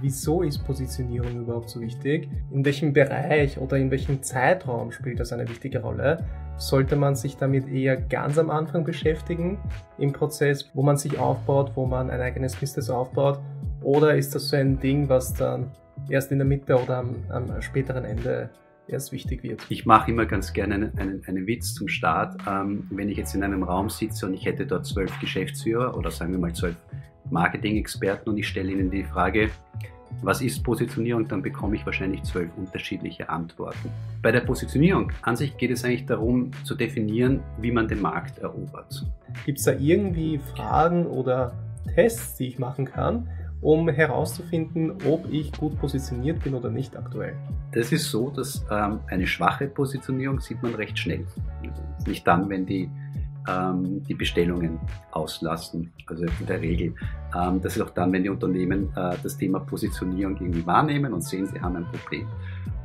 wieso 0.00 0.42
ist 0.42 0.64
Positionierung 0.64 1.42
überhaupt 1.42 1.70
so 1.70 1.80
wichtig? 1.80 2.28
In 2.50 2.64
welchem 2.64 2.92
Bereich 2.92 3.58
oder 3.58 3.76
in 3.76 3.90
welchem 3.90 4.22
Zeitraum 4.22 4.92
spielt 4.92 5.20
das 5.20 5.32
eine 5.32 5.48
wichtige 5.48 5.80
Rolle? 5.80 6.24
Sollte 6.58 6.96
man 6.96 7.14
sich 7.14 7.36
damit 7.36 7.68
eher 7.68 7.96
ganz 7.96 8.38
am 8.38 8.50
Anfang 8.50 8.84
beschäftigen, 8.84 9.58
im 9.98 10.12
Prozess, 10.12 10.70
wo 10.74 10.82
man 10.82 10.96
sich 10.96 11.18
aufbaut, 11.18 11.72
wo 11.74 11.86
man 11.86 12.10
ein 12.10 12.20
eigenes 12.20 12.56
Business 12.56 12.88
aufbaut? 12.90 13.40
Oder 13.82 14.16
ist 14.16 14.34
das 14.34 14.48
so 14.48 14.56
ein 14.56 14.80
Ding, 14.80 15.08
was 15.08 15.34
dann 15.34 15.70
erst 16.08 16.32
in 16.32 16.38
der 16.38 16.46
Mitte 16.46 16.80
oder 16.80 16.98
am, 16.98 17.14
am 17.28 17.60
späteren 17.62 18.04
Ende 18.04 18.50
erst 18.88 19.12
wichtig 19.12 19.42
wird. 19.42 19.66
Ich 19.68 19.86
mache 19.86 20.10
immer 20.10 20.26
ganz 20.26 20.52
gerne 20.52 20.74
einen, 20.74 20.98
einen, 20.98 21.22
einen 21.26 21.46
Witz 21.46 21.74
zum 21.74 21.88
Start. 21.88 22.40
Ähm, 22.48 22.86
wenn 22.90 23.08
ich 23.08 23.16
jetzt 23.16 23.34
in 23.34 23.42
einem 23.42 23.62
Raum 23.62 23.90
sitze 23.90 24.26
und 24.26 24.34
ich 24.34 24.44
hätte 24.46 24.66
dort 24.66 24.86
zwölf 24.86 25.18
Geschäftsführer 25.20 25.96
oder 25.96 26.10
sagen 26.10 26.32
wir 26.32 26.38
mal 26.38 26.54
zwölf 26.54 26.76
Marketing-Experten 27.30 28.30
und 28.30 28.38
ich 28.38 28.48
stelle 28.48 28.72
ihnen 28.72 28.90
die 28.90 29.04
Frage, 29.04 29.50
was 30.22 30.40
ist 30.40 30.62
Positionierung, 30.62 31.28
dann 31.28 31.42
bekomme 31.42 31.76
ich 31.76 31.84
wahrscheinlich 31.84 32.22
zwölf 32.22 32.50
unterschiedliche 32.56 33.28
Antworten. 33.28 33.90
Bei 34.22 34.32
der 34.32 34.40
Positionierung 34.40 35.12
an 35.22 35.36
sich 35.36 35.56
geht 35.56 35.70
es 35.70 35.84
eigentlich 35.84 36.06
darum 36.06 36.50
zu 36.64 36.74
definieren, 36.74 37.40
wie 37.60 37.70
man 37.70 37.88
den 37.88 38.00
Markt 38.00 38.38
erobert. 38.38 39.04
Gibt 39.44 39.58
es 39.58 39.64
da 39.64 39.72
irgendwie 39.72 40.38
Fragen 40.54 41.06
oder 41.06 41.52
Tests, 41.94 42.36
die 42.36 42.48
ich 42.48 42.58
machen 42.58 42.86
kann, 42.86 43.28
um 43.60 43.88
herauszufinden, 43.88 44.92
ob 45.06 45.26
ich 45.30 45.52
gut 45.52 45.78
positioniert 45.78 46.42
bin 46.42 46.54
oder 46.54 46.70
nicht 46.70 46.96
aktuell? 46.96 47.34
Das 47.72 47.92
ist 47.92 48.10
so, 48.10 48.30
dass 48.30 48.64
ähm, 48.70 49.00
eine 49.08 49.26
schwache 49.26 49.66
Positionierung 49.66 50.40
sieht 50.40 50.62
man 50.62 50.74
recht 50.74 50.98
schnell. 50.98 51.26
Nicht 52.06 52.26
dann, 52.26 52.48
wenn 52.48 52.66
die 52.66 52.90
ähm, 53.48 54.02
die 54.04 54.14
Bestellungen 54.14 54.78
auslassen. 55.12 55.92
Also 56.06 56.24
in 56.24 56.46
der 56.46 56.60
Regel. 56.60 56.94
Ähm, 57.34 57.60
das 57.60 57.76
ist 57.76 57.82
auch 57.82 57.90
dann, 57.90 58.12
wenn 58.12 58.22
die 58.22 58.30
Unternehmen 58.30 58.90
äh, 58.96 59.16
das 59.22 59.36
Thema 59.36 59.60
Positionierung 59.60 60.36
irgendwie 60.36 60.66
wahrnehmen 60.66 61.12
und 61.12 61.22
sehen, 61.22 61.46
sie 61.46 61.60
haben 61.60 61.76
ein 61.76 61.86
Problem. 61.86 62.26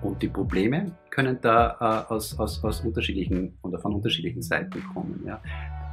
Und 0.02 0.22
die 0.22 0.30
Probleme 0.30 0.92
können 1.10 1.38
da 1.42 2.06
äh, 2.10 2.14
aus, 2.14 2.38
aus, 2.40 2.64
aus 2.64 2.82
unterschiedlichen 2.82 3.54
oder 3.62 3.80
von 3.80 3.94
unterschiedlichen 3.94 4.42
Seiten 4.42 4.84
kommen. 4.94 5.24
Ja. 5.26 5.40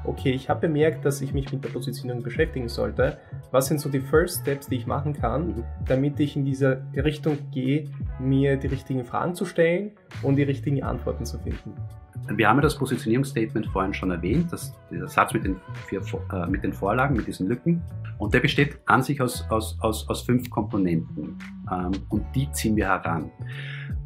Okay, 0.04 0.30
ich 0.30 0.48
habe 0.48 0.60
bemerkt, 0.60 1.04
dass 1.04 1.20
ich 1.20 1.34
mich 1.34 1.52
mit 1.52 1.64
der 1.64 1.70
Positionierung 1.70 2.22
beschäftigen 2.22 2.68
sollte. 2.68 3.18
Was 3.50 3.66
sind 3.66 3.80
so 3.80 3.88
die 3.88 4.00
First 4.00 4.42
Steps, 4.42 4.68
die 4.68 4.76
ich 4.76 4.86
machen 4.86 5.12
kann, 5.12 5.48
mhm. 5.48 5.64
damit 5.86 6.20
ich 6.20 6.36
in 6.36 6.44
diese 6.44 6.82
Richtung 6.94 7.36
gehe, 7.50 7.90
mir 8.20 8.56
die 8.56 8.68
richtigen 8.68 9.04
Fragen 9.04 9.34
zu 9.34 9.44
stellen 9.44 9.92
und 10.22 10.36
die 10.36 10.44
richtigen 10.44 10.82
Antworten 10.82 11.26
zu 11.26 11.38
finden? 11.38 11.74
Wir 12.26 12.48
haben 12.48 12.56
ja 12.58 12.62
das 12.62 12.76
Positionierungsstatement 12.76 13.66
vorhin 13.68 13.94
schon 13.94 14.10
erwähnt, 14.10 14.52
das, 14.52 14.74
dieser 14.90 15.08
Satz 15.08 15.32
mit 15.32 15.44
den, 15.44 15.56
vier, 15.86 16.02
äh, 16.32 16.46
mit 16.46 16.62
den 16.62 16.72
Vorlagen, 16.72 17.16
mit 17.16 17.26
diesen 17.26 17.48
Lücken. 17.48 17.82
Und 18.18 18.34
der 18.34 18.40
besteht 18.40 18.78
an 18.86 19.02
sich 19.02 19.20
aus, 19.20 19.46
aus, 19.48 19.78
aus, 19.80 20.08
aus 20.08 20.22
fünf 20.22 20.50
Komponenten. 20.50 21.38
Ähm, 21.70 21.92
und 22.08 22.24
die 22.34 22.50
ziehen 22.52 22.76
wir 22.76 22.88
heran. 22.88 23.30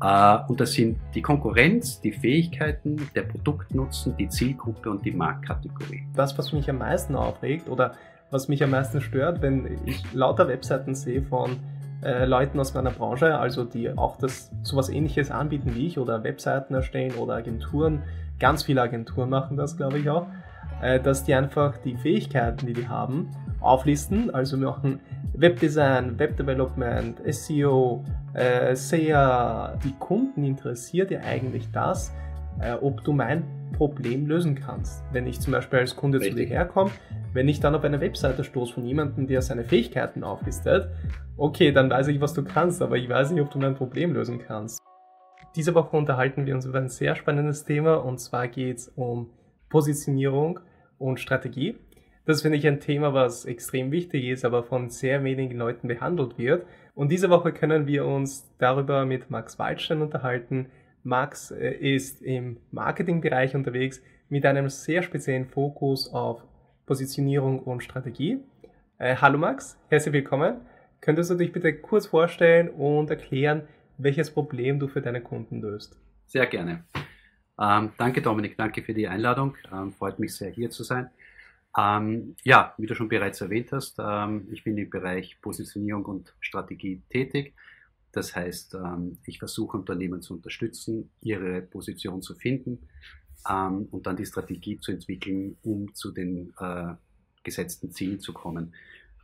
Äh, 0.03 0.39
und 0.49 0.61
das 0.61 0.73
sind 0.73 0.99
die 1.15 1.23
Konkurrenz, 1.23 2.01
die 2.01 2.13
Fähigkeiten, 2.13 2.97
der 3.15 3.23
Produktnutzen, 3.23 4.17
die 4.17 4.29
Zielgruppe 4.29 4.91
und 4.91 5.05
die 5.05 5.13
Marktkategorie. 5.13 6.07
Das, 6.15 6.37
was 6.39 6.53
mich 6.53 6.69
am 6.69 6.79
meisten 6.79 7.17
aufregt 7.17 7.69
oder 7.69 7.95
was 8.31 8.49
mich 8.49 8.63
am 8.63 8.71
meisten 8.71 9.01
stört, 9.01 9.43
wenn 9.43 9.79
ich 9.85 10.13
lauter 10.13 10.49
Webseiten 10.49 10.95
sehe 10.95 11.23
von 11.23 11.59
äh, 12.03 12.25
Leuten 12.25 12.59
aus 12.61 12.75
meiner 12.75 12.91
Branche, 12.91 13.39
also 13.39 13.65
die 13.65 13.91
auch 13.97 14.17
das 14.17 14.51
sowas 14.63 14.89
ähnliches 14.89 15.31
anbieten 15.31 15.75
wie 15.75 15.87
ich 15.87 15.99
oder 15.99 16.25
Webseiten 16.25 16.75
erstellen 16.75 17.15
oder 17.15 17.35
Agenturen, 17.35 18.03
ganz 18.39 18.65
viele 18.65 18.83
Agenturen 18.83 19.31
machen 19.31 19.57
das, 19.57 19.77
glaube 19.77 19.99
ich 19.99 20.11
auch, 20.11 20.27
äh, 20.81 21.01
dass 21.01 21.25
die 21.25 21.35
einfach 21.35 21.77
die 21.79 21.97
Fähigkeiten, 21.97 22.67
die 22.67 22.73
die 22.73 22.89
haben, 22.89 23.31
auflisten. 23.61 24.35
Also 24.35 24.59
wir 24.59 24.69
machen 24.69 25.01
Webdesign, 25.35 26.19
Webdevelopment, 26.19 27.21
SEO, 27.33 28.05
äh, 28.35 28.75
SEA. 28.75 29.79
Die 29.85 29.93
Kunden 29.99 30.45
interessiert 30.45 31.11
ja 31.11 31.21
eigentlich 31.21 31.71
das, 31.71 32.13
äh, 32.61 32.73
ob 32.75 33.03
du 33.05 33.13
mein 33.13 33.45
Problem 33.73 34.27
lösen 34.27 34.55
kannst. 34.55 35.03
Wenn 35.13 35.27
ich 35.27 35.41
zum 35.41 35.53
Beispiel 35.53 35.81
als 35.81 35.97
Kunde 35.97 36.19
Richtig. 36.19 36.35
zu 36.35 36.39
dir 36.41 36.49
herkomme, 36.49 36.91
wenn 37.33 37.49
ich 37.49 37.61
dann 37.61 37.75
auf 37.75 37.85
eine 37.85 38.01
Webseite 38.01 38.45
stoße 38.45 38.75
von 38.75 38.85
jemandem, 38.85 39.27
der 39.27 39.43
seine 39.43 39.65
Fähigkeiten 39.65 40.23
auflistet, 40.23 40.89
okay, 41.37 41.73
dann 41.73 41.91
weiß 41.91 42.09
ich, 42.09 42.21
was 42.21 42.35
du 42.35 42.45
kannst, 42.45 42.83
aber 42.83 42.97
ich 42.97 43.09
weiß 43.09 43.31
nicht, 43.33 43.43
ob 43.43 43.51
du 43.51 43.59
mein 43.59 43.75
Problem 43.75 44.13
lösen 44.13 44.39
kannst. 44.39 44.79
Diese 45.57 45.75
Woche 45.75 45.97
unterhalten 45.97 46.47
wir 46.47 46.55
uns 46.55 46.65
über 46.65 46.79
ein 46.79 46.89
sehr 46.89 47.15
spannendes 47.15 47.65
Thema 47.65 47.97
und 47.97 48.19
zwar 48.19 48.49
geht 48.49 48.79
es 48.79 48.89
um 48.89 49.31
Positionierung 49.69 50.61
und 50.99 51.21
Strategie. 51.21 51.77
Das 52.25 52.43
finde 52.43 52.57
ich 52.59 52.67
ein 52.67 52.79
Thema, 52.79 53.15
was 53.15 53.45
extrem 53.45 53.91
wichtig 53.91 54.27
ist, 54.27 54.45
aber 54.45 54.63
von 54.63 54.91
sehr 54.91 55.25
wenigen 55.25 55.59
Leuten 55.59 55.89
behandelt 55.89 56.39
wird. 56.39 56.65
Und 56.95 57.11
diese 57.11 57.31
Woche 57.31 57.53
können 57.53 57.87
wir 57.87 58.07
uns 58.07 58.49
darüber 58.59 59.05
mit 59.05 59.31
Max 59.31 59.59
Waldstein 59.59 60.03
unterhalten. 60.03 60.67
Max 61.05 61.51
äh, 61.51 61.73
ist 61.73 62.23
im 62.23 62.59
Marketingbereich 62.71 63.55
unterwegs 63.55 64.01
mit 64.29 64.47
einem 64.47 64.69
sehr 64.69 65.03
speziellen 65.03 65.47
Fokus 65.47 66.13
auf 66.13 66.43
Positionierung 66.87 67.61
und 67.61 67.83
Strategie. 67.83 68.39
Äh, 68.99 69.17
hallo 69.17 69.39
Max, 69.39 69.79
herzlich 69.89 70.13
willkommen. 70.13 70.61
Könntest 71.01 71.31
du 71.31 71.35
dich 71.35 71.53
bitte 71.53 71.75
kurz 71.75 72.07
vorstellen 72.07 72.69
und 72.69 73.11
erklären, 73.11 73.63
welches 73.99 74.31
Problem 74.31 74.79
du 74.79 74.89
für 74.89 75.03
deine 75.03 75.21
Kunden 75.21 75.61
löst? 75.61 75.97
Sehr 76.27 76.47
gerne. 76.47 76.85
Ähm, 77.61 77.93
danke 77.99 78.23
Dominik, 78.23 78.57
danke 78.57 78.83
für 78.83 78.95
die 78.95 79.09
Einladung. 79.09 79.57
Ähm, 79.73 79.93
freut 79.93 80.19
mich 80.19 80.35
sehr 80.35 80.51
hier 80.51 80.71
zu 80.71 80.85
sein. 80.85 81.11
Ähm, 81.77 82.37
ja, 82.45 82.75
wie 82.79 82.87
du 82.87 82.95
schon 82.95 83.09
bereits 83.09 83.41
erwähnt 83.41 83.73
hast, 83.73 83.99
ähm, 83.99 84.47
ich 84.53 84.63
bin 84.63 84.79
im 84.79 84.91
Bereich 84.91 85.41
Positionierung 85.41 86.05
und 86.05 86.35
Strategie 86.41 87.03
tätig. 87.11 87.55
Das 88.13 88.37
heißt, 88.37 88.75
ähm, 88.75 89.19
ich 89.25 89.39
versuche 89.39 89.77
Unternehmen 89.77 90.21
zu 90.21 90.35
unterstützen, 90.35 91.11
ihre 91.21 91.63
Position 91.63 92.23
zu 92.23 92.35
finden 92.35 92.89
ähm, 93.49 93.89
und 93.91 94.07
dann 94.07 94.17
die 94.17 94.27
Strategie 94.27 94.79
zu 94.79 94.93
entwickeln, 94.93 95.57
um 95.63 95.95
zu 95.95 96.13
den 96.13 96.53
äh, 96.59 96.95
gesetzten 97.43 97.91
Zielen 97.91 98.21
zu 98.21 98.33
kommen. 98.33 98.75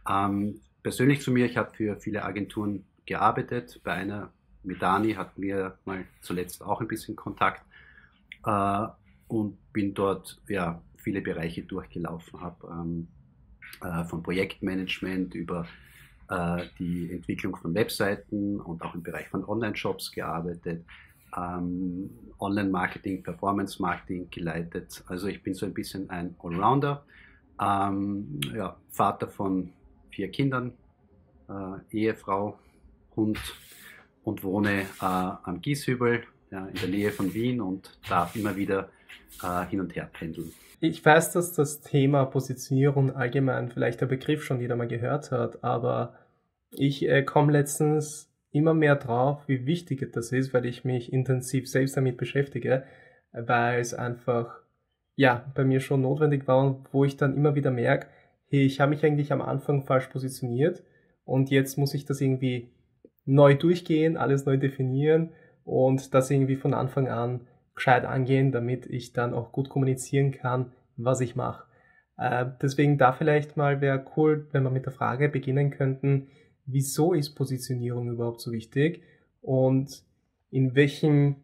Ähm, 0.09 0.60
persönlich 0.82 1.21
zu 1.21 1.31
mir, 1.31 1.47
ich 1.47 1.56
habe 1.56 1.75
für 1.75 2.00
viele 2.00 2.25
Agenturen 2.25 2.87
gearbeitet. 3.04 3.81
Bei 3.84 3.93
einer 3.93 4.32
Medani 4.62 5.15
hatten 5.15 5.43
wir 5.43 5.78
mal 5.84 6.05
zuletzt 6.22 6.62
auch 6.62 6.81
ein 6.81 6.88
bisschen 6.88 7.15
Kontakt 7.15 7.62
äh, 8.44 8.87
und 9.28 9.59
bin 9.72 9.93
dort 9.93 10.41
ja 10.49 10.82
viele 10.97 11.20
Bereiche 11.20 11.62
durchgelaufen 11.62 12.41
habe, 12.41 13.06
äh, 13.82 14.05
von 14.05 14.22
Projektmanagement 14.22 15.34
über 15.34 15.66
äh, 16.31 16.66
die 16.78 17.12
Entwicklung 17.12 17.56
von 17.56 17.75
Webseiten 17.75 18.61
und 18.61 18.83
auch 18.83 18.94
im 18.94 19.03
Bereich 19.03 19.28
von 19.28 19.44
Online-Shops 19.44 20.12
gearbeitet, 20.12 20.84
ähm, 21.37 22.11
Online-Marketing, 22.39 23.22
Performance-Marketing 23.22 24.28
geleitet. 24.31 25.03
Also 25.06 25.27
ich 25.28 25.43
bin 25.43 25.55
so 25.55 25.67
ein 25.67 25.75
bisschen 25.75 26.09
ein 26.11 26.34
Allrounder, 26.43 27.05
ähm, 27.61 28.41
ja, 28.55 28.77
Vater 28.91 29.28
von 29.28 29.72
vier 30.11 30.31
Kindern, 30.31 30.72
äh, 31.49 31.97
Ehefrau, 31.97 32.59
Hund 33.17 33.38
und 34.25 34.44
wohne 34.44 34.83
äh, 34.83 34.87
am 35.00 35.61
Gieshübel 35.61 36.25
ja, 36.50 36.67
in 36.67 36.75
der 36.75 36.88
Nähe 36.88 37.11
von 37.11 37.33
Wien 37.34 37.61
und 37.61 37.99
darf 38.09 38.37
immer 38.37 38.56
wieder 38.56 38.91
äh, 39.43 39.67
hin 39.67 39.81
und 39.81 39.94
her 39.94 40.09
pendeln. 40.12 40.53
Ich 40.81 41.05
weiß, 41.05 41.33
dass 41.33 41.53
das 41.55 41.81
Thema 41.81 42.25
Positionierung 42.27 43.11
allgemein 43.16 43.69
vielleicht 43.69 44.00
der 44.00 44.06
Begriff 44.06 44.44
schon 44.44 44.61
jeder 44.61 44.77
mal 44.77 44.87
gehört 44.87 45.33
hat, 45.33 45.65
aber 45.65 46.15
ich 46.71 47.09
äh, 47.09 47.25
komme 47.25 47.53
letztens 47.53 48.33
immer 48.53 48.75
mehr 48.75 48.94
drauf, 48.94 49.43
wie 49.49 49.67
wichtig 49.67 50.12
das 50.12 50.31
ist, 50.31 50.55
weil 50.55 50.67
ich 50.67 50.84
mich 50.84 51.12
intensiv 51.12 51.69
selbst 51.69 51.97
damit 51.97 52.17
beschäftige, 52.17 52.84
weil 53.33 53.81
es 53.81 53.93
einfach 53.93 54.61
ja 55.17 55.50
bei 55.56 55.65
mir 55.65 55.81
schon 55.81 56.03
notwendig 56.03 56.47
war 56.47 56.65
und 56.65 56.87
wo 56.93 57.05
ich 57.05 57.17
dann 57.17 57.37
immer 57.37 57.56
wieder 57.56 57.72
merke, 57.72 58.06
hey, 58.49 58.65
ich 58.65 58.81
habe 58.81 58.91
mich 58.91 59.05
eigentlich 59.05 59.33
am 59.33 59.43
Anfang 59.43 59.83
falsch 59.83 60.06
positioniert 60.06 60.84
und 61.25 61.50
jetzt 61.50 61.77
muss 61.77 61.93
ich 61.93 62.05
das 62.05 62.21
irgendwie 62.21 62.71
neu 63.25 63.55
durchgehen, 63.55 64.17
alles 64.17 64.47
neu 64.47 64.56
definieren 64.56 65.31
und 65.64 66.14
das 66.14 66.31
irgendwie 66.31 66.56
von 66.56 66.73
Anfang 66.73 67.08
an 67.08 67.41
gescheit 67.79 68.05
angehen, 68.05 68.53
damit 68.53 68.87
ich 68.87 69.13
dann 69.13 69.33
auch 69.33 69.53
gut 69.53 69.69
kommunizieren 69.69 70.33
kann, 70.33 70.73
was 70.97 71.21
ich 71.21 71.37
mache. 71.37 71.65
Äh, 72.19 72.47
deswegen 72.61 72.99
da 72.99 73.13
vielleicht 73.13 73.57
mal 73.57 73.81
wäre 73.81 74.05
cool, 74.17 74.49
wenn 74.53 74.65
wir 74.65 74.71
mit 74.71 74.85
der 74.85 74.93
Frage 74.93 75.29
beginnen 75.29 75.71
könnten, 75.71 76.29
wieso 76.67 77.15
ist 77.15 77.35
Positionierung 77.35 78.09
überhaupt 78.11 78.41
so 78.41 78.53
wichtig 78.53 79.03
und 79.41 80.03
in 80.51 80.75
welchem, 80.75 81.37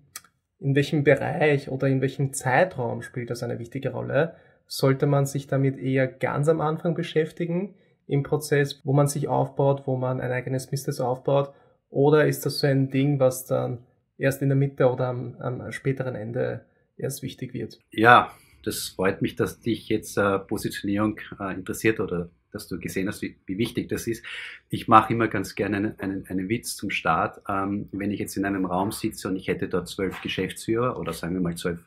in 0.59 0.75
welchem 0.75 1.05
Bereich 1.05 1.71
oder 1.71 1.89
in 1.89 2.01
welchem 2.01 2.33
Zeitraum 2.33 3.03
spielt 3.03 3.31
das 3.31 3.43
eine 3.43 3.59
wichtige 3.59 3.91
Rolle? 3.91 4.35
Sollte 4.67 5.07
man 5.07 5.27
sich 5.27 5.47
damit 5.47 5.79
eher 5.79 6.09
ganz 6.09 6.49
am 6.49 6.61
Anfang 6.61 6.95
beschäftigen, 6.95 7.75
im 8.07 8.23
Prozess, 8.23 8.83
wo 8.85 8.93
man 8.93 9.07
sich 9.07 9.29
aufbaut, 9.29 9.87
wo 9.87 9.97
man 9.97 10.21
ein 10.21 10.33
eigenes 10.33 10.67
Business 10.67 11.01
aufbaut, 11.01 11.55
oder 11.89 12.27
ist 12.27 12.45
das 12.45 12.59
so 12.59 12.67
ein 12.67 12.91
Ding, 12.91 13.21
was 13.21 13.47
dann 13.47 13.79
erst 14.19 14.43
in 14.43 14.49
der 14.49 14.57
Mitte 14.57 14.91
oder 14.91 15.09
am, 15.09 15.37
am 15.39 15.73
späteren 15.73 16.15
Ende 16.15 16.65
erst 16.97 17.23
wichtig 17.23 17.55
wird. 17.55 17.79
Ja, 17.91 18.33
das 18.63 18.89
freut 18.89 19.23
mich, 19.23 19.37
dass 19.37 19.61
dich 19.61 19.89
jetzt 19.89 20.17
äh, 20.17 20.39
Positionierung 20.39 21.21
äh, 21.39 21.55
interessiert 21.55 22.01
oder 22.01 22.31
dass 22.51 22.69
du 22.69 22.79
gesehen 22.79 23.09
hast, 23.09 23.21
wie, 23.21 23.37
wie 23.47 23.59
wichtig 23.59 23.89
das 23.89 24.07
ist. 24.07 24.25
Ich 24.71 24.87
mache 24.87 25.13
immer 25.13 25.29
ganz 25.29 25.55
gerne 25.55 25.77
einen, 25.77 25.99
einen, 25.99 26.27
einen 26.29 26.49
Witz 26.49 26.77
zum 26.77 26.91
Start. 26.91 27.43
Ähm, 27.49 27.89
wenn 27.93 28.13
ich 28.13 28.21
jetzt 28.21 28.37
in 28.37 28.45
einem 28.45 28.65
Raum 28.65 28.93
sitze 28.93 29.29
und 29.29 29.37
ich 29.37 29.49
hätte 29.49 29.69
dort 29.69 29.89
zwölf 29.89 30.23
Geschäftsführer 30.23 30.99
oder 30.99 31.13
sagen 31.13 31.35
wir 31.35 31.41
mal 31.41 31.57
zwölf 31.57 31.81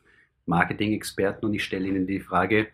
Marketing-Experten 0.46 1.46
und 1.46 1.54
ich 1.54 1.64
stelle 1.64 1.88
ihnen 1.88 2.06
die 2.06 2.20
Frage, 2.20 2.68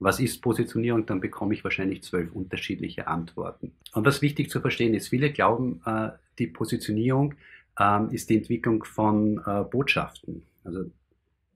was 0.00 0.18
ist 0.18 0.40
Positionierung, 0.40 1.06
dann 1.06 1.20
bekomme 1.20 1.54
ich 1.54 1.62
wahrscheinlich 1.62 2.02
zwölf 2.02 2.32
unterschiedliche 2.32 3.06
Antworten. 3.06 3.72
Und 3.92 4.06
was 4.06 4.22
wichtig 4.22 4.50
zu 4.50 4.60
verstehen 4.60 4.94
ist, 4.94 5.08
viele 5.08 5.30
glauben, 5.30 5.82
äh, 5.84 6.10
die 6.38 6.46
Positionierung 6.46 7.34
ähm, 7.80 8.10
ist 8.10 8.30
die 8.30 8.36
Entwicklung 8.36 8.84
von 8.84 9.40
äh, 9.44 9.64
Botschaften. 9.64 10.42
Also 10.62 10.90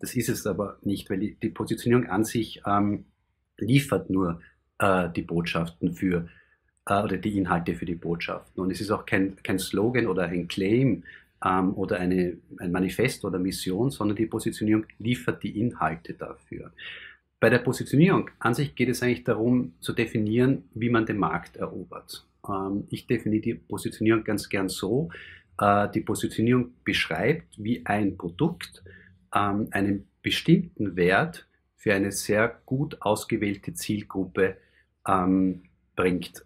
das 0.00 0.16
ist 0.16 0.28
es 0.28 0.46
aber 0.46 0.78
nicht, 0.82 1.08
weil 1.10 1.18
die, 1.18 1.34
die 1.34 1.50
Positionierung 1.50 2.06
an 2.08 2.24
sich 2.24 2.62
ähm, 2.66 3.04
liefert 3.58 4.10
nur 4.10 4.40
äh, 4.78 5.08
die 5.10 5.22
Botschaften 5.22 5.94
für 5.94 6.28
äh, 6.86 7.02
oder 7.02 7.18
die 7.18 7.36
Inhalte 7.36 7.74
für 7.74 7.86
die 7.86 7.94
Botschaften. 7.94 8.62
Und 8.62 8.70
es 8.70 8.80
ist 8.80 8.90
auch 8.90 9.06
kein, 9.06 9.36
kein 9.42 9.58
Slogan 9.58 10.06
oder 10.06 10.24
ein 10.24 10.48
Claim 10.48 11.04
ähm, 11.44 11.74
oder 11.74 12.00
eine, 12.00 12.38
ein 12.58 12.72
Manifest 12.72 13.24
oder 13.24 13.38
Mission, 13.38 13.90
sondern 13.90 14.16
die 14.16 14.26
Positionierung 14.26 14.86
liefert 14.98 15.42
die 15.42 15.60
Inhalte 15.60 16.14
dafür. 16.14 16.72
Bei 17.38 17.50
der 17.50 17.58
Positionierung 17.58 18.30
an 18.38 18.54
sich 18.54 18.74
geht 18.74 18.88
es 18.88 19.02
eigentlich 19.02 19.24
darum 19.24 19.74
zu 19.80 19.92
definieren, 19.92 20.64
wie 20.72 20.88
man 20.88 21.04
den 21.04 21.18
Markt 21.18 21.56
erobert. 21.56 22.26
Ähm, 22.48 22.84
ich 22.90 23.06
definiere 23.06 23.42
die 23.42 23.54
Positionierung 23.54 24.24
ganz 24.24 24.48
gern 24.48 24.70
so. 24.70 25.10
Äh, 25.58 25.88
die 25.90 26.00
Positionierung 26.00 26.72
beschreibt, 26.84 27.62
wie 27.62 27.84
ein 27.86 28.16
Produkt 28.16 28.82
ähm, 29.34 29.68
einen 29.70 30.08
bestimmten 30.22 30.96
Wert 30.96 31.46
für 31.76 31.94
eine 31.94 32.12
sehr 32.12 32.60
gut 32.66 33.00
ausgewählte 33.02 33.74
Zielgruppe 33.74 34.56
ähm, 35.06 35.62
bringt. 35.96 36.44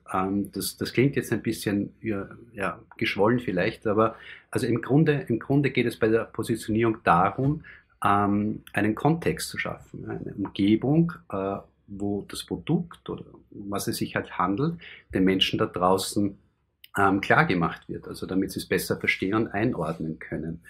das, 0.53 0.77
das 0.77 0.93
klingt 0.93 1.17
jetzt 1.17 1.33
ein 1.33 1.41
bisschen 1.41 1.95
ja, 2.03 2.29
ja, 2.53 2.83
geschwollen 2.99 3.41
vielleicht, 3.41 3.87
aber 3.87 4.15
also 4.51 4.67
im 4.67 4.83
Grunde, 4.83 5.25
im 5.29 5.39
Grunde 5.39 5.71
geht 5.71 5.87
es 5.87 5.99
bei 5.99 6.09
der 6.09 6.25
Positionierung 6.25 6.99
darum, 7.03 7.63
ähm, 8.05 8.63
einen 8.75 8.95
Kontext 8.95 9.49
zu 9.49 9.57
schaffen, 9.57 10.11
eine 10.11 10.35
Umgebung, 10.35 11.15
äh, 11.33 11.57
wo 11.87 12.27
das 12.29 12.45
Produkt 12.45 13.09
oder 13.09 13.25
was 13.51 13.89
es 13.89 13.97
sich 13.97 14.17
halt 14.17 14.39
handelt, 14.39 14.79
den 15.15 15.25
Menschen 15.25 15.59
da 15.59 15.65
draußen 15.65 16.37
ähm, 16.99 17.21
klar 17.21 17.47
gemacht 17.47 17.89
wird, 17.89 18.09
also 18.09 18.27
damit 18.27 18.51
sie 18.51 18.59
es 18.59 18.67
besser 18.67 18.97
verstehen 18.97 19.35
und 19.35 19.49
einordnen 19.49 20.19
können. 20.19 20.63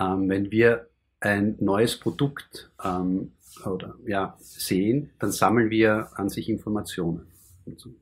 Ähm, 0.00 0.28
wenn 0.28 0.50
wir 0.50 0.88
ein 1.20 1.56
neues 1.60 1.98
Produkt 1.98 2.70
ähm, 2.82 3.32
oder 3.66 3.96
ja, 4.06 4.36
sehen, 4.38 5.10
dann 5.18 5.32
sammeln 5.32 5.70
wir 5.70 6.08
an 6.14 6.28
sich 6.28 6.48
Informationen 6.48 7.26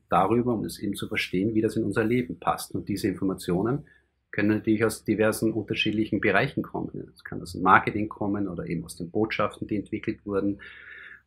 darüber, 0.07 0.53
um 0.53 0.63
es 0.63 0.79
eben 0.79 0.95
zu 0.95 1.07
verstehen, 1.07 1.53
wie 1.53 1.61
das 1.61 1.75
in 1.75 1.83
unser 1.83 2.03
Leben 2.03 2.39
passt. 2.39 2.73
Und 2.73 2.87
diese 2.87 3.07
Informationen 3.07 3.85
können 4.31 4.49
natürlich 4.49 4.85
aus 4.85 5.03
diversen 5.03 5.51
unterschiedlichen 5.51 6.21
Bereichen 6.21 6.63
kommen. 6.63 7.11
Es 7.13 7.23
kann 7.23 7.41
aus 7.41 7.53
dem 7.53 7.63
Marketing 7.63 8.07
kommen 8.07 8.47
oder 8.47 8.67
eben 8.67 8.85
aus 8.85 8.95
den 8.95 9.09
Botschaften, 9.09 9.67
die 9.67 9.75
entwickelt 9.75 10.25
wurden, 10.25 10.59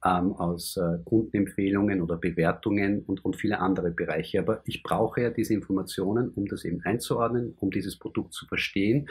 ähm, 0.04 0.32
aus 0.32 0.76
äh, 0.76 0.98
Kundenempfehlungen 1.04 2.00
oder 2.00 2.16
Bewertungen 2.16 3.02
und, 3.02 3.24
und 3.24 3.36
viele 3.36 3.58
andere 3.60 3.90
Bereiche. 3.90 4.38
Aber 4.40 4.62
ich 4.64 4.82
brauche 4.82 5.22
ja 5.22 5.30
diese 5.30 5.54
Informationen, 5.54 6.30
um 6.30 6.46
das 6.46 6.64
eben 6.64 6.80
einzuordnen, 6.82 7.54
um 7.58 7.70
dieses 7.70 7.98
Produkt 7.98 8.32
zu 8.32 8.46
verstehen, 8.46 9.10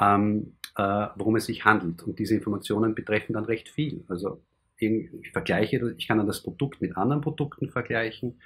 ähm, 0.00 0.56
äh, 0.76 1.06
worum 1.16 1.36
es 1.36 1.46
sich 1.46 1.64
handelt. 1.64 2.02
Und 2.02 2.18
diese 2.18 2.34
Informationen 2.34 2.94
betreffen 2.94 3.32
dann 3.32 3.44
recht 3.44 3.68
viel. 3.68 4.04
Also 4.08 4.42
ich 4.78 5.32
vergleiche, 5.32 5.94
ich 5.96 6.06
kann 6.06 6.18
dann 6.18 6.26
das 6.26 6.42
Produkt 6.42 6.82
mit 6.82 6.98
anderen 6.98 7.22
Produkten 7.22 7.70
vergleichen. 7.70 8.40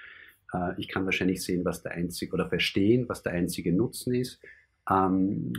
Äh, 0.55 0.73
ich 0.79 0.87
kann 0.87 1.05
wahrscheinlich 1.05 1.43
sehen, 1.43 1.65
was 1.65 1.83
der 1.83 1.93
einzige 1.93 2.35
oder 2.35 2.49
verstehen, 2.49 3.09
was 3.09 3.25
der 3.25 3.33
einzige 3.33 3.73
Nutzen 3.73 4.15
ist. 4.15 4.41
Ähm, 4.89 5.53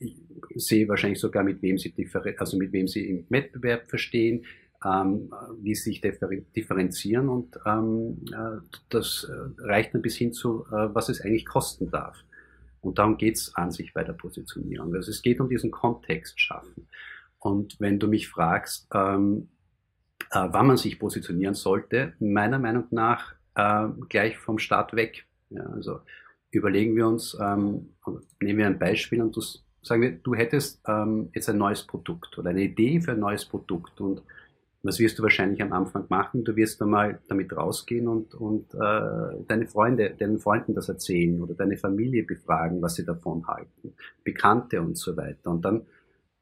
ich 0.00 0.16
sehe 0.54 0.88
wahrscheinlich 0.88 1.20
sogar, 1.20 1.44
mit 1.44 1.62
wem 1.62 1.78
sie, 1.78 1.94
also 2.36 2.56
mit 2.56 2.72
wem 2.72 2.86
sie 2.88 3.08
im 3.08 3.26
Wettbewerb 3.28 3.88
verstehen, 3.88 4.44
ähm, 4.84 5.32
wie 5.60 5.74
sie 5.74 5.90
sich 5.90 6.00
differenzieren 6.00 7.28
und 7.28 7.58
ähm, 7.66 8.24
äh, 8.32 8.60
das 8.90 9.28
äh, 9.28 9.62
reicht 9.62 9.94
dann 9.94 10.02
bis 10.02 10.16
hin 10.16 10.32
zu, 10.32 10.66
äh, 10.66 10.94
was 10.94 11.08
es 11.08 11.20
eigentlich 11.20 11.46
kosten 11.46 11.90
darf. 11.90 12.16
Und 12.80 12.98
darum 12.98 13.16
geht 13.16 13.36
es 13.36 13.54
an 13.56 13.72
sich 13.72 13.92
bei 13.92 14.04
der 14.04 14.12
Positionierung. 14.12 14.94
Also 14.94 15.10
es 15.10 15.22
geht 15.22 15.40
um 15.40 15.48
diesen 15.48 15.72
Kontext 15.72 16.40
schaffen. 16.40 16.86
Und 17.38 17.76
wenn 17.80 17.98
du 17.98 18.06
mich 18.06 18.28
fragst, 18.28 18.88
ähm, 18.94 19.48
äh, 20.30 20.48
wann 20.50 20.66
man 20.66 20.76
sich 20.76 20.98
positionieren 20.98 21.54
sollte, 21.54 22.12
meiner 22.20 22.58
Meinung 22.58 22.84
nach 22.90 23.34
äh, 23.54 23.88
gleich 24.08 24.38
vom 24.38 24.58
Start 24.58 24.94
weg. 24.94 25.26
Ja, 25.50 25.64
also 25.64 26.00
überlegen 26.50 26.96
wir 26.96 27.06
uns, 27.06 27.36
ähm, 27.40 27.94
nehmen 28.40 28.58
wir 28.58 28.66
ein 28.66 28.78
Beispiel 28.78 29.22
und 29.22 29.34
du, 29.36 29.40
sagen 29.82 30.02
wir, 30.02 30.12
du 30.12 30.34
hättest 30.34 30.80
ähm, 30.86 31.30
jetzt 31.34 31.48
ein 31.48 31.58
neues 31.58 31.86
Produkt 31.86 32.38
oder 32.38 32.50
eine 32.50 32.62
Idee 32.62 33.00
für 33.00 33.12
ein 33.12 33.20
neues 33.20 33.44
Produkt 33.44 34.00
und 34.00 34.22
was 34.82 35.00
wirst 35.00 35.18
du 35.18 35.22
wahrscheinlich 35.22 35.60
am 35.60 35.72
Anfang 35.72 36.06
machen? 36.08 36.44
Du 36.44 36.54
wirst 36.54 36.80
einmal 36.80 37.20
damit 37.28 37.54
rausgehen 37.56 38.06
und, 38.06 38.34
und 38.34 38.74
äh, 38.74 39.44
deine 39.48 39.66
Freunde, 39.66 40.14
deinen 40.16 40.38
Freunden 40.38 40.74
das 40.74 40.88
erzählen 40.88 41.42
oder 41.42 41.54
deine 41.54 41.76
Familie 41.76 42.22
befragen, 42.22 42.80
was 42.80 42.94
sie 42.94 43.04
davon 43.04 43.46
halten, 43.46 43.94
Bekannte 44.22 44.80
und 44.80 44.96
so 44.96 45.16
weiter. 45.16 45.50
Und 45.50 45.64
dann, 45.64 45.86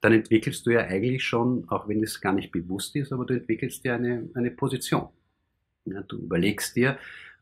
dann 0.01 0.13
entwickelst 0.13 0.67
du 0.67 0.71
ja 0.71 0.81
eigentlich 0.81 1.25
schon, 1.25 1.65
auch 1.69 1.89
wenn 1.89 2.03
es 2.03 2.21
gar 2.21 2.33
nicht 2.33 2.53
bewusst 2.53 2.95
ist, 2.97 3.13
aber 3.13 3.25
du 3.25 3.35
entwickelst 3.35 3.85
dir 3.85 3.95
eine, 3.95 4.29
eine 4.35 4.51
Position. 4.51 5.09
Ja, 5.87 6.03
du 6.03 6.19
überlegst 6.19 6.77
dir, 6.77 6.99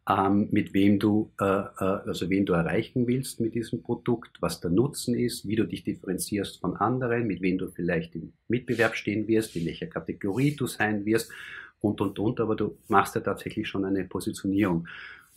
ähm, 0.08 0.48
mit 0.50 0.74
wem 0.74 0.98
du, 0.98 1.32
äh, 1.40 1.44
äh, 1.44 2.00
also 2.06 2.28
wen 2.28 2.44
du 2.44 2.52
erreichen 2.52 3.06
willst 3.06 3.40
mit 3.40 3.54
diesem 3.54 3.82
Produkt, 3.82 4.36
was 4.40 4.60
der 4.60 4.70
Nutzen 4.70 5.14
ist, 5.14 5.48
wie 5.48 5.56
du 5.56 5.64
dich 5.64 5.82
differenzierst 5.82 6.60
von 6.60 6.76
anderen, 6.76 7.26
mit 7.26 7.40
wem 7.40 7.56
du 7.58 7.70
vielleicht 7.70 8.14
im 8.14 8.34
Mitbewerb 8.48 8.96
stehen 8.96 9.26
wirst, 9.28 9.56
in 9.56 9.64
welcher 9.64 9.86
Kategorie 9.86 10.54
du 10.54 10.66
sein 10.66 11.06
wirst 11.06 11.32
und, 11.80 12.00
und, 12.00 12.18
und, 12.18 12.40
aber 12.40 12.54
du 12.54 12.78
machst 12.88 13.14
ja 13.14 13.22
tatsächlich 13.22 13.66
schon 13.66 13.84
eine 13.84 14.04
Positionierung. 14.04 14.86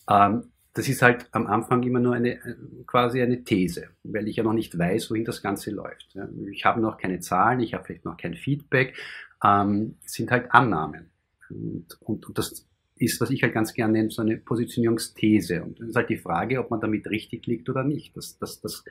Ähm, 0.10 0.44
das 0.74 0.88
ist 0.88 1.02
halt 1.02 1.28
am 1.32 1.48
Anfang 1.48 1.82
immer 1.84 2.00
nur 2.00 2.14
eine, 2.14 2.40
quasi 2.86 3.22
eine 3.22 3.44
These, 3.44 3.88
weil 4.04 4.28
ich 4.28 4.36
ja 4.36 4.44
noch 4.44 4.54
nicht 4.54 4.78
weiß, 4.78 5.10
wohin 5.10 5.26
das 5.26 5.42
Ganze 5.42 5.72
läuft. 5.72 6.16
Ich 6.52 6.66
habe 6.66 6.82
noch 6.82 6.98
keine 6.98 7.20
Zahlen, 7.20 7.62
ich 7.62 7.74
habe 7.74 7.84
vielleicht 7.84 8.06
noch 8.06 8.16
kein 8.16 8.36
Feedback, 8.36 8.96
ähm, 9.44 9.96
sind 10.06 10.30
halt 10.30 10.52
Annahmen. 10.52 11.10
Und, 11.50 11.98
und, 12.02 12.28
und 12.28 12.38
das 12.38 12.68
ist, 13.00 13.22
was 13.22 13.30
ich 13.30 13.44
halt 13.44 13.54
ganz 13.54 13.74
gerne 13.74 13.94
nenne, 13.94 14.10
so 14.10 14.22
eine 14.22 14.38
Positionierungsthese. 14.38 15.64
Und 15.64 15.80
dann 15.80 15.90
ist 15.90 15.96
halt 15.96 16.10
die 16.10 16.18
Frage, 16.18 16.60
ob 16.60 16.70
man 16.70 16.82
damit 16.82 17.08
richtig 17.10 17.46
liegt 17.48 17.70
oder 17.70 17.84
nicht. 17.84 18.16
Das, 18.16 18.38
das, 18.38 18.62
das 18.62 18.84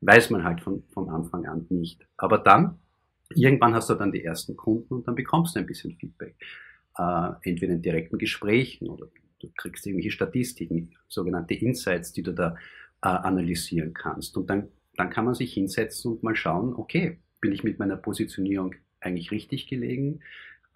weiß 0.00 0.30
man 0.30 0.44
halt 0.44 0.60
von, 0.60 0.82
von 0.90 1.08
Anfang 1.08 1.46
an 1.46 1.66
nicht. 1.68 2.06
Aber 2.16 2.38
dann, 2.38 2.78
irgendwann 3.34 3.74
hast 3.74 3.90
du 3.90 3.94
dann 3.94 4.12
die 4.12 4.24
ersten 4.24 4.56
Kunden 4.56 4.94
und 4.94 5.08
dann 5.08 5.14
bekommst 5.14 5.54
du 5.54 5.60
ein 5.60 5.66
bisschen 5.66 5.94
Feedback. 5.96 6.34
Äh, 6.96 7.30
entweder 7.42 7.72
in 7.74 7.82
direkten 7.82 8.18
Gesprächen 8.18 8.88
oder 8.88 9.06
du 9.40 9.48
kriegst 9.56 9.86
irgendwelche 9.86 10.10
Statistiken, 10.10 10.96
sogenannte 11.08 11.54
Insights, 11.54 12.12
die 12.12 12.22
du 12.22 12.32
da 12.32 12.56
äh, 13.02 13.08
analysieren 13.08 13.94
kannst. 13.94 14.36
Und 14.36 14.50
dann, 14.50 14.68
dann 14.96 15.10
kann 15.10 15.24
man 15.24 15.34
sich 15.34 15.54
hinsetzen 15.54 16.12
und 16.12 16.22
mal 16.22 16.36
schauen, 16.36 16.74
okay, 16.74 17.18
bin 17.40 17.52
ich 17.52 17.64
mit 17.64 17.78
meiner 17.78 17.96
Positionierung 17.96 18.74
eigentlich 19.00 19.30
richtig 19.30 19.66
gelegen? 19.66 20.20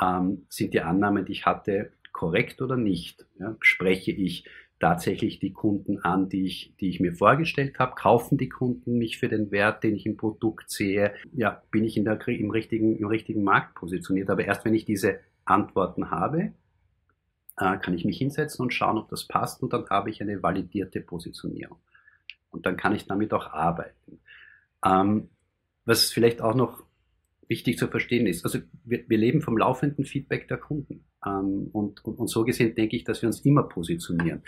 Ähm, 0.00 0.46
sind 0.48 0.74
die 0.74 0.80
Annahmen, 0.80 1.24
die 1.24 1.32
ich 1.32 1.46
hatte, 1.46 1.92
korrekt 2.14 2.62
oder 2.62 2.78
nicht? 2.78 3.26
Ja, 3.38 3.56
spreche 3.60 4.12
ich 4.12 4.44
tatsächlich 4.80 5.38
die 5.40 5.52
Kunden 5.52 5.98
an, 5.98 6.30
die 6.30 6.46
ich, 6.46 6.74
die 6.80 6.88
ich 6.88 7.00
mir 7.00 7.12
vorgestellt 7.14 7.78
habe? 7.78 7.94
Kaufen 7.96 8.38
die 8.38 8.48
Kunden 8.48 8.96
mich 8.96 9.18
für 9.18 9.28
den 9.28 9.50
Wert, 9.50 9.84
den 9.84 9.94
ich 9.94 10.06
im 10.06 10.16
Produkt 10.16 10.70
sehe? 10.70 11.12
Ja, 11.32 11.62
bin 11.70 11.84
ich 11.84 11.98
in 11.98 12.04
der, 12.04 12.26
im, 12.28 12.50
richtigen, 12.50 12.96
im 12.96 13.08
richtigen 13.08 13.42
Markt 13.42 13.74
positioniert? 13.74 14.30
Aber 14.30 14.44
erst 14.44 14.64
wenn 14.64 14.74
ich 14.74 14.86
diese 14.86 15.20
Antworten 15.44 16.10
habe, 16.10 16.52
äh, 17.58 17.76
kann 17.78 17.94
ich 17.94 18.04
mich 18.04 18.18
hinsetzen 18.18 18.62
und 18.62 18.72
schauen, 18.72 18.98
ob 18.98 19.08
das 19.08 19.26
passt 19.26 19.62
und 19.62 19.72
dann 19.72 19.88
habe 19.90 20.10
ich 20.10 20.22
eine 20.22 20.42
validierte 20.42 21.00
Positionierung. 21.00 21.78
Und 22.50 22.64
dann 22.66 22.76
kann 22.76 22.94
ich 22.94 23.06
damit 23.06 23.32
auch 23.34 23.48
arbeiten. 23.48 24.20
Ähm, 24.84 25.28
was 25.84 26.10
vielleicht 26.10 26.40
auch 26.40 26.54
noch 26.54 26.82
wichtig 27.48 27.78
zu 27.78 27.88
verstehen 27.88 28.26
ist. 28.26 28.44
Also 28.44 28.60
wir, 28.84 29.04
wir 29.08 29.18
leben 29.18 29.42
vom 29.42 29.58
laufenden 29.58 30.04
Feedback 30.04 30.48
der 30.48 30.58
Kunden. 30.58 31.04
Ähm, 31.26 31.68
und, 31.72 32.04
und, 32.04 32.18
und 32.18 32.28
so 32.28 32.44
gesehen 32.44 32.74
denke 32.74 32.96
ich, 32.96 33.04
dass 33.04 33.22
wir 33.22 33.28
uns 33.28 33.40
immer 33.40 33.64
positionieren 33.64 34.42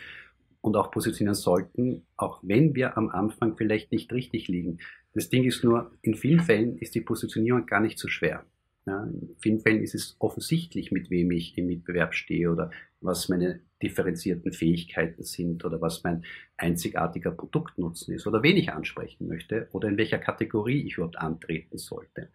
und 0.60 0.76
auch 0.76 0.90
positionieren 0.90 1.34
sollten, 1.34 2.02
auch 2.16 2.40
wenn 2.42 2.74
wir 2.74 2.96
am 2.96 3.08
Anfang 3.08 3.56
vielleicht 3.56 3.92
nicht 3.92 4.12
richtig 4.12 4.48
liegen. 4.48 4.78
Das 5.14 5.28
Ding 5.28 5.44
ist 5.44 5.62
nur, 5.62 5.92
in 6.02 6.14
vielen 6.14 6.40
Fällen 6.40 6.76
ist 6.78 6.94
die 6.94 7.00
Positionierung 7.00 7.66
gar 7.66 7.80
nicht 7.80 7.98
so 7.98 8.08
schwer. 8.08 8.44
Ja, 8.86 9.02
in 9.02 9.34
vielen 9.38 9.60
Fällen 9.60 9.82
ist 9.82 9.96
es 9.96 10.16
offensichtlich, 10.20 10.92
mit 10.92 11.10
wem 11.10 11.32
ich 11.32 11.58
im 11.58 11.66
Mitbewerb 11.66 12.14
stehe 12.14 12.52
oder 12.52 12.70
was 13.00 13.28
meine 13.28 13.60
differenzierten 13.82 14.52
Fähigkeiten 14.52 15.24
sind 15.24 15.64
oder 15.64 15.80
was 15.80 16.04
mein 16.04 16.24
einzigartiger 16.56 17.32
Produktnutzen 17.32 18.14
ist 18.14 18.26
oder 18.26 18.42
wen 18.44 18.56
ich 18.56 18.72
ansprechen 18.72 19.26
möchte 19.26 19.68
oder 19.72 19.88
in 19.88 19.98
welcher 19.98 20.18
Kategorie 20.18 20.82
ich 20.82 20.94
überhaupt 20.94 21.18
antreten 21.18 21.78
sollte. 21.78 22.28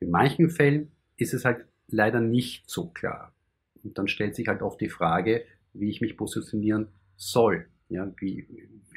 In 0.00 0.10
manchen 0.10 0.48
Fällen 0.48 0.92
ist 1.18 1.34
es 1.34 1.44
halt 1.44 1.66
leider 1.88 2.20
nicht 2.20 2.68
so 2.70 2.88
klar. 2.88 3.32
Und 3.86 3.98
dann 3.98 4.08
stellt 4.08 4.34
sich 4.34 4.48
halt 4.48 4.62
oft 4.62 4.80
die 4.80 4.88
Frage, 4.88 5.44
wie 5.72 5.90
ich 5.90 6.00
mich 6.00 6.16
positionieren 6.16 6.88
soll, 7.16 7.66
ja, 7.88 8.12
wie, 8.18 8.46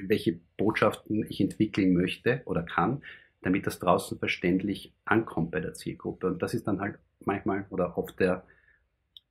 welche 0.07 0.39
Botschaften 0.57 1.25
ich 1.29 1.39
entwickeln 1.41 1.93
möchte 1.93 2.41
oder 2.45 2.63
kann, 2.63 3.03
damit 3.41 3.67
das 3.67 3.79
draußen 3.79 4.17
verständlich 4.19 4.93
ankommt 5.05 5.51
bei 5.51 5.59
der 5.59 5.73
Zielgruppe. 5.73 6.27
Und 6.27 6.41
das 6.41 6.53
ist 6.53 6.67
dann 6.67 6.81
halt 6.81 6.97
manchmal 7.23 7.65
oder 7.69 7.97
oft 7.97 8.19
der, 8.19 8.43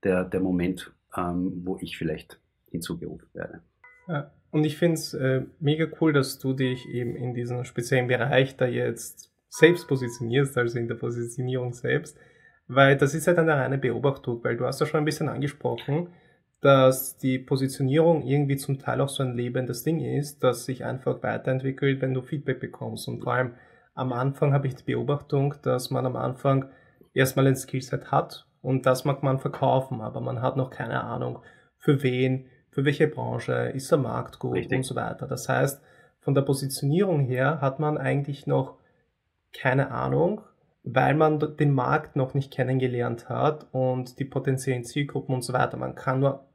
der, 0.04 0.24
der 0.24 0.40
Moment, 0.40 0.92
ähm, 1.16 1.62
wo 1.64 1.78
ich 1.80 1.98
vielleicht 1.98 2.40
hinzugerufen 2.70 3.28
werde. 3.34 3.62
Ja, 4.06 4.32
und 4.50 4.64
ich 4.64 4.78
finde 4.78 4.94
es 4.94 5.12
äh, 5.14 5.42
mega 5.60 5.86
cool, 6.00 6.12
dass 6.12 6.38
du 6.38 6.54
dich 6.54 6.88
eben 6.88 7.16
in 7.16 7.34
diesem 7.34 7.64
speziellen 7.64 8.06
Bereich 8.06 8.56
da 8.56 8.66
jetzt 8.66 9.30
selbst 9.50 9.88
positionierst, 9.88 10.56
also 10.56 10.78
in 10.78 10.88
der 10.88 10.94
Positionierung 10.94 11.72
selbst, 11.72 12.18
weil 12.68 12.96
das 12.96 13.14
ist 13.14 13.26
ja 13.26 13.32
dann 13.32 13.48
eine 13.48 13.60
reine 13.60 13.78
Beobachtung, 13.78 14.44
weil 14.44 14.56
du 14.56 14.66
hast 14.66 14.80
ja 14.80 14.86
schon 14.86 14.98
ein 14.98 15.04
bisschen 15.04 15.28
angesprochen, 15.28 16.08
dass 16.60 17.16
die 17.16 17.38
Positionierung 17.38 18.22
irgendwie 18.22 18.56
zum 18.56 18.78
Teil 18.78 19.00
auch 19.00 19.08
so 19.08 19.22
ein 19.22 19.34
lebendes 19.34 19.84
Ding 19.84 20.00
ist, 20.00 20.42
das 20.42 20.64
sich 20.64 20.84
einfach 20.84 21.22
weiterentwickelt, 21.22 22.00
wenn 22.00 22.14
du 22.14 22.22
Feedback 22.22 22.60
bekommst. 22.60 23.08
Und 23.08 23.22
vor 23.22 23.32
allem 23.32 23.54
am 23.94 24.12
Anfang 24.12 24.52
habe 24.52 24.66
ich 24.66 24.74
die 24.74 24.84
Beobachtung, 24.84 25.54
dass 25.62 25.90
man 25.90 26.04
am 26.04 26.16
Anfang 26.16 26.66
erstmal 27.14 27.46
ein 27.46 27.56
Skillset 27.56 28.10
hat 28.10 28.46
und 28.60 28.86
das 28.86 29.04
mag 29.04 29.22
man 29.22 29.38
verkaufen, 29.38 30.00
aber 30.00 30.20
man 30.20 30.42
hat 30.42 30.56
noch 30.56 30.70
keine 30.70 31.04
Ahnung, 31.04 31.40
für 31.78 32.02
wen, 32.02 32.48
für 32.70 32.84
welche 32.84 33.08
Branche, 33.08 33.52
ist 33.74 33.90
der 33.90 33.98
Markt 33.98 34.38
gut 34.38 34.56
Richtig. 34.56 34.76
und 34.76 34.82
so 34.82 34.94
weiter. 34.94 35.26
Das 35.26 35.48
heißt, 35.48 35.82
von 36.20 36.34
der 36.34 36.42
Positionierung 36.42 37.20
her 37.20 37.60
hat 37.60 37.78
man 37.78 37.96
eigentlich 37.96 38.46
noch 38.46 38.76
keine 39.52 39.90
Ahnung, 39.90 40.42
weil 40.82 41.14
man 41.14 41.56
den 41.56 41.72
Markt 41.72 42.16
noch 42.16 42.34
nicht 42.34 42.52
kennengelernt 42.52 43.28
hat 43.28 43.66
und 43.72 44.18
die 44.18 44.24
potenziellen 44.24 44.84
Zielgruppen 44.84 45.34
und 45.34 45.42
so 45.42 45.52
weiter. 45.52 45.76
Man 45.76 45.94
kann 45.94 46.20
nur 46.20 46.48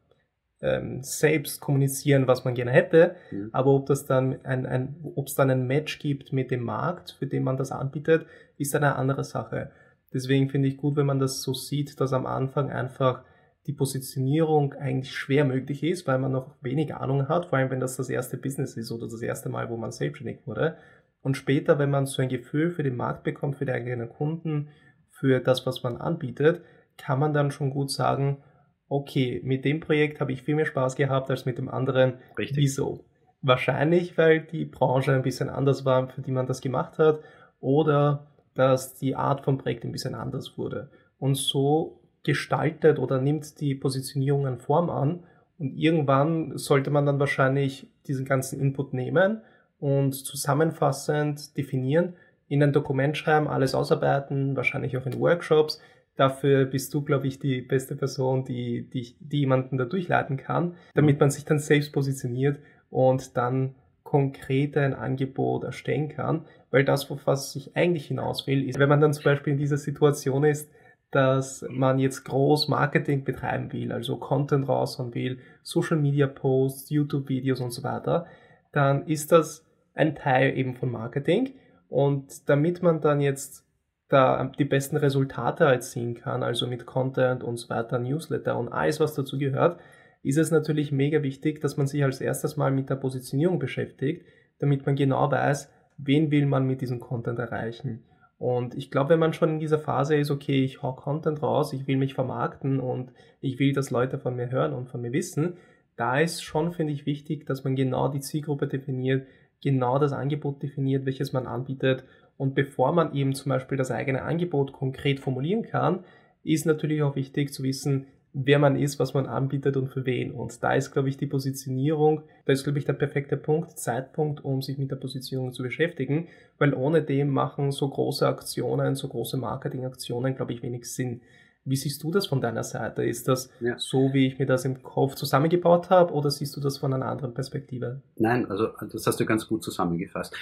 ähm, 0.61 1.03
selbst 1.03 1.59
kommunizieren, 1.59 2.27
was 2.27 2.45
man 2.45 2.55
gerne 2.55 2.71
hätte, 2.71 3.15
mhm. 3.31 3.49
aber 3.51 3.71
ob 3.71 3.85
das 3.85 4.05
dann 4.05 4.43
ein, 4.45 4.65
ein, 4.65 4.95
ob 5.15 5.27
es 5.27 5.35
dann 5.35 5.49
ein 5.49 5.67
Match 5.67 5.99
gibt 5.99 6.31
mit 6.31 6.51
dem 6.51 6.63
Markt, 6.63 7.17
für 7.19 7.27
den 7.27 7.43
man 7.43 7.57
das 7.57 7.71
anbietet, 7.71 8.25
ist 8.57 8.75
eine 8.75 8.95
andere 8.95 9.23
Sache. 9.23 9.71
Deswegen 10.13 10.49
finde 10.49 10.67
ich 10.67 10.77
gut, 10.77 10.95
wenn 10.95 11.05
man 11.05 11.19
das 11.19 11.41
so 11.41 11.53
sieht, 11.53 11.99
dass 11.99 12.13
am 12.13 12.25
Anfang 12.25 12.71
einfach 12.71 13.23
die 13.67 13.73
Positionierung 13.73 14.73
eigentlich 14.73 15.13
schwer 15.13 15.45
möglich 15.45 15.83
ist, 15.83 16.05
weil 16.07 16.19
man 16.19 16.31
noch 16.31 16.55
wenig 16.61 16.93
Ahnung 16.95 17.27
hat, 17.29 17.47
vor 17.47 17.57
allem 17.57 17.69
wenn 17.69 17.79
das 17.79 17.95
das 17.95 18.09
erste 18.09 18.37
Business 18.37 18.75
ist 18.77 18.91
oder 18.91 19.07
das 19.07 19.21
erste 19.21 19.49
Mal, 19.49 19.69
wo 19.69 19.77
man 19.77 19.91
selbstständig 19.91 20.45
wurde. 20.45 20.77
Und 21.23 21.37
später, 21.37 21.79
wenn 21.79 21.89
man 21.89 22.05
so 22.05 22.21
ein 22.21 22.29
Gefühl 22.29 22.69
für 22.69 22.83
den 22.83 22.97
Markt 22.97 23.23
bekommt, 23.23 23.55
für 23.55 23.65
die 23.65 23.71
eigenen 23.71 24.09
Kunden, 24.09 24.69
für 25.09 25.39
das, 25.39 25.65
was 25.65 25.81
man 25.81 25.97
anbietet, 25.97 26.61
kann 26.97 27.17
man 27.17 27.33
dann 27.33 27.49
schon 27.49 27.71
gut 27.71 27.89
sagen, 27.89 28.43
okay, 28.89 29.41
mit 29.43 29.65
dem 29.65 29.79
Projekt 29.79 30.19
habe 30.19 30.33
ich 30.33 30.43
viel 30.43 30.55
mehr 30.55 30.65
Spaß 30.65 30.95
gehabt 30.95 31.31
als 31.31 31.45
mit 31.45 31.57
dem 31.57 31.69
anderen. 31.69 32.15
Richtig. 32.37 32.57
Wieso? 32.57 33.05
Wahrscheinlich, 33.41 34.17
weil 34.17 34.41
die 34.41 34.65
Branche 34.65 35.13
ein 35.13 35.23
bisschen 35.23 35.49
anders 35.49 35.85
war, 35.85 36.09
für 36.09 36.21
die 36.21 36.31
man 36.31 36.45
das 36.45 36.61
gemacht 36.61 36.99
hat, 36.99 37.21
oder 37.59 38.27
dass 38.53 38.95
die 38.95 39.15
Art 39.15 39.41
von 39.41 39.57
Projekt 39.57 39.85
ein 39.85 39.91
bisschen 39.93 40.15
anders 40.15 40.57
wurde. 40.57 40.91
Und 41.17 41.35
so 41.35 42.01
gestaltet 42.23 42.99
oder 42.99 43.19
nimmt 43.19 43.59
die 43.61 43.75
Positionierung 43.75 44.45
eine 44.45 44.57
Form 44.57 44.89
an. 44.89 45.23
Und 45.57 45.77
irgendwann 45.77 46.57
sollte 46.57 46.89
man 46.89 47.05
dann 47.05 47.19
wahrscheinlich 47.19 47.87
diesen 48.07 48.25
ganzen 48.25 48.59
Input 48.59 48.93
nehmen 48.93 49.41
und 49.83 50.13
zusammenfassend 50.13 51.57
definieren, 51.57 52.13
in 52.47 52.63
ein 52.63 52.73
Dokument 52.73 53.17
schreiben, 53.17 53.47
alles 53.47 53.75
ausarbeiten, 53.75 54.55
wahrscheinlich 54.55 54.97
auch 54.97 55.05
in 55.05 55.19
Workshops 55.19 55.79
Dafür 56.15 56.65
bist 56.65 56.93
du, 56.93 57.01
glaube 57.01 57.27
ich, 57.27 57.39
die 57.39 57.61
beste 57.61 57.95
Person, 57.95 58.45
die, 58.45 58.87
die, 58.89 59.15
die 59.19 59.39
jemanden 59.39 59.77
da 59.77 59.85
durchleiten 59.85 60.37
kann, 60.37 60.75
damit 60.93 61.19
man 61.19 61.31
sich 61.31 61.43
dann 61.43 61.57
selbst 61.57 61.91
positioniert 61.91 62.59
und 62.91 63.35
dann 63.35 63.73
konkret 64.03 64.77
ein 64.77 64.93
Angebot 64.93 65.63
erstellen 65.63 66.09
kann. 66.09 66.45
Weil 66.69 66.85
das, 66.85 67.09
was 67.25 67.55
ich 67.55 67.75
eigentlich 67.75 68.07
hinaus 68.07 68.45
will, 68.45 68.67
ist, 68.67 68.77
wenn 68.77 68.89
man 68.89 69.01
dann 69.01 69.13
zum 69.13 69.23
Beispiel 69.23 69.53
in 69.53 69.59
dieser 69.59 69.77
Situation 69.77 70.43
ist, 70.43 70.69
dass 71.09 71.65
man 71.69 71.97
jetzt 71.97 72.25
groß 72.25 72.67
Marketing 72.67 73.23
betreiben 73.23 73.71
will, 73.71 73.91
also 73.91 74.17
Content 74.17 74.67
raushauen 74.67 75.13
will, 75.15 75.39
Social 75.61 75.97
Media 75.97 76.27
Posts, 76.27 76.89
YouTube 76.89 77.29
Videos 77.29 77.59
und 77.59 77.71
so 77.71 77.83
weiter, 77.83 78.27
dann 78.71 79.07
ist 79.07 79.31
das 79.31 79.62
ein 79.93 80.15
Teil 80.15 80.57
eben 80.57 80.75
von 80.75 80.91
Marketing. 80.91 81.53
Und 81.89 82.49
damit 82.49 82.81
man 82.81 83.01
dann 83.01 83.21
jetzt 83.21 83.65
da 84.09 84.51
die 84.57 84.65
besten 84.65 84.97
Resultate 84.97 85.65
erzielen 85.65 86.15
kann, 86.15 86.43
also 86.43 86.67
mit 86.67 86.85
Content 86.85 87.43
und 87.43 87.57
so 87.57 87.69
weiter, 87.69 87.99
Newsletter 87.99 88.57
und 88.57 88.69
alles, 88.69 88.99
was 88.99 89.13
dazu 89.13 89.37
gehört, 89.37 89.79
ist 90.21 90.37
es 90.37 90.51
natürlich 90.51 90.91
mega 90.91 91.21
wichtig, 91.23 91.61
dass 91.61 91.77
man 91.77 91.87
sich 91.87 92.03
als 92.03 92.21
erstes 92.21 92.55
mal 92.55 92.71
mit 92.71 92.89
der 92.89 92.95
Positionierung 92.95 93.59
beschäftigt, 93.59 94.25
damit 94.59 94.85
man 94.85 94.95
genau 94.95 95.29
weiß, 95.29 95.69
wen 95.97 96.31
will 96.31 96.45
man 96.45 96.65
mit 96.65 96.81
diesem 96.81 96.99
Content 96.99 97.39
erreichen. 97.39 98.03
Und 98.37 98.75
ich 98.75 98.91
glaube, 98.91 99.11
wenn 99.11 99.19
man 99.19 99.33
schon 99.33 99.49
in 99.49 99.59
dieser 99.59 99.79
Phase 99.79 100.15
ist, 100.15 100.31
okay, 100.31 100.63
ich 100.63 100.81
hau 100.81 100.93
Content 100.93 101.41
raus, 101.41 101.73
ich 101.73 101.87
will 101.87 101.97
mich 101.97 102.13
vermarkten 102.13 102.79
und 102.79 103.11
ich 103.41 103.59
will, 103.59 103.73
dass 103.73 103.91
Leute 103.91 104.17
von 104.17 104.35
mir 104.35 104.49
hören 104.49 104.73
und 104.73 104.89
von 104.89 105.01
mir 105.01 105.13
wissen, 105.13 105.57
da 105.95 106.19
ist 106.19 106.43
schon, 106.43 106.71
finde 106.71 106.93
ich, 106.93 107.05
wichtig, 107.05 107.45
dass 107.45 107.63
man 107.63 107.75
genau 107.75 108.07
die 108.07 108.19
Zielgruppe 108.19 108.67
definiert, 108.67 109.27
genau 109.63 109.97
das 109.97 110.13
Angebot 110.13 110.61
definiert, 110.61 111.05
welches 111.05 111.33
man 111.33 111.47
anbietet 111.47 112.03
und 112.37 112.55
bevor 112.55 112.91
man 112.93 113.13
eben 113.13 113.33
zum 113.33 113.49
Beispiel 113.49 113.77
das 113.77 113.91
eigene 113.91 114.23
Angebot 114.23 114.73
konkret 114.73 115.19
formulieren 115.19 115.63
kann, 115.63 116.03
ist 116.43 116.65
natürlich 116.65 117.01
auch 117.01 117.15
wichtig 117.15 117.53
zu 117.53 117.63
wissen, 117.63 118.07
wer 118.33 118.57
man 118.57 118.75
ist, 118.75 118.99
was 118.99 119.13
man 119.13 119.27
anbietet 119.27 119.77
und 119.77 119.89
für 119.89 120.05
wen. 120.05 120.31
Und 120.31 120.61
da 120.63 120.73
ist, 120.73 120.91
glaube 120.91 121.07
ich, 121.07 121.17
die 121.17 121.27
Positionierung, 121.27 122.23
da 122.45 122.53
ist, 122.53 122.63
glaube 122.63 122.79
ich, 122.79 122.85
der 122.85 122.93
perfekte 122.93 123.37
Punkt, 123.37 123.77
Zeitpunkt, 123.77 124.43
um 124.43 124.61
sich 124.61 124.77
mit 124.77 124.89
der 124.89 124.95
Positionierung 124.95 125.53
zu 125.53 125.61
beschäftigen, 125.61 126.27
weil 126.57 126.73
ohne 126.73 127.03
dem 127.03 127.29
machen 127.29 127.71
so 127.71 127.87
große 127.87 128.27
Aktionen, 128.27 128.95
so 128.95 129.07
große 129.07 129.37
Marketingaktionen, 129.37 130.35
glaube 130.35 130.53
ich, 130.53 130.63
wenig 130.63 130.91
Sinn. 130.91 131.21
Wie 131.65 131.75
siehst 131.77 132.03
du 132.03 132.11
das 132.11 132.27
von 132.27 132.41
deiner 132.41 132.63
Seite? 132.63 133.03
Ist 133.03 133.27
das 133.27 133.49
ja. 133.61 133.77
so, 133.77 134.13
wie 134.13 134.27
ich 134.27 134.37
mir 134.37 134.45
das 134.45 134.65
im 134.65 134.83
Kopf 134.83 135.15
zusammengebaut 135.15 135.89
habe, 135.89 136.13
oder 136.13 136.29
siehst 136.29 136.55
du 136.57 136.61
das 136.61 136.77
von 136.77 136.93
einer 136.93 137.07
anderen 137.07 137.33
Perspektive? 137.33 138.01
Nein, 138.17 138.49
also 138.49 138.69
das 138.91 139.07
hast 139.07 139.19
du 139.19 139.25
ganz 139.25 139.47
gut 139.47 139.63
zusammengefasst. 139.63 140.35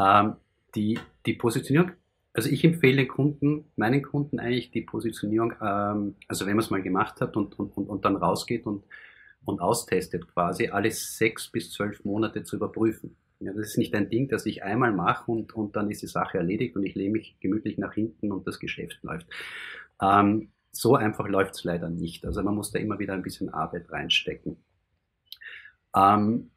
Ähm, 0.00 0.34
die, 0.74 0.98
die 1.26 1.34
Positionierung, 1.34 1.92
also 2.32 2.50
ich 2.50 2.64
empfehle 2.64 2.96
den 2.96 3.08
Kunden, 3.08 3.66
meinen 3.76 4.02
Kunden 4.02 4.40
eigentlich 4.40 4.72
die 4.72 4.82
Positionierung, 4.82 5.52
ähm, 5.62 6.16
also 6.26 6.46
wenn 6.46 6.56
man 6.56 6.64
es 6.64 6.70
mal 6.70 6.82
gemacht 6.82 7.20
hat 7.20 7.36
und, 7.36 7.56
und, 7.58 7.76
und, 7.76 7.88
und 7.88 8.04
dann 8.04 8.16
rausgeht 8.16 8.66
und, 8.66 8.84
und 9.44 9.60
austestet 9.60 10.26
quasi, 10.26 10.68
alle 10.68 10.90
sechs 10.90 11.48
bis 11.52 11.70
zwölf 11.70 12.04
Monate 12.04 12.42
zu 12.42 12.56
überprüfen. 12.56 13.16
Ja, 13.38 13.52
das 13.52 13.68
ist 13.68 13.78
nicht 13.78 13.94
ein 13.94 14.10
Ding, 14.10 14.28
das 14.28 14.46
ich 14.46 14.64
einmal 14.64 14.92
mache 14.92 15.30
und, 15.30 15.54
und 15.54 15.76
dann 15.76 15.90
ist 15.90 16.02
die 16.02 16.06
Sache 16.06 16.38
erledigt 16.38 16.76
und 16.76 16.84
ich 16.84 16.94
lehne 16.94 17.12
mich 17.12 17.36
gemütlich 17.40 17.78
nach 17.78 17.92
hinten 17.92 18.32
und 18.32 18.46
das 18.46 18.58
Geschäft 18.58 18.98
läuft. 19.02 19.26
Ähm, 20.00 20.48
so 20.76 20.96
einfach 20.96 21.28
läuft 21.28 21.54
es 21.54 21.64
leider 21.64 21.88
nicht. 21.88 22.24
Also 22.26 22.42
man 22.42 22.54
muss 22.54 22.70
da 22.70 22.78
immer 22.78 22.98
wieder 22.98 23.14
ein 23.14 23.22
bisschen 23.22 23.48
Arbeit 23.48 23.90
reinstecken. 23.90 24.56
Ähm, 25.94 26.50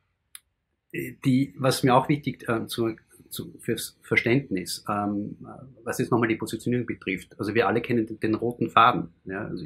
die, 0.93 1.53
was 1.57 1.83
mir 1.83 1.95
auch 1.95 2.09
wichtig 2.09 2.47
äh, 2.47 2.65
zu 2.65 2.95
zu, 3.29 3.53
fürs 3.59 3.97
Verständnis, 4.01 4.83
ähm, 4.89 5.37
was 5.83 5.99
jetzt 5.99 6.11
nochmal 6.11 6.29
die 6.29 6.35
Positionierung 6.35 6.85
betrifft. 6.85 7.39
Also 7.39 7.53
wir 7.53 7.67
alle 7.67 7.81
kennen 7.81 8.07
den, 8.07 8.19
den 8.19 8.35
roten 8.35 8.69
Faden. 8.69 9.09
Ja? 9.25 9.45
Also 9.45 9.65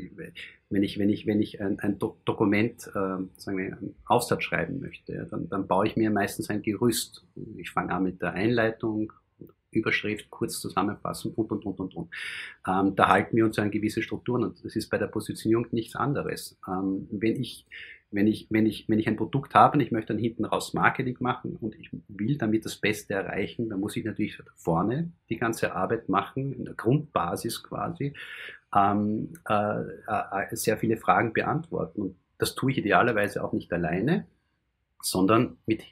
wenn 0.70 0.84
ich, 0.84 1.00
wenn 1.00 1.10
ich, 1.10 1.27
wenn 1.27 1.41
ich 1.41 1.62
ein, 1.62 1.79
ein 1.79 2.00
Do 2.00 2.17
Dokument, 2.25 2.88
äh, 2.88 3.17
sagen 3.38 3.58
wir, 3.58 3.77
einen 3.77 3.96
Aufsatz 4.05 4.43
schreiben 4.43 4.79
möchte, 4.79 5.13
ja, 5.13 5.25
dann, 5.25 5.50
dann 5.50 5.67
baue 5.67 5.88
ich 5.88 5.96
mir 5.96 6.10
meistens 6.10 6.50
ein 6.50 6.62
Gerüst. 6.62 7.25
Ich 7.58 7.72
fange 7.72 7.93
an 7.93 8.03
mit 8.03 8.22
der 8.22 8.34
Einleitung, 8.34 9.13
Überschrift, 9.71 10.29
kurz 10.29 10.59
zusammenfassen 10.59 11.33
und, 11.33 11.51
und, 11.51 11.65
und, 11.65 11.79
und, 11.79 11.95
und. 11.95 12.09
Ähm, 12.67 12.95
da 12.95 13.07
halten 13.07 13.35
wir 13.35 13.45
uns 13.45 13.57
an 13.59 13.71
gewisse 13.71 14.01
Strukturen 14.01 14.43
und 14.43 14.63
das 14.63 14.75
ist 14.75 14.89
bei 14.89 14.97
der 14.97 15.07
Positionierung 15.07 15.67
nichts 15.71 15.95
anderes. 15.95 16.59
Ähm, 16.67 17.07
wenn 17.11 17.41
ich 17.41 17.65
wenn 18.11 18.27
ich, 18.27 18.47
wenn 18.49 18.65
ich, 18.65 18.87
wenn 18.89 18.99
ich 18.99 19.07
ein 19.07 19.15
Produkt 19.15 19.55
habe 19.55 19.75
und 19.75 19.79
ich 19.79 19.91
möchte 19.91 20.13
dann 20.13 20.21
hinten 20.21 20.45
raus 20.45 20.73
Marketing 20.73 21.15
machen 21.21 21.55
und 21.55 21.75
ich 21.75 21.89
will 22.09 22.37
damit 22.37 22.65
das 22.65 22.75
Beste 22.75 23.13
erreichen, 23.13 23.69
dann 23.69 23.79
muss 23.79 23.95
ich 23.95 24.03
natürlich 24.03 24.37
vorne 24.57 25.11
die 25.29 25.37
ganze 25.37 25.73
Arbeit 25.73 26.09
machen, 26.09 26.51
in 26.51 26.65
der 26.65 26.73
Grundbasis 26.73 27.63
quasi, 27.63 28.13
ähm, 28.75 29.33
äh, 29.47 29.81
äh, 29.81 30.55
sehr 30.55 30.77
viele 30.77 30.97
Fragen 30.97 31.31
beantworten. 31.31 32.01
Und 32.01 32.15
das 32.37 32.53
tue 32.53 32.71
ich 32.71 32.79
idealerweise 32.79 33.43
auch 33.43 33.53
nicht 33.53 33.71
alleine, 33.71 34.27
sondern 35.01 35.57
mit, 35.65 35.83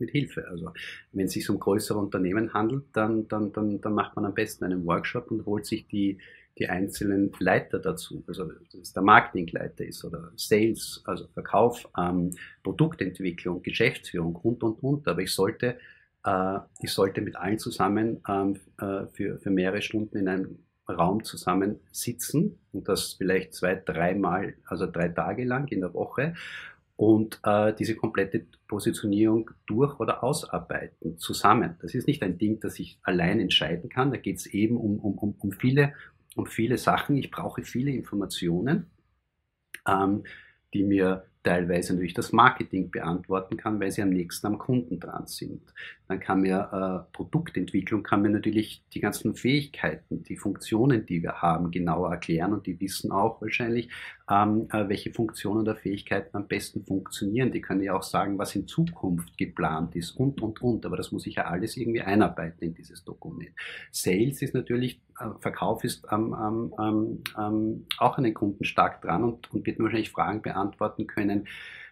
mit 0.00 0.10
Hilfe. 0.10 0.46
Also 0.48 0.72
wenn 1.12 1.26
es 1.26 1.32
sich 1.32 1.48
um 1.50 1.58
größere 1.58 1.98
Unternehmen 1.98 2.52
handelt, 2.54 2.84
dann, 2.92 3.28
dann, 3.28 3.52
dann, 3.52 3.80
dann 3.80 3.94
macht 3.94 4.16
man 4.16 4.24
am 4.24 4.34
besten 4.34 4.64
einen 4.64 4.84
Workshop 4.86 5.30
und 5.30 5.46
holt 5.46 5.66
sich 5.66 5.86
die, 5.88 6.18
die 6.58 6.68
einzelnen 6.68 7.32
Leiter 7.38 7.78
dazu, 7.78 8.24
also 8.26 8.44
dass 8.44 8.74
es 8.74 8.92
der 8.92 9.02
Marketingleiter 9.02 9.84
ist 9.84 10.04
oder 10.04 10.32
Sales, 10.36 11.02
also 11.04 11.28
Verkauf, 11.28 11.88
ähm, 11.96 12.30
Produktentwicklung, 12.62 13.62
Geschäftsführung 13.62 14.34
und 14.36 14.62
und 14.62 14.82
und. 14.82 15.06
Aber 15.08 15.22
ich 15.22 15.32
sollte, 15.32 15.78
äh, 16.24 16.58
ich 16.80 16.92
sollte 16.92 17.20
mit 17.20 17.36
allen 17.36 17.58
zusammen 17.58 18.20
ähm, 18.28 18.56
äh, 18.80 19.06
für, 19.12 19.38
für 19.38 19.50
mehrere 19.50 19.82
Stunden 19.82 20.16
in 20.16 20.28
einem 20.28 20.58
Raum 20.88 21.22
zusammen 21.22 21.80
sitzen 21.92 22.58
und 22.72 22.88
das 22.88 23.14
vielleicht 23.14 23.54
zwei, 23.54 23.74
dreimal, 23.74 24.54
also 24.64 24.86
drei 24.86 25.08
Tage 25.08 25.44
lang 25.44 25.68
in 25.68 25.80
der 25.80 25.92
Woche 25.92 26.34
und 26.98 27.38
äh, 27.44 27.72
diese 27.74 27.94
komplette 27.94 28.44
Positionierung 28.66 29.52
durch- 29.66 30.00
oder 30.00 30.24
ausarbeiten 30.24 31.16
zusammen. 31.16 31.76
Das 31.80 31.94
ist 31.94 32.08
nicht 32.08 32.24
ein 32.24 32.38
Ding, 32.38 32.58
das 32.58 32.80
ich 32.80 32.98
allein 33.04 33.38
entscheiden 33.38 33.88
kann. 33.88 34.10
Da 34.10 34.16
geht 34.16 34.38
es 34.38 34.46
eben 34.46 34.76
um, 34.76 34.98
um, 34.98 35.36
um, 35.38 35.52
viele, 35.52 35.92
um 36.34 36.46
viele 36.46 36.76
Sachen. 36.76 37.16
Ich 37.16 37.30
brauche 37.30 37.62
viele 37.62 37.92
Informationen, 37.92 38.90
ähm, 39.86 40.24
die 40.74 40.82
mir 40.82 41.27
teilweise 41.42 41.92
natürlich 41.92 42.14
das 42.14 42.32
Marketing 42.32 42.90
beantworten 42.90 43.56
kann, 43.56 43.80
weil 43.80 43.90
sie 43.90 44.02
am 44.02 44.10
nächsten 44.10 44.46
am 44.46 44.58
Kunden 44.58 45.00
dran 45.00 45.26
sind. 45.26 45.62
Dann 46.08 46.20
kann 46.20 46.40
mir 46.40 47.06
äh, 47.10 47.12
Produktentwicklung, 47.14 48.02
kann 48.02 48.22
mir 48.22 48.30
natürlich 48.30 48.82
die 48.92 49.00
ganzen 49.00 49.34
Fähigkeiten, 49.34 50.22
die 50.22 50.36
Funktionen, 50.36 51.06
die 51.06 51.22
wir 51.22 51.42
haben, 51.42 51.70
genauer 51.70 52.10
erklären 52.10 52.52
und 52.52 52.66
die 52.66 52.80
wissen 52.80 53.12
auch 53.12 53.40
wahrscheinlich, 53.40 53.90
ähm, 54.30 54.68
äh, 54.72 54.88
welche 54.88 55.12
Funktionen 55.12 55.60
oder 55.60 55.76
Fähigkeiten 55.76 56.36
am 56.36 56.46
besten 56.46 56.84
funktionieren. 56.84 57.52
Die 57.52 57.60
können 57.60 57.82
ja 57.82 57.94
auch 57.94 58.02
sagen, 58.02 58.38
was 58.38 58.54
in 58.54 58.66
Zukunft 58.66 59.36
geplant 59.36 59.94
ist 59.96 60.12
und, 60.12 60.42
und, 60.42 60.60
und. 60.62 60.86
Aber 60.86 60.96
das 60.96 61.12
muss 61.12 61.26
ich 61.26 61.36
ja 61.36 61.44
alles 61.44 61.76
irgendwie 61.76 62.02
einarbeiten 62.02 62.64
in 62.64 62.74
dieses 62.74 63.04
Dokument. 63.04 63.50
Sales 63.90 64.42
ist 64.42 64.54
natürlich, 64.54 65.00
Verkauf 65.40 65.84
ist 65.84 66.06
ähm, 66.10 66.34
ähm, 66.80 67.22
ähm, 67.38 67.86
auch 67.98 68.18
an 68.18 68.24
den 68.24 68.34
Kunden 68.34 68.64
stark 68.64 69.02
dran 69.02 69.24
und, 69.24 69.52
und 69.52 69.66
wird 69.66 69.78
mir 69.78 69.84
wahrscheinlich 69.84 70.10
Fragen 70.10 70.42
beantworten 70.42 71.06
können, 71.06 71.48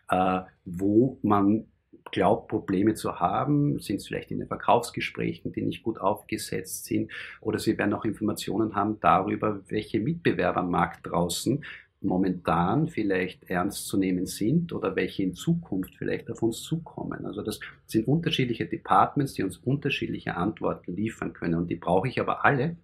äh, 0.09 0.41
wo 0.65 1.19
man 1.23 1.67
glaubt, 2.13 2.49
Probleme 2.49 2.95
zu 2.95 3.19
haben, 3.19 3.79
sind 3.79 3.97
es 3.97 4.07
vielleicht 4.07 4.31
in 4.31 4.39
den 4.39 4.49
Verkaufsgesprächen, 4.49 5.53
die 5.53 5.63
nicht 5.63 5.83
gut 5.83 6.01
aufgesetzt 6.01 6.85
sind, 6.85 7.11
oder 7.41 7.59
sie 7.59 7.77
werden 7.79 7.95
auch 7.95 8.05
Informationen 8.05 8.75
haben 8.75 9.01
darüber, 9.01 9.61
welche 9.69 10.01
Mitbewerber 10.01 10.61
am 10.61 10.71
Markt 10.71 11.07
draußen 11.07 11.65
momentan 12.03 12.89
vielleicht 12.89 13.51
ernst 13.51 13.87
zu 13.87 13.97
nehmen 13.99 14.27
sind 14.27 14.73
oder 14.73 14.97
welche 14.97 15.23
in 15.23 15.35
Zukunft 15.35 15.97
vielleicht 15.97 16.31
auf 16.31 16.43
uns 16.43 16.63
zukommen. 16.63 17.27
Also 17.27 17.43
das 17.43 17.59
sind 17.87 18.07
unterschiedliche 18.07 18.67
Departments, 18.67 19.35
die 19.35 19.43
uns 19.43 19.57
unterschiedliche 19.59 20.37
Antworten 20.37 20.95
liefern 20.95 21.33
können 21.33 21.55
und 21.55 21.69
die 21.69 21.77
brauche 21.77 22.09
ich 22.09 22.21
aber 22.21 22.45
alle, 22.45 22.77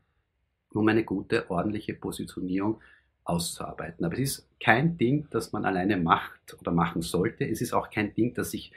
um 0.76 0.88
eine 0.88 1.05
gute, 1.05 1.50
ordentliche 1.50 1.95
Positionierung 1.95 2.81
auszuarbeiten. 3.25 4.05
Aber 4.05 4.14
es 4.14 4.21
ist 4.21 4.49
kein 4.61 4.97
Ding, 4.99 5.29
das 5.31 5.52
man 5.52 5.64
alleine 5.64 5.97
macht 5.97 6.57
oder 6.61 6.73
machen 6.73 7.02
sollte. 7.02 7.49
Es 7.49 7.61
ist 7.61 7.73
auch 7.73 7.91
kein 7.91 8.14
Ding, 8.14 8.35
das 8.35 8.52
ich 8.55 8.73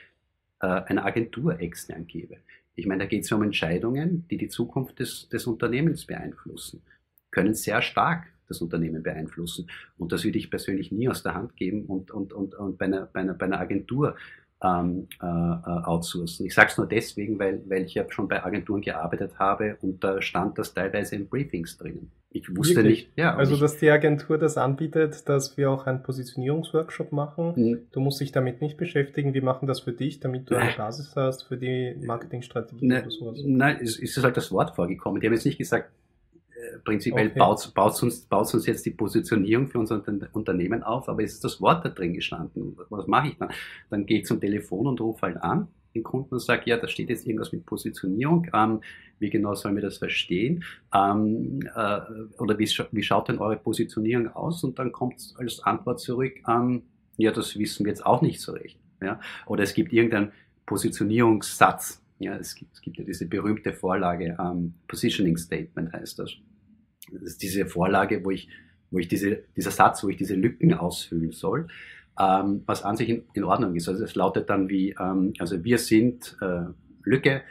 äh, 0.60 0.68
einer 0.68 1.06
Agentur 1.06 1.60
extern 1.60 2.08
gebe. 2.08 2.38
Ich 2.76 2.86
meine, 2.86 3.04
da 3.04 3.08
geht 3.08 3.24
es 3.24 3.32
um 3.32 3.42
Entscheidungen, 3.42 4.28
die 4.30 4.38
die 4.38 4.50
Zukunft 4.50 5.00
des, 5.00 5.30
des 5.30 5.48
Unternehmens 5.48 6.06
beeinflussen, 6.06 6.82
können 7.32 7.54
sehr 7.54 7.82
stark 7.82 8.28
das 8.48 8.62
Unternehmen 8.62 9.02
beeinflussen. 9.02 9.68
Und 9.98 10.12
das 10.12 10.24
würde 10.24 10.38
ich 10.38 10.50
persönlich 10.50 10.92
nie 10.92 11.10
aus 11.10 11.24
der 11.24 11.34
Hand 11.34 11.56
geben 11.56 11.86
und, 11.86 12.12
und, 12.12 12.34
und, 12.34 12.54
und 12.56 12.78
bei, 12.78 12.86
einer, 12.86 13.06
bei, 13.08 13.22
einer, 13.22 13.34
bei 13.34 13.46
einer 13.46 13.60
Agentur 13.60 14.16
ähm, 14.64 15.08
äh, 15.22 15.26
äh 15.26 15.84
outsourcen. 15.86 16.46
Ich 16.46 16.54
sage 16.54 16.70
es 16.72 16.78
nur 16.78 16.88
deswegen, 16.88 17.40
weil, 17.40 17.62
weil 17.68 17.84
ich 17.84 17.94
ja 17.94 18.06
schon 18.10 18.28
bei 18.28 18.44
Agenturen 18.44 18.82
gearbeitet 18.82 19.38
habe 19.40 19.78
und 19.82 20.04
da 20.04 20.22
stand 20.22 20.58
das 20.58 20.74
teilweise 20.74 21.16
in 21.16 21.28
Briefings 21.28 21.78
drinnen. 21.78 22.12
Ich 22.36 22.54
wusste 22.54 22.76
Wirklich? 22.76 23.06
nicht. 23.06 23.18
Ja, 23.18 23.34
also, 23.38 23.54
ich, 23.54 23.62
dass 23.62 23.78
die 23.78 23.90
Agentur 23.90 24.38
das 24.38 24.58
anbietet, 24.58 25.30
dass 25.30 25.56
wir 25.56 25.72
auch 25.72 25.88
einen 25.88 26.04
Positionierungsworkshop 26.04 27.14
machen. 27.14 27.54
Mhm. 27.56 27.80
Du 27.94 28.02
musst 28.02 28.20
dich 28.20 28.34
damit 28.34 28.62
nicht 28.62 28.76
beschäftigen. 28.76 29.34
Wir 29.34 29.42
machen 29.42 29.68
das 29.68 29.80
für 29.80 29.94
dich, 29.94 30.20
damit 30.20 30.50
du 30.50 30.56
eine 30.56 30.74
Basis 30.76 31.16
hast 31.16 31.44
für 31.44 31.56
die 31.56 31.96
Marketingstrategie 32.02 32.88
ne, 32.88 33.02
oder 33.02 33.12
sowas. 33.12 33.40
Nein, 33.42 33.80
es 33.82 33.98
ist 33.98 34.22
halt 34.22 34.36
das 34.36 34.52
Wort 34.52 34.76
vorgekommen. 34.76 35.22
Die 35.22 35.28
haben 35.28 35.34
jetzt 35.34 35.46
nicht 35.46 35.58
gesagt, 35.58 35.92
prinzipiell 36.84 37.28
okay. 37.28 37.40
baut, 37.40 37.74
baut, 37.74 38.02
uns, 38.04 38.22
baut 38.22 38.54
uns 38.54 38.66
jetzt 38.66 38.86
die 38.86 38.92
Positionierung 38.92 39.68
für 39.68 39.80
unser 39.80 40.02
Unternehmen 40.34 40.84
auf, 40.84 41.10
aber 41.10 41.24
es 41.24 41.34
ist 41.34 41.44
das 41.44 41.62
Wort 41.62 41.86
da 41.86 41.90
drin 41.90 42.14
gestanden. 42.14 42.78
Was 42.90 43.08
mache 43.08 43.30
ich 43.30 43.38
dann? 43.38 43.50
Dann 43.90 44.06
gehe 44.06 44.20
ich 44.20 44.26
zum 44.26 44.40
Telefon 44.40 44.88
und 44.88 45.02
rufe 45.02 45.24
halt 45.24 45.38
an 45.38 45.68
den 45.96 46.04
Kunden 46.04 46.36
und 46.36 46.40
sage, 46.40 46.64
ja, 46.66 46.78
da 46.78 46.88
steht 46.88 47.10
jetzt 47.10 47.26
irgendwas 47.26 47.52
mit 47.52 47.66
Positionierung. 47.66 48.48
Ähm, 48.54 48.82
wie 49.18 49.30
genau 49.30 49.56
sollen 49.56 49.76
wir 49.76 49.82
das 49.82 49.98
verstehen? 49.98 50.64
Ähm, 50.94 51.62
äh, 51.74 52.00
oder 52.38 52.60
wie, 52.60 52.70
wie 52.92 53.04
schaut 53.04 53.30
denn 53.30 53.40
eure 53.40 53.56
Positionierung 53.56 54.28
aus? 54.28 54.64
Und 54.64 54.78
dann 54.78 54.92
kommt 54.92 55.34
als 55.38 55.62
Antwort 55.62 56.00
zurück, 56.00 56.34
ähm, 56.48 56.84
ja, 57.18 57.32
das 57.32 57.58
wissen 57.58 57.86
wir 57.86 57.92
jetzt 57.92 58.06
auch 58.06 58.22
nicht 58.22 58.42
so 58.42 58.52
recht. 58.52 58.78
Ja? 59.02 59.20
Oder 59.46 59.64
es 59.64 59.74
gibt 59.74 59.94
irgendeinen 59.94 60.32
Positionierungssatz. 60.66 62.02
Ja, 62.20 62.38
es 62.38 62.56
gibt, 62.56 62.74
es 62.74 62.82
gibt 62.82 62.98
ja 62.98 63.04
diese 63.04 63.28
berühmte 63.28 63.74
Vorlage, 63.74 64.38
ähm, 64.40 64.76
Positioning 64.88 65.38
Statement 65.38 65.92
heißt 65.94 66.20
das. 66.20 66.32
Das 67.12 67.22
ist 67.22 67.44
diese 67.44 67.66
Vorlage, 67.66 68.24
wo 68.24 68.32
ich, 68.32 68.48
wo 68.90 69.00
ich 69.00 69.08
diese, 69.08 69.44
dieser 69.56 69.72
Satz, 69.72 70.04
wo 70.04 70.10
ich 70.10 70.18
diese 70.18 70.36
Lücken 70.36 70.74
ausfüllen 70.74 71.32
soll, 71.32 71.68
ähm, 72.20 72.64
was 72.66 72.84
an 72.84 72.96
sich 72.96 73.10
in, 73.10 73.24
in, 73.34 73.44
Ordnung 73.44 73.76
ist. 73.76 73.90
Also 73.90 74.04
es 74.04 74.16
lautet 74.16 74.50
dann 74.50 74.70
wie, 74.70 74.96
ähm, 75.00 75.34
also 75.40 75.64
wir 75.64 75.78
sind 75.78 76.38
äh, 76.42 76.66
Lücke 77.04 77.42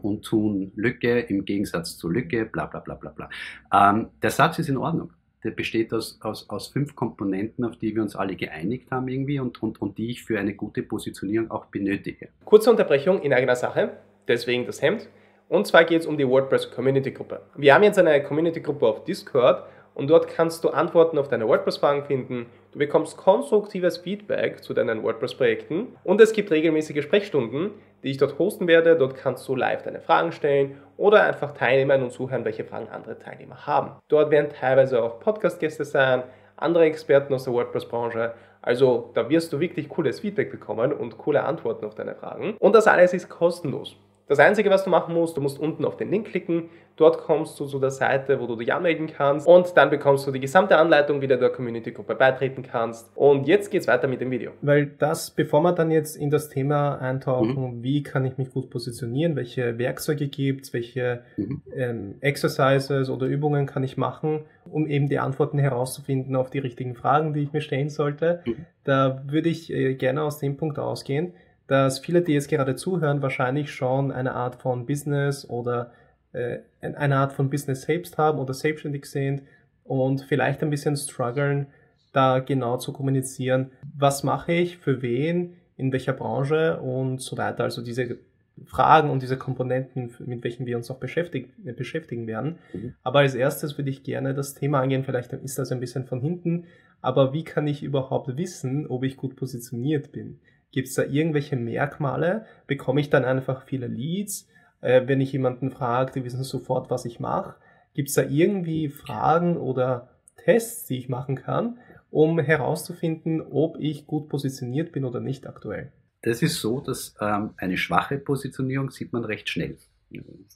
und 0.00 0.22
tun 0.24 0.72
Lücke 0.76 1.20
im 1.20 1.44
Gegensatz 1.44 1.98
zu 1.98 2.08
Lücke, 2.08 2.46
bla 2.46 2.64
bla 2.64 2.80
bla 2.80 2.94
bla 2.94 3.10
bla. 3.10 4.08
Der 4.22 4.30
Satz 4.30 4.58
ist 4.58 4.70
in 4.70 4.78
Ordnung. 4.78 5.12
Der 5.44 5.52
besteht 5.52 5.92
aus, 5.92 6.18
aus, 6.20 6.48
aus 6.50 6.68
fünf 6.68 6.96
Komponenten, 6.96 7.64
auf 7.64 7.76
die 7.76 7.94
wir 7.94 8.02
uns 8.02 8.16
alle 8.16 8.34
geeinigt 8.34 8.90
haben 8.90 9.08
irgendwie 9.08 9.38
und, 9.38 9.62
und, 9.62 9.80
und 9.80 9.96
die 9.98 10.10
ich 10.10 10.24
für 10.24 10.38
eine 10.38 10.54
gute 10.54 10.82
Positionierung 10.82 11.50
auch 11.50 11.66
benötige. 11.66 12.28
Kurze 12.44 12.70
Unterbrechung 12.70 13.22
in 13.22 13.32
eigener 13.32 13.56
Sache, 13.56 13.98
deswegen 14.26 14.66
das 14.66 14.82
Hemd. 14.82 15.08
Und 15.48 15.66
zwar 15.66 15.84
geht 15.84 16.00
es 16.00 16.06
um 16.06 16.18
die 16.18 16.28
WordPress 16.28 16.70
Community 16.70 17.10
Gruppe. 17.12 17.40
Wir 17.56 17.74
haben 17.74 17.82
jetzt 17.82 17.98
eine 17.98 18.22
Community 18.22 18.60
Gruppe 18.60 18.86
auf 18.86 19.04
Discord 19.04 19.64
und 19.94 20.08
dort 20.08 20.28
kannst 20.28 20.62
du 20.62 20.68
Antworten 20.68 21.18
auf 21.18 21.28
deine 21.28 21.48
WordPress-Fragen 21.48 22.04
finden. 22.04 22.46
Du 22.72 22.78
bekommst 22.78 23.16
konstruktives 23.16 23.98
Feedback 23.98 24.62
zu 24.62 24.74
deinen 24.74 25.02
WordPress-Projekten 25.02 25.88
und 26.04 26.20
es 26.20 26.32
gibt 26.32 26.50
regelmäßige 26.50 27.02
Sprechstunden, 27.02 27.70
die 28.02 28.10
ich 28.10 28.16
dort 28.16 28.38
hosten 28.38 28.66
werde. 28.66 28.96
Dort 28.96 29.14
kannst 29.14 29.46
du 29.48 29.54
live 29.54 29.82
deine 29.82 30.00
Fragen 30.00 30.32
stellen 30.32 30.78
oder 30.96 31.22
einfach 31.22 31.52
teilnehmen 31.52 32.02
und 32.02 32.12
zuhören, 32.12 32.44
welche 32.44 32.64
Fragen 32.64 32.88
andere 32.88 33.18
Teilnehmer 33.18 33.66
haben. 33.66 33.92
Dort 34.08 34.30
werden 34.30 34.50
teilweise 34.50 35.02
auch 35.02 35.20
Podcast-Gäste 35.20 35.84
sein, 35.84 36.22
andere 36.56 36.84
Experten 36.84 37.34
aus 37.34 37.44
der 37.44 37.52
WordPress-Branche. 37.52 38.34
Also 38.62 39.10
da 39.14 39.28
wirst 39.30 39.52
du 39.52 39.60
wirklich 39.60 39.88
cooles 39.88 40.20
Feedback 40.20 40.50
bekommen 40.50 40.92
und 40.92 41.16
coole 41.18 41.44
Antworten 41.44 41.86
auf 41.86 41.94
deine 41.94 42.14
Fragen. 42.14 42.56
Und 42.58 42.74
das 42.74 42.86
alles 42.86 43.14
ist 43.14 43.28
kostenlos. 43.28 43.96
Das 44.28 44.38
Einzige, 44.38 44.68
was 44.68 44.84
du 44.84 44.90
machen 44.90 45.14
musst, 45.14 45.36
du 45.38 45.40
musst 45.40 45.58
unten 45.58 45.86
auf 45.86 45.96
den 45.96 46.10
Link 46.10 46.26
klicken. 46.26 46.68
Dort 46.96 47.18
kommst 47.18 47.58
du 47.58 47.66
zu 47.66 47.78
der 47.78 47.90
Seite, 47.90 48.40
wo 48.40 48.46
du 48.46 48.56
dich 48.56 48.74
anmelden 48.74 49.06
kannst 49.06 49.46
und 49.46 49.76
dann 49.76 49.88
bekommst 49.88 50.26
du 50.26 50.32
die 50.32 50.40
gesamte 50.40 50.76
Anleitung, 50.76 51.20
wie 51.20 51.28
du 51.28 51.38
der 51.38 51.48
Community-Gruppe 51.50 52.14
beitreten 52.14 52.62
kannst. 52.62 53.10
Und 53.16 53.46
jetzt 53.46 53.70
geht's 53.70 53.86
weiter 53.86 54.08
mit 54.08 54.20
dem 54.20 54.30
Video. 54.30 54.50
Weil 54.60 54.86
das, 54.86 55.30
bevor 55.30 55.62
wir 55.62 55.72
dann 55.72 55.90
jetzt 55.90 56.16
in 56.16 56.28
das 56.28 56.48
Thema 56.48 56.96
eintauchen, 56.96 57.78
mhm. 57.78 57.82
wie 57.82 58.02
kann 58.02 58.24
ich 58.24 58.36
mich 58.36 58.50
gut 58.50 58.68
positionieren, 58.68 59.36
welche 59.36 59.78
Werkzeuge 59.78 60.26
gibt's, 60.26 60.74
welche 60.74 61.22
mhm. 61.36 61.62
ähm, 61.74 62.14
Exercises 62.20 63.08
oder 63.08 63.26
Übungen 63.26 63.66
kann 63.66 63.84
ich 63.84 63.96
machen, 63.96 64.40
um 64.68 64.86
eben 64.88 65.08
die 65.08 65.20
Antworten 65.20 65.58
herauszufinden 65.58 66.36
auf 66.36 66.50
die 66.50 66.58
richtigen 66.58 66.96
Fragen, 66.96 67.32
die 67.32 67.44
ich 67.44 67.52
mir 67.52 67.60
stellen 67.60 67.88
sollte, 67.88 68.42
mhm. 68.44 68.66
da 68.84 69.22
würde 69.26 69.48
ich 69.48 69.72
äh, 69.72 69.94
gerne 69.94 70.22
aus 70.22 70.38
dem 70.38 70.56
Punkt 70.56 70.78
ausgehen, 70.80 71.32
dass 71.68 72.00
viele, 72.00 72.22
die 72.22 72.32
jetzt 72.32 72.48
gerade 72.48 72.74
zuhören, 72.74 73.22
wahrscheinlich 73.22 73.72
schon 73.72 74.10
eine 74.10 74.34
Art 74.34 74.56
von 74.56 74.86
Business 74.86 75.48
oder 75.48 75.92
äh, 76.32 76.58
eine 76.80 77.16
Art 77.16 77.32
von 77.32 77.50
Business 77.50 77.82
selbst 77.82 78.18
haben 78.18 78.38
oder 78.38 78.54
selbstständig 78.54 79.06
sind 79.06 79.42
und 79.84 80.22
vielleicht 80.22 80.62
ein 80.62 80.70
bisschen 80.70 80.96
strugglen, 80.96 81.66
da 82.12 82.40
genau 82.40 82.78
zu 82.78 82.92
kommunizieren, 82.92 83.70
was 83.96 84.24
mache 84.24 84.52
ich, 84.52 84.78
für 84.78 85.02
wen, 85.02 85.54
in 85.76 85.92
welcher 85.92 86.14
Branche 86.14 86.80
und 86.80 87.20
so 87.20 87.36
weiter. 87.36 87.64
Also 87.64 87.82
diese 87.82 88.18
Fragen 88.64 89.10
und 89.10 89.22
diese 89.22 89.36
Komponenten, 89.36 90.10
mit 90.26 90.42
welchen 90.42 90.66
wir 90.66 90.76
uns 90.76 90.90
auch 90.90 90.98
beschäftigen, 90.98 91.52
beschäftigen 91.76 92.26
werden. 92.26 92.58
Mhm. 92.72 92.94
Aber 93.02 93.20
als 93.20 93.34
erstes 93.34 93.78
würde 93.78 93.90
ich 93.90 94.02
gerne 94.02 94.34
das 94.34 94.54
Thema 94.54 94.80
angehen, 94.80 95.04
vielleicht 95.04 95.32
ist 95.34 95.58
das 95.58 95.70
ein 95.70 95.80
bisschen 95.80 96.06
von 96.06 96.20
hinten, 96.20 96.64
aber 97.00 97.32
wie 97.32 97.44
kann 97.44 97.66
ich 97.66 97.82
überhaupt 97.82 98.36
wissen, 98.36 98.86
ob 98.88 99.04
ich 99.04 99.16
gut 99.16 99.36
positioniert 99.36 100.12
bin? 100.12 100.40
Gibt 100.70 100.88
es 100.88 100.94
da 100.94 101.04
irgendwelche 101.04 101.56
Merkmale? 101.56 102.46
Bekomme 102.66 103.00
ich 103.00 103.10
dann 103.10 103.24
einfach 103.24 103.62
viele 103.62 103.86
Leads? 103.86 104.48
Äh, 104.80 105.06
wenn 105.06 105.20
ich 105.20 105.32
jemanden 105.32 105.70
frage, 105.70 106.12
die 106.12 106.24
wissen 106.24 106.44
sofort, 106.44 106.90
was 106.90 107.04
ich 107.04 107.20
mache. 107.20 107.56
Gibt 107.94 108.10
es 108.10 108.14
da 108.14 108.22
irgendwie 108.22 108.88
Fragen 108.88 109.56
oder 109.56 110.10
Tests, 110.36 110.86
die 110.86 110.98
ich 110.98 111.08
machen 111.08 111.36
kann, 111.36 111.78
um 112.10 112.38
herauszufinden, 112.38 113.40
ob 113.40 113.78
ich 113.80 114.06
gut 114.06 114.28
positioniert 114.28 114.92
bin 114.92 115.04
oder 115.04 115.20
nicht 115.20 115.46
aktuell? 115.46 115.92
Das 116.22 116.42
ist 116.42 116.60
so, 116.60 116.80
dass 116.80 117.14
ähm, 117.20 117.54
eine 117.56 117.76
schwache 117.76 118.18
Positionierung 118.18 118.90
sieht 118.90 119.12
man 119.12 119.24
recht 119.24 119.48
schnell. 119.48 119.78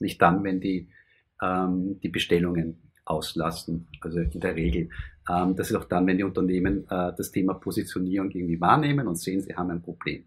Nicht 0.01 0.21
dann, 0.23 0.45
wenn 0.45 0.61
die, 0.61 0.89
ähm, 1.41 2.01
die 2.01 2.09
Bestellungen 2.09 2.92
auslassen, 3.13 3.87
also 4.01 4.21
in 4.21 4.41
der 4.41 4.57
Regel. 4.57 4.89
Ähm, 5.29 5.55
das 5.55 5.71
ist 5.71 5.77
auch 5.77 5.85
dann, 5.85 6.07
wenn 6.07 6.19
die 6.19 6.25
Unternehmen 6.25 6.85
äh, 6.91 7.13
das 7.17 7.31
Thema 7.31 7.55
Positionierung 7.55 8.31
irgendwie 8.31 8.61
wahrnehmen 8.61 9.07
und 9.07 9.17
sehen, 9.17 9.41
sie 9.41 9.55
haben 9.55 9.71
ein 9.71 9.83
Problem. 9.83 10.25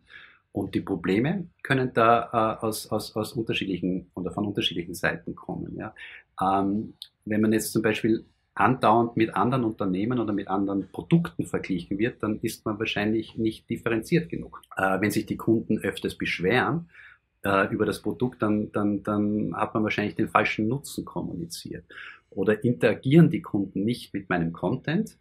Und 0.52 0.74
die 0.74 0.82
Probleme 0.82 1.50
können 1.64 1.92
da 1.94 2.58
äh, 2.62 2.66
aus, 2.66 2.90
aus, 2.90 3.14
aus 3.16 3.34
unterschiedlichen 3.34 4.10
oder 4.14 4.32
von 4.32 4.46
unterschiedlichen 4.46 4.94
Seiten 4.94 5.36
kommen. 5.36 5.76
Ja. 5.76 5.94
Ähm, 6.42 6.94
wenn 7.26 7.42
man 7.42 7.52
jetzt 7.52 7.74
zum 7.74 7.82
Beispiel 7.82 8.26
andauernd 8.54 9.18
mit 9.18 9.36
anderen 9.36 9.66
Unternehmen 9.66 10.18
oder 10.18 10.32
mit 10.32 10.48
anderen 10.48 10.90
Produkten 10.90 11.46
verglichen 11.46 12.00
wird, 12.00 12.24
dann 12.24 12.40
ist 12.40 12.66
man 12.66 12.80
wahrscheinlich 12.80 13.36
nicht 13.38 13.70
differenziert 13.70 14.30
genug. 14.30 14.62
Äh, 14.78 15.02
wenn 15.02 15.12
sich 15.12 15.26
die 15.26 15.36
Kunden 15.36 15.80
öfters 15.80 16.16
beschweren 16.16 16.90
äh, 17.44 17.68
über 17.74 17.86
das 17.86 18.02
Produkt, 18.02 18.42
dann, 18.42 18.72
dann, 18.72 19.04
dann 19.04 19.54
hat 19.56 19.74
man 19.74 19.84
wahrscheinlich 19.84 20.16
den 20.16 20.30
falschen 20.30 20.70
Nutzen 20.70 21.04
kommuniziert. 21.04 21.84
Oder 22.36 22.64
interagieren 22.64 23.30
die 23.30 23.42
Kunden 23.42 23.84
nicht 23.84 24.14
mit 24.14 24.30
meinem 24.30 24.52
Content, 24.52 25.18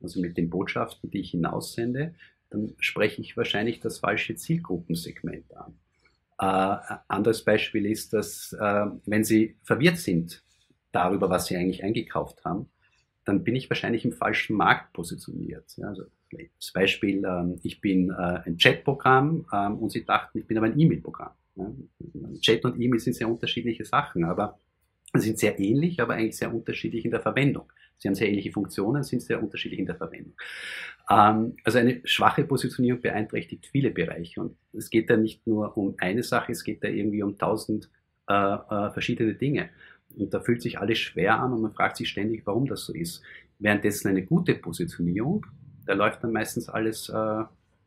also 0.00 0.20
mit 0.20 0.36
den 0.36 0.50
Botschaften, 0.50 1.10
die 1.10 1.20
ich 1.20 1.30
hinaussende, 1.32 2.14
dann 2.50 2.74
spreche 2.78 3.20
ich 3.20 3.36
wahrscheinlich 3.36 3.80
das 3.80 3.98
falsche 3.98 4.36
Zielgruppensegment 4.36 5.54
an. 5.56 5.74
Äh, 6.40 6.96
anderes 7.08 7.44
Beispiel 7.44 7.86
ist, 7.86 8.12
dass 8.12 8.52
äh, 8.52 8.86
wenn 9.06 9.24
Sie 9.24 9.56
verwirrt 9.64 9.98
sind 9.98 10.44
darüber, 10.92 11.30
was 11.30 11.46
Sie 11.46 11.56
eigentlich 11.56 11.82
eingekauft 11.82 12.44
haben, 12.44 12.68
dann 13.24 13.44
bin 13.44 13.56
ich 13.56 13.68
wahrscheinlich 13.68 14.04
im 14.04 14.12
falschen 14.12 14.56
Markt 14.56 14.92
positioniert. 14.92 15.76
Ja, 15.76 15.88
also 15.88 16.04
das 16.30 16.72
Beispiel, 16.72 17.24
ähm, 17.24 17.58
ich 17.62 17.80
bin 17.80 18.10
äh, 18.10 18.40
ein 18.44 18.56
Chatprogramm 18.56 19.46
ähm, 19.52 19.78
und 19.78 19.90
Sie 19.90 20.04
dachten, 20.04 20.38
ich 20.38 20.46
bin 20.46 20.56
aber 20.56 20.66
ein 20.66 20.78
E-Mail-Programm. 20.78 21.32
Ja. 21.56 21.72
Chat 22.40 22.64
und 22.64 22.80
E-Mail 22.80 23.00
sind 23.00 23.14
sehr 23.14 23.28
unterschiedliche 23.28 23.84
Sachen, 23.84 24.24
aber 24.24 24.58
sind 25.14 25.38
sehr 25.38 25.58
ähnlich, 25.58 26.00
aber 26.00 26.14
eigentlich 26.14 26.36
sehr 26.36 26.54
unterschiedlich 26.54 27.04
in 27.04 27.10
der 27.10 27.20
Verwendung. 27.20 27.72
Sie 27.96 28.08
haben 28.08 28.14
sehr 28.14 28.28
ähnliche 28.28 28.52
Funktionen, 28.52 29.02
sind 29.02 29.22
sehr 29.22 29.42
unterschiedlich 29.42 29.80
in 29.80 29.86
der 29.86 29.96
Verwendung. 29.96 30.34
Ähm, 31.10 31.56
also 31.64 31.78
eine 31.78 32.00
schwache 32.04 32.44
Positionierung 32.44 33.00
beeinträchtigt 33.00 33.66
viele 33.66 33.90
Bereiche 33.90 34.40
und 34.40 34.56
es 34.72 34.90
geht 34.90 35.10
da 35.10 35.16
nicht 35.16 35.46
nur 35.46 35.76
um 35.76 35.94
eine 35.98 36.22
Sache, 36.22 36.52
es 36.52 36.62
geht 36.62 36.84
da 36.84 36.88
irgendwie 36.88 37.22
um 37.22 37.38
tausend 37.38 37.90
äh, 38.28 38.34
äh, 38.34 38.90
verschiedene 38.92 39.34
Dinge. 39.34 39.70
Und 40.16 40.32
da 40.34 40.40
fühlt 40.40 40.62
sich 40.62 40.78
alles 40.78 40.98
schwer 40.98 41.40
an 41.40 41.52
und 41.52 41.62
man 41.62 41.72
fragt 41.72 41.96
sich 41.96 42.08
ständig, 42.08 42.42
warum 42.46 42.66
das 42.66 42.84
so 42.84 42.94
ist. 42.94 43.22
Währenddessen 43.58 44.08
eine 44.08 44.24
gute 44.24 44.54
Positionierung, 44.54 45.46
da 45.86 45.94
läuft 45.94 46.22
dann 46.22 46.32
meistens 46.32 46.68
alles 46.68 47.08
äh, 47.08 47.44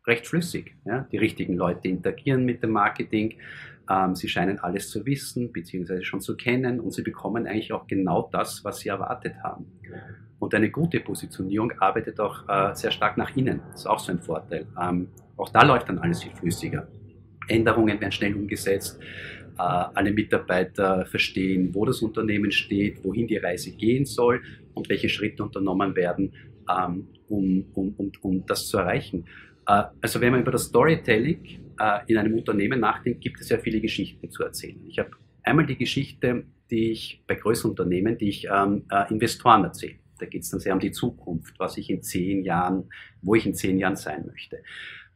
recht 0.08 0.28
flüssig. 0.28 0.76
Die 1.12 1.18
richtigen 1.18 1.54
Leute 1.56 1.88
interagieren 1.88 2.46
mit 2.46 2.64
dem 2.64 2.72
Marketing, 2.72 3.36
ähm, 3.92 4.16
sie 4.16 4.30
scheinen 4.30 4.60
alles 4.60 4.90
zu 4.90 5.06
wissen, 5.06 5.52
beziehungsweise 5.52 6.04
schon 6.04 6.22
zu 6.22 6.36
kennen 6.36 6.80
und 6.80 6.92
sie 6.92 7.02
bekommen 7.02 7.48
eigentlich 7.48 7.74
auch 7.74 7.88
genau 7.88 8.30
das, 8.32 8.64
was 8.64 8.80
sie 8.80 8.90
erwartet 8.90 9.36
haben. 9.44 9.66
Und 10.40 10.56
eine 10.56 10.72
gute 10.72 11.00
Positionierung 11.00 11.72
arbeitet 11.80 12.20
auch 12.20 12.48
äh, 12.48 12.74
sehr 12.76 12.92
stark 12.92 13.18
nach 13.18 13.36
innen. 13.36 13.62
Das 13.72 13.82
ist 13.82 13.88
auch 13.88 14.00
so 14.00 14.12
ein 14.12 14.20
Vorteil. 14.20 14.66
Ähm, 14.82 15.08
auch 15.38 15.50
da 15.50 15.64
läuft 15.64 15.90
dann 15.90 16.00
alles 16.00 16.24
viel 16.24 16.32
flüssiger. 16.32 16.88
Änderungen 17.48 18.00
werden 18.00 18.12
schnell 18.12 18.36
umgesetzt. 18.36 19.00
Äh, 19.58 19.62
alle 19.62 20.12
Mitarbeiter 20.12 21.06
verstehen, 21.06 21.74
wo 21.74 21.86
das 21.86 22.02
Unternehmen 22.02 22.52
steht, 22.52 23.04
wohin 23.04 23.28
die 23.28 23.38
Reise 23.38 23.72
gehen 23.72 24.06
soll 24.06 24.42
und 24.74 24.90
welche 24.90 25.10
Schritte 25.10 25.44
unternommen 25.44 25.96
werden, 25.96 26.34
ähm, 26.70 27.08
um, 27.28 27.66
um, 27.74 27.94
um, 27.98 28.12
um 28.22 28.46
das 28.46 28.68
zu 28.68 28.78
erreichen. 28.78 29.26
Äh, 29.68 29.84
also 30.02 30.22
wenn 30.22 30.32
man 30.32 30.42
über 30.42 30.52
das 30.52 30.66
Storytelling 30.66 31.60
in 32.08 32.18
einem 32.18 32.36
Unternehmen 32.36 32.80
nachdenkt, 32.80 33.22
gibt 33.22 33.40
es 33.42 33.50
ja 33.50 33.58
viele 33.58 33.82
Geschichten 33.82 34.30
zu 34.30 34.44
erzählen. 34.44 34.80
Ich 34.88 35.00
habe 35.00 35.12
einmal 35.44 35.66
die 35.66 35.78
Geschichte, 35.78 36.46
die 36.70 36.92
ich 36.92 37.24
bei 37.28 37.36
größeren 37.36 37.72
Unternehmen, 37.72 38.18
die 38.18 38.30
ich 38.30 38.48
ähm, 38.52 38.86
äh, 38.90 39.12
Investoren 39.12 39.64
erzähle. 39.64 39.96
Da 40.20 40.26
geht 40.26 40.44
es 40.44 40.50
dann 40.50 40.60
sehr 40.60 40.74
um 40.74 40.80
die 40.80 40.92
Zukunft, 40.92 41.60
was 41.60 41.78
ich 41.78 41.90
in 41.90 42.02
zehn 42.02 42.44
Jahren, 42.44 42.90
wo 43.22 43.36
ich 43.36 43.46
in 43.46 43.56
zehn 43.56 43.78
Jahren 43.78 43.96
sein 43.96 44.26
möchte. 44.28 44.58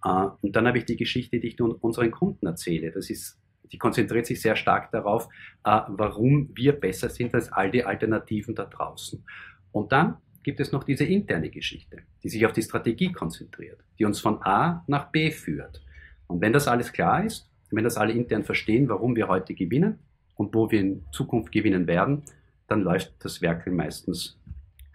Äh, 0.03 0.27
und 0.41 0.55
dann 0.55 0.67
habe 0.67 0.77
ich 0.77 0.85
die 0.85 0.97
Geschichte, 0.97 1.39
die 1.39 1.47
ich 1.47 1.61
unseren 1.61 2.11
Kunden 2.11 2.47
erzähle. 2.47 2.91
Das 2.91 3.09
ist, 3.09 3.39
die 3.71 3.77
konzentriert 3.77 4.25
sich 4.25 4.41
sehr 4.41 4.55
stark 4.55 4.91
darauf, 4.91 5.27
äh, 5.63 5.81
warum 5.87 6.49
wir 6.55 6.73
besser 6.73 7.09
sind 7.09 7.33
als 7.33 7.51
all 7.51 7.71
die 7.71 7.83
Alternativen 7.83 8.55
da 8.55 8.65
draußen. 8.65 9.23
Und 9.71 9.91
dann 9.91 10.17
gibt 10.43 10.59
es 10.59 10.71
noch 10.71 10.83
diese 10.83 11.05
interne 11.05 11.49
Geschichte, 11.49 12.03
die 12.23 12.29
sich 12.29 12.45
auf 12.45 12.53
die 12.53 12.61
Strategie 12.61 13.11
konzentriert, 13.11 13.83
die 13.97 14.05
uns 14.05 14.19
von 14.19 14.41
A 14.43 14.83
nach 14.87 15.11
B 15.11 15.31
führt. 15.31 15.81
Und 16.27 16.41
wenn 16.41 16.53
das 16.53 16.67
alles 16.67 16.93
klar 16.93 17.23
ist, 17.23 17.49
wenn 17.71 17.83
das 17.83 17.97
alle 17.97 18.13
intern 18.13 18.43
verstehen, 18.43 18.89
warum 18.89 19.15
wir 19.15 19.27
heute 19.27 19.53
gewinnen 19.53 19.99
und 20.35 20.53
wo 20.53 20.69
wir 20.71 20.79
in 20.79 21.03
Zukunft 21.11 21.51
gewinnen 21.51 21.87
werden, 21.87 22.23
dann 22.67 22.81
läuft 22.81 23.13
das 23.23 23.41
Werkel 23.41 23.73
meistens 23.73 24.39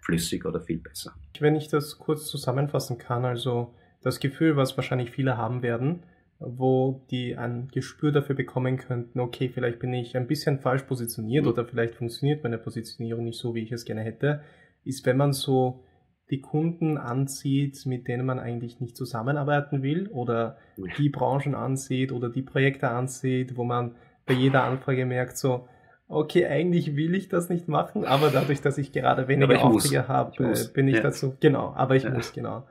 flüssig 0.02 0.44
oder 0.44 0.60
viel 0.60 0.78
besser. 0.78 1.14
Wenn 1.38 1.54
ich 1.54 1.68
das 1.68 1.98
kurz 1.98 2.26
zusammenfassen 2.26 2.98
kann, 2.98 3.24
also 3.24 3.74
das 4.02 4.20
Gefühl, 4.20 4.56
was 4.56 4.76
wahrscheinlich 4.76 5.10
viele 5.10 5.36
haben 5.36 5.62
werden, 5.62 6.02
wo 6.38 7.04
die 7.10 7.36
ein 7.36 7.68
Gespür 7.68 8.12
dafür 8.12 8.34
bekommen 8.34 8.78
könnten, 8.78 9.20
okay, 9.20 9.50
vielleicht 9.50 9.78
bin 9.78 9.92
ich 9.92 10.16
ein 10.16 10.26
bisschen 10.26 10.58
falsch 10.58 10.82
positioniert 10.82 11.44
mhm. 11.44 11.50
oder 11.50 11.66
vielleicht 11.66 11.94
funktioniert 11.94 12.42
meine 12.42 12.58
Positionierung 12.58 13.24
nicht 13.24 13.38
so, 13.38 13.54
wie 13.54 13.62
ich 13.62 13.72
es 13.72 13.84
gerne 13.84 14.02
hätte, 14.02 14.42
ist, 14.84 15.04
wenn 15.04 15.18
man 15.18 15.32
so 15.32 15.84
die 16.30 16.40
Kunden 16.40 16.96
anzieht, 16.96 17.84
mit 17.86 18.06
denen 18.06 18.24
man 18.24 18.38
eigentlich 18.38 18.80
nicht 18.80 18.96
zusammenarbeiten 18.96 19.82
will 19.82 20.08
oder 20.08 20.58
die 20.98 21.08
Branchen 21.08 21.54
ansieht 21.54 22.12
oder 22.12 22.28
die 22.28 22.42
Projekte 22.42 22.88
ansieht, 22.88 23.56
wo 23.56 23.64
man 23.64 23.96
bei 24.26 24.34
jeder 24.34 24.64
Anfrage 24.64 25.06
merkt, 25.06 25.36
so, 25.36 25.66
okay, 26.06 26.46
eigentlich 26.46 26.96
will 26.96 27.14
ich 27.14 27.28
das 27.28 27.48
nicht 27.48 27.68
machen, 27.68 28.04
aber 28.04 28.30
dadurch, 28.30 28.60
dass 28.60 28.78
ich 28.78 28.92
gerade 28.92 29.28
weniger 29.28 29.64
Aufträge 29.64 30.08
habe, 30.08 30.52
ich 30.52 30.72
bin 30.72 30.88
ich 30.88 30.96
ja. 30.96 31.02
dazu, 31.02 31.36
genau, 31.40 31.72
aber 31.74 31.96
ich 31.96 32.04
ja. 32.04 32.10
muss, 32.10 32.32
genau. 32.32 32.64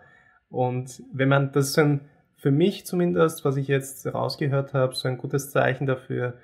Und 0.49 1.03
wenn 1.13 1.29
man 1.29 1.51
das 1.51 1.73
so 1.73 1.81
ein, 1.81 2.01
für 2.35 2.51
mich 2.51 2.85
zumindest, 2.85 3.43
was 3.45 3.57
ich 3.57 3.67
jetzt 3.67 4.05
rausgehört 4.07 4.73
habe, 4.73 4.95
so 4.95 5.07
ein 5.07 5.17
gutes 5.17 5.51
Zeichen 5.51 5.85
dafür, 5.85 6.35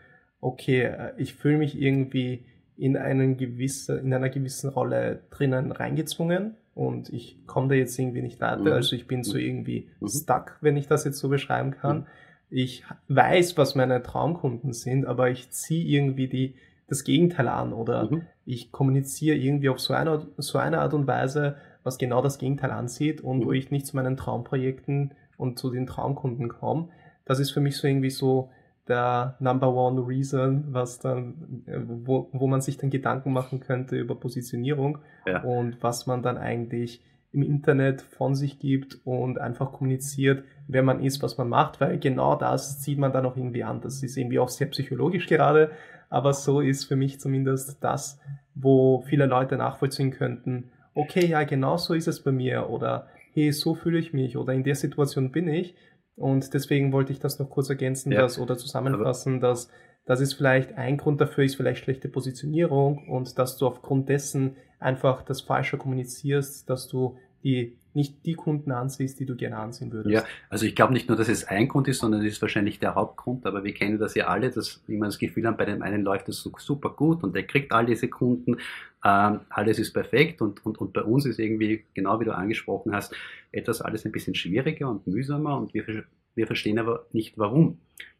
okay, 0.41 0.93
ich 1.17 1.35
fühle 1.35 1.57
mich 1.57 1.79
irgendwie 1.79 2.45
in, 2.77 2.97
einen 2.97 3.37
gewisse, 3.37 3.97
in 3.97 4.13
einer 4.13 4.29
gewissen 4.29 4.69
Rolle 4.69 5.21
drinnen 5.29 5.71
reingezwungen 5.71 6.55
und 6.73 7.09
ich 7.09 7.39
komme 7.47 7.69
da 7.69 7.75
jetzt 7.75 7.97
irgendwie 7.97 8.21
nicht 8.21 8.41
weiter. 8.41 8.61
Mhm. 8.61 8.71
Also 8.73 8.95
ich 8.95 9.07
bin 9.07 9.23
so 9.23 9.37
irgendwie 9.37 9.89
mhm. 9.99 10.07
stuck, 10.07 10.57
wenn 10.61 10.77
ich 10.77 10.87
das 10.87 11.05
jetzt 11.05 11.19
so 11.19 11.29
beschreiben 11.29 11.71
kann. 11.71 11.99
Mhm. 11.99 12.05
Ich 12.49 12.83
weiß, 13.07 13.57
was 13.57 13.75
meine 13.75 14.03
Traumkunden 14.03 14.73
sind, 14.73 15.05
aber 15.05 15.29
ich 15.29 15.49
ziehe 15.51 15.85
irgendwie 15.85 16.27
die, 16.27 16.55
das 16.87 17.03
Gegenteil 17.03 17.47
an 17.47 17.73
oder 17.73 18.11
mhm. 18.11 18.21
ich 18.45 18.71
kommuniziere 18.71 19.37
irgendwie 19.37 19.69
auf 19.69 19.79
so 19.79 19.93
eine, 19.93 20.27
so 20.37 20.57
eine 20.57 20.79
Art 20.79 20.93
und 20.93 21.07
Weise, 21.07 21.55
was 21.83 21.97
genau 21.97 22.21
das 22.21 22.37
Gegenteil 22.37 22.71
ansieht 22.71 23.21
und 23.21 23.45
wo 23.45 23.49
mhm. 23.49 23.55
ich 23.55 23.71
nicht 23.71 23.87
zu 23.87 23.95
meinen 23.95 24.17
Traumprojekten 24.17 25.13
und 25.37 25.57
zu 25.57 25.71
den 25.71 25.87
Traumkunden 25.87 26.49
komme. 26.49 26.89
Das 27.25 27.39
ist 27.39 27.51
für 27.51 27.61
mich 27.61 27.77
so 27.77 27.87
irgendwie 27.87 28.11
so 28.11 28.49
der 28.87 29.35
Number 29.39 29.73
One 29.73 30.07
Reason, 30.07 30.65
was 30.69 30.99
dann, 30.99 31.63
äh, 31.65 31.79
wo, 31.85 32.29
wo 32.31 32.47
man 32.47 32.61
sich 32.61 32.77
dann 32.77 32.89
Gedanken 32.89 33.33
machen 33.33 33.59
könnte 33.59 33.97
über 33.97 34.15
Positionierung 34.15 34.99
ja. 35.25 35.41
und 35.41 35.81
was 35.81 36.07
man 36.07 36.21
dann 36.21 36.37
eigentlich 36.37 37.01
im 37.31 37.41
Internet 37.41 38.01
von 38.01 38.33
sich 38.33 38.59
gibt 38.59 38.99
und 39.03 39.39
einfach 39.39 39.73
kommuniziert, 39.73 40.43
wer 40.67 40.83
man 40.83 41.03
ist, 41.03 41.21
was 41.21 41.37
man 41.37 41.49
macht, 41.49 41.81
weil 41.81 41.99
genau 41.99 42.35
das 42.35 42.79
zieht 42.79 42.97
man 42.97 43.11
dann 43.11 43.25
auch 43.25 43.35
irgendwie 43.35 43.63
an. 43.63 43.81
Das 43.81 44.01
ist 44.03 44.15
irgendwie 44.15 44.39
auch 44.39 44.49
sehr 44.49 44.67
psychologisch 44.67 45.27
gerade, 45.27 45.71
aber 46.09 46.31
so 46.31 46.61
ist 46.61 46.85
für 46.85 46.95
mich 46.95 47.19
zumindest 47.19 47.83
das, 47.83 48.19
wo 48.53 49.01
viele 49.01 49.25
Leute 49.25 49.57
nachvollziehen 49.57 50.11
könnten, 50.11 50.71
okay, 50.93 51.25
ja, 51.25 51.43
genau 51.43 51.75
so 51.77 51.93
ist 51.93 52.07
es 52.07 52.21
bei 52.21 52.31
mir 52.31 52.69
oder 52.69 53.07
hey, 53.33 53.51
so 53.51 53.75
fühle 53.75 53.99
ich 53.99 54.13
mich 54.13 54.37
oder 54.37 54.53
in 54.53 54.63
der 54.63 54.75
Situation 54.75 55.31
bin 55.31 55.49
ich 55.49 55.75
und 56.15 56.53
deswegen 56.53 56.91
wollte 56.91 57.11
ich 57.11 57.19
das 57.19 57.39
noch 57.39 57.49
kurz 57.49 57.69
ergänzen 57.69 58.11
ja. 58.11 58.21
dass, 58.21 58.39
oder 58.39 58.57
zusammenfassen, 58.57 59.39
dass 59.39 59.69
das 60.05 60.21
ist 60.21 60.33
vielleicht 60.33 60.73
ein 60.73 60.97
Grund 60.97 61.19
dafür, 61.19 61.43
ist 61.43 61.55
vielleicht 61.55 61.83
schlechte 61.83 62.07
Positionierung 62.07 63.07
und 63.07 63.37
dass 63.39 63.57
du 63.57 63.65
aufgrund 63.65 64.07
dessen 64.07 64.55
einfach 64.79 65.23
das 65.23 65.41
Falsche 65.41 65.77
kommunizierst, 65.77 66.69
dass 66.69 66.87
du 66.87 67.17
die 67.43 67.77
nicht 67.93 68.25
die 68.25 68.33
Kunden 68.33 68.71
ansiehst, 68.71 69.19
die 69.19 69.25
du 69.25 69.35
gerne 69.35 69.57
ansehen 69.57 69.91
würdest. 69.91 70.13
Ja, 70.13 70.23
also 70.49 70.65
ich 70.65 70.75
glaube 70.75 70.91
nicht 70.91 71.07
nur, 71.07 71.17
dass 71.17 71.29
es 71.29 71.45
ein 71.45 71.69
Grund 71.69 71.87
ist, 71.87 71.99
sondern 71.99 72.21
es 72.21 72.33
ist 72.33 72.41
wahrscheinlich 72.41 72.79
der 72.79 72.93
Hauptgrund, 72.93 73.45
aber 73.45 73.63
wir 73.63 73.73
kennen 73.73 73.97
das 73.97 74.15
ja 74.15 74.27
alle, 74.27 74.51
dass 74.51 74.83
immer 74.87 75.05
das 75.05 75.17
Gefühl 75.17 75.47
haben, 75.47 75.55
bei 75.55 75.65
dem 75.65 75.81
einen 75.81 76.03
läuft 76.03 76.27
so 76.27 76.51
super 76.57 76.89
gut 76.89 77.23
und 77.23 77.33
der 77.33 77.47
kriegt 77.47 77.71
all 77.71 77.85
diese 77.85 78.09
Kunden, 78.09 78.57
ähm, 79.05 79.41
alles 79.49 79.77
ist 79.77 79.93
perfekt 79.93 80.41
und, 80.41 80.65
und, 80.65 80.79
und 80.79 80.91
bei 80.91 81.03
uns 81.03 81.27
ist 81.27 81.37
irgendwie, 81.37 81.85
genau 81.93 82.19
wie 82.19 82.25
du 82.25 82.35
angesprochen 82.35 82.93
hast, 82.93 83.15
etwas 83.51 83.81
alles 83.81 84.03
ein 84.03 84.11
bisschen 84.11 84.33
schwieriger 84.33 84.89
und 84.89 85.05
mühsamer 85.05 85.57
und 85.57 85.75
wir, 85.75 86.05
wir 86.33 86.47
verstehen 86.47 86.79
aber 86.79 87.05
nicht 87.11 87.37
warum. 87.37 87.77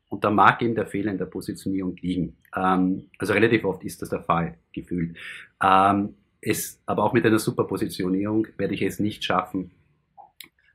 Und 0.09 0.23
da 0.23 0.29
mag 0.29 0.61
eben 0.61 0.75
der 0.75 0.85
Fehler 0.85 1.11
in 1.11 1.17
der 1.17 1.25
Positionierung 1.25 1.95
liegen. 1.97 2.37
Ähm, 2.55 3.09
also 3.17 3.33
relativ 3.33 3.65
oft 3.65 3.83
ist 3.83 4.03
das 4.03 4.09
der 4.09 4.21
Fall, 4.21 4.59
gefühlt. 4.73 5.17
Ähm, 5.61 6.13
es, 6.39 6.79
aber 6.85 7.03
auch 7.03 7.13
mit 7.13 7.25
einer 7.25 7.39
Superpositionierung 7.39 8.45
werde 8.57 8.75
ich 8.75 8.83
es 8.83 8.99
nicht 8.99 9.23
schaffen, 9.23 9.71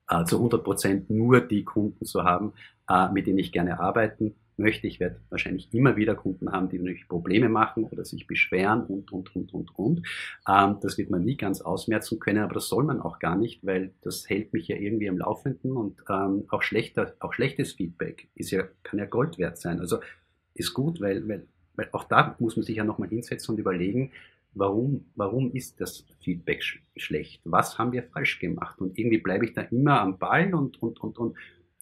äh, 0.09 0.25
zu 0.25 0.39
100 0.39 0.65
Prozent 0.65 1.09
nur 1.09 1.41
die 1.41 1.63
Kunden 1.63 2.05
zu 2.05 2.25
haben, 2.25 2.53
äh, 2.89 3.09
mit 3.13 3.29
denen 3.29 3.39
ich 3.39 3.53
gerne 3.53 3.79
arbeiten 3.79 4.35
möchte. 4.61 4.87
Ich 4.87 5.01
werde 5.01 5.21
wahrscheinlich 5.31 5.73
immer 5.73 5.97
wieder 5.97 6.15
Kunden 6.15 6.53
haben, 6.53 6.69
die 6.69 6.79
natürlich 6.79 7.09
Probleme 7.09 7.49
machen 7.49 7.85
oder 7.85 8.05
sich 8.05 8.27
beschweren 8.27 8.85
und, 8.85 9.13
und, 9.13 9.35
und, 9.35 9.53
und, 9.53 9.79
und. 9.79 10.07
Ähm, 10.49 10.77
das 10.81 10.99
wird 10.99 11.11
man 11.11 11.25
nie 11.25 11.37
ganz 11.37 11.61
ausmerzen 11.61 12.19
können, 12.21 12.43
aber 12.45 12.55
das 12.55 12.69
soll 12.69 12.85
man 12.85 13.01
auch 13.01 13.19
gar 13.19 13.37
nicht, 13.37 13.65
weil 13.65 13.93
das 14.03 14.29
hält 14.29 14.53
mich 14.53 14.69
ja 14.69 14.77
irgendwie 14.77 15.09
am 15.09 15.19
Laufenden 15.19 15.73
und 15.73 16.03
ähm, 16.09 16.45
auch 16.49 16.63
schlechter, 16.63 17.15
auch 17.21 17.33
schlechtes 17.33 17.73
Feedback 17.73 18.29
ist 18.35 18.51
ja, 18.51 18.65
kann 18.83 18.99
ja 18.99 19.07
Gold 19.07 19.39
wert 19.39 19.59
sein. 19.59 19.81
Also 19.81 19.99
ist 20.55 20.75
gut, 20.75 21.01
weil, 21.01 21.27
weil, 21.29 21.47
weil 21.75 21.89
auch 21.93 22.05
da 22.05 22.37
muss 22.39 22.57
man 22.57 22.65
sich 22.65 22.77
ja 22.77 22.85
nochmal 22.85 23.09
hinsetzen 23.09 23.55
und 23.55 23.61
überlegen, 23.61 24.13
warum, 24.55 25.07
warum 25.15 25.53
ist 25.53 25.81
das 25.81 26.05
Feedback 26.21 26.63
sch 26.63 26.83
schlecht? 26.97 27.41
Was 27.45 27.79
haben 27.79 27.93
wir 27.93 28.03
falsch 28.03 28.39
gemacht? 28.39 28.81
Und 28.81 28.99
irgendwie 28.99 29.19
bleibe 29.19 29.45
ich 29.45 29.53
da 29.53 29.63
immer 29.63 30.01
am 30.01 30.19
Ball 30.19 30.53
und, 30.55 30.83
und, 30.83 31.01
und, 31.01 31.19
und, 31.19 31.37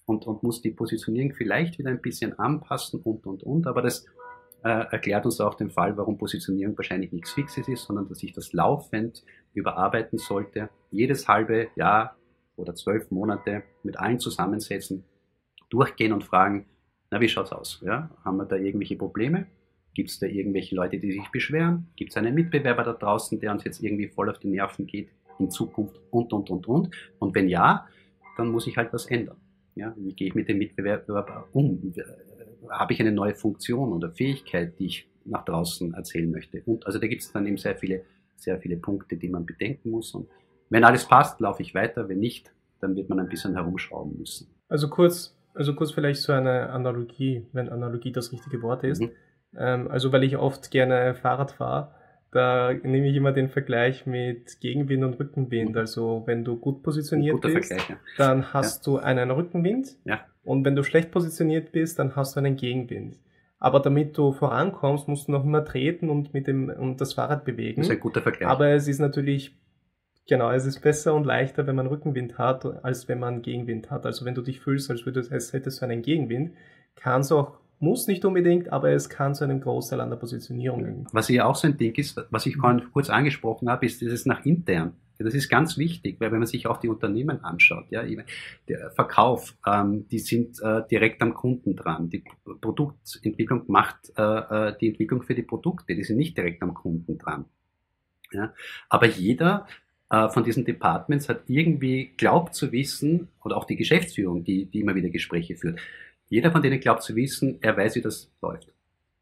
und, 0.08 0.26
und 0.26 0.42
muss 0.42 0.62
die 0.62 0.70
Positionierung 0.70 1.34
vielleicht 1.34 1.78
wieder 1.78 1.90
ein 1.90 2.00
bisschen 2.00 2.38
anpassen 2.38 3.00
und, 3.02 3.26
und, 3.26 3.42
und. 3.42 3.66
Aber 3.66 3.82
das 3.82 4.06
äh, 4.64 4.86
erklärt 4.90 5.26
uns 5.26 5.38
auch 5.38 5.54
den 5.54 5.70
Fall, 5.70 5.98
warum 5.98 6.16
Positionierung 6.16 6.76
wahrscheinlich 6.78 7.12
nichts 7.12 7.32
Fixes 7.32 7.68
ist, 7.68 7.84
sondern 7.84 8.08
dass 8.08 8.22
ich 8.22 8.32
das 8.32 8.54
laufend 8.54 9.22
überarbeiten 9.52 10.18
sollte. 10.18 10.70
Jedes 10.90 11.28
halbe 11.28 11.68
Jahr 11.76 12.16
oder 12.56 12.74
zwölf 12.74 13.10
Monate 13.10 13.64
mit 13.82 13.98
allen 13.98 14.18
zusammensetzen, 14.18 15.04
durchgehen 15.68 16.14
und 16.14 16.24
fragen, 16.24 16.66
na, 17.10 17.20
wie 17.20 17.28
schaut's 17.28 17.52
aus? 17.52 17.82
Ja? 17.84 18.08
Haben 18.24 18.38
wir 18.38 18.46
da 18.46 18.56
irgendwelche 18.56 18.96
Probleme? 18.96 19.46
Gibt 19.92 20.08
es 20.08 20.18
da 20.18 20.26
irgendwelche 20.26 20.74
Leute, 20.74 20.98
die 20.98 21.12
sich 21.12 21.28
beschweren? 21.30 21.88
Gibt 21.96 22.12
es 22.12 22.16
einen 22.16 22.34
Mitbewerber 22.34 22.82
da 22.82 22.94
draußen, 22.94 23.40
der 23.40 23.52
uns 23.52 23.64
jetzt 23.64 23.82
irgendwie 23.82 24.08
voll 24.08 24.30
auf 24.30 24.38
die 24.38 24.48
Nerven 24.48 24.86
geht 24.86 25.10
in 25.38 25.50
Zukunft 25.50 26.00
und, 26.10 26.32
und, 26.32 26.48
und, 26.48 26.66
und? 26.66 26.96
Und 27.18 27.34
wenn 27.34 27.48
ja, 27.48 27.86
dann 28.38 28.48
muss 28.48 28.66
ich 28.66 28.78
halt 28.78 28.90
was 28.94 29.04
ändern. 29.06 29.36
Ja? 29.78 29.94
Wie 29.96 30.12
gehe 30.12 30.28
ich 30.28 30.34
mit 30.34 30.48
dem 30.48 30.58
Mitbewerber 30.58 31.48
um? 31.52 31.92
Habe 32.68 32.92
ich 32.92 33.00
eine 33.00 33.12
neue 33.12 33.34
Funktion 33.34 33.92
oder 33.92 34.10
Fähigkeit, 34.10 34.78
die 34.78 34.86
ich 34.86 35.08
nach 35.24 35.44
draußen 35.44 35.94
erzählen 35.94 36.30
möchte? 36.30 36.62
Und 36.66 36.86
also 36.86 36.98
da 36.98 37.06
gibt 37.06 37.22
es 37.22 37.32
dann 37.32 37.46
eben 37.46 37.56
sehr 37.56 37.76
viele, 37.76 38.02
sehr 38.36 38.58
viele 38.58 38.76
Punkte, 38.76 39.16
die 39.16 39.28
man 39.28 39.46
bedenken 39.46 39.90
muss. 39.90 40.14
Und 40.14 40.28
wenn 40.68 40.84
alles 40.84 41.06
passt, 41.06 41.40
laufe 41.40 41.62
ich 41.62 41.74
weiter. 41.74 42.08
Wenn 42.08 42.18
nicht, 42.18 42.52
dann 42.80 42.96
wird 42.96 43.08
man 43.08 43.20
ein 43.20 43.28
bisschen 43.28 43.54
herumschrauben 43.54 44.18
müssen. 44.18 44.48
Also 44.68 44.88
kurz, 44.88 45.36
also 45.54 45.74
kurz 45.74 45.92
vielleicht 45.92 46.20
so 46.20 46.32
eine 46.32 46.70
Analogie, 46.70 47.46
wenn 47.52 47.68
Analogie 47.68 48.12
das 48.12 48.32
richtige 48.32 48.60
Wort 48.62 48.84
ist. 48.84 49.00
Mhm. 49.00 49.10
Ähm, 49.56 49.88
also 49.90 50.12
weil 50.12 50.24
ich 50.24 50.36
oft 50.36 50.70
gerne 50.70 51.14
Fahrrad 51.14 51.52
fahre, 51.52 51.94
da 52.30 52.72
nehme 52.74 53.08
ich 53.08 53.16
immer 53.16 53.32
den 53.32 53.48
Vergleich 53.48 54.06
mit 54.06 54.60
Gegenwind 54.60 55.04
und 55.04 55.18
Rückenwind. 55.18 55.76
Also 55.76 56.22
wenn 56.26 56.44
du 56.44 56.56
gut 56.56 56.82
positioniert 56.82 57.40
bist, 57.40 57.70
ja. 57.70 57.96
dann 58.16 58.52
hast 58.52 58.86
ja. 58.86 58.92
du 58.92 58.98
einen 58.98 59.30
Rückenwind. 59.30 59.96
Ja. 60.04 60.20
Und 60.44 60.64
wenn 60.64 60.76
du 60.76 60.82
schlecht 60.82 61.10
positioniert 61.10 61.72
bist, 61.72 61.98
dann 61.98 62.16
hast 62.16 62.36
du 62.36 62.40
einen 62.40 62.56
Gegenwind. 62.56 63.16
Aber 63.58 63.80
damit 63.80 64.16
du 64.16 64.32
vorankommst, 64.32 65.08
musst 65.08 65.28
du 65.28 65.32
noch 65.32 65.44
immer 65.44 65.64
treten 65.64 66.10
und 66.10 66.32
mit 66.32 66.46
dem 66.46 66.68
und 66.68 67.00
das 67.00 67.14
Fahrrad 67.14 67.44
bewegen. 67.44 67.80
Das 67.80 67.88
ist 67.88 67.96
ein 67.96 68.00
guter 68.00 68.22
Vergleich. 68.22 68.48
Aber 68.48 68.68
es 68.68 68.86
ist 68.86 69.00
natürlich 69.00 69.56
Genau, 70.28 70.52
es 70.52 70.66
ist 70.66 70.80
besser 70.80 71.14
und 71.14 71.24
leichter, 71.24 71.66
wenn 71.66 71.74
man 71.74 71.86
Rückenwind 71.86 72.36
hat, 72.36 72.66
als 72.84 73.08
wenn 73.08 73.18
man 73.18 73.40
Gegenwind 73.40 73.90
hat. 73.90 74.04
Also 74.04 74.26
wenn 74.26 74.34
du 74.34 74.42
dich 74.42 74.60
fühlst, 74.60 74.90
als 74.90 75.06
würdest, 75.06 75.32
als 75.32 75.54
hättest 75.54 75.80
du 75.80 75.86
einen 75.86 76.02
Gegenwind, 76.02 76.52
kann 76.96 77.22
es 77.22 77.32
auch, 77.32 77.58
muss 77.80 78.06
nicht 78.06 78.24
unbedingt, 78.24 78.72
aber 78.72 78.90
es 78.90 79.08
kann 79.08 79.34
zu 79.34 79.44
einem 79.44 79.60
Großteil 79.60 80.00
an 80.00 80.10
der 80.10 80.16
Positionierung 80.16 80.84
liegen. 80.84 81.06
Was 81.12 81.28
ja 81.28 81.46
auch 81.46 81.54
so 81.54 81.68
ein 81.68 81.76
Ding 81.76 81.94
ist, 81.94 82.20
was 82.30 82.46
ich 82.46 82.56
vorhin 82.56 82.82
kurz 82.92 83.10
angesprochen 83.10 83.68
habe, 83.70 83.86
ist 83.86 84.00
dieses 84.00 84.26
nach 84.26 84.44
intern. 84.44 84.94
Das 85.18 85.34
ist 85.34 85.48
ganz 85.48 85.76
wichtig, 85.78 86.20
weil 86.20 86.30
wenn 86.30 86.38
man 86.38 86.46
sich 86.46 86.68
auch 86.68 86.76
die 86.76 86.88
Unternehmen 86.88 87.42
anschaut, 87.42 87.86
ja, 87.90 88.04
der 88.68 88.90
Verkauf, 88.92 89.56
ähm, 89.66 90.06
die 90.08 90.20
sind 90.20 90.62
äh, 90.62 90.82
direkt 90.88 91.22
am 91.22 91.34
Kunden 91.34 91.74
dran. 91.74 92.08
Die 92.08 92.22
Produktentwicklung 92.60 93.64
macht 93.66 94.12
äh, 94.16 94.22
äh, 94.22 94.76
die 94.80 94.88
Entwicklung 94.88 95.22
für 95.22 95.34
die 95.34 95.42
Produkte, 95.42 95.96
die 95.96 96.04
sind 96.04 96.18
nicht 96.18 96.36
direkt 96.36 96.62
am 96.62 96.72
Kunden 96.72 97.18
dran. 97.18 97.46
Ja, 98.30 98.52
aber 98.88 99.06
jeder 99.06 99.66
äh, 100.10 100.28
von 100.28 100.44
diesen 100.44 100.64
Departments 100.64 101.28
hat 101.28 101.42
irgendwie 101.48 102.12
glaubt 102.16 102.54
zu 102.54 102.70
wissen, 102.70 103.28
oder 103.42 103.56
auch 103.56 103.64
die 103.64 103.76
Geschäftsführung, 103.76 104.44
die, 104.44 104.66
die 104.66 104.80
immer 104.80 104.94
wieder 104.94 105.08
Gespräche 105.08 105.56
führt, 105.56 105.80
jeder 106.28 106.50
von 106.52 106.62
denen 106.62 106.80
glaubt 106.80 107.02
zu 107.02 107.16
wissen, 107.16 107.58
er 107.60 107.76
weiß, 107.76 107.96
wie 107.96 108.02
das 108.02 108.30
läuft. 108.42 108.72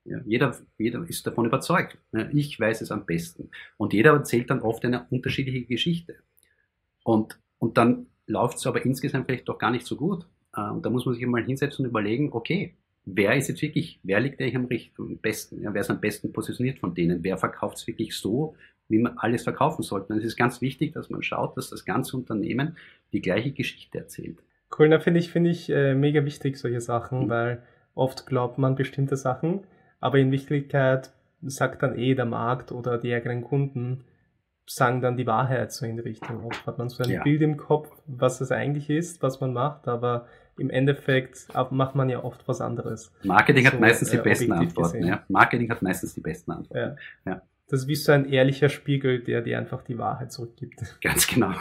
Ja, 0.04 0.20
jeder, 0.24 0.56
jeder 0.78 1.04
ist 1.08 1.26
davon 1.26 1.46
überzeugt. 1.46 1.98
Ja, 2.12 2.28
ich 2.32 2.58
weiß 2.58 2.80
es 2.80 2.92
am 2.92 3.06
besten. 3.06 3.50
Und 3.76 3.92
jeder 3.92 4.12
erzählt 4.12 4.50
dann 4.50 4.60
oft 4.60 4.84
eine 4.84 5.06
unterschiedliche 5.10 5.64
Geschichte. 5.64 6.16
Und, 7.02 7.40
und 7.58 7.76
dann 7.76 8.06
läuft 8.26 8.58
es 8.58 8.66
aber 8.66 8.84
insgesamt 8.84 9.26
vielleicht 9.26 9.48
doch 9.48 9.58
gar 9.58 9.70
nicht 9.70 9.86
so 9.86 9.96
gut. 9.96 10.26
Äh, 10.54 10.70
und 10.70 10.84
da 10.84 10.90
muss 10.90 11.06
man 11.06 11.14
sich 11.14 11.26
mal 11.26 11.44
hinsetzen 11.44 11.84
und 11.84 11.90
überlegen, 11.90 12.32
okay, 12.32 12.74
wer 13.04 13.36
ist 13.36 13.48
jetzt 13.48 13.62
wirklich, 13.62 13.98
wer 14.02 14.20
liegt 14.20 14.40
eigentlich 14.40 14.56
am, 14.56 14.68
am 14.98 15.18
besten, 15.18 15.62
ja, 15.62 15.74
wer 15.74 15.80
ist 15.80 15.90
am 15.90 16.00
besten 16.00 16.32
positioniert 16.32 16.78
von 16.78 16.94
denen, 16.94 17.24
wer 17.24 17.38
verkauft 17.38 17.78
es 17.78 17.86
wirklich 17.86 18.14
so, 18.16 18.54
wie 18.88 18.98
man 18.98 19.18
alles 19.18 19.42
verkaufen 19.42 19.82
sollte. 19.82 20.12
Und 20.12 20.20
es 20.20 20.24
ist 20.24 20.36
ganz 20.36 20.60
wichtig, 20.60 20.92
dass 20.92 21.10
man 21.10 21.22
schaut, 21.22 21.56
dass 21.56 21.70
das 21.70 21.84
ganze 21.84 22.16
Unternehmen 22.16 22.76
die 23.12 23.20
gleiche 23.20 23.52
Geschichte 23.52 23.98
erzählt. 23.98 24.38
Cool, 24.76 24.88
da 24.88 24.98
finde 24.98 25.20
ich, 25.20 25.30
finde 25.30 25.50
ich 25.50 25.70
äh, 25.70 25.94
mega 25.94 26.24
wichtig, 26.24 26.56
solche 26.56 26.80
Sachen, 26.80 27.24
mhm. 27.24 27.28
weil 27.28 27.62
oft 27.94 28.26
glaubt 28.26 28.58
man 28.58 28.74
bestimmte 28.74 29.16
Sachen, 29.16 29.60
aber 30.00 30.18
in 30.18 30.32
Wirklichkeit 30.32 31.12
sagt 31.42 31.82
dann 31.82 31.98
eh 31.98 32.14
der 32.14 32.24
Markt 32.24 32.72
oder 32.72 32.98
die 32.98 33.14
eigenen 33.14 33.42
Kunden, 33.42 34.04
sagen 34.66 35.00
dann 35.00 35.16
die 35.16 35.26
Wahrheit 35.26 35.72
so 35.72 35.86
in 35.86 35.96
die 35.96 36.02
Richtung. 36.02 36.44
Oft 36.44 36.66
hat 36.66 36.78
man 36.78 36.88
so 36.88 37.04
ein 37.04 37.10
ja. 37.10 37.22
Bild 37.22 37.40
im 37.42 37.56
Kopf, 37.56 37.88
was 38.06 38.40
es 38.40 38.50
eigentlich 38.50 38.90
ist, 38.90 39.22
was 39.22 39.40
man 39.40 39.52
macht, 39.52 39.86
aber 39.86 40.26
im 40.58 40.70
Endeffekt 40.70 41.46
macht 41.70 41.94
man 41.94 42.08
ja 42.08 42.24
oft 42.24 42.46
was 42.48 42.60
anderes. 42.60 43.12
Marketing 43.22 43.66
so, 43.66 43.72
hat 43.72 43.80
meistens 43.80 44.10
die 44.10 44.16
äh, 44.16 44.22
besten 44.22 44.52
Antworten. 44.52 45.06
Ja. 45.06 45.22
Marketing 45.28 45.70
hat 45.70 45.82
meistens 45.82 46.14
die 46.14 46.20
besten 46.20 46.50
Antworten. 46.50 46.96
Ja. 47.24 47.32
ja. 47.32 47.42
Das 47.68 47.82
ist 47.82 47.88
wie 47.88 47.96
so 47.96 48.12
ein 48.12 48.26
ehrlicher 48.26 48.68
Spiegel, 48.68 49.22
der 49.22 49.42
dir 49.42 49.58
einfach 49.58 49.82
die 49.82 49.98
Wahrheit 49.98 50.32
zurückgibt. 50.32 50.98
Ganz 51.00 51.26
genau. 51.26 51.52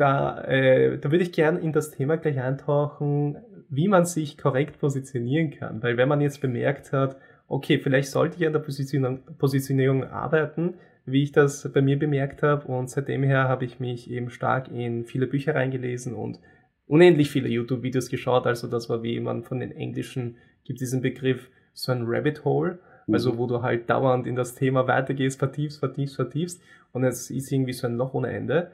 Da, 0.00 0.40
äh, 0.44 0.96
da 0.98 1.10
würde 1.10 1.24
ich 1.24 1.30
gerne 1.30 1.60
in 1.60 1.74
das 1.74 1.90
Thema 1.90 2.16
gleich 2.16 2.40
eintauchen, 2.40 3.36
wie 3.68 3.86
man 3.86 4.06
sich 4.06 4.38
korrekt 4.38 4.80
positionieren 4.80 5.50
kann. 5.50 5.82
Weil 5.82 5.98
wenn 5.98 6.08
man 6.08 6.22
jetzt 6.22 6.40
bemerkt 6.40 6.94
hat, 6.94 7.18
okay, 7.48 7.78
vielleicht 7.78 8.08
sollte 8.08 8.38
ich 8.38 8.46
an 8.46 8.54
der 8.54 8.60
Position 8.60 9.20
Positionierung 9.36 10.04
arbeiten, 10.04 10.76
wie 11.04 11.22
ich 11.22 11.32
das 11.32 11.70
bei 11.70 11.82
mir 11.82 11.98
bemerkt 11.98 12.42
habe. 12.42 12.66
Und 12.66 12.88
seitdem 12.88 13.24
her 13.24 13.46
habe 13.46 13.66
ich 13.66 13.78
mich 13.78 14.10
eben 14.10 14.30
stark 14.30 14.68
in 14.68 15.04
viele 15.04 15.26
Bücher 15.26 15.54
reingelesen 15.54 16.14
und 16.14 16.38
unendlich 16.86 17.30
viele 17.30 17.50
YouTube-Videos 17.50 18.08
geschaut. 18.08 18.46
Also 18.46 18.68
das 18.68 18.88
war 18.88 19.02
wie 19.02 19.20
man 19.20 19.42
von 19.42 19.60
den 19.60 19.70
Englischen 19.70 20.38
gibt 20.64 20.80
diesen 20.80 21.02
Begriff 21.02 21.50
so 21.74 21.92
ein 21.92 22.04
Rabbit 22.06 22.46
Hole. 22.46 22.78
Also 23.12 23.34
mhm. 23.34 23.36
wo 23.36 23.46
du 23.46 23.60
halt 23.60 23.90
dauernd 23.90 24.26
in 24.26 24.34
das 24.34 24.54
Thema 24.54 24.86
weitergehst, 24.88 25.38
vertiefst, 25.38 25.78
vertiefst, 25.78 26.16
vertiefst 26.16 26.62
und 26.92 27.04
es 27.04 27.30
ist 27.30 27.52
irgendwie 27.52 27.74
so 27.74 27.86
ein 27.86 27.96
Loch 27.96 28.14
ohne 28.14 28.28
Ende. 28.28 28.70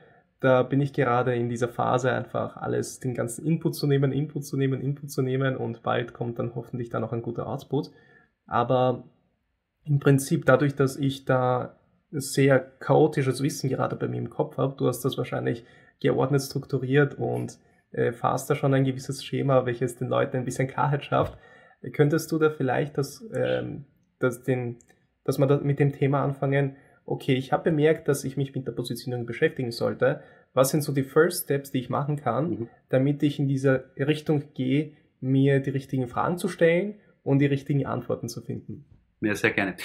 Da 0.47 0.63
bin 0.63 0.81
ich 0.81 0.93
gerade 0.93 1.35
in 1.35 1.49
dieser 1.49 1.67
Phase 1.67 2.13
einfach 2.13 2.57
alles, 2.57 3.01
den 3.01 3.15
ganzen 3.15 3.45
Input 3.45 3.75
zu 3.75 3.89
nehmen, 3.89 4.13
Input 4.13 4.45
zu 4.45 4.57
nehmen, 4.57 4.81
Input 4.81 5.11
zu 5.11 5.21
nehmen 5.21 5.57
und 5.57 5.83
bald 5.83 6.13
kommt 6.13 6.39
dann 6.39 6.55
hoffentlich 6.55 6.89
dann 6.89 7.03
auch 7.03 7.13
ein 7.13 7.23
guter 7.23 7.49
Output. 7.49 7.91
Aber 8.47 9.03
im 9.85 9.99
Prinzip 9.99 10.47
dadurch, 10.47 10.77
dass 10.77 10.97
ich 10.97 11.25
da 11.25 11.81
sehr 12.13 12.61
chaotisches 12.61 13.43
Wissen 13.43 13.69
gerade 13.69 13.97
bei 13.97 14.07
mir 14.07 14.19
im 14.19 14.31
Kopf 14.31 14.57
habe, 14.57 14.77
du 14.77 14.87
hast 14.87 15.05
das 15.05 15.19
wahrscheinlich 15.19 15.65
geordnet 15.99 16.43
strukturiert 16.43 17.15
und 17.19 17.59
äh, 17.91 18.13
fast 18.13 18.49
da 18.49 18.55
schon 18.55 18.73
ein 18.73 18.85
gewisses 18.85 19.25
Schema, 19.25 19.67
welches 19.67 19.97
den 19.97 20.07
Leuten 20.07 20.37
ein 20.37 20.45
bisschen 20.45 20.69
Klarheit 20.69 21.05
schafft. 21.05 21.37
Könntest 21.93 22.31
du 22.31 22.39
da 22.39 22.51
vielleicht 22.51 22.97
das 22.99 23.25
ähm, 23.35 23.87
dass, 24.21 24.45
den, 24.45 24.77
dass 25.25 25.39
wir 25.39 25.61
mit 25.65 25.81
dem 25.81 25.93
Thema 25.93 26.23
anfangen, 26.23 26.77
okay, 27.07 27.35
ich 27.35 27.53
habe 27.53 27.71
bemerkt, 27.71 28.09
dass 28.09 28.25
ich 28.25 28.37
mich 28.37 28.55
mit 28.55 28.67
der 28.67 28.73
Positionierung 28.73 29.27
beschäftigen 29.27 29.71
sollte. 29.71 30.21
Was 30.57 30.71
sind 30.71 30.81
so 30.81 30.93
die 30.93 31.03
First 31.03 31.45
Steps, 31.45 31.71
die 31.71 31.81
ich 31.81 31.91
machen 31.91 32.17
kann, 32.17 32.51
mhm. 32.51 32.69
damit 32.89 33.23
ich 33.23 33.39
in 33.39 33.47
diese 33.47 33.91
Richtung 33.99 34.55
gehe, 34.55 34.93
mir 35.21 35.61
die 35.61 35.69
richtigen 35.69 36.09
Fragen 36.09 36.39
zu 36.39 36.49
stellen 36.49 36.95
und 37.23 37.41
die 37.41 37.47
richtigen 37.47 37.85
Antworten 37.85 38.31
zu 38.31 38.41
finden? 38.41 38.87
Ja, 39.21 39.35
sehr 39.35 39.51
gerne. 39.51 39.77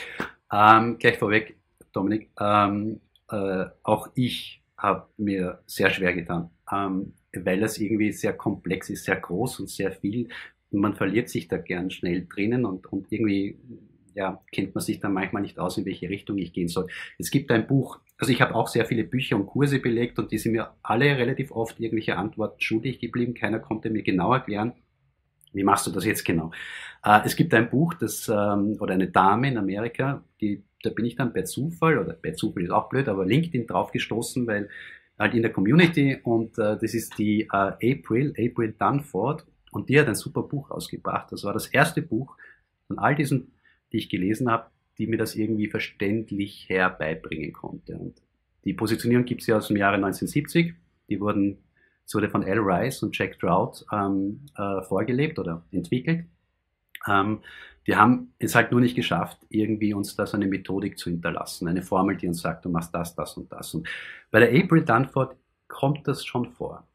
Ähm, 0.50 0.98
gleich 0.98 1.18
vorweg, 1.18 1.58
Dominik, 1.92 2.30
ähm, 2.40 3.02
äh, 3.30 3.66
auch 3.84 4.12
ich 4.16 4.64
habe 4.78 5.10
mir 5.18 5.60
sehr 5.66 5.90
schwer 5.90 6.14
getan, 6.14 6.52
ähm, 6.72 7.16
weil 7.34 7.60
das 7.60 7.78
irgendwie 7.78 8.14
sehr 8.14 8.32
komplex 8.32 8.90
ist, 8.90 9.04
sehr 9.04 9.18
groß 9.18 9.60
und 9.60 9.70
sehr 9.70 9.92
viel. 9.92 10.30
Und 10.72 10.80
man 10.80 10.96
verliert 10.96 11.28
sich 11.28 11.50
da 11.50 11.58
gern 11.58 11.92
schnell 11.92 12.26
drinnen 12.34 12.64
und, 12.64 12.86
und 12.88 13.12
irgendwie 13.12 13.60
ja, 14.14 14.42
kennt 14.52 14.76
man 14.76 14.84
sich 14.84 15.00
dann 15.00 15.14
manchmal 15.14 15.42
nicht 15.42 15.60
aus, 15.60 15.78
in 15.78 15.86
welche 15.86 16.10
Richtung 16.10 16.38
ich 16.38 16.54
gehen 16.54 16.68
soll. 16.68 16.88
Es 17.18 17.32
gibt 17.32 17.52
ein 17.52 17.68
Buch, 17.68 18.00
also 18.22 18.32
ich 18.32 18.40
habe 18.40 18.54
auch 18.54 18.68
sehr 18.68 18.86
viele 18.86 19.04
Bücher 19.04 19.36
und 19.36 19.48
Kurse 19.48 19.80
belegt 19.80 20.20
und 20.20 20.32
die 20.32 20.38
sind 20.38 20.52
mir 20.52 20.74
alle 20.84 21.18
relativ 21.18 21.52
oft 21.52 21.80
irgendwelche 21.80 22.18
Antworten 22.18 22.62
schuldig 22.62 23.00
geblieben. 23.00 23.34
Keiner 23.34 23.60
konnte 23.60 23.90
mir 23.90 24.04
genau 24.04 24.32
erklären, 24.32 24.74
wie 25.54 25.64
machst 25.64 25.88
du 25.88 25.92
das 25.92 26.06
jetzt 26.06 26.24
genau? 26.24 26.52
Äh, 27.04 27.22
es 27.26 27.36
gibt 27.36 27.52
ein 27.56 27.70
Buch, 27.70 27.96
das, 27.96 28.30
ähm, 28.30 28.78
oder 28.80 28.94
eine 28.94 29.08
Dame 29.08 29.48
in 29.48 29.58
Amerika, 29.58 30.24
die, 30.40 30.64
da 30.84 30.92
bin 30.92 31.06
ich 31.06 31.16
dann 31.16 31.34
per 31.34 31.46
Zufall, 31.46 31.98
oder 31.98 32.14
per 32.14 32.36
Zufall 32.36 32.64
ist 32.64 32.70
auch 32.72 32.90
blöd, 32.90 33.08
aber 33.10 33.26
LinkedIn 33.26 33.66
draufgestoßen, 33.66 34.46
weil 34.46 34.70
halt 35.18 35.34
in 35.34 35.42
der 35.42 35.52
Community 35.52 36.20
und 36.24 36.60
äh, 36.60 36.78
das 36.80 36.94
ist 36.94 37.18
die 37.18 37.42
äh, 37.42 37.48
April, 37.52 38.34
April 38.38 38.76
Dunford 38.78 39.46
und 39.72 39.90
die 39.90 40.00
hat 40.00 40.08
ein 40.08 40.16
super 40.16 40.44
Buch 40.44 40.70
ausgebracht. 40.70 41.32
Das 41.32 41.44
war 41.44 41.54
das 41.54 41.68
erste 41.68 42.04
Buch 42.04 42.38
von 42.88 43.00
all 43.00 43.16
diesen 43.16 43.52
die 43.92 43.98
ich 43.98 44.10
gelesen 44.10 44.50
habe, 44.50 44.70
die 45.02 45.08
mir 45.08 45.18
das 45.18 45.36
irgendwie 45.36 45.68
verständlich 45.68 46.70
herbeibringen 46.70 47.54
konnte. 47.54 47.98
Und 47.98 48.22
die 48.66 48.74
Positionierung 48.74 49.26
gibt 49.26 49.42
es 49.42 49.48
ja 49.48 49.58
aus 49.58 49.68
dem 49.68 49.78
Jahre 49.78 49.96
1970. 49.96 50.76
Die 51.10 51.20
wurden, 51.20 51.58
es 52.06 52.14
wurde 52.14 52.30
von 52.30 52.44
Al 52.44 52.60
Rice 52.60 53.02
und 53.02 53.18
Jack 53.18 53.40
Trout 53.40 53.84
ähm, 53.92 54.42
äh, 54.56 54.84
vorgelebt 54.84 55.40
oder 55.40 55.66
entwickelt. 55.72 56.26
Ähm, 57.08 57.40
Die 57.88 57.96
haben 57.96 58.34
es 58.38 58.54
halt 58.54 58.72
nur 58.72 58.80
nicht 58.80 58.96
geschafft, 58.96 59.40
irgendwie 59.50 59.96
uns 59.96 60.16
da 60.16 60.28
so 60.28 60.38
eine 60.38 60.46
Methodik 60.46 61.00
zu 61.00 61.10
hinterlassen, 61.10 61.68
eine 61.68 61.82
Formel, 61.82 62.16
die 62.16 62.28
uns 62.28 62.42
sagt, 62.42 62.64
du 62.64 62.70
machst 62.70 62.94
das, 62.94 63.16
das 63.16 63.36
und 63.38 63.52
das. 63.52 63.74
Und 63.74 63.88
bei 64.30 64.40
der 64.40 64.50
April 64.50 64.84
Dunford 64.86 65.36
kommt 65.68 66.08
das 66.08 66.24
schon 66.24 66.52
vor. 66.52 66.88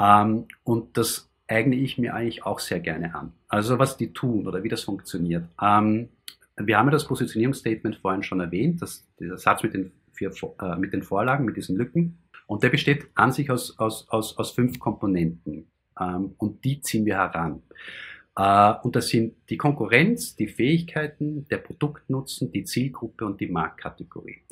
Ähm, 0.00 0.48
und 0.64 0.96
das 0.96 1.30
eigne 1.46 1.76
ich 1.76 1.98
mir 1.98 2.14
eigentlich 2.14 2.44
auch 2.44 2.58
sehr 2.58 2.80
gerne 2.80 3.14
an. 3.14 3.32
Also 3.48 3.78
was 3.78 3.96
die 3.96 4.12
tun 4.12 4.48
oder 4.48 4.64
wie 4.64 4.68
das 4.68 4.82
funktioniert. 4.82 5.44
Ähm, 5.62 6.08
wir 6.56 6.78
haben 6.78 6.86
ja 6.86 6.92
das 6.92 7.06
Positionierungsstatement 7.06 7.96
vorhin 7.96 8.22
schon 8.22 8.40
erwähnt, 8.40 8.80
das, 8.82 9.06
dieser 9.18 9.38
Satz 9.38 9.62
mit 9.62 9.74
den, 9.74 9.92
vier, 10.12 10.32
äh, 10.60 10.76
mit 10.76 10.92
den 10.92 11.02
Vorlagen, 11.02 11.44
mit 11.44 11.56
diesen 11.56 11.76
Lücken. 11.76 12.18
Und 12.46 12.62
der 12.62 12.68
besteht 12.68 13.08
an 13.14 13.32
sich 13.32 13.50
aus, 13.50 13.78
aus, 13.78 14.08
aus, 14.08 14.36
aus 14.38 14.52
fünf 14.52 14.78
Komponenten. 14.78 15.66
Ähm, 15.98 16.34
und 16.38 16.64
die 16.64 16.80
ziehen 16.80 17.06
wir 17.06 17.16
heran. 17.16 17.62
Äh, 18.36 18.74
und 18.82 18.96
das 18.96 19.08
sind 19.08 19.34
die 19.48 19.56
Konkurrenz, 19.56 20.36
die 20.36 20.48
Fähigkeiten, 20.48 21.46
der 21.48 21.58
Produktnutzen, 21.58 22.52
die 22.52 22.64
Zielgruppe 22.64 23.24
und 23.24 23.40
die 23.40 23.48
Marktkategorie. 23.48 24.42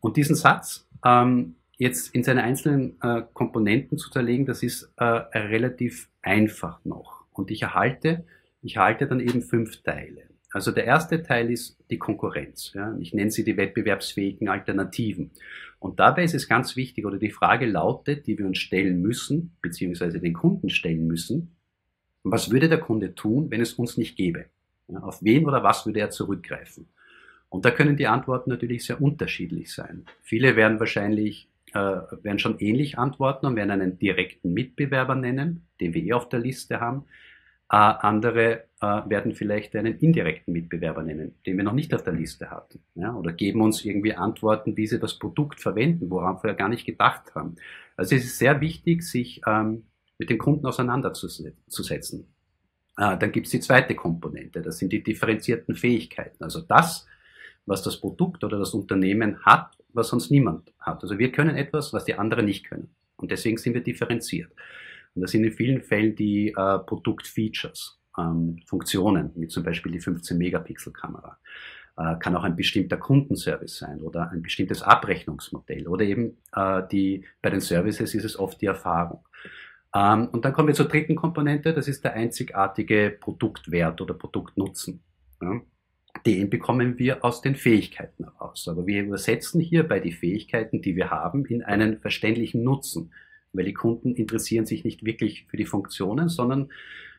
Und 0.00 0.16
diesen 0.16 0.36
Satz 0.36 0.88
ähm, 1.04 1.56
jetzt 1.76 2.14
in 2.14 2.24
seine 2.24 2.42
einzelnen 2.42 3.00
äh, 3.02 3.22
Komponenten 3.32 3.98
zu 3.98 4.10
zerlegen, 4.10 4.46
das 4.46 4.62
ist 4.62 4.92
äh, 4.96 5.04
relativ 5.04 6.08
einfach 6.22 6.84
noch. 6.84 7.24
Und 7.32 7.50
ich 7.50 7.62
erhalte, 7.62 8.24
ich 8.62 8.76
erhalte 8.76 9.06
dann 9.06 9.20
eben 9.20 9.42
fünf 9.42 9.82
Teile. 9.82 10.31
Also 10.52 10.70
der 10.70 10.84
erste 10.84 11.22
Teil 11.22 11.50
ist 11.50 11.78
die 11.90 11.98
Konkurrenz. 11.98 12.72
Ja. 12.74 12.96
Ich 13.00 13.14
nenne 13.14 13.30
sie 13.30 13.44
die 13.44 13.56
wettbewerbsfähigen 13.56 14.48
Alternativen. 14.48 15.30
Und 15.78 15.98
dabei 15.98 16.24
ist 16.24 16.34
es 16.34 16.48
ganz 16.48 16.76
wichtig, 16.76 17.06
oder 17.06 17.18
die 17.18 17.30
Frage 17.30 17.66
lautet, 17.66 18.26
die 18.26 18.38
wir 18.38 18.46
uns 18.46 18.58
stellen 18.58 19.00
müssen, 19.00 19.56
beziehungsweise 19.62 20.20
den 20.20 20.34
Kunden 20.34 20.68
stellen 20.68 21.06
müssen, 21.06 21.56
was 22.22 22.50
würde 22.50 22.68
der 22.68 22.78
Kunde 22.78 23.14
tun, 23.14 23.50
wenn 23.50 23.60
es 23.60 23.74
uns 23.74 23.96
nicht 23.96 24.16
gäbe? 24.16 24.46
Ja, 24.88 25.00
auf 25.00 25.22
wen 25.22 25.46
oder 25.46 25.62
was 25.62 25.86
würde 25.86 26.00
er 26.00 26.10
zurückgreifen? 26.10 26.86
Und 27.48 27.64
da 27.64 27.70
können 27.70 27.96
die 27.96 28.06
Antworten 28.06 28.50
natürlich 28.50 28.84
sehr 28.84 29.00
unterschiedlich 29.00 29.72
sein. 29.72 30.06
Viele 30.22 30.54
werden 30.56 30.78
wahrscheinlich 30.78 31.48
äh, 31.74 31.78
werden 31.78 32.38
schon 32.38 32.58
ähnlich 32.58 32.98
antworten 32.98 33.46
und 33.46 33.56
werden 33.56 33.70
einen 33.70 33.98
direkten 33.98 34.52
Mitbewerber 34.52 35.14
nennen, 35.14 35.66
den 35.80 35.94
wir 35.94 36.02
eh 36.02 36.12
auf 36.12 36.28
der 36.28 36.40
Liste 36.40 36.80
haben. 36.80 37.04
Äh, 37.72 37.76
andere 37.76 38.64
äh, 38.82 38.86
werden 39.08 39.34
vielleicht 39.34 39.74
einen 39.76 39.98
indirekten 39.98 40.52
Mitbewerber 40.52 41.02
nennen, 41.02 41.36
den 41.46 41.56
wir 41.56 41.64
noch 41.64 41.72
nicht 41.72 41.94
auf 41.94 42.04
der 42.04 42.12
Liste 42.12 42.50
hatten. 42.50 42.80
Ja, 42.94 43.14
oder 43.14 43.32
geben 43.32 43.62
uns 43.62 43.82
irgendwie 43.82 44.14
Antworten, 44.14 44.76
wie 44.76 44.86
sie 44.86 45.00
das 45.00 45.18
Produkt 45.18 45.58
verwenden, 45.58 46.10
woran 46.10 46.38
wir 46.42 46.52
gar 46.52 46.68
nicht 46.68 46.84
gedacht 46.84 47.34
haben. 47.34 47.56
Also 47.96 48.14
es 48.14 48.24
ist 48.24 48.38
sehr 48.38 48.60
wichtig, 48.60 49.02
sich 49.02 49.40
ähm, 49.46 49.84
mit 50.18 50.28
dem 50.28 50.36
Kunden 50.36 50.66
auseinanderzusetzen. 50.66 52.26
Äh, 52.98 53.16
dann 53.16 53.32
gibt 53.32 53.46
es 53.46 53.52
die 53.52 53.60
zweite 53.60 53.94
Komponente, 53.94 54.60
das 54.60 54.76
sind 54.76 54.92
die 54.92 55.02
differenzierten 55.02 55.74
Fähigkeiten. 55.74 56.44
Also 56.44 56.60
das, 56.60 57.06
was 57.64 57.82
das 57.82 57.98
Produkt 57.98 58.44
oder 58.44 58.58
das 58.58 58.74
Unternehmen 58.74 59.46
hat, 59.46 59.78
was 59.94 60.08
sonst 60.08 60.30
niemand 60.30 60.74
hat. 60.78 61.02
Also 61.02 61.18
wir 61.18 61.32
können 61.32 61.56
etwas, 61.56 61.94
was 61.94 62.04
die 62.04 62.16
anderen 62.16 62.44
nicht 62.44 62.68
können. 62.68 62.90
Und 63.16 63.30
deswegen 63.30 63.56
sind 63.56 63.72
wir 63.72 63.82
differenziert. 63.82 64.52
Und 65.14 65.22
das 65.22 65.30
sind 65.30 65.44
in 65.44 65.52
vielen 65.52 65.82
Fällen 65.82 66.14
die 66.16 66.48
äh, 66.48 66.78
Produktfeatures, 66.78 68.00
ähm, 68.18 68.60
Funktionen, 68.66 69.32
wie 69.36 69.48
zum 69.48 69.62
Beispiel 69.62 69.92
die 69.92 70.00
15-Megapixel-Kamera. 70.00 71.38
Äh, 71.98 72.16
kann 72.18 72.34
auch 72.36 72.44
ein 72.44 72.56
bestimmter 72.56 72.96
Kundenservice 72.96 73.78
sein 73.78 74.00
oder 74.00 74.30
ein 74.30 74.42
bestimmtes 74.42 74.82
Abrechnungsmodell 74.82 75.86
oder 75.86 76.04
eben 76.04 76.38
äh, 76.54 76.82
die, 76.90 77.24
bei 77.42 77.50
den 77.50 77.60
Services 77.60 78.14
ist 78.14 78.24
es 78.24 78.38
oft 78.38 78.60
die 78.62 78.66
Erfahrung. 78.66 79.26
Ähm, 79.94 80.28
und 80.28 80.44
dann 80.44 80.54
kommen 80.54 80.68
wir 80.68 80.74
zur 80.74 80.88
dritten 80.88 81.16
Komponente, 81.16 81.74
das 81.74 81.88
ist 81.88 82.02
der 82.02 82.14
einzigartige 82.14 83.16
Produktwert 83.20 84.00
oder 84.00 84.14
Produktnutzen. 84.14 85.02
Ja? 85.42 85.60
Den 86.24 86.48
bekommen 86.48 86.98
wir 86.98 87.24
aus 87.24 87.42
den 87.42 87.56
Fähigkeiten 87.56 88.24
heraus. 88.24 88.68
Aber 88.68 88.86
wir 88.86 89.02
übersetzen 89.02 89.60
hierbei 89.60 90.00
die 90.00 90.12
Fähigkeiten, 90.12 90.80
die 90.80 90.96
wir 90.96 91.10
haben, 91.10 91.44
in 91.44 91.62
einen 91.62 92.00
verständlichen 92.00 92.62
Nutzen 92.62 93.12
weil 93.52 93.64
die 93.64 93.74
Kunden 93.74 94.14
interessieren 94.14 94.66
sich 94.66 94.84
nicht 94.84 95.04
wirklich 95.04 95.46
für 95.48 95.56
die 95.56 95.66
Funktionen, 95.66 96.28
sondern 96.28 96.70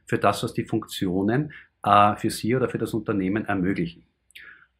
für 0.05 0.17
das, 0.17 0.43
was 0.43 0.53
die 0.53 0.65
Funktionen 0.65 1.53
äh, 1.83 2.15
für 2.15 2.29
sie 2.29 2.55
oder 2.55 2.69
für 2.69 2.77
das 2.77 2.93
Unternehmen 2.93 3.45
ermöglichen. 3.45 4.03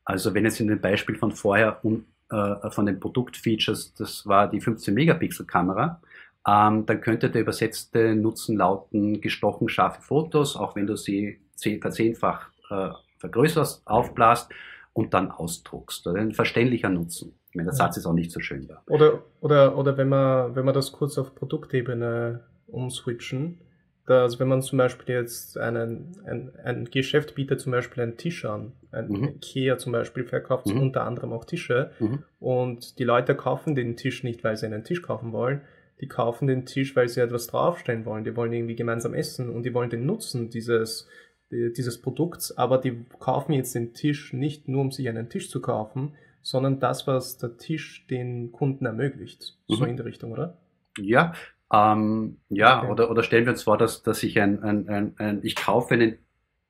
Also 0.05 0.33
wenn 0.33 0.45
jetzt 0.45 0.59
in 0.59 0.67
dem 0.67 0.81
Beispiel 0.81 1.15
von 1.15 1.31
vorher 1.31 1.81
äh, 2.29 2.69
von 2.71 2.85
den 2.85 2.99
Produktfeatures, 2.99 3.93
das 3.93 4.25
war 4.25 4.49
die 4.49 4.59
15 4.59 4.93
Megapixel 4.93 5.45
Kamera, 5.45 6.01
ähm, 6.47 6.85
dann 6.85 7.01
könnte 7.01 7.29
der 7.29 7.41
übersetzte 7.41 8.15
Nutzen 8.15 8.57
lauten 8.57 9.21
gestochen 9.21 9.69
scharfe 9.69 10.01
Fotos, 10.01 10.57
auch 10.57 10.75
wenn 10.75 10.87
du 10.87 10.97
sie 10.97 11.39
zehn, 11.55 11.79
verzehnfach 11.79 12.49
äh, 12.69 12.89
vergrößerst, 13.19 13.87
aufblasst 13.87 14.51
und 14.91 15.13
dann 15.13 15.31
ausdruckst. 15.31 16.05
Ein 16.07 16.33
verständlicher 16.33 16.89
Nutzen. 16.89 17.33
Ich 17.53 17.55
meine, 17.55 17.67
der 17.67 17.75
Satz 17.75 17.97
ist 17.97 18.07
auch 18.07 18.13
nicht 18.13 18.31
so 18.31 18.39
schön 18.39 18.67
da. 18.67 18.81
Oder, 18.87 19.25
oder, 19.39 19.77
oder 19.77 19.95
wenn, 19.95 20.09
wir, 20.09 20.55
wenn 20.55 20.65
wir 20.65 20.73
das 20.73 20.91
kurz 20.91 21.19
auf 21.19 21.35
Produktebene 21.35 22.45
umswitchen, 22.65 23.59
dass 24.07 24.39
wenn 24.39 24.47
man 24.47 24.63
zum 24.63 24.79
Beispiel 24.79 25.13
jetzt 25.13 25.59
einen, 25.59 26.17
ein, 26.25 26.51
ein 26.63 26.85
Geschäft 26.85 27.35
bietet 27.35 27.61
zum 27.61 27.71
Beispiel 27.71 28.01
einen 28.01 28.17
Tisch 28.17 28.43
an, 28.45 28.71
ein 28.91 29.07
mhm. 29.07 29.23
Ikea 29.35 29.77
zum 29.77 29.91
Beispiel 29.91 30.23
verkauft 30.23 30.65
mhm. 30.65 30.81
unter 30.81 31.03
anderem 31.03 31.31
auch 31.31 31.45
Tische 31.45 31.91
mhm. 31.99 32.23
und 32.39 32.97
die 32.97 33.03
Leute 33.03 33.35
kaufen 33.35 33.75
den 33.75 33.97
Tisch 33.97 34.23
nicht, 34.23 34.43
weil 34.43 34.57
sie 34.57 34.65
einen 34.65 34.83
Tisch 34.83 35.03
kaufen 35.03 35.31
wollen, 35.31 35.61
die 36.01 36.07
kaufen 36.07 36.47
den 36.47 36.65
Tisch, 36.65 36.95
weil 36.95 37.07
sie 37.07 37.21
etwas 37.21 37.45
draufstellen 37.45 38.03
wollen, 38.05 38.23
die 38.23 38.35
wollen 38.35 38.51
irgendwie 38.51 38.75
gemeinsam 38.75 39.13
essen 39.13 39.51
und 39.51 39.61
die 39.61 39.75
wollen 39.75 39.91
den 39.91 40.07
Nutzen 40.07 40.49
dieses, 40.49 41.07
dieses 41.51 42.01
Produkts, 42.01 42.57
aber 42.57 42.79
die 42.79 43.05
kaufen 43.19 43.53
jetzt 43.53 43.75
den 43.75 43.93
Tisch 43.93 44.33
nicht 44.33 44.67
nur, 44.67 44.81
um 44.81 44.91
sich 44.91 45.07
einen 45.07 45.29
Tisch 45.29 45.51
zu 45.51 45.61
kaufen, 45.61 46.15
sondern 46.43 46.79
das, 46.79 47.08
was 47.08 47.38
der 47.39 47.58
Tisch 47.58 48.06
den 48.08 48.51
Kunden 48.51 48.86
ermöglicht. 48.86 49.58
Mhm. 49.67 49.75
So 49.75 49.86
in 49.86 49.97
die 49.97 50.03
Richtung, 50.03 50.32
oder? 50.32 50.58
Ja, 50.99 51.34
ähm, 51.73 52.38
ja, 52.49 52.84
okay. 52.84 52.91
oder, 52.91 53.10
oder 53.10 53.23
stellen 53.23 53.45
wir 53.45 53.53
uns 53.53 53.63
vor, 53.63 53.77
dass, 53.77 54.03
dass 54.03 54.21
ich 54.21 54.39
ein, 54.39 54.62
ein, 54.62 54.88
ein, 54.88 55.15
ein, 55.17 55.39
ich 55.43 55.56
kaufe 55.56 55.95
einen 55.95 56.19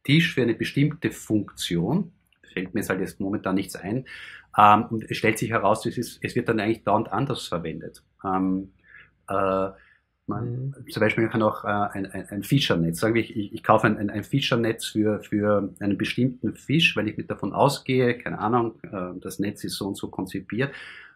Tisch 0.04 0.34
für 0.34 0.44
eine 0.44 0.54
bestimmte 0.54 1.12
Funktion, 1.12 2.14
fällt 2.54 2.74
mir 2.74 2.80
jetzt 2.80 2.90
halt 2.90 3.02
jetzt 3.02 3.20
momentan 3.20 3.56
nichts 3.56 3.76
ein, 3.76 4.06
ähm, 4.58 4.86
und 4.86 5.10
es 5.10 5.18
stellt 5.18 5.38
sich 5.38 5.50
heraus, 5.50 5.86
es, 5.86 5.98
ist, 5.98 6.20
es 6.24 6.36
wird 6.36 6.48
dann 6.48 6.60
eigentlich 6.60 6.84
dauernd 6.84 7.12
anders 7.12 7.48
verwendet. 7.48 8.04
Ähm, 8.24 8.72
äh, 9.28 9.70
man, 10.28 10.68
mhm. 10.68 10.90
Zum 10.90 11.02
Beispiel 11.02 11.24
man 11.24 11.32
kann 11.32 11.42
auch 11.42 11.64
äh, 11.66 11.68
ein, 11.68 12.06
ein, 12.06 12.30
ein 12.30 12.44
Fischernetz. 12.44 13.00
Sagen 13.00 13.16
wir, 13.16 13.22
ich, 13.22 13.54
ich 13.54 13.64
kaufe 13.64 13.88
ein, 13.88 14.10
ein 14.10 14.24
Fischernetz 14.24 14.86
für, 14.88 15.22
für 15.22 15.74
einen 15.80 15.98
bestimmten 15.98 16.56
Fisch, 16.56 16.96
weil 16.96 17.08
ich 17.08 17.18
mit 17.18 17.30
davon 17.30 17.54
ausgehe, 17.54 18.18
keine 18.18 18.40
Ahnung, 18.40 18.76
äh, 18.84 19.20
das 19.20 19.40
Netz 19.40 19.64
ist 19.64 19.76
so 19.76 19.88
und 19.88 19.98
so 19.98 20.10
konzipiert. 20.10 20.74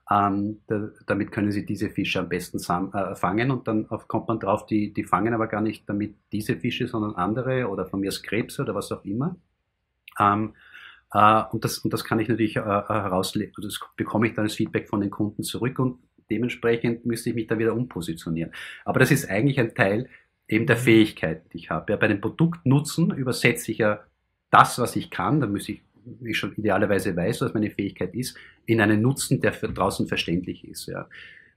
Ähm, 0.10 0.62
da, 0.68 0.90
damit 1.06 1.32
können 1.32 1.52
Sie 1.52 1.66
diese 1.66 1.90
Fische 1.90 2.20
am 2.20 2.30
besten 2.30 2.60
äh, 2.60 3.16
fangen 3.16 3.52
und 3.52 3.68
dann 3.68 3.88
kommt 3.88 4.30
man 4.30 4.40
drauf, 4.40 4.66
die, 4.66 4.94
die 4.94 5.04
fangen 5.04 5.34
aber 5.34 5.48
gar 5.48 5.62
nicht 5.62 5.88
damit 5.90 6.16
diese 6.32 6.56
Fische, 6.56 6.88
sondern 6.88 7.16
andere 7.16 7.68
oder 7.68 7.86
von 7.86 8.00
mir 8.00 8.08
aus 8.08 8.24
Krebs 8.24 8.60
oder 8.60 8.74
was 8.74 8.92
auch 8.92 9.04
immer. 9.04 9.36
Ähm, 10.18 10.54
äh, 11.14 11.44
und, 11.52 11.66
das, 11.66 11.80
und 11.80 11.92
das 11.92 12.04
kann 12.06 12.20
ich 12.20 12.30
natürlich 12.30 12.56
äh, 12.56 12.62
herauslegen, 12.62 13.54
das 13.62 13.80
bekomme 13.98 14.28
ich 14.28 14.36
dann 14.36 14.46
als 14.46 14.56
Feedback 14.56 14.88
von 14.88 15.02
den 15.02 15.10
Kunden 15.10 15.44
zurück 15.44 15.80
und 15.80 16.00
dementsprechend 16.30 17.06
müsste 17.06 17.30
ich 17.30 17.36
mich 17.36 17.48
da 17.48 17.58
wieder 17.58 17.74
umpositionieren. 17.74 18.52
Aber 18.86 19.00
das 19.00 19.12
ist 19.12 19.30
eigentlich 19.30 19.60
ein 19.60 19.74
Teil 19.74 20.10
eben 20.48 20.66
der 20.66 20.78
mhm. 20.78 20.82
Fähigkeiten, 20.82 21.50
die 21.52 21.58
ich 21.58 21.70
habe. 21.70 21.92
Ja, 21.92 21.98
bei 21.98 22.08
dem 22.08 22.22
Produktnutzen 22.22 23.12
übersetze 23.12 23.72
ich 23.72 23.80
ja 23.80 24.02
das, 24.50 24.80
was 24.80 24.96
ich 24.96 25.10
kann, 25.10 25.42
da 25.42 25.48
muss 25.48 25.68
ich, 25.68 25.82
wie 26.06 26.32
ich 26.32 26.38
schon 26.38 26.54
idealerweise 26.54 27.16
weiß, 27.16 27.42
was 27.42 27.54
meine 27.54 27.70
Fähigkeit 27.70 28.16
ist, 28.16 28.38
in 28.66 28.80
einen 28.80 29.02
Nutzen, 29.02 29.42
der 29.42 29.54
für 29.54 29.68
draußen 29.68 30.08
verständlich 30.08 30.68
ist. 30.68 30.88
Ja. 30.88 31.10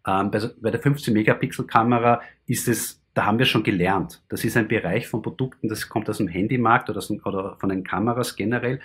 Ähm, 0.06 0.30
bei, 0.30 0.40
bei 0.60 0.70
der 0.70 0.80
15 0.80 1.14
Megapixel 1.14 1.66
Kamera 1.66 2.20
ist 2.46 2.68
es, 2.68 2.99
da 3.14 3.26
haben 3.26 3.38
wir 3.38 3.46
schon 3.46 3.64
gelernt. 3.64 4.22
Das 4.28 4.44
ist 4.44 4.56
ein 4.56 4.68
Bereich 4.68 5.08
von 5.08 5.22
Produkten, 5.22 5.68
das 5.68 5.88
kommt 5.88 6.08
aus 6.08 6.18
dem 6.18 6.28
Handymarkt 6.28 6.90
oder, 6.90 7.02
oder 7.24 7.56
von 7.58 7.68
den 7.68 7.84
Kameras 7.84 8.36
generell 8.36 8.80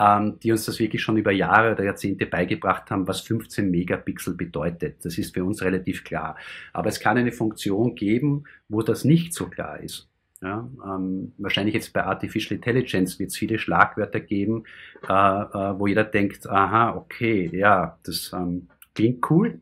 ähm, 0.00 0.38
die 0.42 0.50
uns 0.50 0.64
das 0.64 0.78
wirklich 0.78 1.02
schon 1.02 1.18
über 1.18 1.30
Jahre 1.30 1.72
oder 1.72 1.84
Jahrzehnte 1.84 2.26
beigebracht 2.26 2.90
haben, 2.90 3.06
was 3.06 3.20
15 3.20 3.70
Megapixel 3.70 4.34
bedeutet. 4.34 5.04
Das 5.04 5.18
ist 5.18 5.34
für 5.34 5.44
uns 5.44 5.62
relativ 5.62 6.04
klar. 6.04 6.36
Aber 6.72 6.88
es 6.88 7.00
kann 7.00 7.18
eine 7.18 7.32
Funktion 7.32 7.94
geben, 7.94 8.44
wo 8.68 8.82
das 8.82 9.04
nicht 9.04 9.34
so 9.34 9.46
klar 9.46 9.80
ist. 9.80 10.08
Ja, 10.42 10.66
ähm, 10.86 11.32
wahrscheinlich 11.36 11.74
jetzt 11.74 11.92
bei 11.92 12.02
Artificial 12.02 12.56
Intelligence 12.56 13.18
wird 13.18 13.28
es 13.28 13.36
viele 13.36 13.58
Schlagwörter 13.58 14.20
geben, 14.20 14.64
äh, 15.06 15.12
äh, 15.12 15.78
wo 15.78 15.86
jeder 15.86 16.04
denkt, 16.04 16.48
aha, 16.48 16.96
okay, 16.96 17.50
ja, 17.52 17.98
das 18.04 18.32
ähm, 18.32 18.68
klingt 18.94 19.30
cool, 19.30 19.60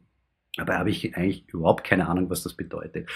Dabei 0.56 0.78
habe 0.78 0.90
ich 0.90 1.16
eigentlich 1.16 1.44
überhaupt 1.52 1.84
keine 1.84 2.08
Ahnung, 2.08 2.30
was 2.30 2.42
das 2.42 2.54
bedeutet. 2.54 3.08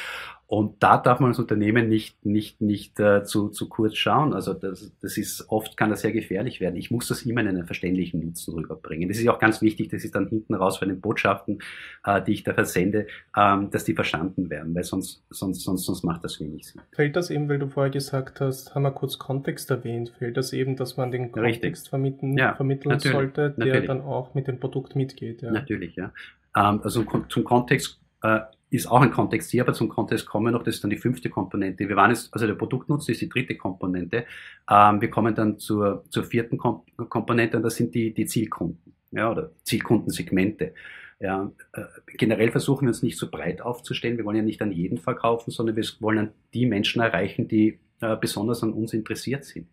Und 0.47 0.83
da 0.83 0.99
darf 0.99 1.19
man 1.19 1.31
als 1.31 1.39
Unternehmen 1.39 1.89
nicht, 1.89 2.27
nicht, 2.27 2.61
nicht 2.61 3.01
äh, 3.01 3.25
zu, 3.25 3.49
zu 3.49 3.71
kurz 3.71 3.97
schauen. 3.97 4.35
Also 4.35 4.53
das, 4.53 4.93
das 5.01 5.17
ist 5.17 5.47
oft 5.49 5.79
kann 5.79 5.89
das 5.89 6.03
sehr 6.03 6.13
gefährlich 6.13 6.61
werden. 6.61 6.77
Ich 6.77 6.91
muss 6.91 7.09
das 7.09 7.23
immer 7.23 7.41
in 7.41 7.49
einen 7.49 7.65
verständlichen 7.65 8.21
Nutzen 8.21 8.53
rüberbringen. 8.55 9.09
Das 9.09 9.19
ist 9.19 9.27
auch 9.29 9.39
ganz 9.39 9.63
wichtig, 9.63 9.89
dass 9.89 10.05
ich 10.05 10.11
dann 10.11 10.29
hinten 10.29 10.55
raus 10.55 10.77
von 10.77 10.89
den 10.89 11.01
Botschaften, 11.01 11.61
äh, 12.05 12.21
die 12.23 12.35
ich 12.35 12.45
da 12.45 12.53
versende, 12.53 13.07
ähm, 13.35 13.71
dass 13.71 13.85
die 13.85 13.95
verstanden 13.95 14.51
werden, 14.51 14.75
weil 14.75 14.85
sonst, 14.85 15.25
sonst, 15.31 15.63
sonst, 15.63 15.87
sonst 15.87 16.05
macht 16.05 16.23
das 16.23 16.39
wenig 16.39 16.67
Sinn. 16.67 16.83
Fällt 16.93 17.17
das 17.17 17.31
eben, 17.31 17.49
weil 17.49 17.59
du 17.59 17.69
vorher 17.69 17.91
gesagt 17.91 18.43
hast, 18.43 18.75
haben 18.75 18.83
wir 18.83 18.93
kurz 18.93 19.19
Kontext 19.19 19.71
erwähnt, 19.71 20.13
fällt 20.19 20.37
das 20.37 20.53
eben, 20.53 20.77
dass 20.77 20.99
man 20.99 21.11
den 21.11 21.33
Kontext 21.33 21.89
vermitteln, 21.89 22.37
ja, 22.37 22.55
vermitteln 22.55 23.01
sollte, 23.01 23.55
der 23.57 23.67
natürlich. 23.67 23.87
dann 23.87 24.03
auch 24.03 24.35
mit 24.35 24.49
dem 24.49 24.61
Produkt 24.61 24.97
mitgeht. 24.97 25.41
Ja. 25.41 25.51
Natürlich, 25.51 25.97
ja. 25.97 26.13
Ähm, 26.57 26.81
also 26.83 27.05
zum 27.29 27.45
Kontext 27.45 28.01
äh, 28.23 28.41
ist 28.71 28.91
auch 28.91 29.03
ein 29.03 29.11
Kontext 29.11 29.51
hier, 29.51 29.63
aber 29.63 29.75
zum 29.75 29.91
Kontext 29.91 30.27
kommen 30.27 30.47
wir 30.47 30.53
noch, 30.53 30.63
das 30.63 30.77
ist 30.77 30.85
dann 30.85 30.91
die 30.91 30.97
fünfte 30.97 31.29
Komponente. 31.29 31.89
Wir 31.89 31.97
waren 31.97 32.11
jetzt, 32.11 32.33
also 32.33 32.47
der 32.47 32.55
Produktnutzen 32.55 33.13
ist 33.13 33.21
die 33.21 33.29
dritte 33.29 33.57
Komponente. 33.57 34.25
Ähm, 34.71 35.01
wir 35.01 35.11
kommen 35.11 35.35
dann 35.35 35.59
zur, 35.59 36.05
zur 36.09 36.25
vierten 36.25 36.57
Kom 36.57 36.83
Komponente 37.09 37.59
und 37.59 37.63
das 37.63 37.77
sind 37.77 37.95
die, 37.95 38.15
die 38.15 38.25
Zielkunden, 38.25 38.95
ja, 39.11 39.31
oder 39.31 39.53
Zielkundensegmente. 39.65 40.75
Ja, 41.21 41.53
äh, 41.75 41.83
generell 42.17 42.51
versuchen 42.51 42.87
wir 42.87 42.89
uns 42.89 43.03
nicht 43.03 43.19
so 43.19 43.31
breit 43.31 43.61
aufzustellen. 43.61 44.17
Wir 44.17 44.25
wollen 44.25 44.39
ja 44.39 44.43
nicht 44.43 44.63
an 44.63 44.73
jeden 44.73 44.99
verkaufen, 44.99 45.51
sondern 45.51 45.77
wir 45.77 45.85
wollen 46.01 46.19
an 46.19 46.33
die 46.55 46.67
Menschen 46.67 47.03
erreichen, 47.03 47.47
die 47.47 47.79
äh, 48.01 48.17
besonders 48.17 48.63
an 48.63 48.73
uns 48.73 48.93
interessiert 48.93 49.45
sind. 49.45 49.69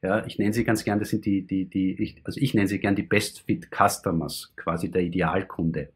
Ja, 0.00 0.24
ich 0.26 0.38
nenne 0.38 0.52
sie 0.52 0.64
ganz 0.64 0.84
gern, 0.84 0.98
das 1.00 1.10
sind 1.10 1.26
die, 1.26 1.46
die, 1.46 1.64
die, 1.66 2.00
ich, 2.02 2.22
also 2.24 2.40
ich 2.40 2.54
nenne 2.54 2.68
sie 2.68 2.78
gern 2.78 2.94
die 2.94 3.02
Best 3.02 3.40
Fit 3.40 3.68
Customers, 3.70 4.52
quasi 4.56 4.90
der 4.90 5.02
Idealkunde. 5.02 5.90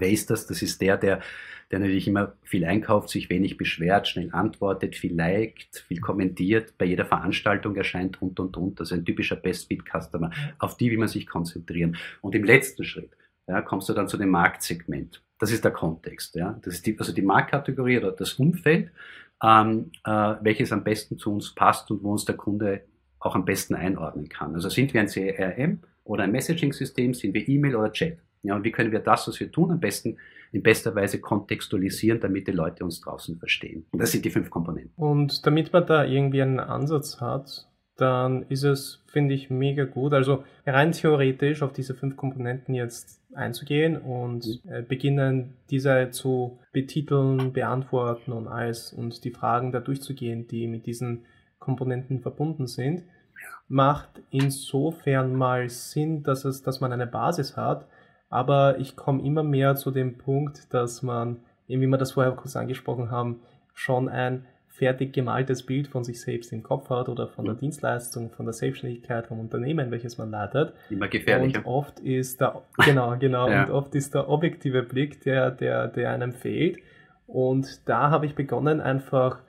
Wer 0.00 0.10
ist 0.10 0.30
das? 0.30 0.46
Das 0.46 0.62
ist 0.62 0.80
der, 0.80 0.96
der, 0.96 1.20
der 1.70 1.78
natürlich 1.78 2.08
immer 2.08 2.34
viel 2.42 2.64
einkauft, 2.64 3.08
sich 3.08 3.30
wenig 3.30 3.56
beschwert, 3.56 4.08
schnell 4.08 4.30
antwortet, 4.32 4.96
viel 4.96 5.14
liked, 5.14 5.84
viel 5.88 6.00
kommentiert, 6.00 6.76
bei 6.78 6.84
jeder 6.84 7.04
Veranstaltung 7.04 7.76
erscheint 7.76 8.20
und 8.20 8.38
und 8.40 8.56
und. 8.56 8.80
Also 8.80 8.94
ein 8.94 9.04
typischer 9.04 9.36
Best-Fit-Customer. 9.36 10.30
Auf 10.58 10.76
die 10.76 10.90
will 10.90 10.98
man 10.98 11.08
sich 11.08 11.26
konzentrieren. 11.26 11.96
Und 12.20 12.34
im 12.34 12.44
letzten 12.44 12.84
Schritt 12.84 13.16
ja, 13.46 13.62
kommst 13.62 13.88
du 13.88 13.92
dann 13.92 14.08
zu 14.08 14.16
dem 14.16 14.30
Marktsegment. 14.30 15.22
Das 15.38 15.50
ist 15.50 15.64
der 15.64 15.72
Kontext. 15.72 16.34
Ja. 16.36 16.58
Das 16.62 16.74
ist 16.74 16.86
die, 16.86 16.98
also 16.98 17.12
die 17.12 17.22
Marktkategorie 17.22 17.98
oder 17.98 18.12
das 18.12 18.34
Umfeld, 18.34 18.92
ähm, 19.42 19.90
äh, 20.04 20.34
welches 20.40 20.72
am 20.72 20.84
besten 20.84 21.18
zu 21.18 21.32
uns 21.32 21.54
passt 21.54 21.90
und 21.90 22.02
wo 22.02 22.12
uns 22.12 22.24
der 22.24 22.36
Kunde 22.36 22.82
auch 23.18 23.34
am 23.34 23.44
besten 23.44 23.74
einordnen 23.74 24.28
kann. 24.28 24.54
Also 24.54 24.68
sind 24.68 24.94
wir 24.94 25.00
ein 25.00 25.08
CRM 25.08 25.80
oder 26.04 26.24
ein 26.24 26.32
Messaging-System, 26.32 27.14
sind 27.14 27.34
wir 27.34 27.48
E-Mail 27.48 27.76
oder 27.76 27.92
Chat? 27.92 28.18
Ja, 28.42 28.56
und 28.56 28.64
wie 28.64 28.72
können 28.72 28.92
wir 28.92 29.00
das, 29.00 29.28
was 29.28 29.38
wir 29.40 29.50
tun, 29.50 29.70
am 29.70 29.80
besten 29.80 30.18
in 30.50 30.62
bester 30.62 30.94
Weise 30.94 31.20
kontextualisieren, 31.20 32.20
damit 32.20 32.48
die 32.48 32.52
Leute 32.52 32.84
uns 32.84 33.00
draußen 33.00 33.38
verstehen? 33.38 33.86
Und 33.92 34.00
das 34.00 34.12
sind 34.12 34.24
die 34.24 34.30
fünf 34.30 34.50
Komponenten. 34.50 34.92
Und 34.96 35.46
damit 35.46 35.72
man 35.72 35.86
da 35.86 36.04
irgendwie 36.04 36.42
einen 36.42 36.60
Ansatz 36.60 37.20
hat, 37.20 37.68
dann 37.96 38.42
ist 38.48 38.64
es, 38.64 39.02
finde 39.06 39.34
ich, 39.34 39.50
mega 39.50 39.84
gut. 39.84 40.12
Also 40.12 40.44
rein 40.66 40.92
theoretisch 40.92 41.62
auf 41.62 41.72
diese 41.72 41.94
fünf 41.94 42.16
Komponenten 42.16 42.74
jetzt 42.74 43.20
einzugehen 43.34 43.96
und 43.96 44.46
mhm. 44.46 44.72
äh, 44.72 44.82
beginnen, 44.82 45.54
diese 45.70 46.10
zu 46.10 46.58
betiteln, 46.72 47.52
beantworten 47.52 48.32
und 48.32 48.48
alles 48.48 48.92
und 48.92 49.24
die 49.24 49.30
Fragen 49.30 49.72
da 49.72 49.80
durchzugehen, 49.80 50.48
die 50.48 50.66
mit 50.66 50.86
diesen 50.86 51.24
Komponenten 51.58 52.20
verbunden 52.20 52.66
sind, 52.66 53.04
macht 53.68 54.22
insofern 54.30 55.34
mal 55.34 55.68
Sinn, 55.68 56.22
dass 56.22 56.44
es, 56.44 56.62
dass 56.62 56.80
man 56.80 56.92
eine 56.92 57.06
Basis 57.06 57.56
hat, 57.56 57.86
aber 58.32 58.78
ich 58.78 58.96
komme 58.96 59.22
immer 59.22 59.42
mehr 59.42 59.76
zu 59.76 59.90
dem 59.90 60.16
Punkt, 60.16 60.72
dass 60.72 61.02
man, 61.02 61.36
eben 61.68 61.82
wie 61.82 61.86
wir 61.86 61.98
das 61.98 62.12
vorher 62.12 62.32
kurz 62.32 62.56
angesprochen 62.56 63.10
haben, 63.10 63.40
schon 63.74 64.08
ein 64.08 64.46
fertig 64.68 65.12
gemaltes 65.12 65.66
Bild 65.66 65.86
von 65.86 66.02
sich 66.02 66.18
selbst 66.18 66.50
im 66.50 66.62
Kopf 66.62 66.88
hat 66.88 67.10
oder 67.10 67.28
von 67.28 67.44
der 67.44 67.54
mhm. 67.54 67.58
Dienstleistung, 67.58 68.30
von 68.30 68.46
der 68.46 68.54
Selbstständigkeit, 68.54 69.26
vom 69.26 69.38
Unternehmen, 69.38 69.90
welches 69.90 70.16
man 70.16 70.30
leitet. 70.30 70.72
Immer 70.88 71.08
gefährlicher. 71.08 71.58
Und 71.58 71.66
oft 71.66 72.00
ist 72.00 72.40
der, 72.40 72.62
genau, 72.82 73.18
genau, 73.18 73.48
ja. 73.50 73.64
und 73.64 73.70
oft 73.70 73.94
ist 73.94 74.14
der 74.14 74.30
objektive 74.30 74.82
Blick, 74.82 75.20
der, 75.24 75.50
der, 75.50 75.88
der 75.88 76.10
einem 76.10 76.32
fehlt. 76.32 76.78
Und 77.26 77.86
da 77.86 78.08
habe 78.08 78.24
ich 78.24 78.34
begonnen, 78.34 78.80
einfach, 78.80 79.40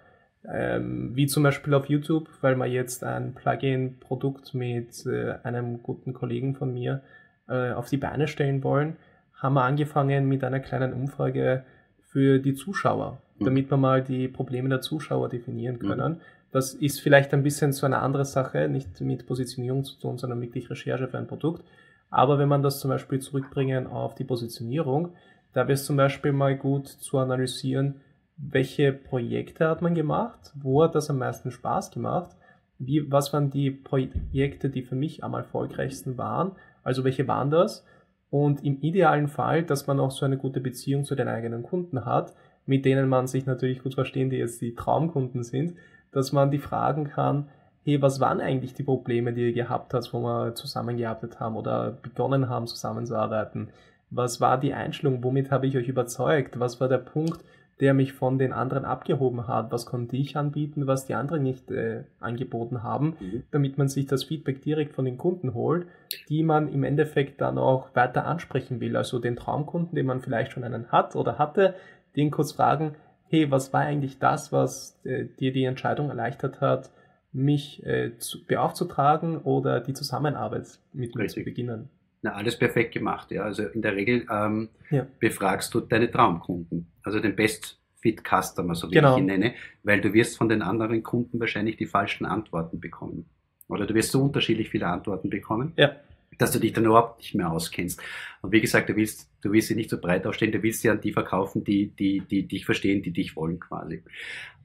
ähm, 0.46 1.16
wie 1.16 1.28
zum 1.28 1.44
Beispiel 1.44 1.74
auf 1.74 1.86
YouTube, 1.86 2.28
weil 2.42 2.58
man 2.58 2.70
jetzt 2.70 3.06
ein 3.06 3.34
Plugin-Produkt 3.34 4.54
mit 4.54 5.06
äh, 5.06 5.36
einem 5.44 5.82
guten 5.82 6.14
Kollegen 6.14 6.54
von 6.54 6.74
mir 6.74 7.02
äh, 7.48 7.72
auf 7.72 7.90
die 7.90 7.98
Beine 7.98 8.28
stellen 8.28 8.64
wollen, 8.64 8.98
haben 9.36 9.56
wir 9.56 9.64
angefangen 9.64 10.28
mit 10.28 10.44
einer 10.44 10.60
kleinen 10.60 10.94
Umfrage 10.94 11.66
für 12.00 12.40
die 12.40 12.54
Zuschauer, 12.54 13.22
mhm. 13.40 13.46
damit 13.46 13.70
wir 13.70 13.78
mal 13.78 14.04
die 14.04 14.28
Probleme 14.28 14.70
der 14.70 14.82
Zuschauer 14.82 15.30
definieren 15.30 15.76
mhm. 15.76 15.88
können. 15.88 16.12
Mhm. 16.14 16.22
Das 16.52 16.74
ist 16.74 17.02
vielleicht 17.02 17.34
ein 17.34 17.44
bisschen 17.44 17.74
so 17.74 17.86
eine 17.86 18.00
andere 18.00 18.26
Sache, 18.26 18.70
nicht 18.70 19.02
mit 19.02 19.26
Positionierung 19.26 19.84
zu 19.84 20.00
tun, 20.00 20.18
sondern 20.20 20.40
wirklich 20.40 20.70
Recherche 20.70 21.08
für 21.08 21.18
ein 21.18 21.28
Produkt. 21.28 21.64
Aber 22.12 22.38
wenn 22.38 22.48
man 22.48 22.62
das 22.62 22.80
zum 22.80 22.90
Beispiel 22.90 23.20
zurückbringen 23.20 23.88
auf 23.88 24.14
die 24.14 24.24
Positionierung, 24.24 25.16
da 25.54 25.62
wäre 25.62 25.74
es 25.74 25.86
zum 25.86 25.98
Beispiel 25.98 26.32
mal 26.32 26.56
gut 26.56 26.88
zu 26.88 27.18
analysieren, 27.18 28.02
welche 28.38 28.94
Projekte 28.94 29.68
hat 29.68 29.82
man 29.82 29.96
gemacht, 29.96 30.52
wo 30.56 30.84
hat 30.84 30.94
das 30.96 31.10
am 31.10 31.18
meisten 31.18 31.50
Spaß 31.50 31.90
gemacht, 31.92 32.36
wie, 32.78 33.12
was 33.12 33.34
waren 33.34 33.50
die 33.50 33.72
Projekte, 33.72 34.70
die 34.70 34.84
für 34.84 34.96
mich 34.96 35.24
am 35.24 35.34
erfolgreichsten 35.34 36.18
waren 36.18 36.54
also 36.84 37.04
welche 37.04 37.28
waren 37.28 37.50
das? 37.50 37.86
Und 38.30 38.64
im 38.64 38.82
idealen 38.82 39.28
Fall, 39.28 39.64
dass 39.64 39.88
man 39.88 40.00
auch 40.00 40.12
so 40.12 40.26
eine 40.26 40.38
gute 40.38 40.60
Beziehung 40.60 41.06
zu 41.06 41.16
den 41.16 41.28
eigenen 41.28 41.64
Kunden 41.64 42.06
hat, 42.06 42.34
mit 42.66 42.86
denen 42.86 43.08
man 43.10 43.28
sich 43.28 43.46
natürlich 43.46 43.84
gut 43.84 43.94
verstehen, 43.94 44.30
die 44.30 44.38
jetzt 44.38 44.62
die 44.62 44.76
Traumkunden 44.76 45.44
sind, 45.44 45.76
dass 46.12 46.32
man 46.32 46.50
die 46.52 46.60
fragen 46.60 47.06
kann, 47.06 47.50
hey, 47.84 48.02
was 48.02 48.20
waren 48.20 48.40
eigentlich 48.40 48.74
die 48.74 48.84
Probleme, 48.84 49.34
die 49.34 49.48
ihr 49.48 49.54
gehabt 49.54 49.94
habt, 49.94 50.14
wo 50.14 50.22
wir 50.22 50.56
zusammengearbeitet 50.56 51.40
haben 51.40 51.56
oder 51.56 51.92
begonnen 51.92 52.50
haben 52.50 52.68
zusammenzuarbeiten? 52.68 53.70
Was 54.10 54.40
war 54.40 54.60
die 54.60 54.74
Einstellung? 54.74 55.24
Womit 55.24 55.52
habe 55.52 55.68
ich 55.68 55.76
euch 55.76 55.88
überzeugt? 55.88 56.60
Was 56.60 56.80
war 56.80 56.88
der 56.88 57.00
Punkt, 57.00 57.44
der 57.84 57.94
mich 57.94 58.14
von 58.14 58.38
den 58.38 58.54
anderen 58.54 58.86
abgehoben 58.86 59.46
hat. 59.46 59.74
Was 59.74 59.86
konnte 59.86 60.16
ich 60.16 60.38
anbieten, 60.38 60.88
was 60.88 61.06
die 61.06 61.16
anderen 61.16 61.44
nicht 61.44 61.70
äh, 61.70 62.06
angeboten 62.22 62.82
haben, 62.82 63.18
mhm. 63.20 63.44
damit 63.52 63.78
man 63.78 63.90
sich 63.90 64.06
das 64.06 64.24
Feedback 64.24 64.62
direkt 64.62 64.94
von 64.94 65.04
den 65.04 65.18
Kunden 65.18 65.54
holt, 65.54 65.86
die 66.30 66.44
man 66.44 66.72
im 66.72 66.86
Endeffekt 66.86 67.42
dann 67.42 67.58
auch 67.58 67.94
weiter 67.94 68.26
ansprechen 68.26 68.80
will. 68.80 68.96
Also 68.96 69.20
den 69.20 69.36
Traumkunden, 69.36 69.96
den 69.96 70.06
man 70.06 70.22
vielleicht 70.22 70.54
schon 70.54 70.64
einen 70.64 70.94
hat 70.94 71.18
oder 71.18 71.38
hatte, 71.38 71.76
den 72.16 72.32
kurz 72.32 72.54
fragen, 72.54 72.96
hey, 73.28 73.52
was 73.52 73.74
war 73.74 73.82
eigentlich 73.82 74.18
das, 74.18 74.54
was 74.54 74.98
äh, 75.04 75.26
dir 75.26 75.52
die 75.52 75.66
Entscheidung 75.66 76.08
erleichtert 76.08 76.62
hat, 76.62 76.90
mich 77.34 77.86
äh, 77.86 78.18
zu, 78.18 78.46
beaufzutragen 78.46 79.40
oder 79.40 79.82
die 79.82 79.94
Zusammenarbeit 79.94 80.80
mit 80.94 81.16
mir 81.16 81.28
zu 81.28 81.44
beginnen? 81.44 81.90
Na, 82.24 82.32
alles 82.32 82.58
perfekt 82.58 82.94
gemacht, 82.94 83.32
ja. 83.32 83.44
Also 83.44 83.64
in 83.64 83.82
der 83.82 83.96
Regel 83.96 84.26
ähm, 84.32 84.70
ja. 84.90 85.06
befragst 85.20 85.74
du 85.74 85.82
deine 85.82 86.10
Traumkunden, 86.10 86.88
also 87.04 87.20
den 87.20 87.36
Best 87.36 87.82
Fit 88.00 88.22
Customer, 88.24 88.76
so 88.76 88.90
wie 88.90 88.96
genau. 88.96 89.14
ich 89.14 89.20
ihn 89.20 89.26
nenne, 89.26 89.54
weil 89.84 90.02
du 90.02 90.14
wirst 90.14 90.38
von 90.38 90.50
den 90.50 90.62
anderen 90.62 91.04
Kunden 91.04 91.40
wahrscheinlich 91.40 91.78
die 91.78 91.86
falschen 91.86 92.26
Antworten 92.26 92.80
bekommen. 92.80 93.26
Oder 93.68 93.86
du 93.86 93.94
wirst 93.94 94.12
so 94.12 94.22
unterschiedlich 94.22 94.70
viele 94.70 94.88
Antworten 94.88 95.30
bekommen, 95.30 95.74
ja. 95.76 95.96
dass 96.38 96.52
du 96.52 96.60
dich 96.60 96.74
dann 96.74 96.86
überhaupt 96.86 97.20
nicht 97.20 97.36
mehr 97.36 97.52
auskennst. 97.52 98.02
Und 98.42 98.52
wie 98.52 98.62
gesagt, 98.62 98.90
du 98.90 98.96
willst, 98.96 99.30
du 99.42 99.52
willst 99.52 99.70
sie 99.70 99.76
nicht 99.76 99.90
so 99.90 100.00
breit 100.00 100.26
aufstellen, 100.26 100.52
du 100.52 100.64
willst 100.64 100.82
sie 100.82 100.90
an 100.90 101.02
die 101.02 101.14
verkaufen, 101.14 101.64
die, 101.64 101.88
die, 101.88 102.22
die 102.22 102.48
dich 102.48 102.66
verstehen, 102.66 103.02
die 103.04 103.12
dich 103.12 103.36
wollen 103.36 103.60
quasi. 103.60 104.04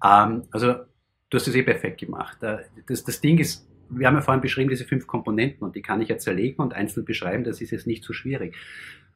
Ähm, 0.05 0.45
also 0.51 0.75
du 1.31 1.37
hast 1.37 1.47
es 1.47 1.55
eh 1.55 1.63
perfekt 1.63 2.01
gemacht. 2.01 2.43
Äh, 2.43 2.59
das, 2.87 3.05
das 3.05 3.21
Ding 3.21 3.39
ist, 3.39 3.68
wir 3.91 4.07
haben 4.07 4.15
ja 4.15 4.21
vorhin 4.21 4.41
beschrieben, 4.41 4.71
diese 4.71 4.85
fünf 4.85 5.07
Komponenten 5.07 5.65
und 5.65 5.77
die 5.77 5.83
kann 5.83 6.01
ich 6.01 6.09
ja 6.09 6.19
zerlegen 6.19 6.63
und 6.63 6.75
einzeln 6.75 7.05
beschreiben, 7.05 7.45
das 7.45 7.61
ist 7.61 7.71
jetzt 7.71 7.87
nicht 7.87 8.05
so 8.05 8.13
schwierig. 8.13 8.57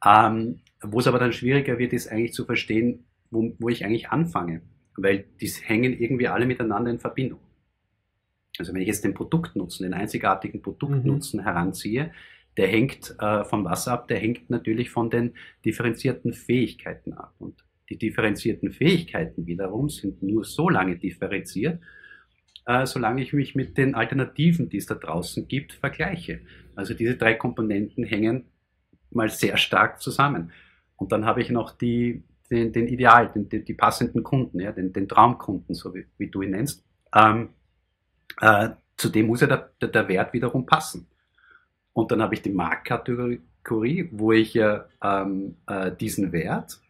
Ähm, 0.05 0.61
wo 0.83 0.99
es 0.99 1.07
aber 1.07 1.19
dann 1.19 1.33
schwieriger 1.33 1.79
wird, 1.79 1.93
ist 1.93 2.09
eigentlich 2.09 2.33
zu 2.33 2.45
verstehen, 2.45 3.05
wo, 3.31 3.55
wo 3.59 3.69
ich 3.69 3.85
eigentlich 3.85 4.11
anfange, 4.11 4.63
weil 4.97 5.25
die 5.41 5.47
hängen 5.47 5.93
irgendwie 5.93 6.29
alle 6.29 6.47
miteinander 6.47 6.91
in 6.91 6.99
Verbindung. 6.99 7.41
Also 8.59 8.75
wenn 8.75 8.83
ich 8.83 8.89
jetzt 8.89 9.05
den 9.05 9.15
Produktnutzen, 9.15 9.85
den 9.85 9.95
einzigartigen 9.95 10.61
Produktnutzen 10.61 11.41
mhm. 11.41 11.45
heranziehe, 11.45 12.13
der 12.57 12.69
hängt 12.69 13.15
äh, 13.19 13.45
von 13.45 13.65
was 13.65 13.89
ab? 13.89 14.09
Der 14.09 14.19
hängt 14.19 14.51
natürlich 14.51 14.91
von 14.91 15.09
den 15.09 15.35
differenzierten 15.65 16.35
Fähigkeiten 16.35 17.15
ab. 17.15 17.35
Und 17.39 17.65
die 17.89 17.97
differenzierten 17.97 18.73
Fähigkeiten 18.73 19.47
wiederum 19.47 19.89
sind 19.89 20.23
nur 20.23 20.45
so 20.45 20.69
lange 20.69 20.99
differenziert, 20.99 21.81
äh, 22.67 22.87
solange 22.87 23.23
ich 23.23 23.33
mich 23.33 23.55
mit 23.55 23.77
den 23.77 23.95
Alternativen, 23.95 24.69
die 24.69 24.77
es 24.77 24.87
da 24.87 24.95
draußen 24.95 25.49
gibt, 25.49 25.73
vergleiche. 25.73 26.41
Also 26.75 26.95
diese 26.95 27.17
drei 27.17 27.35
Komponenten 27.35 28.05
hängen 28.05 28.45
mal 29.11 29.29
sehr 29.29 29.57
stark 29.57 30.01
zusammen. 30.01 30.53
Und 30.97 31.13
dann 31.13 31.27
habe 31.27 31.41
ich 31.41 31.51
noch 31.51 31.73
die, 31.73 32.23
den, 32.51 32.73
den 32.73 32.87
Ideal, 32.87 33.31
den, 33.31 33.49
die, 33.49 33.65
die 33.65 33.75
passenden 33.75 34.23
Kunden, 34.23 34.61
ja, 34.61 34.73
den, 34.73 34.93
den 34.93 35.09
Traumkunden, 35.09 35.75
so 35.75 35.95
wie, 35.95 36.07
wie 36.19 36.29
du 36.29 36.43
ihn 36.43 36.51
nennst. 36.51 36.85
Ähm, 37.15 37.51
äh, 38.41 38.71
zu 38.97 39.09
dem 39.09 39.27
muss 39.27 39.41
ja 39.41 39.49
der, 39.49 39.71
der, 39.81 39.89
der, 39.89 40.09
Wert 40.09 40.33
wiederum 40.33 40.65
passen. 40.65 41.09
Und 41.93 42.11
dann 42.11 42.23
habe 42.23 42.35
ich 42.35 42.43
die 42.43 42.51
Marktkategorie, 42.51 44.09
wo 44.13 44.33
ich 44.33 44.55
ja 44.55 44.87
ähm, 45.03 45.57
äh, 45.67 45.91
diesen 45.95 46.33
Wert 46.33 46.81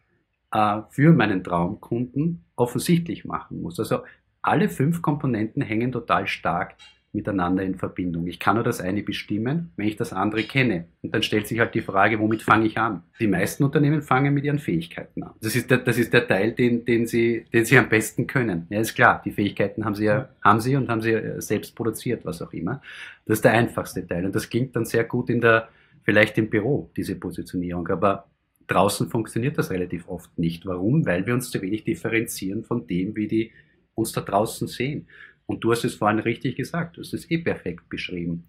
äh, 0.51 0.81
für 0.89 1.11
meinen 1.11 1.43
Traumkunden 1.43 2.45
offensichtlich 2.55 3.25
machen 3.25 3.61
muss. 3.61 3.79
Also 3.79 4.03
alle 4.43 4.69
fünf 4.69 5.01
Komponenten 5.01 5.61
hängen 5.61 5.91
total 5.91 6.27
stark 6.27 6.75
miteinander 7.13 7.61
in 7.61 7.75
Verbindung. 7.75 8.25
Ich 8.25 8.39
kann 8.39 8.55
nur 8.55 8.63
das 8.63 8.81
eine 8.81 9.03
bestimmen, 9.03 9.71
wenn 9.77 9.87
ich 9.87 9.95
das 9.95 10.13
andere 10.13 10.43
kenne. 10.43 10.85
Und 11.03 11.13
dann 11.13 11.21
stellt 11.21 11.47
sich 11.47 11.59
halt 11.59 11.75
die 11.75 11.81
Frage, 11.81 12.19
womit 12.19 12.41
fange 12.41 12.65
ich 12.65 12.79
an? 12.79 13.03
Die 13.19 13.27
meisten 13.27 13.63
Unternehmen 13.63 14.01
fangen 14.01 14.33
mit 14.33 14.43
ihren 14.43 14.57
Fähigkeiten 14.57 15.21
an. 15.21 15.33
Das 15.39 15.55
ist 15.55 15.69
der, 15.69 15.77
das 15.77 15.99
ist 15.99 16.11
der 16.11 16.27
Teil, 16.27 16.53
den, 16.53 16.85
den, 16.85 17.05
sie, 17.05 17.45
den 17.53 17.65
sie 17.65 17.77
am 17.77 17.87
besten 17.87 18.25
können. 18.25 18.65
Ja, 18.71 18.79
ist 18.79 18.95
klar, 18.95 19.21
die 19.23 19.31
Fähigkeiten 19.31 19.85
haben 19.85 19.93
sie 19.93 20.05
ja, 20.05 20.29
haben 20.41 20.59
sie 20.59 20.75
und 20.75 20.89
haben 20.89 21.01
sie 21.01 21.15
selbst 21.37 21.75
produziert, 21.75 22.25
was 22.25 22.41
auch 22.41 22.51
immer. 22.51 22.81
Das 23.27 23.37
ist 23.37 23.45
der 23.45 23.53
einfachste 23.53 24.05
Teil. 24.07 24.25
Und 24.25 24.33
das 24.33 24.49
klingt 24.49 24.75
dann 24.75 24.85
sehr 24.85 25.03
gut 25.03 25.29
in 25.29 25.39
der, 25.39 25.69
vielleicht 26.01 26.39
im 26.39 26.49
Büro, 26.49 26.89
diese 26.97 27.15
Positionierung. 27.15 27.87
Aber 27.89 28.25
draußen 28.65 29.09
funktioniert 29.09 29.59
das 29.59 29.69
relativ 29.69 30.07
oft 30.07 30.35
nicht. 30.39 30.65
Warum? 30.65 31.05
Weil 31.05 31.27
wir 31.27 31.35
uns 31.35 31.51
zu 31.51 31.61
wenig 31.61 31.83
differenzieren 31.83 32.63
von 32.63 32.87
dem, 32.87 33.15
wie 33.15 33.27
die 33.27 33.51
uns 33.95 34.11
da 34.11 34.21
draußen 34.21 34.67
sehen. 34.67 35.07
Und 35.45 35.63
du 35.63 35.71
hast 35.71 35.83
es 35.83 35.95
vorhin 35.95 36.19
richtig 36.19 36.55
gesagt, 36.55 36.97
du 36.97 37.01
hast 37.01 37.13
es 37.13 37.29
eh 37.29 37.37
perfekt 37.37 37.89
beschrieben. 37.89 38.45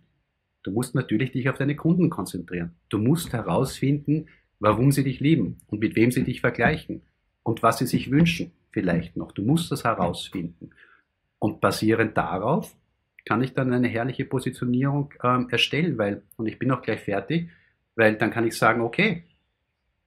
Du 0.63 0.71
musst 0.71 0.95
natürlich 0.95 1.33
dich 1.33 1.49
auf 1.49 1.59
deine 1.59 1.77
Kunden 1.77 2.09
konzentrieren. 2.09 2.75
Du 2.89 2.99
musst 2.99 3.33
herausfinden, 3.33 4.27
warum 4.59 4.93
sie 4.93 5.05
dich 5.05 5.21
lieben 5.21 5.59
und 5.67 5.81
mit 5.81 5.97
wem 5.97 6.11
sie 6.11 6.25
dich 6.25 6.41
vergleichen 6.41 7.03
und 7.43 7.63
was 7.63 7.79
sie 7.79 7.87
sich 7.87 8.11
wünschen 8.11 8.53
vielleicht 8.71 9.17
noch. 9.17 9.33
Du 9.33 9.43
musst 9.43 9.71
das 9.71 9.85
herausfinden. 9.85 10.71
Und 11.39 11.61
basierend 11.61 12.17
darauf 12.17 12.75
kann 13.25 13.43
ich 13.43 13.53
dann 13.53 13.73
eine 13.73 13.89
herrliche 13.89 14.25
Positionierung 14.25 15.13
ähm, 15.23 15.49
erstellen, 15.51 15.99
weil, 15.99 16.23
und 16.37 16.47
ich 16.47 16.59
bin 16.59 16.71
auch 16.71 16.83
gleich 16.83 17.01
fertig, 17.01 17.51
weil 17.95 18.17
dann 18.17 18.31
kann 18.31 18.47
ich 18.47 18.57
sagen, 18.57 18.81
okay, 18.81 19.25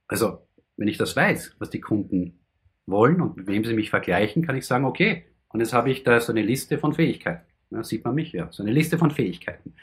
also 0.08 0.48
wenn 0.76 0.88
ich 0.88 0.98
das 0.98 1.16
weiß, 1.16 1.56
was 1.60 1.70
die 1.70 1.82
Kunden 1.82 2.40
wollen 2.88 3.22
und 3.22 3.38
mit 3.38 3.48
wem 3.48 3.64
sie 3.64 3.74
mich 3.74 3.90
vergleichen, 3.90 4.46
kann 4.46 4.56
ich 4.56 4.66
sagen, 4.66 4.86
okay, 4.86 5.26
und 5.50 5.60
jetzt 5.60 5.74
habe 5.74 5.92
ich 5.92 6.04
da 6.04 6.20
so 6.20 6.32
eine 6.32 6.42
Liste 6.42 6.78
von 6.78 6.94
Fähigkeiten. 6.94 7.46
Ja, 7.70 7.84
sieht 7.84 8.04
man 8.06 8.16
mich 8.16 8.32
ja. 8.32 8.48
So 8.52 8.64
eine 8.64 8.72
Liste 8.72 8.98
von 8.98 9.12
Fähigkeiten. 9.12 9.74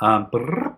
Ähm, 0.00 0.26
brrr, 0.30 0.76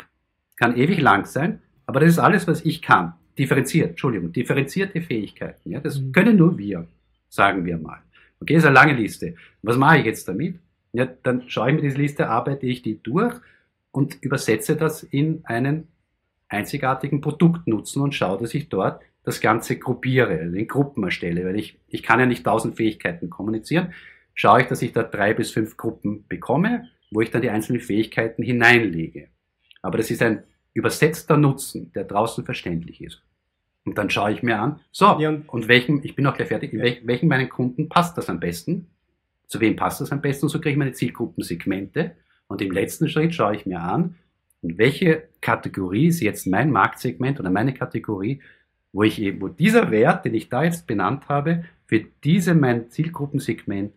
kann 0.56 0.76
ewig 0.76 1.00
lang 1.00 1.26
sein, 1.26 1.60
aber 1.86 2.00
das 2.00 2.10
ist 2.10 2.18
alles, 2.18 2.46
was 2.46 2.64
ich 2.64 2.82
kann. 2.82 3.14
Differenziert, 3.38 3.90
Entschuldigung, 3.90 4.32
differenzierte 4.32 5.00
Fähigkeiten. 5.00 5.70
Ja, 5.70 5.80
das 5.80 6.00
mhm. 6.00 6.12
können 6.12 6.36
nur 6.36 6.58
wir, 6.58 6.86
sagen 7.28 7.64
wir 7.64 7.78
mal. 7.78 8.00
Okay, 8.40 8.54
ist 8.54 8.64
eine 8.64 8.74
lange 8.74 8.94
Liste. 8.94 9.34
Was 9.62 9.76
mache 9.76 9.98
ich 9.98 10.04
jetzt 10.04 10.28
damit? 10.28 10.58
Ja, 10.92 11.06
dann 11.22 11.48
schaue 11.48 11.70
ich 11.70 11.76
mir 11.76 11.82
diese 11.82 11.96
Liste, 11.96 12.28
arbeite 12.28 12.66
ich 12.66 12.82
die 12.82 13.02
durch 13.02 13.34
und 13.90 14.22
übersetze 14.22 14.76
das 14.76 15.02
in 15.02 15.40
einen 15.44 15.88
einzigartigen 16.48 17.20
Produktnutzen 17.20 18.02
und 18.02 18.14
schaue, 18.14 18.38
dass 18.38 18.52
ich 18.54 18.68
dort 18.68 19.00
das 19.24 19.40
Ganze 19.40 19.78
gruppiere, 19.78 20.40
also 20.40 20.56
in 20.56 20.66
Gruppen 20.66 21.04
erstelle, 21.04 21.44
weil 21.44 21.56
ich, 21.56 21.78
ich 21.88 22.02
kann 22.02 22.20
ja 22.20 22.26
nicht 22.26 22.44
tausend 22.44 22.76
Fähigkeiten 22.76 23.30
kommunizieren 23.30 23.92
schaue 24.34 24.62
ich, 24.62 24.66
dass 24.68 24.82
ich 24.82 24.92
da 24.92 25.02
drei 25.02 25.34
bis 25.34 25.50
fünf 25.50 25.76
Gruppen 25.76 26.26
bekomme, 26.28 26.88
wo 27.10 27.20
ich 27.20 27.30
dann 27.30 27.42
die 27.42 27.50
einzelnen 27.50 27.80
Fähigkeiten 27.80 28.42
hineinlege. 28.42 29.28
Aber 29.82 29.98
das 29.98 30.10
ist 30.10 30.22
ein 30.22 30.44
übersetzter 30.72 31.36
Nutzen, 31.36 31.92
der 31.92 32.04
draußen 32.04 32.44
verständlich 32.44 33.02
ist. 33.02 33.22
Und 33.84 33.98
dann 33.98 34.10
schaue 34.10 34.32
ich 34.32 34.42
mir 34.42 34.58
an, 34.58 34.80
so, 34.92 35.18
ja, 35.18 35.28
und, 35.28 35.48
und 35.48 35.68
welchen, 35.68 36.04
ich 36.04 36.14
bin 36.14 36.26
auch 36.26 36.34
gleich 36.34 36.48
fertig, 36.48 36.72
in 36.72 36.78
ja. 36.78 36.84
welchen, 36.84 37.06
welchen 37.06 37.28
meinen 37.28 37.48
Kunden 37.48 37.88
passt 37.88 38.16
das 38.16 38.30
am 38.30 38.40
besten? 38.40 38.86
Zu 39.48 39.60
wem 39.60 39.76
passt 39.76 40.00
das 40.00 40.12
am 40.12 40.22
besten? 40.22 40.46
Und 40.46 40.50
so 40.50 40.60
kriege 40.60 40.70
ich 40.70 40.76
meine 40.76 40.92
Zielgruppensegmente. 40.92 42.16
Und 42.46 42.62
im 42.62 42.70
letzten 42.70 43.08
Schritt 43.08 43.34
schaue 43.34 43.56
ich 43.56 43.66
mir 43.66 43.80
an, 43.80 44.14
in 44.62 44.78
welche 44.78 45.28
Kategorie 45.40 46.06
ist 46.06 46.20
jetzt 46.20 46.46
mein 46.46 46.70
Marktsegment 46.70 47.40
oder 47.40 47.50
meine 47.50 47.74
Kategorie, 47.74 48.40
wo 48.92 49.02
ich 49.02 49.20
eben, 49.20 49.40
wo 49.40 49.48
dieser 49.48 49.90
Wert, 49.90 50.24
den 50.24 50.34
ich 50.34 50.48
da 50.48 50.64
jetzt 50.64 50.86
benannt 50.86 51.28
habe, 51.28 51.64
für 51.86 52.04
diese 52.24 52.54
mein 52.54 52.90
Zielgruppensegment 52.90 53.92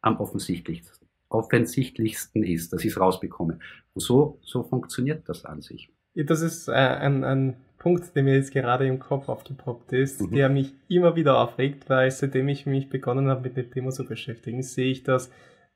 am 0.00 0.18
offensichtlichsten, 0.18 1.08
offensichtlichsten 1.28 2.42
ist, 2.42 2.72
dass 2.72 2.84
ich 2.84 2.92
es 2.92 3.00
rausbekomme. 3.00 3.58
Und 3.94 4.00
so, 4.00 4.38
so 4.42 4.62
funktioniert 4.62 5.28
das 5.28 5.44
an 5.44 5.62
sich. 5.62 5.90
Das 6.14 6.40
ist 6.40 6.68
äh, 6.68 6.72
ein, 6.72 7.24
ein 7.24 7.56
Punkt, 7.78 8.16
der 8.16 8.22
mir 8.22 8.34
jetzt 8.34 8.52
gerade 8.52 8.86
im 8.86 8.98
Kopf 8.98 9.28
aufgepoppt 9.28 9.92
ist, 9.92 10.20
mhm. 10.20 10.30
der 10.34 10.48
mich 10.48 10.72
immer 10.88 11.14
wieder 11.16 11.38
aufregt, 11.38 11.88
weil 11.88 12.10
seitdem 12.10 12.48
ich 12.48 12.66
mich 12.66 12.88
begonnen 12.88 13.28
habe, 13.28 13.42
mit 13.42 13.56
dem 13.56 13.70
Thema 13.70 13.90
zu 13.90 14.04
beschäftigen, 14.04 14.62
sehe 14.62 14.90
ich 14.90 15.02
das, 15.02 15.30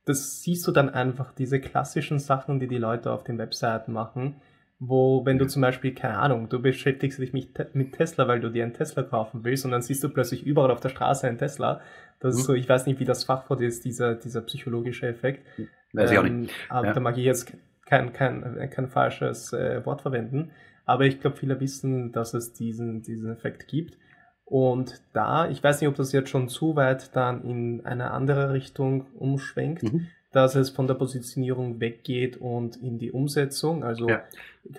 das 0.04 0.42
siehst 0.42 0.66
du 0.66 0.72
dann 0.72 0.88
einfach 0.88 1.32
diese 1.32 1.60
klassischen 1.60 2.18
Sachen, 2.18 2.58
die 2.58 2.68
die 2.68 2.78
Leute 2.78 3.12
auf 3.12 3.22
den 3.22 3.38
Webseiten 3.38 3.92
machen, 3.92 4.36
wo, 4.82 5.26
wenn 5.26 5.38
du 5.38 5.46
zum 5.46 5.60
Beispiel, 5.60 5.94
keine 5.94 6.18
Ahnung, 6.18 6.48
du 6.48 6.60
beschäftigst 6.60 7.18
dich 7.18 7.34
mit 7.34 7.92
Tesla, 7.92 8.26
weil 8.26 8.40
du 8.40 8.48
dir 8.48 8.64
einen 8.64 8.72
Tesla 8.72 9.02
kaufen 9.02 9.44
willst 9.44 9.66
und 9.66 9.72
dann 9.72 9.82
siehst 9.82 10.02
du 10.02 10.08
plötzlich 10.08 10.44
überall 10.44 10.70
auf 10.70 10.80
der 10.80 10.88
Straße 10.88 11.28
einen 11.28 11.36
Tesla. 11.36 11.82
Das 12.18 12.34
ist 12.34 12.42
mhm. 12.42 12.46
so, 12.46 12.54
ich 12.54 12.66
weiß 12.66 12.86
nicht, 12.86 12.98
wie 12.98 13.04
das 13.04 13.24
Fachwort 13.24 13.60
ist, 13.60 13.84
dieser, 13.84 14.14
dieser 14.14 14.40
psychologische 14.40 15.06
Effekt. 15.06 15.46
Weiß 15.92 16.10
ich 16.10 16.18
auch 16.18 16.22
nicht. 16.22 16.32
Ähm, 16.32 16.48
aber 16.70 16.86
ja. 16.88 16.92
da 16.94 17.00
mag 17.00 17.18
ich 17.18 17.24
jetzt 17.24 17.52
kein, 17.84 18.14
kein, 18.14 18.70
kein 18.70 18.88
falsches 18.88 19.52
äh, 19.52 19.84
Wort 19.84 20.00
verwenden. 20.00 20.50
Aber 20.86 21.04
ich 21.04 21.20
glaube, 21.20 21.36
viele 21.36 21.60
wissen, 21.60 22.10
dass 22.12 22.32
es 22.32 22.54
diesen, 22.54 23.02
diesen 23.02 23.30
Effekt 23.30 23.68
gibt. 23.68 23.98
Und 24.46 25.02
da, 25.12 25.48
ich 25.50 25.62
weiß 25.62 25.80
nicht, 25.80 25.88
ob 25.88 25.94
das 25.96 26.12
jetzt 26.12 26.30
schon 26.30 26.48
zu 26.48 26.74
weit 26.74 27.14
dann 27.14 27.44
in 27.44 27.84
eine 27.84 28.12
andere 28.12 28.54
Richtung 28.54 29.06
umschwenkt. 29.14 29.82
Mhm 29.82 30.08
dass 30.32 30.54
es 30.54 30.70
von 30.70 30.86
der 30.86 30.94
Positionierung 30.94 31.80
weggeht 31.80 32.36
und 32.36 32.76
in 32.76 32.98
die 32.98 33.10
Umsetzung. 33.10 33.82
Also, 33.82 34.08
ja. 34.08 34.22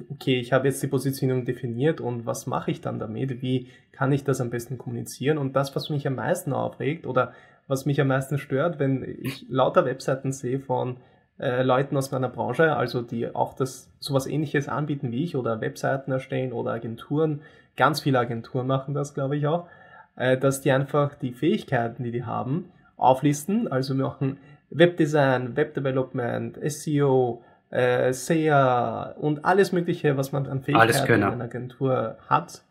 okay, 0.10 0.40
ich 0.40 0.54
habe 0.54 0.68
jetzt 0.68 0.82
die 0.82 0.88
Positionierung 0.88 1.46
definiert 1.46 2.00
und 2.00 2.26
was 2.26 2.48
mache 2.48 2.72
ich 2.72 2.82
dann 2.82 3.00
damit? 3.00 3.42
Wie 3.42 3.68
kann 3.92 4.12
ich 4.12 4.24
das 4.24 4.40
am 4.40 4.50
besten 4.50 4.78
kommunizieren? 4.78 5.38
Und 5.38 5.56
das, 5.56 5.76
was 5.76 5.90
mich 5.90 6.08
am 6.08 6.16
meisten 6.16 6.54
aufregt 6.54 7.06
oder 7.06 7.34
was 7.68 7.86
mich 7.86 8.00
am 8.00 8.08
meisten 8.08 8.38
stört, 8.38 8.80
wenn 8.80 9.04
ich 9.22 9.46
lauter 9.50 9.86
Webseiten 9.86 10.32
sehe 10.32 10.60
von 10.60 10.98
äh, 11.40 11.64
Leuten 11.64 11.98
aus 11.98 12.12
meiner 12.12 12.30
Branche, 12.30 12.76
also 12.76 13.02
die 13.02 13.34
auch 13.34 13.54
das 13.54 13.90
sowas 14.00 14.28
ähnliches 14.28 14.68
anbieten 14.70 15.12
wie 15.12 15.24
ich 15.24 15.36
oder 15.36 15.60
Webseiten 15.60 16.12
erstellen 16.12 16.54
oder 16.54 16.72
Agenturen, 16.72 17.42
ganz 17.76 18.02
viele 18.02 18.20
Agenturen 18.20 18.68
machen 18.68 18.94
das, 18.94 19.14
glaube 19.14 19.38
ich 19.38 19.48
auch, 19.48 19.68
äh, 20.16 20.38
dass 20.38 20.62
die 20.62 20.72
einfach 20.72 21.16
die 21.16 21.34
Fähigkeiten, 21.34 22.04
die 22.04 22.12
die 22.12 22.24
haben, 22.24 22.72
auflisten, 22.98 23.72
also 23.72 23.96
machen 23.96 24.38
Webdesign, 24.72 25.56
Webdevelopment, 25.56 26.58
SEO, 26.72 27.44
äh, 27.70 28.14
SEA 28.14 29.16
und 29.18 29.46
alles 29.46 29.72
Mögliche, 29.72 30.18
was 30.18 30.32
man 30.32 30.48
an 30.48 30.62
Fähigkeiten 30.62 31.14
in 31.14 31.24
einer 31.24 31.44
Agentur 31.44 32.18
hat. 32.28 32.64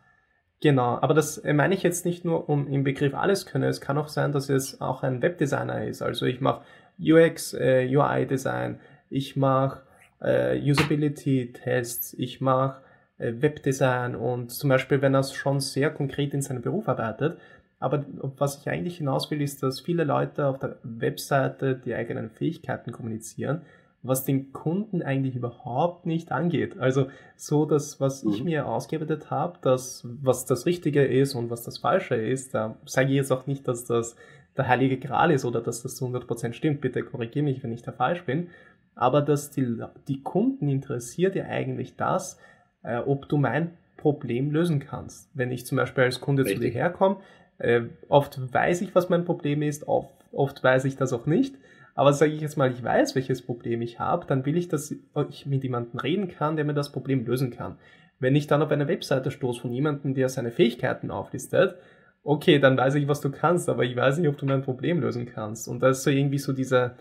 Genau, 0.62 0.98
aber 1.01 1.14
das 1.14 1.38
äh, 1.38 1.55
meine 1.55 1.74
ich 1.74 1.82
jetzt 1.82 2.05
nicht 2.05 2.24
nur 2.24 2.48
um 2.48 2.68
im 2.68 2.84
Begriff 2.84 3.14
alles 3.14 3.46
können. 3.46 3.64
Es 3.64 3.80
kann 3.80 3.96
auch 3.96 4.09
sein, 4.09 4.32
dass 4.32 4.51
es 4.51 4.80
auch 4.80 5.03
ein 5.03 5.22
Webdesigner 5.22 5.86
ist. 5.86 6.03
Also 6.03 6.26
ich 6.26 6.40
mache 6.40 6.62
UX, 7.01 7.55
äh, 7.55 7.88
UI-Design, 7.90 8.78
ich 9.09 9.36
mache 9.36 9.80
äh, 10.20 10.61
Usability-Tests, 10.61 12.14
ich 12.18 12.42
mache 12.42 12.82
äh, 13.16 13.32
Webdesign 13.40 14.14
und 14.14 14.51
zum 14.51 14.68
Beispiel, 14.68 15.01
wenn 15.01 15.14
er 15.14 15.22
schon 15.22 15.61
sehr 15.61 15.90
konkret 15.90 16.34
in 16.34 16.42
seinem 16.42 16.61
Beruf 16.61 16.88
arbeitet, 16.88 17.38
aber 17.81 18.05
was 18.37 18.59
ich 18.59 18.68
eigentlich 18.68 18.99
hinaus 18.99 19.31
will, 19.31 19.41
ist, 19.41 19.62
dass 19.62 19.81
viele 19.81 20.05
Leute 20.05 20.47
auf 20.47 20.59
der 20.59 20.76
Webseite 20.83 21.74
die 21.74 21.95
eigenen 21.95 22.28
Fähigkeiten 22.28 22.93
kommunizieren, 22.93 23.62
was 24.03 24.24
den 24.24 24.53
Kunden 24.53 25.03
eigentlich 25.03 25.35
überhaupt 25.35 26.05
nicht 26.05 26.31
angeht. 26.31 26.78
Also 26.78 27.07
so 27.37 27.64
das, 27.64 27.99
was 27.99 28.22
ich 28.22 28.41
mhm. 28.41 28.45
mir 28.45 28.66
ausgearbeitet 28.66 29.31
habe, 29.31 29.59
das, 29.62 30.07
was 30.22 30.45
das 30.45 30.66
Richtige 30.66 31.05
ist 31.05 31.35
und 31.35 31.51
was 31.51 31.62
das 31.62 31.78
Falsche 31.78 32.16
ist, 32.16 32.55
da 32.55 32.76
sage 32.85 33.09
ich 33.09 33.14
jetzt 33.16 33.33
auch 33.33 33.47
nicht, 33.47 33.66
dass 33.66 33.87
das 33.87 34.14
der 34.59 34.68
heilige 34.68 34.99
Gral 34.99 35.31
ist 35.31 35.47
oder 35.47 35.62
dass 35.62 35.83
das 35.83 35.97
zu 35.97 36.07
100% 36.07 36.53
stimmt. 36.53 36.83
Bitte 36.83 37.03
korrigiere 37.03 37.45
mich, 37.45 37.62
wenn 37.62 37.72
ich 37.72 37.83
da 37.83 37.93
falsch 37.93 38.24
bin. 38.24 38.49
Aber 38.95 39.22
dass 39.22 39.51
die, 39.51 39.83
die 40.07 40.22
Kunden 40.22 40.68
interessiert 40.68 41.35
ja 41.35 41.45
eigentlich 41.45 41.97
das, 41.97 42.39
äh, 42.83 42.99
ob 42.99 43.28
du 43.28 43.39
mein 43.39 43.70
Problem 43.97 44.51
lösen 44.51 44.81
kannst. 44.81 45.31
Wenn 45.35 45.51
ich 45.51 45.66
zum 45.66 45.76
Beispiel 45.76 46.05
als 46.05 46.20
Kunde 46.20 46.45
Richtig. 46.45 46.59
zu 46.59 46.64
dir 46.64 46.72
herkomme, 46.72 47.18
äh, 47.61 47.82
oft 48.08 48.40
weiß 48.52 48.80
ich, 48.80 48.94
was 48.94 49.08
mein 49.08 49.24
Problem 49.24 49.62
ist, 49.62 49.86
oft, 49.86 50.12
oft 50.32 50.62
weiß 50.64 50.86
ich 50.86 50.96
das 50.96 51.12
auch 51.12 51.26
nicht. 51.26 51.54
Aber 51.94 52.12
sage 52.12 52.32
ich 52.32 52.40
jetzt 52.40 52.56
mal, 52.56 52.72
ich 52.72 52.82
weiß, 52.82 53.14
welches 53.14 53.42
Problem 53.42 53.82
ich 53.82 53.98
habe, 53.98 54.24
dann 54.26 54.46
will 54.46 54.56
ich, 54.56 54.68
dass 54.68 54.94
ich 55.28 55.46
mit 55.46 55.62
jemandem 55.62 56.00
reden 56.00 56.28
kann, 56.28 56.56
der 56.56 56.64
mir 56.64 56.74
das 56.74 56.92
Problem 56.92 57.26
lösen 57.26 57.50
kann. 57.50 57.76
Wenn 58.18 58.36
ich 58.36 58.46
dann 58.46 58.62
auf 58.62 58.70
eine 58.70 58.88
Webseite 58.88 59.30
stoße 59.30 59.61
von 59.61 59.72
jemandem, 59.72 60.14
der 60.14 60.28
seine 60.28 60.50
Fähigkeiten 60.50 61.11
auflistet, 61.11 61.76
okay, 62.22 62.58
dann 62.58 62.76
weiß 62.76 62.94
ich, 62.94 63.08
was 63.08 63.20
du 63.20 63.30
kannst, 63.30 63.68
aber 63.68 63.84
ich 63.84 63.96
weiß 63.96 64.18
nicht, 64.18 64.28
ob 64.28 64.38
du 64.38 64.46
mein 64.46 64.62
Problem 64.62 65.00
lösen 65.00 65.26
kannst. 65.26 65.68
Und 65.68 65.82
das 65.82 65.98
ist 65.98 66.04
so 66.04 66.11
irgendwie 66.11 66.38
so 66.38 66.52
diese, 66.52 66.92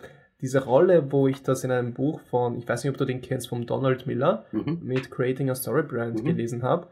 diese 0.42 0.64
Rolle, 0.66 1.12
wo 1.12 1.28
ich 1.28 1.44
das 1.44 1.64
in 1.64 1.72
einem 1.72 1.94
Buch 1.94 2.20
von, 2.30 2.58
ich 2.58 2.68
weiß 2.68 2.84
nicht, 2.84 2.92
ob 2.92 2.98
du 2.98 3.06
den 3.06 3.22
kennst, 3.22 3.48
von 3.50 3.66
Donald 3.66 4.08
Miller 4.08 4.46
mhm. 4.52 4.80
mit 4.82 5.12
Creating 5.12 5.50
a 5.50 5.56
Story 5.56 5.84
Brand 5.84 6.22
mhm. 6.22 6.26
gelesen 6.26 6.64
habe 6.64 6.88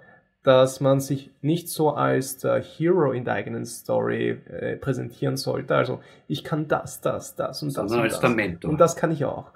dass 0.48 0.80
man 0.80 1.02
sich 1.02 1.30
nicht 1.42 1.68
so 1.68 1.90
als 1.90 2.38
der 2.38 2.62
Hero 2.62 3.12
in 3.12 3.26
der 3.26 3.34
eigenen 3.34 3.66
Story 3.66 4.38
äh, 4.50 4.78
präsentieren 4.78 5.36
sollte. 5.36 5.76
Also 5.76 6.00
ich 6.30 6.46
kann 6.46 6.70
das, 6.70 7.02
das, 7.02 7.36
das 7.36 7.62
und 7.62 7.68
das. 7.68 7.90
Sondern 7.90 8.00
als 8.00 8.14
das. 8.14 8.22
der 8.22 8.30
Mentor. 8.30 8.72
Und 8.72 8.80
das 8.80 8.96
kann 8.96 9.12
ich 9.12 9.26
auch. 9.26 9.52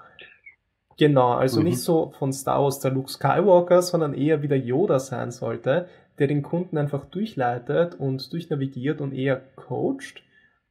Genau, 0.98 1.32
also 1.32 1.60
mhm. 1.60 1.68
nicht 1.68 1.80
so 1.80 2.12
von 2.18 2.30
Star 2.34 2.62
Wars 2.62 2.80
der 2.80 2.90
Luke 2.90 3.10
Skywalker, 3.10 3.80
sondern 3.80 4.12
eher 4.12 4.42
wie 4.42 4.48
der 4.48 4.58
Yoda 4.58 4.98
sein 4.98 5.30
sollte, 5.30 5.88
der 6.18 6.26
den 6.26 6.42
Kunden 6.42 6.76
einfach 6.76 7.06
durchleitet 7.06 7.94
und 7.94 8.30
durchnavigiert 8.30 9.00
und 9.00 9.14
eher 9.14 9.40
coacht, 9.56 10.22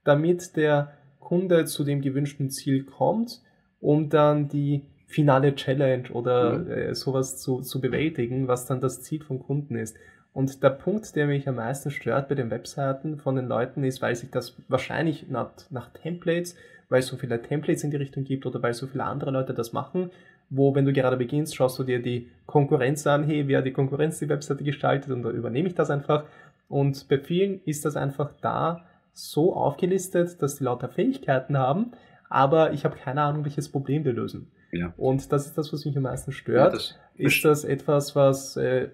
damit 0.03 0.55
der 0.55 0.93
Kunde 1.19 1.65
zu 1.65 1.83
dem 1.83 1.99
gewünschten 1.99 2.51
Ziel 2.51 2.83
kommt, 2.83 3.41
um 3.79 4.09
dann 4.09 4.49
die 4.49 4.83
finale 5.07 5.55
Challenge 5.55 6.11
oder 6.11 6.59
mhm. 6.59 6.69
äh, 6.69 6.93
sowas 6.93 7.41
zu, 7.41 7.61
zu 7.61 7.81
bewältigen, 7.81 8.47
was 8.47 8.67
dann 8.67 8.81
das 8.81 9.01
Ziel 9.01 9.23
vom 9.23 9.39
Kunden 9.39 9.75
ist. 9.75 9.97
Und 10.33 10.63
der 10.63 10.69
Punkt, 10.69 11.15
der 11.15 11.27
mich 11.27 11.47
am 11.47 11.55
meisten 11.55 11.91
stört 11.91 12.29
bei 12.29 12.35
den 12.35 12.51
Webseiten 12.51 13.17
von 13.17 13.35
den 13.35 13.47
Leuten, 13.47 13.83
ist, 13.83 14.01
weil 14.01 14.15
sich 14.15 14.29
das 14.29 14.55
wahrscheinlich 14.69 15.27
nach, 15.29 15.49
nach 15.69 15.89
Templates, 15.89 16.55
weil 16.89 16.99
es 16.99 17.07
so 17.07 17.17
viele 17.17 17.41
Templates 17.41 17.83
in 17.83 17.91
die 17.91 17.97
Richtung 17.97 18.23
gibt 18.23 18.45
oder 18.45 18.61
weil 18.61 18.73
so 18.73 18.87
viele 18.87 19.03
andere 19.03 19.31
Leute 19.31 19.53
das 19.53 19.73
machen, 19.73 20.09
wo, 20.49 20.75
wenn 20.75 20.85
du 20.85 20.93
gerade 20.93 21.17
beginnst, 21.17 21.55
schaust 21.55 21.79
du 21.79 21.83
dir 21.83 22.01
die 22.01 22.29
Konkurrenz 22.45 23.07
an, 23.07 23.23
hey, 23.23 23.47
wer 23.47 23.61
die 23.61 23.71
Konkurrenz 23.71 24.19
die 24.19 24.29
Webseite 24.29 24.63
gestaltet 24.63 25.11
und 25.11 25.23
da 25.23 25.29
übernehme 25.29 25.67
ich 25.67 25.75
das 25.75 25.89
einfach. 25.89 26.25
Und 26.67 27.07
bei 27.07 27.17
vielen 27.17 27.61
ist 27.65 27.85
das 27.85 27.95
einfach 27.95 28.31
da 28.41 28.85
so 29.13 29.53
aufgelistet, 29.55 30.41
dass 30.41 30.57
die 30.57 30.63
lauter 30.63 30.89
Fähigkeiten 30.89 31.57
haben, 31.57 31.91
aber 32.29 32.71
ich 32.71 32.85
habe 32.85 32.95
keine 32.95 33.21
Ahnung, 33.21 33.43
welches 33.43 33.69
Problem 33.69 34.05
wir 34.05 34.13
lösen. 34.13 34.51
Ja. 34.71 34.93
Und 34.97 35.31
das 35.31 35.47
ist 35.47 35.57
das, 35.57 35.71
was 35.73 35.85
mich 35.85 35.97
am 35.97 36.03
meisten 36.03 36.31
stört. 36.31 36.73
Ja, 36.73 36.77
das 36.77 36.97
ist 37.17 37.43
das 37.43 37.63
etwas, 37.65 38.15
was 38.15 38.55
äh, 38.55 38.89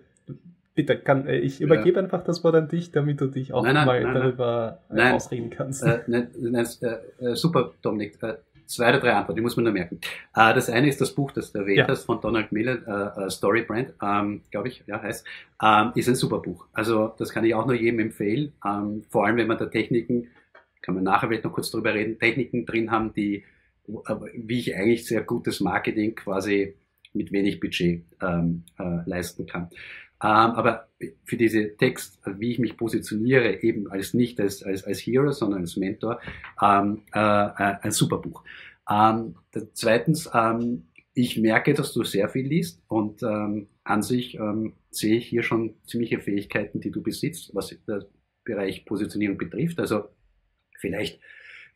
bitte 0.77 0.97
kann 0.97 1.27
äh, 1.27 1.39
ich 1.39 1.59
übergebe 1.59 1.97
ja. 1.97 2.03
einfach 2.03 2.23
das 2.23 2.43
Wort 2.43 2.55
an 2.55 2.69
dich, 2.69 2.91
damit 2.91 3.19
du 3.19 3.27
dich 3.27 3.51
auch 3.51 3.63
nein, 3.63 3.73
nein, 3.73 3.85
mal 3.85 4.03
nein, 4.03 4.13
darüber 4.13 4.79
ausreden 4.89 5.49
kannst. 5.49 5.83
Äh, 5.83 6.03
nein, 6.07 6.29
nein, 6.39 6.65
äh, 6.65 7.35
super, 7.35 7.73
Dominik. 7.81 8.21
Äh, 8.23 8.35
zwei 8.67 8.89
oder 8.89 8.99
drei 8.99 9.13
Antworten, 9.13 9.37
die 9.37 9.41
muss 9.41 9.55
man 9.55 9.65
nur 9.65 9.73
merken. 9.73 9.99
Äh, 10.35 10.53
das 10.53 10.69
eine 10.69 10.87
ist 10.87 11.01
das 11.01 11.13
Buch, 11.13 11.31
das 11.31 11.51
du 11.51 11.59
erwähnt 11.59 11.79
ja. 11.79 11.87
hast, 11.87 12.05
von 12.05 12.21
Donald 12.21 12.51
Miller, 12.51 13.15
äh, 13.17 13.29
Story 13.29 13.63
Brand, 13.63 13.93
ähm, 14.01 14.41
glaube 14.51 14.67
ich, 14.67 14.83
ja, 14.85 15.01
heißt, 15.01 15.25
ähm, 15.63 15.91
ist 15.95 16.07
ein 16.07 16.15
super 16.15 16.39
Buch. 16.39 16.67
Also 16.73 17.13
das 17.17 17.33
kann 17.33 17.43
ich 17.43 17.55
auch 17.55 17.65
nur 17.65 17.75
jedem 17.75 17.99
empfehlen. 17.99 18.53
Ähm, 18.65 19.03
vor 19.09 19.25
allem, 19.25 19.37
wenn 19.37 19.47
man 19.47 19.57
da 19.57 19.65
Techniken, 19.65 20.27
kann 20.81 20.95
man 20.95 21.03
nachher 21.03 21.27
vielleicht 21.27 21.43
noch 21.43 21.53
kurz 21.53 21.71
drüber 21.71 21.93
reden, 21.93 22.19
Techniken 22.19 22.65
drin 22.65 22.91
haben, 22.91 23.13
die 23.13 23.43
wie 24.33 24.59
ich 24.59 24.75
eigentlich 24.75 25.05
sehr 25.05 25.21
gutes 25.21 25.61
Marketing 25.61 26.13
quasi 26.13 26.75
mit 27.13 27.31
wenig 27.31 27.59
Budget 27.59 28.03
ähm, 28.21 28.63
äh, 28.77 28.99
leisten 29.05 29.45
kann. 29.45 29.69
Ähm, 30.23 30.29
aber 30.29 30.87
für 31.25 31.37
diese 31.37 31.77
Text, 31.77 32.19
wie 32.25 32.51
ich 32.51 32.59
mich 32.59 32.75
positioniere, 32.75 33.61
eben 33.61 33.89
als 33.91 34.13
nicht 34.13 34.39
als, 34.39 34.63
als, 34.63 34.83
als 34.83 34.99
Hero, 34.99 35.31
sondern 35.31 35.61
als 35.61 35.77
Mentor, 35.77 36.19
ähm, 36.61 37.03
äh, 37.13 37.19
äh 37.19 37.75
ein 37.81 37.91
super 37.91 38.17
Buch. 38.17 38.43
Ähm, 38.89 39.35
zweitens, 39.73 40.29
ähm, 40.33 40.87
ich 41.13 41.37
merke, 41.37 41.73
dass 41.73 41.93
du 41.93 42.03
sehr 42.03 42.29
viel 42.29 42.47
liest 42.47 42.81
und 42.87 43.23
ähm, 43.23 43.67
an 43.83 44.03
sich 44.03 44.35
ähm, 44.35 44.73
sehe 44.91 45.17
ich 45.17 45.27
hier 45.27 45.43
schon 45.43 45.75
ziemliche 45.85 46.19
Fähigkeiten, 46.19 46.79
die 46.79 46.91
du 46.91 47.01
besitzt, 47.01 47.53
was 47.53 47.69
den 47.69 48.03
Bereich 48.43 48.85
Positionierung 48.85 49.37
betrifft. 49.37 49.79
Also 49.79 50.09
vielleicht 50.77 51.19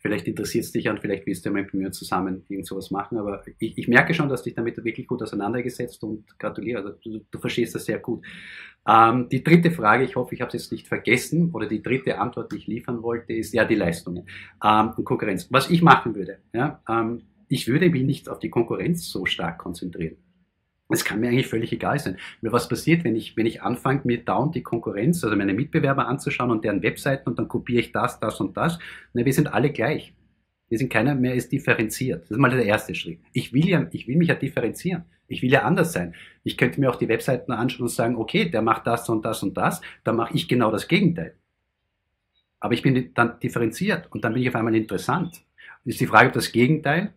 Vielleicht 0.01 0.27
interessiert 0.27 0.65
es 0.65 0.71
dich 0.71 0.89
und 0.89 0.99
vielleicht 0.99 1.25
willst 1.27 1.45
du 1.45 1.49
ja 1.49 1.53
mit 1.53 1.73
mir 1.73 1.91
zusammen 1.91 2.43
irgend 2.49 2.65
sowas 2.65 2.89
machen. 2.89 3.17
Aber 3.17 3.43
ich, 3.59 3.77
ich, 3.77 3.87
merke 3.87 4.13
schon, 4.13 4.29
dass 4.29 4.43
dich 4.43 4.55
damit 4.55 4.83
wirklich 4.83 5.07
gut 5.07 5.21
auseinandergesetzt 5.21 6.03
und 6.03 6.37
gratuliere. 6.39 6.79
Also 6.79 6.97
du, 7.03 7.25
du 7.29 7.39
verstehst 7.39 7.75
das 7.75 7.85
sehr 7.85 7.99
gut. 7.99 8.25
Ähm, 8.87 9.29
die 9.29 9.43
dritte 9.43 9.69
Frage, 9.69 10.03
ich 10.03 10.15
hoffe, 10.15 10.33
ich 10.33 10.41
habe 10.41 10.47
es 10.47 10.53
jetzt 10.53 10.71
nicht 10.71 10.87
vergessen, 10.87 11.51
oder 11.53 11.67
die 11.67 11.83
dritte 11.83 12.17
Antwort, 12.17 12.51
die 12.51 12.57
ich 12.57 12.67
liefern 12.67 13.03
wollte, 13.03 13.33
ist 13.33 13.53
ja 13.53 13.63
die 13.63 13.75
Leistungen 13.75 14.27
ähm, 14.63 14.91
und 14.97 15.05
Konkurrenz. 15.05 15.47
Was 15.51 15.69
ich 15.69 15.83
machen 15.83 16.15
würde, 16.15 16.39
ja, 16.53 16.81
ähm, 16.89 17.21
ich 17.47 17.67
würde 17.67 17.89
mich 17.89 18.03
nicht 18.03 18.29
auf 18.29 18.39
die 18.39 18.49
Konkurrenz 18.49 19.07
so 19.07 19.25
stark 19.25 19.59
konzentrieren. 19.59 20.17
Es 20.91 21.05
kann 21.05 21.19
mir 21.19 21.29
eigentlich 21.29 21.47
völlig 21.47 21.71
egal 21.71 21.99
sein. 21.99 22.17
Weil 22.41 22.51
was 22.51 22.67
passiert, 22.67 23.03
wenn 23.03 23.15
ich, 23.15 23.37
wenn 23.37 23.45
ich 23.45 23.61
anfange, 23.61 24.01
mir 24.03 24.23
dauernd 24.23 24.55
die 24.55 24.63
Konkurrenz, 24.63 25.23
also 25.23 25.35
meine 25.35 25.53
Mitbewerber 25.53 26.07
anzuschauen 26.07 26.51
und 26.51 26.63
deren 26.63 26.83
Webseiten 26.83 27.29
und 27.29 27.39
dann 27.39 27.47
kopiere 27.47 27.79
ich 27.79 27.91
das, 27.91 28.19
das 28.19 28.39
und 28.39 28.57
das. 28.57 28.79
Na, 29.13 29.25
wir 29.25 29.33
sind 29.33 29.53
alle 29.53 29.71
gleich. 29.71 30.13
Wir 30.69 30.77
sind 30.77 30.89
keiner 30.89 31.15
mehr 31.15 31.35
ist 31.35 31.51
differenziert. 31.51 32.23
Das 32.23 32.31
ist 32.31 32.37
mal 32.37 32.49
der 32.49 32.65
erste 32.65 32.95
Schritt. 32.95 33.19
Ich 33.33 33.51
will 33.51 33.67
ja, 33.67 33.87
ich 33.91 34.07
will 34.07 34.15
mich 34.15 34.29
ja 34.29 34.35
differenzieren. 34.35 35.03
Ich 35.27 35.41
will 35.41 35.51
ja 35.51 35.63
anders 35.63 35.93
sein. 35.93 36.13
Ich 36.43 36.57
könnte 36.57 36.79
mir 36.79 36.89
auch 36.89 36.95
die 36.95 37.07
Webseiten 37.07 37.51
anschauen 37.51 37.83
und 37.83 37.89
sagen, 37.89 38.15
okay, 38.15 38.49
der 38.49 38.61
macht 38.61 38.87
das 38.87 39.07
und 39.09 39.23
das 39.25 39.43
und 39.43 39.55
das, 39.55 39.81
dann 40.03 40.17
mache 40.17 40.33
ich 40.33 40.47
genau 40.47 40.71
das 40.71 40.87
Gegenteil. 40.87 41.35
Aber 42.59 42.73
ich 42.73 42.81
bin 42.81 43.13
dann 43.13 43.39
differenziert 43.39 44.11
und 44.11 44.23
dann 44.23 44.33
bin 44.33 44.43
ich 44.43 44.49
auf 44.49 44.55
einmal 44.55 44.75
interessant. 44.75 45.41
ist 45.83 45.99
die 45.99 46.07
Frage, 46.07 46.27
ob 46.27 46.33
das 46.33 46.51
Gegenteil 46.51 47.13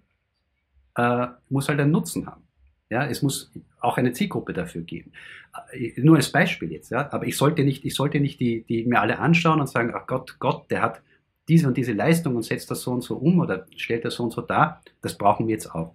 äh, 0.97 1.27
muss 1.49 1.68
halt 1.68 1.81
einen 1.81 1.91
Nutzen 1.91 2.27
haben. 2.27 2.43
Ja, 2.91 3.07
es 3.07 3.22
muss 3.22 3.51
auch 3.80 3.97
eine 3.97 4.12
Zielgruppe 4.12 4.53
dafür 4.53 4.82
geben. 4.82 5.12
Nur 5.97 6.16
als 6.16 6.30
Beispiel 6.30 6.70
jetzt, 6.72 6.91
ja. 6.91 7.11
Aber 7.12 7.26
ich 7.26 7.37
sollte 7.37 7.64
nicht, 7.64 7.85
ich 7.85 7.95
sollte 7.95 8.20
nicht 8.20 8.41
die, 8.41 8.64
die 8.64 8.85
mir 8.85 9.01
alle 9.01 9.18
anschauen 9.18 9.61
und 9.61 9.68
sagen, 9.68 9.93
ach 9.95 10.07
Gott, 10.07 10.37
Gott, 10.39 10.70
der 10.70 10.82
hat 10.82 11.03
diese 11.49 11.68
und 11.68 11.76
diese 11.76 11.93
Leistung 11.93 12.37
und 12.37 12.43
setzt 12.43 12.70
das 12.70 12.82
so 12.82 12.93
und 12.93 13.03
so 13.03 13.16
um 13.16 13.41
oder 13.41 13.66
stellt 13.76 14.05
das 14.05 14.14
so 14.14 14.24
und 14.24 14.32
so 14.32 14.43
dar. 14.43 14.82
Das 15.01 15.16
brauchen 15.16 15.47
wir 15.47 15.55
jetzt 15.55 15.74
auch. 15.74 15.95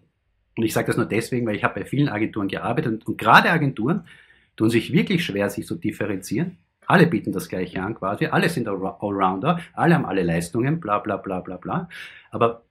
Und 0.58 0.64
ich 0.66 0.74
sage 0.74 0.88
das 0.88 0.98
nur 0.98 1.06
deswegen, 1.06 1.46
weil 1.48 1.56
ich 1.56 1.64
habe 1.64 1.80
bei 1.80 1.86
vielen 1.86 2.10
Agenturen 2.10 2.48
gearbeitet 2.48 2.92
und, 2.92 3.08
und 3.08 3.18
gerade 3.18 3.50
Agenturen 3.50 4.06
tun 4.56 4.70
sich 4.70 4.92
wirklich 4.92 5.24
schwer, 5.24 5.50
sich 5.50 5.66
zu 5.66 5.76
differenzieren. 5.76 6.58
Alle 6.86 7.08
bieten 7.08 7.32
das 7.32 7.48
Gleiche 7.50 7.82
an 7.82 7.96
quasi, 7.96 8.26
alle 8.26 8.50
sind 8.50 8.68
Allrounder, 8.68 9.62
alle 9.74 9.96
haben 9.96 10.06
alle 10.06 10.24
Leistungen, 10.24 10.80
bla 10.80 11.00
bla 11.00 11.18
bla 11.18 11.40
bla 11.40 11.58
bla. 11.58 11.88
Aber 12.32 12.66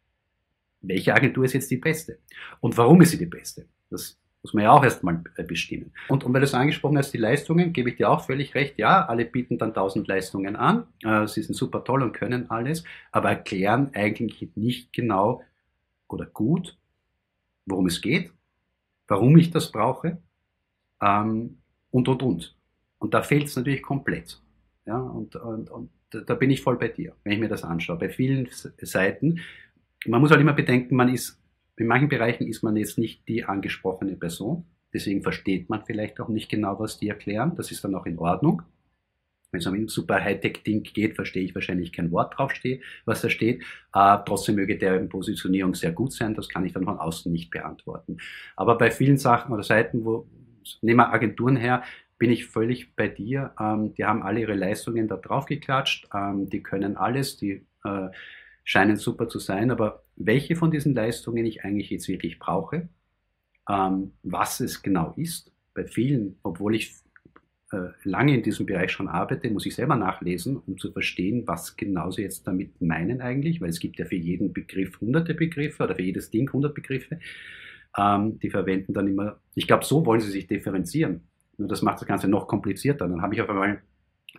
welche 0.81 1.15
Agentur 1.15 1.45
ist 1.45 1.55
jetzt 1.55 1.71
die 1.71 1.77
beste? 1.77 2.19
Und 2.61 2.77
warum 2.77 3.01
ist 3.01 3.13
sie 3.13 3.19
die 3.19 3.27
beste? 3.27 3.67
Das 3.91 4.19
muss 4.43 4.55
man 4.55 4.65
ja 4.65 4.71
auch 4.73 4.85
erstmal 4.85 5.23
äh, 5.37 5.43
bestimmen. 5.43 5.93
Und, 6.09 6.25
und 6.25 6.33
weil 6.33 6.41
du 6.41 6.47
es 6.47 6.55
angesprochen 6.55 6.97
hast, 6.99 7.13
die 7.13 7.19
Leistungen, 7.19 7.73
gebe 7.73 7.91
ich 7.91 7.97
dir 7.97 8.11
auch 8.11 8.25
völlig 8.25 8.55
recht. 8.55 8.79
Ja, 8.79 9.05
alle 9.07 9.25
bieten 9.25 9.59
dann 9.59 9.75
tausend 9.75 10.07
Leistungen 10.09 10.57
an. 10.57 10.87
Äh, 11.03 11.27
sie 11.27 11.43
sind 11.43 11.55
super 11.55 11.85
toll 11.85 12.03
und 12.03 12.13
können 12.13 12.51
alles, 12.51 12.85
aber 13.11 13.31
erklären 13.31 13.91
eigentlich 13.95 14.51
nicht 14.55 14.93
genau 14.93 15.43
oder 16.09 16.27
gut, 16.27 16.79
worum 17.67 17.87
es 17.87 18.01
geht, 18.01 18.33
warum 19.09 19.37
ich 19.37 19.51
das 19.51 19.71
brauche 19.71 20.19
ähm, 21.03 21.59
und, 21.91 22.09
und, 22.09 22.23
und. 22.23 22.57
Und 22.99 23.15
da 23.15 23.23
fehlt 23.23 23.47
es 23.47 23.57
natürlich 23.57 23.83
komplett. 23.83 24.41
Ja, 24.87 24.99
und, 24.99 25.37
und, 25.37 25.71
und 25.71 25.91
da 26.11 26.35
bin 26.35 26.51
ich 26.51 26.63
voll 26.63 26.79
bei 26.79 26.89
dir, 26.89 27.15
wenn 27.23 27.35
ich 27.35 27.39
mir 27.39 27.49
das 27.49 27.63
anschaue. 27.63 27.99
Bei 27.99 28.09
vielen 28.09 28.49
Seiten, 28.81 29.41
man 30.07 30.21
muss 30.21 30.31
halt 30.31 30.41
immer 30.41 30.55
bedenken, 30.55 30.97
man 30.97 31.13
ist 31.13 31.38
in 31.81 31.87
manchen 31.87 32.09
Bereichen 32.09 32.47
ist 32.47 32.63
man 32.63 32.77
jetzt 32.77 32.99
nicht 32.99 33.29
die 33.29 33.45
angesprochene 33.45 34.17
Person. 34.17 34.65
Deswegen 34.93 35.23
versteht 35.23 35.69
man 35.69 35.85
vielleicht 35.85 36.21
auch 36.21 36.29
nicht 36.29 36.51
genau, 36.51 36.79
was 36.79 36.99
die 36.99 37.09
erklären. 37.09 37.55
Das 37.57 37.71
ist 37.71 37.85
dann 37.85 37.95
auch 37.95 38.07
in 38.07 38.19
Ordnung. 38.19 38.63
Wenn 39.51 39.61
es 39.61 39.67
um 39.67 39.75
ein 39.75 39.89
super 39.89 40.23
Hightech-Ding 40.23 40.83
geht, 40.83 41.15
verstehe 41.15 41.43
ich 41.43 41.55
wahrscheinlich 41.55 41.93
kein 41.93 42.11
Wort 42.11 42.37
draufsteht, 42.37 42.83
was 43.07 43.23
da 43.23 43.31
steht. 43.31 43.63
Äh, 43.95 44.19
trotzdem 44.27 44.57
möge 44.57 44.77
deren 44.77 45.09
Positionierung 45.09 45.75
sehr 45.75 45.93
gut 45.93 46.13
sein. 46.13 46.35
Das 46.35 46.49
kann 46.49 46.67
ich 46.67 46.73
dann 46.75 46.85
von 46.85 46.99
außen 46.99 47.33
nicht 47.33 47.51
beantworten. 47.51 48.19
Aber 48.57 48.77
bei 48.77 48.91
vielen 48.91 49.17
Sachen 49.17 49.53
oder 49.55 49.63
Seiten, 49.63 50.05
wo, 50.05 50.27
nehmen 50.83 50.99
wir 50.99 51.13
Agenturen 51.13 51.57
her, 51.57 51.83
bin 52.19 52.31
ich 52.31 52.47
völlig 52.47 52.95
bei 52.95 53.09
dir. 53.09 53.53
Ähm, 53.59 53.95
die 53.95 54.05
haben 54.05 54.23
alle 54.23 54.41
ihre 54.41 54.55
Leistungen 54.55 55.09
da 55.09 55.17
drauf 55.17 55.47
geklatscht. 55.47 56.09
Ähm, 56.13 56.51
die 56.51 56.63
können 56.63 56.97
alles. 56.97 57.39
Die 57.39 57.67
äh, 57.85 58.09
scheinen 58.65 58.97
super 58.97 59.29
zu 59.29 59.39
sein, 59.39 59.71
aber 59.71 60.05
welche 60.19 60.57
von 60.57 60.71
diesen 60.71 60.95
Leistungen 60.95 61.47
ich 61.47 61.65
eigentlich 61.65 61.91
jetzt 61.91 62.09
wirklich 62.09 62.39
brauche, 62.39 62.89
ähm, 63.69 64.13
was 64.23 64.61
es 64.61 64.83
genau 64.83 65.15
ist, 65.17 65.53
bei 65.75 65.85
vielen, 65.85 66.39
obwohl 66.43 66.75
ich 66.75 66.93
äh, 67.71 67.91
lange 68.03 68.35
in 68.35 68.43
diesem 68.43 68.67
Bereich 68.67 68.91
schon 68.91 69.09
arbeite, 69.09 69.51
muss 69.51 69.67
ich 69.67 69.75
selber 69.75 69.97
nachlesen, 69.97 70.57
um 70.57 70.79
zu 70.79 70.91
verstehen, 70.91 71.47
was 71.47 71.77
genau 71.77 72.11
sie 72.11 72.23
jetzt 72.23 72.47
damit 72.47 72.81
meinen 72.81 73.21
eigentlich, 73.21 73.61
weil 73.61 73.69
es 73.69 73.79
gibt 73.79 73.99
ja 73.99 74.07
für 74.07 74.17
jeden 74.17 74.53
Begriff 74.53 75.01
hunderte 75.01 75.35
Begriffe 75.35 75.85
oder 75.85 75.95
für 75.95 76.03
jedes 76.03 76.31
Ding 76.31 76.51
hundert 76.53 76.75
Begriffe. 76.75 77.21
Ähm, 77.97 78.39
die 78.41 78.51
verwenden 78.51 78.93
dann 78.93 79.07
immer, 79.07 79.39
ich 79.55 79.67
glaube, 79.67 79.85
so 79.85 80.05
wollen 80.05 80.21
sie 80.21 80.31
sich 80.31 80.47
differenzieren. 80.47 81.21
Nur 81.59 81.69
das 81.69 81.83
macht 81.83 82.01
das 82.01 82.09
Ganze 82.09 82.29
noch 82.29 82.47
komplizierter. 82.49 83.09
Dann 83.09 83.23
habe 83.23 83.35
ich 83.35 83.43
auf 83.43 83.49
einmal 83.51 83.83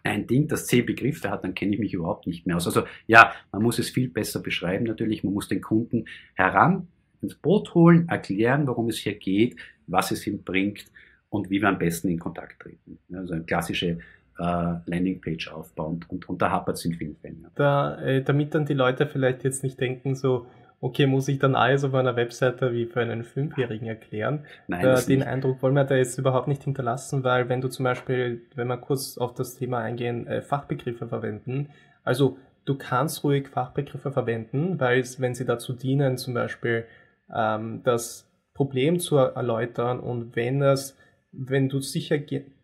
ein 0.03 0.27
Ding, 0.27 0.47
das 0.47 0.67
zehn 0.67 0.85
Begriffe 0.85 1.29
hat, 1.29 1.43
dann 1.43 1.55
kenne 1.55 1.73
ich 1.73 1.79
mich 1.79 1.93
überhaupt 1.93 2.27
nicht 2.27 2.45
mehr 2.45 2.55
aus. 2.55 2.65
Also 2.65 2.83
ja, 3.07 3.33
man 3.51 3.61
muss 3.61 3.79
es 3.79 3.89
viel 3.89 4.09
besser 4.09 4.41
beschreiben 4.41 4.85
natürlich. 4.85 5.23
Man 5.23 5.33
muss 5.33 5.47
den 5.47 5.61
Kunden 5.61 6.05
heran 6.35 6.87
ins 7.21 7.35
Boot 7.35 7.73
holen, 7.73 8.07
erklären, 8.07 8.67
worum 8.67 8.89
es 8.89 8.97
hier 8.97 9.15
geht, 9.15 9.57
was 9.87 10.11
es 10.11 10.25
ihm 10.25 10.43
bringt 10.43 10.85
und 11.29 11.49
wie 11.49 11.61
wir 11.61 11.67
am 11.67 11.79
besten 11.79 12.07
in 12.09 12.19
Kontakt 12.19 12.61
treten. 12.61 12.97
Also 13.13 13.33
eine 13.33 13.43
klassische 13.43 13.99
äh, 14.37 14.75
Landingpage 14.85 15.49
aufbauen 15.49 16.05
und, 16.07 16.29
und 16.29 16.41
da 16.41 16.51
hapert 16.51 16.77
es 16.77 16.85
in 16.85 16.93
vielen 16.93 17.17
Fällen. 17.17 17.47
Da, 17.55 17.99
äh, 18.01 18.23
damit 18.23 18.55
dann 18.55 18.65
die 18.65 18.73
Leute 18.73 19.05
vielleicht 19.05 19.43
jetzt 19.43 19.63
nicht 19.63 19.79
denken 19.79 20.15
so, 20.15 20.47
okay, 20.81 21.07
muss 21.07 21.27
ich 21.27 21.39
dann 21.39 21.55
alles 21.55 21.83
auf 21.83 21.93
einer 21.93 22.15
Webseite 22.15 22.73
wie 22.73 22.85
für 22.85 23.01
einen 23.01 23.23
Fünfjährigen 23.23 23.87
erklären? 23.87 24.45
Nein, 24.67 24.85
äh, 24.85 25.01
den 25.05 25.19
nicht. 25.19 25.27
Eindruck 25.27 25.61
wollen 25.61 25.73
wir 25.73 25.83
da 25.83 25.95
jetzt 25.95 26.17
überhaupt 26.17 26.47
nicht 26.47 26.63
hinterlassen, 26.63 27.23
weil 27.23 27.49
wenn 27.49 27.61
du 27.61 27.67
zum 27.67 27.83
Beispiel, 27.83 28.41
wenn 28.55 28.67
wir 28.67 28.77
kurz 28.77 29.17
auf 29.17 29.33
das 29.33 29.55
Thema 29.55 29.79
eingehen, 29.79 30.27
äh, 30.27 30.41
Fachbegriffe 30.41 31.07
verwenden, 31.07 31.69
also 32.03 32.37
du 32.65 32.75
kannst 32.75 33.23
ruhig 33.23 33.47
Fachbegriffe 33.49 34.11
verwenden, 34.11 34.79
weil 34.79 35.03
wenn 35.17 35.35
sie 35.35 35.45
dazu 35.45 35.73
dienen, 35.73 36.17
zum 36.17 36.33
Beispiel 36.33 36.85
ähm, 37.33 37.81
das 37.83 38.29
Problem 38.53 38.99
zu 38.99 39.17
erläutern 39.17 39.99
und 39.99 40.35
wenn 40.35 40.59
das, 40.59 40.97
wenn 41.31 41.69
du 41.69 41.79
sicher 41.81 42.17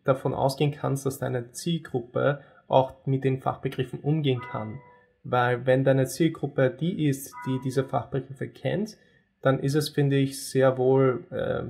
davon 0.04 0.34
ausgehen 0.34 0.72
kannst, 0.72 1.06
dass 1.06 1.20
deine 1.20 1.52
Zielgruppe 1.52 2.42
auch 2.68 3.06
mit 3.06 3.24
den 3.24 3.40
Fachbegriffen 3.40 4.00
umgehen 4.00 4.42
kann. 4.42 4.80
Weil 5.26 5.66
wenn 5.66 5.84
deine 5.84 6.06
Zielgruppe 6.06 6.70
die 6.70 7.08
ist, 7.08 7.34
die 7.48 7.60
diese 7.64 7.84
Fachbegriffe 7.84 8.48
kennt, 8.48 8.96
dann 9.42 9.60
ist 9.60 9.74
es, 9.74 9.90
finde 9.90 10.18
ich, 10.18 10.40
sehr 10.40 10.78
wohl 10.78 11.24
äh, 11.32 11.64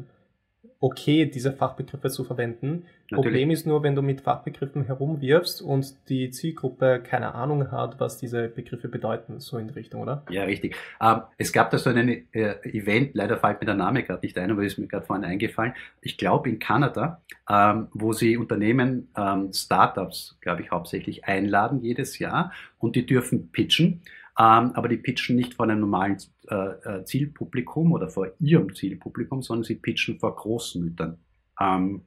okay, 0.79 1.25
diese 1.25 1.51
Fachbegriffe 1.51 2.09
zu 2.09 2.23
verwenden. 2.23 2.85
Natürlich. 3.11 3.23
Problem 3.23 3.51
ist 3.51 3.67
nur, 3.67 3.83
wenn 3.83 3.95
du 3.95 4.01
mit 4.01 4.21
Fachbegriffen 4.21 4.85
herumwirfst 4.85 5.61
und 5.61 5.95
die 6.09 6.31
Zielgruppe 6.31 7.01
keine 7.03 7.35
Ahnung 7.35 7.71
hat, 7.71 7.99
was 7.99 8.17
diese 8.17 8.47
Begriffe 8.47 8.87
bedeuten, 8.87 9.39
so 9.39 9.59
in 9.59 9.67
die 9.67 9.75
Richtung, 9.75 10.01
oder? 10.01 10.23
Ja, 10.29 10.43
richtig. 10.43 10.75
Ähm, 10.99 11.21
es 11.37 11.53
gab 11.53 11.69
da 11.69 11.77
so 11.77 11.91
ein 11.91 12.25
äh, 12.31 12.55
Event, 12.63 13.13
leider 13.13 13.37
fällt 13.37 13.61
mir 13.61 13.67
der 13.67 13.75
Name 13.75 14.03
gerade 14.03 14.21
nicht 14.23 14.37
ein, 14.37 14.49
aber 14.49 14.63
ist 14.63 14.79
mir 14.79 14.87
gerade 14.87 15.05
vorhin 15.05 15.23
eingefallen. 15.23 15.73
Ich 16.01 16.17
glaube 16.17 16.49
in 16.49 16.57
Kanada, 16.57 17.21
ähm, 17.47 17.89
wo 17.93 18.11
sie 18.11 18.37
Unternehmen, 18.37 19.09
ähm, 19.15 19.53
Startups, 19.53 20.37
glaube 20.41 20.63
ich, 20.63 20.71
hauptsächlich 20.71 21.25
einladen 21.25 21.81
jedes 21.81 22.17
Jahr 22.17 22.53
und 22.79 22.95
die 22.95 23.05
dürfen 23.05 23.51
pitchen. 23.51 24.01
Ähm, 24.37 24.71
aber 24.73 24.89
die 24.89 24.97
pitchen 24.97 25.35
nicht 25.35 25.53
vor 25.53 25.65
einem 25.65 25.79
normalen 25.79 26.17
äh, 26.49 26.55
äh, 26.55 27.05
Zielpublikum 27.05 27.93
oder 27.93 28.09
vor 28.09 28.27
ihrem 28.39 28.75
Zielpublikum, 28.75 29.41
sondern 29.41 29.63
sie 29.63 29.75
pitchen 29.75 30.19
vor 30.19 30.35
Großmüttern. 30.35 31.17
Ähm, 31.59 32.01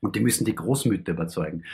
und 0.00 0.16
die 0.16 0.20
müssen 0.20 0.44
die 0.44 0.54
Großmütter 0.54 1.12
überzeugen. 1.12 1.64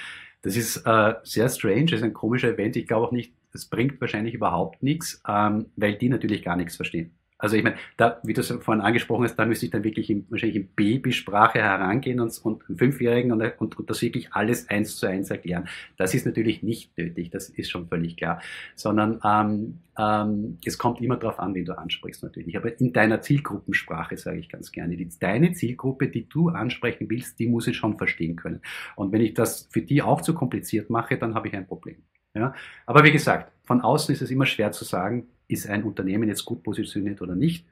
Das 0.43 0.57
ist 0.57 0.87
äh, 0.87 1.15
sehr 1.25 1.49
strange, 1.49 1.87
das 1.87 2.01
ist 2.01 2.05
ein 2.05 2.13
komischer 2.13 2.49
Event. 2.49 2.77
Ich 2.77 2.87
glaube 2.87 3.07
auch 3.07 3.13
nicht, 3.13 3.33
es 3.53 3.65
bringt 3.65 4.01
wahrscheinlich 4.01 4.35
überhaupt 4.35 4.83
nichts, 4.83 5.23
ähm, 5.27 5.67
weil 5.77 5.97
die 5.97 6.11
natürlich 6.11 6.43
gar 6.43 6.57
nichts 6.57 6.77
verstehen. 6.77 7.18
Also 7.39 7.57
ich 7.57 7.63
meine, 7.63 7.77
da, 7.97 8.21
wie 8.25 8.35
du 8.35 8.41
es 8.41 8.49
vorhin 8.49 8.83
angesprochen 8.83 9.25
hast, 9.25 9.37
da 9.37 9.47
müsste 9.47 9.67
ich 9.67 9.71
dann 9.71 9.85
wirklich 9.85 10.11
in, 10.11 10.27
wahrscheinlich 10.29 10.57
in 10.57 10.69
Babysprache 10.69 11.61
herangehen 11.61 12.19
und, 12.19 12.37
und 12.45 12.69
einen 12.69 12.79
Fünfjährigen 12.79 13.31
und, 13.31 13.43
und, 13.61 13.79
und 13.79 13.89
das 13.89 14.03
wirklich 14.03 14.33
alles 14.33 14.69
eins 14.69 14.97
zu 14.97 15.07
eins 15.07 15.31
erklären. 15.31 15.69
Das 15.97 16.15
ist 16.15 16.27
natürlich 16.27 16.65
nicht 16.65 16.99
nötig, 16.99 17.31
das 17.31 17.49
ist 17.49 17.71
schon 17.71 17.87
völlig 17.87 18.17
klar. 18.17 18.43
Sondern 18.75 19.21
ähm, 19.25 19.79
ähm, 19.97 20.59
es 20.65 20.79
kommt 20.79 21.01
immer 21.01 21.17
darauf 21.17 21.39
an, 21.39 21.55
wen 21.55 21.65
du 21.65 21.79
ansprichst 21.79 22.25
natürlich. 22.25 22.57
Aber 22.57 22.79
in 22.81 22.93
deiner 22.93 23.21
Zielgruppensprache 23.21 24.17
sage 24.17 24.39
ich 24.39 24.49
ganz 24.49 24.73
gerne, 24.73 24.97
die, 24.97 25.09
deine 25.21 25.53
Zielgruppe, 25.53 26.09
die 26.09 26.29
du 26.29 26.49
ansprechen 26.49 27.09
willst, 27.09 27.39
die 27.39 27.47
muss 27.47 27.69
ich 27.69 27.77
schon 27.77 27.99
verstehen 27.99 28.35
können. 28.35 28.61
Und 28.97 29.13
wenn 29.13 29.21
ich 29.21 29.35
das 29.35 29.69
für 29.71 29.83
die 29.83 30.03
auch 30.03 30.23
zu 30.23 30.35
kompliziert 30.35 30.91
mache, 30.91 31.17
dann 31.17 31.35
habe 31.35 31.47
ich 31.47 31.55
ein 31.55 31.67
Problem. 31.69 32.03
Ja? 32.35 32.55
Aber 32.87 33.05
wie 33.05 33.13
gesagt, 33.13 33.53
von 33.65 33.81
außen 33.81 34.13
ist 34.13 34.23
es 34.23 34.31
immer 34.31 34.47
schwer 34.47 34.73
zu 34.73 34.85
sagen, 34.85 35.29
ist 35.49 35.69
ein 35.69 35.83
Unternehmen 35.83 36.29
jetzt 36.29 36.45
gut 36.45 36.63
positioniert 36.63 37.21
oder 37.23 37.35
nicht. 37.35 37.67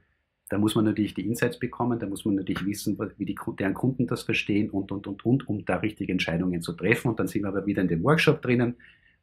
Da 0.49 0.59
muss 0.59 0.74
man 0.74 0.85
natürlich 0.85 1.14
die 1.14 1.27
Insights 1.27 1.59
bekommen, 1.59 1.99
da 1.99 2.07
muss 2.07 2.24
man 2.24 2.37
natürlich 2.37 2.64
wissen, 2.64 2.99
wie 3.16 3.24
die, 3.24 3.37
deren 3.59 3.74
Kunden 3.74 4.07
das 4.07 4.22
verstehen 4.22 4.70
und, 4.70 4.93
und, 4.93 5.07
und, 5.07 5.24
und, 5.24 5.49
um 5.49 5.64
da 5.64 5.77
richtige 5.77 6.12
Entscheidungen 6.12 6.62
zu 6.62 6.72
treffen. 6.72 7.09
Und 7.09 7.18
dann 7.18 7.27
sind 7.27 7.43
wir 7.43 7.49
aber 7.49 7.66
wieder 7.66 7.83
in 7.83 7.89
dem 7.89 8.05
Workshop 8.05 8.43
drinnen, 8.43 8.77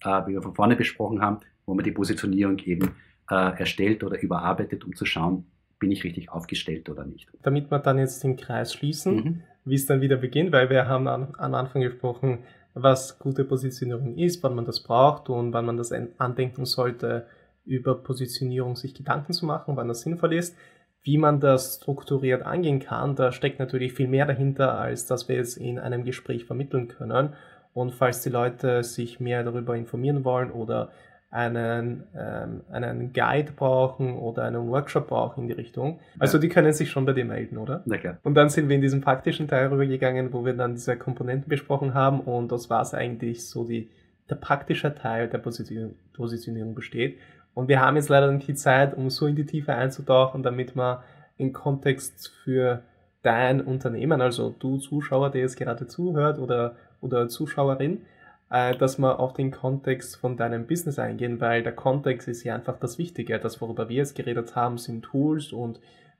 äh, 0.03 0.27
wie 0.27 0.33
wir 0.33 0.41
von 0.41 0.53
vorne 0.53 0.75
besprochen 0.75 1.21
haben, 1.21 1.39
wo 1.65 1.73
man 1.73 1.83
die 1.85 1.91
Positionierung 1.91 2.59
eben 2.59 2.91
äh, 3.29 3.57
erstellt 3.57 4.03
oder 4.03 4.21
überarbeitet, 4.21 4.83
um 4.83 4.95
zu 4.95 5.05
schauen, 5.05 5.45
bin 5.79 5.91
ich 5.91 6.03
richtig 6.03 6.29
aufgestellt 6.29 6.89
oder 6.89 7.05
nicht. 7.05 7.29
Damit 7.41 7.71
wir 7.71 7.79
dann 7.79 7.97
jetzt 7.97 8.23
den 8.23 8.35
Kreis 8.35 8.73
schließen, 8.73 9.15
mhm. 9.15 9.43
wie 9.63 9.75
es 9.75 9.85
dann 9.85 10.01
wieder 10.01 10.17
beginnt, 10.17 10.51
weil 10.51 10.69
wir 10.69 10.87
haben 10.87 11.07
am, 11.07 11.35
am 11.35 11.53
Anfang 11.53 11.81
gesprochen, 11.81 12.39
was 12.73 13.19
gute 13.19 13.45
Positionierung 13.45 14.17
ist, 14.17 14.43
wann 14.43 14.55
man 14.55 14.65
das 14.65 14.83
braucht 14.83 15.29
und 15.29 15.53
wann 15.53 15.65
man 15.65 15.77
das 15.77 15.93
andenken 16.17 16.65
sollte, 16.65 17.27
über 17.65 17.95
Positionierung 17.95 18.75
sich 18.75 18.93
Gedanken 18.93 19.33
zu 19.33 19.45
machen, 19.45 19.75
wann 19.75 19.87
das 19.87 20.01
sinnvoll 20.01 20.33
ist. 20.33 20.55
Wie 21.03 21.17
man 21.17 21.39
das 21.39 21.75
strukturiert 21.75 22.43
angehen 22.43 22.79
kann, 22.79 23.15
da 23.15 23.31
steckt 23.31 23.59
natürlich 23.59 23.93
viel 23.93 24.07
mehr 24.07 24.25
dahinter, 24.25 24.77
als 24.77 25.05
dass 25.05 25.27
wir 25.27 25.39
es 25.39 25.57
in 25.57 25.77
einem 25.77 26.05
Gespräch 26.05 26.45
vermitteln 26.45 26.87
können. 26.87 27.33
Und 27.73 27.93
falls 27.93 28.21
die 28.21 28.29
Leute 28.29 28.83
sich 28.83 29.19
mehr 29.19 29.43
darüber 29.43 29.75
informieren 29.75 30.23
wollen 30.23 30.51
oder 30.51 30.91
einen, 31.33 32.03
ähm, 32.15 32.61
einen 32.71 33.11
Guide 33.11 33.53
brauchen 33.53 34.15
oder 34.15 34.43
einen 34.43 34.69
Workshop 34.69 35.07
brauchen 35.07 35.41
in 35.41 35.47
die 35.47 35.53
Richtung. 35.53 35.99
Also 36.19 36.37
die 36.37 36.47
können 36.47 36.71
sich 36.73 36.91
schon 36.91 37.05
bei 37.05 37.13
dir 37.13 37.25
melden, 37.25 37.57
oder? 37.57 37.81
Na 37.85 37.97
klar. 37.97 38.19
Und 38.23 38.35
dann 38.35 38.49
sind 38.49 38.69
wir 38.69 38.75
in 38.75 38.83
diesen 38.83 39.01
praktischen 39.01 39.47
Teil 39.47 39.67
rübergegangen, 39.67 40.31
wo 40.31 40.45
wir 40.45 40.53
dann 40.53 40.75
diese 40.75 40.95
Komponenten 40.95 41.49
besprochen 41.49 41.95
haben 41.95 42.19
und 42.19 42.51
das 42.51 42.69
war 42.69 42.83
es 42.83 42.93
eigentlich 42.93 43.47
so 43.47 43.65
die, 43.65 43.89
der 44.29 44.35
praktische 44.35 44.93
Teil 44.93 45.27
der 45.27 45.39
Positionierung 45.39 46.75
besteht. 46.75 47.17
Und 47.53 47.67
wir 47.67 47.81
haben 47.81 47.95
jetzt 47.95 48.09
leider 48.09 48.31
nicht 48.31 48.47
die 48.47 48.55
Zeit, 48.55 48.95
um 48.97 49.09
so 49.09 49.27
in 49.27 49.35
die 49.35 49.45
Tiefe 49.45 49.73
einzutauchen, 49.73 50.43
damit 50.43 50.75
wir 50.75 51.03
in 51.37 51.53
Kontext 51.53 52.31
für 52.43 52.83
dein 53.21 53.61
Unternehmen, 53.61 54.21
also 54.21 54.53
du 54.57 54.77
Zuschauer, 54.77 55.31
der 55.31 55.41
jetzt 55.41 55.57
gerade 55.57 55.87
zuhört 55.87 56.39
oder, 56.39 56.75
oder 57.01 57.29
Zuschauerin, 57.29 58.01
äh, 58.49 58.75
dass 58.75 58.99
wir 58.99 59.19
auf 59.19 59.33
den 59.33 59.51
Kontext 59.51 60.17
von 60.17 60.37
deinem 60.37 60.67
Business 60.67 60.99
eingehen, 60.99 61.41
weil 61.41 61.63
der 61.63 61.73
Kontext 61.73 62.27
ist 62.27 62.43
ja 62.43 62.55
einfach 62.55 62.77
das 62.79 62.97
Wichtige. 62.97 63.39
Das, 63.39 63.61
worüber 63.61 63.89
wir 63.89 63.97
jetzt 63.97 64.15
geredet 64.15 64.55
haben, 64.55 64.77
sind 64.77 65.03
Tools 65.03 65.51
und 65.51 65.79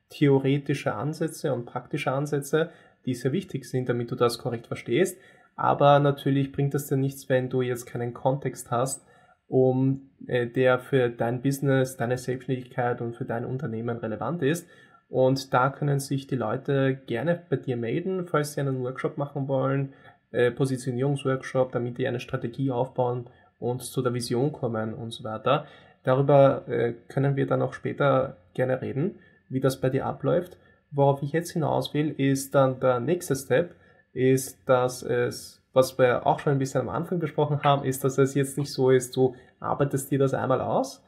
theoretische 0.10 0.94
Ansätze 0.94 1.54
und 1.54 1.66
praktische 1.66 2.12
Ansätze, 2.12 2.70
die 3.06 3.14
sehr 3.16 3.34
wichtig 3.34 3.66
sind, 3.66 3.90
damit 3.90 4.12
du 4.12 4.16
das 4.16 4.38
korrekt 4.40 4.68
verstehst. 4.68 5.18
Aber 5.56 6.00
natürlich 6.00 6.52
bringt 6.52 6.74
es 6.74 6.88
dir 6.88 6.98
nichts, 6.98 7.30
wenn 7.30 7.50
du 7.50 7.62
jetzt 7.62 7.86
keinen 7.86 8.14
Kontext 8.14 8.72
hast, 8.72 9.06
um 9.54 10.10
äh, 10.26 10.48
der 10.48 10.80
für 10.80 11.10
dein 11.10 11.44
Business, 11.44 11.96
deine 11.96 12.18
Selbstständigkeit 12.18 13.02
und 13.02 13.16
für 13.16 13.24
dein 13.24 13.46
Unternehmen 13.46 13.98
relevant 13.98 14.42
ist. 14.42 14.68
Und 15.10 15.54
da 15.54 15.70
können 15.70 16.00
sich 16.00 16.26
die 16.26 16.36
Leute 16.36 16.96
gerne 17.06 17.40
bei 17.52 17.58
dir 17.58 17.78
melden, 17.78 18.26
falls 18.26 18.54
sie 18.54 18.62
einen 18.62 18.82
Workshop 18.84 19.20
machen 19.20 19.48
wollen, 19.48 19.94
äh, 20.32 20.50
Positionierungsworkshop, 20.50 21.72
damit 21.72 22.00
die 22.00 22.08
eine 22.08 22.20
Strategie 22.20 22.72
aufbauen 22.72 23.28
und 23.60 23.84
zu 23.84 24.02
der 24.02 24.16
Vision 24.16 24.52
kommen 24.52 24.96
und 24.96 25.12
so 25.12 25.24
weiter. 25.24 25.68
Darüber 26.02 26.68
äh, 26.68 26.94
können 27.08 27.36
wir 27.36 27.46
dann 27.46 27.62
auch 27.62 27.74
später 27.74 28.38
gerne 28.56 28.82
reden, 28.82 29.20
wie 29.50 29.60
das 29.60 29.80
bei 29.80 29.92
dir 29.92 30.08
abläuft. 30.08 30.58
Worauf 30.90 31.22
ich 31.22 31.32
jetzt 31.32 31.52
hinaus 31.52 31.94
will, 31.94 32.10
ist 32.18 32.56
dann 32.56 32.80
der 32.80 33.00
nächste 33.00 33.36
Step, 33.36 33.76
ist, 34.14 34.68
dass 34.68 35.04
es 35.04 35.63
was 35.74 35.98
wir 35.98 36.26
auch 36.26 36.40
schon 36.40 36.54
ein 36.54 36.60
bisschen 36.60 36.82
am 36.82 36.90
Anfang 36.90 37.20
besprochen 37.20 37.64
haben, 37.64 37.84
ist, 37.84 38.04
dass 38.04 38.18
es 38.18 38.36
jetzt 38.36 38.58
nicht 38.58 38.72
so 38.72 38.90
ist, 38.90 39.16
du 39.16 39.36
arbeitest 39.60 40.12
dir 40.12 40.20
das 40.20 40.34
einmal 40.34 40.62
aus 40.62 41.04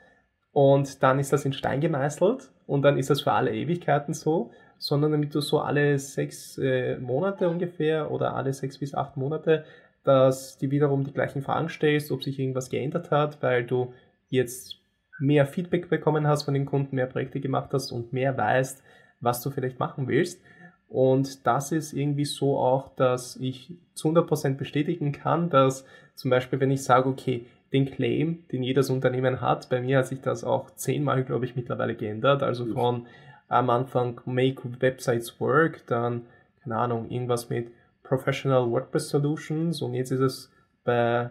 und 0.52 1.04
dann 1.04 1.20
ist 1.20 1.32
das 1.32 1.46
in 1.46 1.54
Stein 1.54 1.82
gemeißelt 1.82 2.52
und 2.66 2.82
dann 2.82 2.98
ist 2.98 3.10
das 3.10 3.22
für 3.22 3.32
alle 3.32 3.54
Ewigkeiten 3.54 4.14
so, 4.14 4.52
sondern 4.78 5.12
damit 5.12 5.34
du 5.36 5.42
so 5.42 5.60
alle 5.60 5.98
sechs 6.00 6.58
äh, 6.58 6.98
Monate 6.98 7.50
ungefähr 7.50 8.12
oder 8.12 8.36
alle 8.36 8.54
sechs 8.54 8.80
bis 8.80 8.96
acht 8.96 9.18
Monate, 9.18 9.66
dass 10.04 10.58
die 10.58 10.72
wiederum 10.72 11.04
die 11.04 11.14
gleichen 11.14 11.42
Fragen 11.42 11.70
stellst, 11.70 12.12
ob 12.12 12.24
sich 12.24 12.40
irgendwas 12.40 12.70
geändert 12.70 13.12
hat, 13.12 13.42
weil 13.42 13.66
du 13.66 13.94
jetzt 14.30 14.78
mehr 15.20 15.46
Feedback 15.46 15.90
bekommen 15.90 16.28
hast 16.28 16.44
von 16.44 16.54
den 16.54 16.66
Kunden, 16.66 16.96
mehr 16.96 17.08
Projekte 17.08 17.40
gemacht 17.40 17.70
hast 17.74 17.92
und 17.92 18.14
mehr 18.14 18.38
weißt, 18.38 18.84
was 19.22 19.42
du 19.42 19.50
vielleicht 19.50 19.80
machen 19.80 20.08
willst. 20.08 20.42
Und 20.90 21.46
das 21.48 21.72
ist 21.72 21.94
irgendwie 21.94 22.26
so 22.26 22.58
auch, 22.58 22.96
dass 22.96 23.36
ich 23.38 23.74
zu 23.94 24.10
100% 24.10 24.56
bestätigen 24.56 25.12
kann, 25.12 25.50
dass 25.50 25.86
zum 26.14 26.30
Beispiel, 26.32 26.60
wenn 26.60 26.72
ich 26.72 26.84
sage, 26.84 27.10
okay, 27.10 27.46
den 27.74 27.86
Claim, 27.92 28.46
den 28.52 28.64
jedes 28.64 28.90
Unternehmen 28.90 29.42
hat, 29.42 29.70
bei 29.70 29.82
mir 29.82 29.98
hat 29.98 30.08
sich 30.08 30.22
das 30.22 30.44
auch 30.44 30.72
zehnmal, 30.76 31.24
glaube 31.24 31.46
ich, 31.46 31.56
mittlerweile 31.56 31.96
geändert. 31.96 32.44
Also 32.44 32.66
von 32.68 33.08
am 33.48 33.70
Anfang 33.70 34.22
Make 34.26 34.62
Websites 34.80 35.40
Work, 35.40 35.86
dann, 35.88 36.24
keine 36.64 36.78
Ahnung, 36.78 37.10
irgendwas 37.10 37.50
mit 37.50 37.72
Professional 38.04 38.70
WordPress 38.70 39.10
Solutions 39.10 39.82
und 39.82 39.94
jetzt 39.94 40.12
ist 40.12 40.20
es 40.20 40.52
bei 40.84 41.30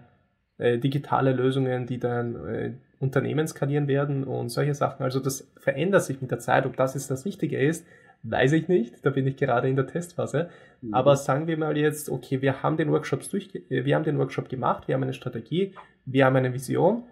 äh, 0.59 0.79
digitale 0.79 1.33
Lösungen, 1.33 1.87
die 1.87 1.99
dann 1.99 2.47
äh, 2.47 2.73
Unternehmen 3.01 3.47
skalieren 3.47 3.89
werden 3.89 4.25
und 4.25 4.49
solche 4.49 4.75
Sachen. 4.75 5.03
Also 5.03 5.21
das 5.21 5.49
verändert 5.57 6.03
sich 6.03 6.21
mit 6.21 6.31
der 6.31 6.39
Zeit. 6.39 6.67
Ob 6.67 6.77
das 6.77 6.95
jetzt 6.95 7.11
das 7.11 7.25
Richtige 7.25 7.59
ist, 7.59 7.87
weiß 8.25 8.53
ich 8.53 8.69
nicht. 8.69 9.05
Da 9.05 9.11
bin 9.11 9.27
ich 9.27 9.37
gerade 9.37 9.69
in 9.69 9.77
der 9.77 9.87
Testphase. 9.87 10.49
Mhm. 10.81 10.95
Aber 10.95 11.17
sagen 11.17 11.47
wir 11.47 11.57
mal 11.57 11.77
jetzt, 11.77 12.09
okay, 12.09 12.43
wir 12.43 12.63
haben 12.63 12.77
den 12.77 12.91
Workshops 12.91 13.29
durch, 13.29 13.51
wir 13.69 13.95
haben 13.95 14.05
den 14.05 14.19
Workshop 14.19 14.49
gemacht, 14.49 14.89
wir 14.89 14.95
haben 14.95 15.03
eine 15.03 15.13
Strategie, 15.13 15.75
wir 16.07 16.25
haben 16.25 16.37
eine 16.37 16.53
Vision. 16.53 17.05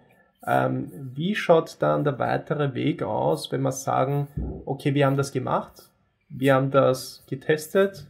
Ähm, 0.45 0.91
wie 1.15 1.35
schaut 1.35 1.77
dann 1.79 2.03
der 2.03 2.19
weitere 2.19 2.73
Weg 2.73 3.01
aus, 3.01 3.51
wenn 3.51 3.61
wir 3.61 3.71
sagen, 3.71 4.27
okay, 4.65 4.93
wir 4.93 5.05
haben 5.05 5.15
das 5.15 5.31
gemacht, 5.31 5.89
wir 6.27 6.55
haben 6.55 6.69
das 6.69 7.23
getestet, 7.29 8.07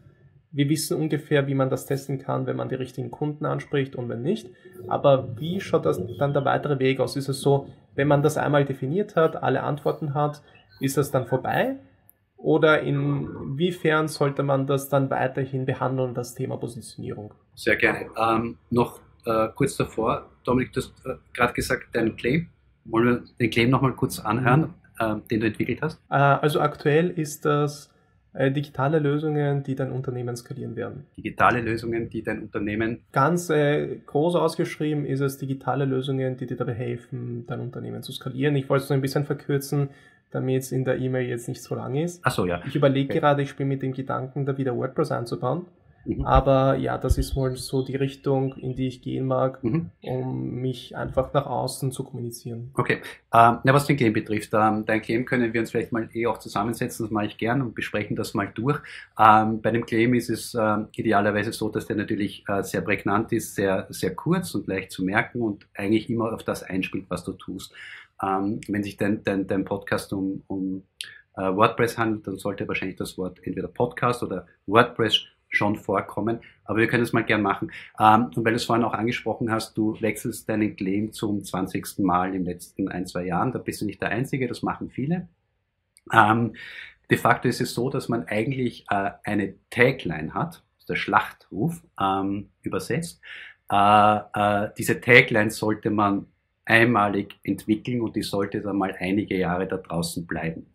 wir 0.52 0.70
wissen 0.70 0.98
ungefähr, 0.98 1.48
wie 1.48 1.56
man 1.56 1.70
das 1.70 1.86
testen 1.86 2.20
kann, 2.20 2.48
wenn 2.48 2.56
man 2.56 2.70
die 2.70 2.76
richtigen 2.76 3.12
Kunden 3.12 3.46
anspricht 3.46 3.96
und 3.96 4.10
wenn 4.10 4.22
nicht. 4.22 4.50
Aber 4.88 5.40
wie 5.40 5.60
schaut 5.60 5.86
das 5.86 6.02
dann 6.18 6.34
der 6.34 6.46
weitere 6.46 6.80
Weg 6.80 7.00
aus? 7.00 7.16
Ist 7.16 7.30
es 7.30 7.42
so, 7.42 7.68
wenn 7.96 8.08
man 8.08 8.24
das 8.24 8.38
einmal 8.38 8.66
definiert 8.66 9.16
hat, 9.16 9.42
alle 9.42 9.64
Antworten 9.64 10.14
hat, 10.14 10.42
ist 10.80 10.98
das 10.98 11.12
dann 11.12 11.26
vorbei? 11.26 11.76
Oder 12.44 12.82
inwiefern 12.82 14.08
sollte 14.10 14.44
man 14.44 14.68
das 14.68 14.90
dann 14.90 15.10
weiterhin 15.10 15.66
behandeln, 15.66 16.14
das 16.14 16.36
Thema 16.36 16.58
Positionierung? 16.58 17.34
Sehr 17.56 17.78
gerne. 17.78 18.08
Ähm, 18.18 18.58
noch 18.70 19.00
äh, 19.26 19.48
kurz 19.56 19.78
davor, 19.78 20.30
Dominik, 20.44 20.74
du 20.74 20.82
hast 20.82 20.94
äh, 21.06 21.16
gerade 21.34 21.54
gesagt, 21.54 21.86
dein 21.94 22.16
Claim. 22.18 22.50
Wollen 22.86 23.06
wir 23.06 23.24
den 23.40 23.50
Claim 23.50 23.70
nochmal 23.70 23.94
kurz 23.94 24.20
anhören, 24.20 24.74
äh, 25.00 25.16
den 25.32 25.40
du 25.40 25.48
entwickelt 25.48 25.82
hast? 25.82 26.00
Äh, 26.10 26.16
also 26.16 26.60
aktuell 26.60 27.10
ist 27.10 27.46
das 27.46 27.90
Äh, 28.36 28.52
digitale 28.52 28.98
Lösungen, 28.98 29.62
die 29.62 29.76
dein 29.76 29.92
Unternehmen 29.92 30.36
skalieren 30.36 30.76
werden. 30.76 31.06
Digitale 31.16 31.62
Lösungen, 31.62 32.10
die 32.10 32.24
dein 32.24 32.42
Unternehmen. 32.42 33.02
Ganz 33.12 33.52
äh, 33.52 34.00
groß 34.08 34.34
ausgeschrieben 34.36 35.06
ist 35.06 35.22
es 35.22 35.38
digitale 35.38 35.86
Lösungen, 35.86 36.36
die 36.36 36.48
dir 36.48 36.58
dabei 36.58 36.74
helfen, 36.74 37.46
dein 37.46 37.60
Unternehmen 37.60 38.02
zu 38.02 38.12
skalieren. 38.12 38.56
Ich 38.56 38.68
wollte 38.70 38.82
es 38.82 38.88
so 38.88 38.96
ein 38.96 39.02
bisschen 39.02 39.26
verkürzen, 39.26 39.90
damit 40.34 40.64
es 40.64 40.72
in 40.72 40.84
der 40.84 40.98
E-Mail 40.98 41.28
jetzt 41.28 41.48
nicht 41.48 41.62
so 41.62 41.76
lang 41.76 41.96
ist. 41.96 42.22
Ach 42.24 42.32
so, 42.32 42.46
ja. 42.46 42.62
Ich 42.68 42.76
überlege 42.76 43.10
okay. 43.10 43.20
gerade, 43.20 43.44
ich 43.44 43.50
spiele 43.50 43.70
mit 43.70 43.82
dem 43.82 43.94
Gedanken, 43.94 44.46
da 44.46 44.58
wieder 44.58 44.76
WordPress 44.76 45.12
einzubauen. 45.12 45.66
Mhm. 46.06 46.26
Aber 46.26 46.76
ja, 46.76 46.98
das 46.98 47.18
ist 47.18 47.36
wohl 47.36 47.56
so 47.56 47.82
die 47.82 47.96
Richtung, 47.96 48.56
in 48.58 48.76
die 48.76 48.88
ich 48.88 49.02
gehen 49.02 49.26
mag, 49.26 49.64
mhm. 49.64 49.90
um 50.02 50.56
mich 50.56 50.96
einfach 50.98 51.34
nach 51.34 51.46
außen 51.46 51.92
zu 51.92 52.04
kommunizieren. 52.04 52.72
Okay. 52.74 52.98
Ähm, 53.34 53.60
na, 53.64 53.74
was 53.74 53.86
den 53.86 53.96
Claim 53.96 54.14
betrifft, 54.14 54.52
ähm, 54.54 54.86
dein 54.86 55.02
Claim 55.02 55.26
können 55.26 55.54
wir 55.54 55.62
uns 55.62 55.72
vielleicht 55.72 55.92
mal 55.92 56.10
eh 56.14 56.28
auch 56.28 56.40
zusammensetzen, 56.40 57.06
das 57.06 57.12
mache 57.12 57.28
ich 57.28 57.38
gern 57.38 57.62
und 57.62 57.74
besprechen 57.74 58.16
das 58.16 58.34
mal 58.34 58.52
durch. 58.54 58.80
Ähm, 59.18 59.62
bei 59.62 59.72
dem 59.72 59.86
Claim 59.86 60.14
ist 60.14 60.30
es 60.30 60.54
äh, 60.54 60.78
idealerweise 60.96 61.54
so, 61.54 61.70
dass 61.70 61.86
der 61.86 61.96
natürlich 61.96 62.44
äh, 62.48 62.64
sehr 62.64 62.82
prägnant 62.82 63.32
ist, 63.32 63.56
sehr, 63.56 63.88
sehr 63.90 64.14
kurz 64.14 64.54
und 64.56 64.68
leicht 64.68 64.92
zu 64.92 65.04
merken 65.04 65.42
und 65.42 65.66
eigentlich 65.74 66.10
immer 66.10 66.34
auf 66.34 66.44
das 66.44 66.64
einspielt, 66.64 67.06
was 67.08 67.24
du 67.24 67.32
tust. 67.34 67.74
Ähm, 68.24 68.62
wenn 68.68 68.84
sich 68.84 68.98
dein, 68.98 69.24
dein, 69.24 69.48
dein 69.48 69.66
Podcast 69.66 70.14
um, 70.14 70.44
um 70.48 70.84
äh, 71.36 71.42
WordPress 71.42 71.98
handelt, 71.98 72.28
dann 72.28 72.38
sollte 72.38 72.68
wahrscheinlich 72.68 72.98
das 72.98 73.18
Wort 73.18 73.40
entweder 73.44 73.68
Podcast 73.68 74.24
oder 74.24 74.48
WordPress 74.68 75.26
schon 75.50 75.76
vorkommen. 75.76 76.40
Aber 76.66 76.80
wir 76.80 76.88
können 76.88 77.04
es 77.04 77.14
mal 77.14 77.24
gern 77.24 77.42
machen. 77.42 77.72
Ähm, 78.00 78.32
und 78.36 78.44
weil 78.44 78.54
du 78.54 78.56
es 78.58 78.66
vorhin 78.66 78.86
auch 78.86 78.94
angesprochen 78.94 79.52
hast, 79.52 79.78
du 79.78 80.00
wechselst 80.02 80.50
deinen 80.50 80.76
Claim 80.76 81.12
zum 81.12 81.44
20. 81.44 82.00
Mal 82.00 82.28
in 82.28 82.34
den 82.34 82.46
letzten 82.46 82.90
ein, 82.90 83.06
zwei 83.06 83.26
Jahren. 83.26 83.52
Da 83.52 83.60
bist 83.60 83.82
du 83.82 83.86
nicht 83.86 84.02
der 84.02 84.10
Einzige, 84.10 84.48
das 84.48 84.64
machen 84.64 84.90
viele. 84.90 85.28
Ähm, 86.12 86.56
de 87.10 87.18
facto 87.18 87.48
ist 87.48 87.62
es 87.62 87.74
so, 87.74 87.90
dass 87.90 88.10
man 88.10 88.26
eigentlich 88.28 88.86
äh, 88.90 89.12
eine 89.24 89.56
Tagline 89.70 90.34
hat, 90.34 90.64
der 90.90 90.96
Schlachtruf 90.96 91.82
ähm, 92.00 92.50
übersetzt. 92.62 93.22
Äh, 93.72 94.18
äh, 94.34 94.70
diese 94.78 95.00
Tagline 95.00 95.50
sollte 95.50 95.90
man 95.90 96.28
einmalig 96.66 97.36
entwickeln 97.44 98.02
und 98.02 98.16
die 98.16 98.22
sollte 98.22 98.62
dann 98.62 98.78
mal 98.78 98.96
einige 98.98 99.38
Jahre 99.38 99.68
da 99.68 99.78
draußen 99.78 100.26
bleiben. 100.26 100.68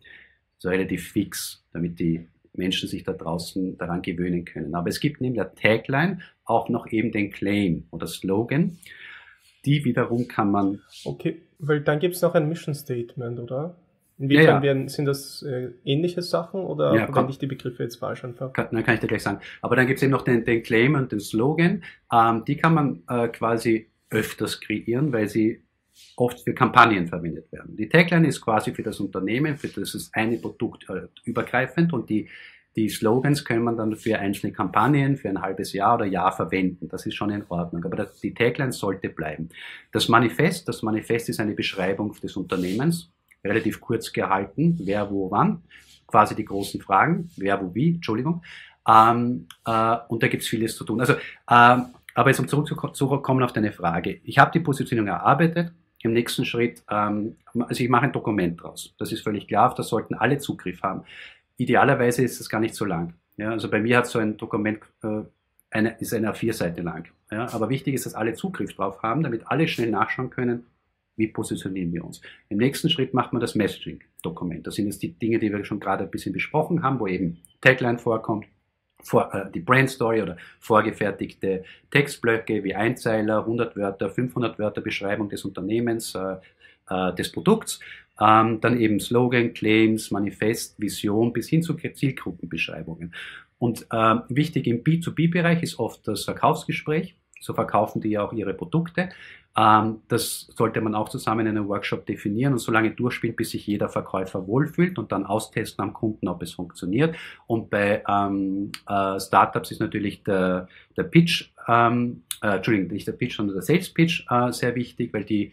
So 0.59 0.69
relativ 0.69 1.13
fix, 1.13 1.65
damit 1.73 1.99
die 1.99 2.27
Menschen 2.53 2.89
sich 2.89 3.05
da 3.05 3.13
draußen 3.13 3.79
daran 3.79 4.03
gewöhnen 4.03 4.45
können. 4.45 4.75
Aber 4.75 4.89
es 4.89 5.01
gibt 5.01 5.21
neben 5.21 5.35
der 5.35 5.55
Tagline 5.55 6.19
auch 6.45 6.69
noch 6.69 6.91
eben 6.91 7.13
den 7.13 7.31
Claim 7.31 7.87
oder 7.91 8.07
Slogan. 8.07 8.79
Die 9.65 9.85
wiederum 9.85 10.29
kann 10.29 10.51
man. 10.51 10.81
Okay, 11.05 11.43
weil 11.59 11.81
dann 11.81 12.01
gibt 12.01 12.17
es 12.17 12.23
noch 12.23 12.35
ein 12.35 12.49
Mission 12.49 12.75
Statement, 12.75 13.39
oder? 13.39 13.77
Inwiefern 14.19 14.45
ja, 14.45 14.55
ja. 14.55 14.63
Werden, 14.63 14.89
sind 14.89 15.05
das 15.05 15.43
äh, 15.43 15.71
ähnliche 15.85 16.23
Sachen 16.23 16.61
oder 16.61 16.93
ja, 16.95 17.07
verwende 17.07 17.31
ich 17.31 17.39
die 17.39 17.47
Begriffe 17.47 17.85
jetzt 17.85 17.97
falsch 17.97 18.25
einfach? 18.25 18.53
Kann, 18.53 18.69
dann 18.73 18.85
kann 18.85 18.95
ich 18.95 19.01
dir 19.01 19.07
gleich 19.07 19.23
sagen. 19.23 19.41
Aber 19.63 19.77
dann 19.77 19.87
gibt 19.87 19.99
es 19.99 20.03
eben 20.03 20.11
noch 20.11 20.23
den, 20.23 20.45
den 20.45 20.65
Claim 20.65 20.97
und 20.97 21.13
den 21.13 21.21
Slogan. 21.21 21.85
Ähm, 22.13 22.45
die 22.45 22.57
kann 22.57 22.75
man 22.75 23.03
äh, 23.09 23.29
quasi 23.29 23.91
öfters 24.11 24.61
kreieren, 24.61 25.13
weil 25.13 25.29
sie 25.29 25.63
oft 26.17 26.41
für 26.41 26.55
Kampagnen 26.55 27.07
verwendet 27.07 27.51
werden. 27.53 27.77
Die 27.77 27.89
Tagline 27.89 28.27
ist 28.27 28.41
quasi 28.41 28.73
für 28.73 28.83
das 28.83 29.01
Unternehmen, 29.01 29.57
für 29.57 29.69
das 29.69 30.11
eine 30.13 30.37
Produkt 30.39 30.89
äh, 30.89 31.09
übergreifend 31.25 31.93
und 31.93 32.11
die, 32.11 32.29
die 32.77 32.89
Slogans 32.89 33.45
können 33.45 33.65
man 33.65 33.77
dann 33.77 33.97
für 33.97 34.19
einzelne 34.19 34.53
Kampagnen 34.53 35.17
für 35.17 35.29
ein 35.29 35.41
halbes 35.41 35.73
Jahr 35.73 35.97
oder 35.97 36.07
Jahr 36.07 36.33
verwenden. 36.33 36.89
Das 36.89 37.07
ist 37.07 37.15
schon 37.15 37.31
in 37.31 37.45
Ordnung. 37.49 37.85
Aber 37.85 37.97
das, 37.97 38.21
die 38.21 38.35
Tagline 38.35 38.73
sollte 38.73 39.09
bleiben. 39.09 39.49
Das 39.93 40.09
Manifest, 40.09 40.69
das 40.69 40.83
Manifest 40.83 41.29
ist 41.29 41.41
eine 41.41 41.55
Beschreibung 41.55 42.13
des 42.23 42.37
Unternehmens, 42.37 43.11
relativ 43.45 43.81
kurz 43.81 44.13
gehalten, 44.13 44.79
wer, 44.83 45.11
wo, 45.11 45.31
wann, 45.31 45.63
quasi 46.07 46.35
die 46.35 46.45
großen 46.45 46.81
Fragen, 46.81 47.31
wer, 47.37 47.61
wo, 47.61 47.75
wie, 47.75 47.95
Entschuldigung. 47.95 48.43
Ähm, 48.89 49.47
äh, 49.67 49.97
und 50.09 50.23
da 50.23 50.29
gibt 50.29 50.43
es 50.43 50.49
vieles 50.49 50.77
zu 50.77 50.85
tun. 50.85 51.01
Also, 51.01 51.15
ähm, 51.51 51.87
aber 52.15 52.31
jetzt 52.31 52.41
um 52.41 52.49
zurückzukommen 52.49 53.43
auf 53.43 53.53
deine 53.53 53.73
Frage. 53.73 54.21
Ich 54.25 54.39
habe 54.39 54.51
die 54.53 54.61
Positionierung 54.61 55.09
erarbeitet, 55.09 55.73
im 56.03 56.13
nächsten 56.13 56.45
Schritt, 56.45 56.83
ähm, 56.91 57.37
also 57.55 57.83
ich 57.83 57.89
mache 57.89 58.05
ein 58.05 58.13
Dokument 58.13 58.63
draus. 58.63 58.95
Das 58.99 59.13
ist 59.13 59.23
völlig 59.23 59.49
klar, 59.49 59.69
auf 59.69 59.75
das 59.75 59.89
sollten 59.89 60.15
alle 60.15 60.39
Zugriff 60.39 60.83
haben. 60.83 61.03
Idealerweise 61.57 62.23
ist 62.23 62.41
es 62.41 62.49
gar 62.49 62.61
nicht 62.61 62.75
so 62.75 62.85
lang. 62.85 63.15
Ja, 63.37 63.51
also 63.51 63.71
bei 63.71 63.81
mir 63.81 63.99
hat 63.99 64.07
so 64.07 64.19
ein 64.19 64.37
Dokument 64.37 64.81
äh, 65.03 65.23
eine, 65.71 65.97
ist 65.99 66.15
eine 66.15 66.33
A4-Seite 66.33 66.83
lang. 66.83 67.09
Ja, 67.31 67.53
aber 67.53 67.69
wichtig 67.69 67.95
ist, 67.95 68.07
dass 68.07 68.15
alle 68.15 68.35
Zugriff 68.35 68.75
drauf 68.75 69.03
haben, 69.03 69.23
damit 69.23 69.47
alle 69.49 69.69
schnell 69.69 69.91
nachschauen 69.91 70.31
können, 70.31 70.67
wie 71.17 71.29
positionieren 71.29 71.93
wir 71.93 72.05
uns. 72.05 72.23
Im 72.49 72.59
nächsten 72.59 72.89
Schritt 72.89 73.13
macht 73.13 73.33
man 73.33 73.41
das 73.41 73.55
Messaging-Dokument. 73.55 74.67
Das 74.67 74.77
sind 74.77 74.87
jetzt 74.87 75.03
die 75.03 75.13
Dinge, 75.13 75.39
die 75.39 75.53
wir 75.53 75.65
schon 75.65 75.81
gerade 75.81 76.05
ein 76.05 76.11
bisschen 76.11 76.33
besprochen 76.33 76.83
haben, 76.83 77.01
wo 77.01 77.07
eben 77.07 77.39
Tagline 77.61 77.99
vorkommt, 77.99 78.47
vor, 79.03 79.33
äh, 79.35 79.51
die 79.53 79.61
Brand 79.61 79.91
Story 79.91 80.23
oder 80.23 80.37
vorgefertigte 80.61 81.65
Textblöcke 81.91 82.65
wie 82.65 82.75
Einzeiler, 82.75 83.41
100 83.41 83.77
Wörter, 83.77 84.11
500 84.11 84.59
Wörter 84.59 84.81
Beschreibung 84.81 85.29
des 85.29 85.45
Unternehmens, 85.45 86.15
äh, 86.15 86.37
äh, 86.91 87.15
des 87.15 87.31
Produkts, 87.33 87.81
ähm, 88.21 88.61
dann 88.61 88.81
eben 88.81 89.01
Slogan, 89.01 89.55
Claims, 89.55 90.11
Manifest, 90.11 90.81
Vision 90.81 91.33
bis 91.33 91.49
hin 91.49 91.63
zu 91.63 91.75
Zielgruppenbeschreibungen. 91.75 93.15
Und 93.59 93.87
äh, 93.91 94.17
wichtig 94.29 94.67
im 94.67 94.85
B2B-Bereich 94.85 95.63
ist 95.63 95.79
oft 95.79 96.07
das 96.07 96.25
Verkaufsgespräch. 96.25 97.17
So 97.41 97.55
verkaufen 97.55 98.01
die 98.01 98.11
ja 98.11 98.25
auch 98.25 98.33
ihre 98.33 98.55
Produkte. 98.55 99.11
Ähm, 99.59 100.03
das 100.07 100.49
sollte 100.57 100.81
man 100.81 100.95
auch 100.95 101.09
zusammen 101.09 101.47
in 101.47 101.57
einem 101.57 101.69
Workshop 101.69 102.07
definieren 102.07 102.53
und 102.53 102.61
so 102.61 102.71
lange 102.71 102.93
durchspielen, 102.93 103.35
bis 103.35 103.51
sich 103.51 103.67
jeder 103.67 103.89
Verkäufer 103.89 104.47
wohlfühlt 104.47 104.99
und 104.99 105.11
dann 105.11 105.27
austesten 105.27 105.83
am 105.83 105.93
Kunden, 105.93 106.29
ob 106.29 106.43
es 106.43 106.53
funktioniert. 106.53 107.17
Und 107.49 107.69
bei 107.69 108.05
ähm, 108.09 108.71
äh, 108.89 109.19
Startups 109.19 109.73
ist 109.73 109.81
natürlich 109.81 110.23
der, 110.23 110.69
der 110.97 111.03
Pitch, 111.03 111.51
ähm, 111.67 112.23
äh, 112.41 112.57
Entschuldigung, 112.57 112.93
nicht 112.93 113.09
der 113.09 113.13
Pitch, 113.13 113.37
sondern 113.37 113.57
der 113.57 113.63
Sales 113.63 113.93
Pitch 113.93 114.25
äh, 114.31 114.53
sehr 114.53 114.75
wichtig, 114.77 115.13
weil 115.13 115.25
die 115.25 115.53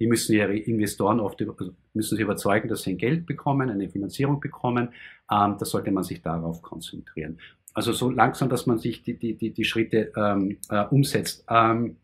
die 0.00 0.08
müssen 0.08 0.34
ihre 0.34 0.56
Investoren 0.56 1.20
oft 1.20 1.40
also 1.40 1.72
müssen 1.92 2.16
sie 2.16 2.22
überzeugen, 2.22 2.68
dass 2.68 2.82
sie 2.82 2.90
ein 2.90 2.98
Geld 2.98 3.26
bekommen, 3.26 3.70
eine 3.70 3.88
Finanzierung 3.88 4.40
bekommen. 4.40 4.88
Ähm, 5.30 5.56
da 5.56 5.64
sollte 5.64 5.92
man 5.92 6.02
sich 6.02 6.20
darauf 6.20 6.62
konzentrieren. 6.62 7.38
Also 7.74 7.92
so 7.92 8.10
langsam, 8.10 8.48
dass 8.48 8.66
man 8.66 8.78
sich 8.78 9.04
die, 9.04 9.14
die, 9.14 9.34
die, 9.34 9.50
die 9.50 9.64
Schritte 9.64 10.10
ähm, 10.16 10.58
äh, 10.68 10.84
umsetzt. 10.86 11.44
Ähm, 11.48 11.96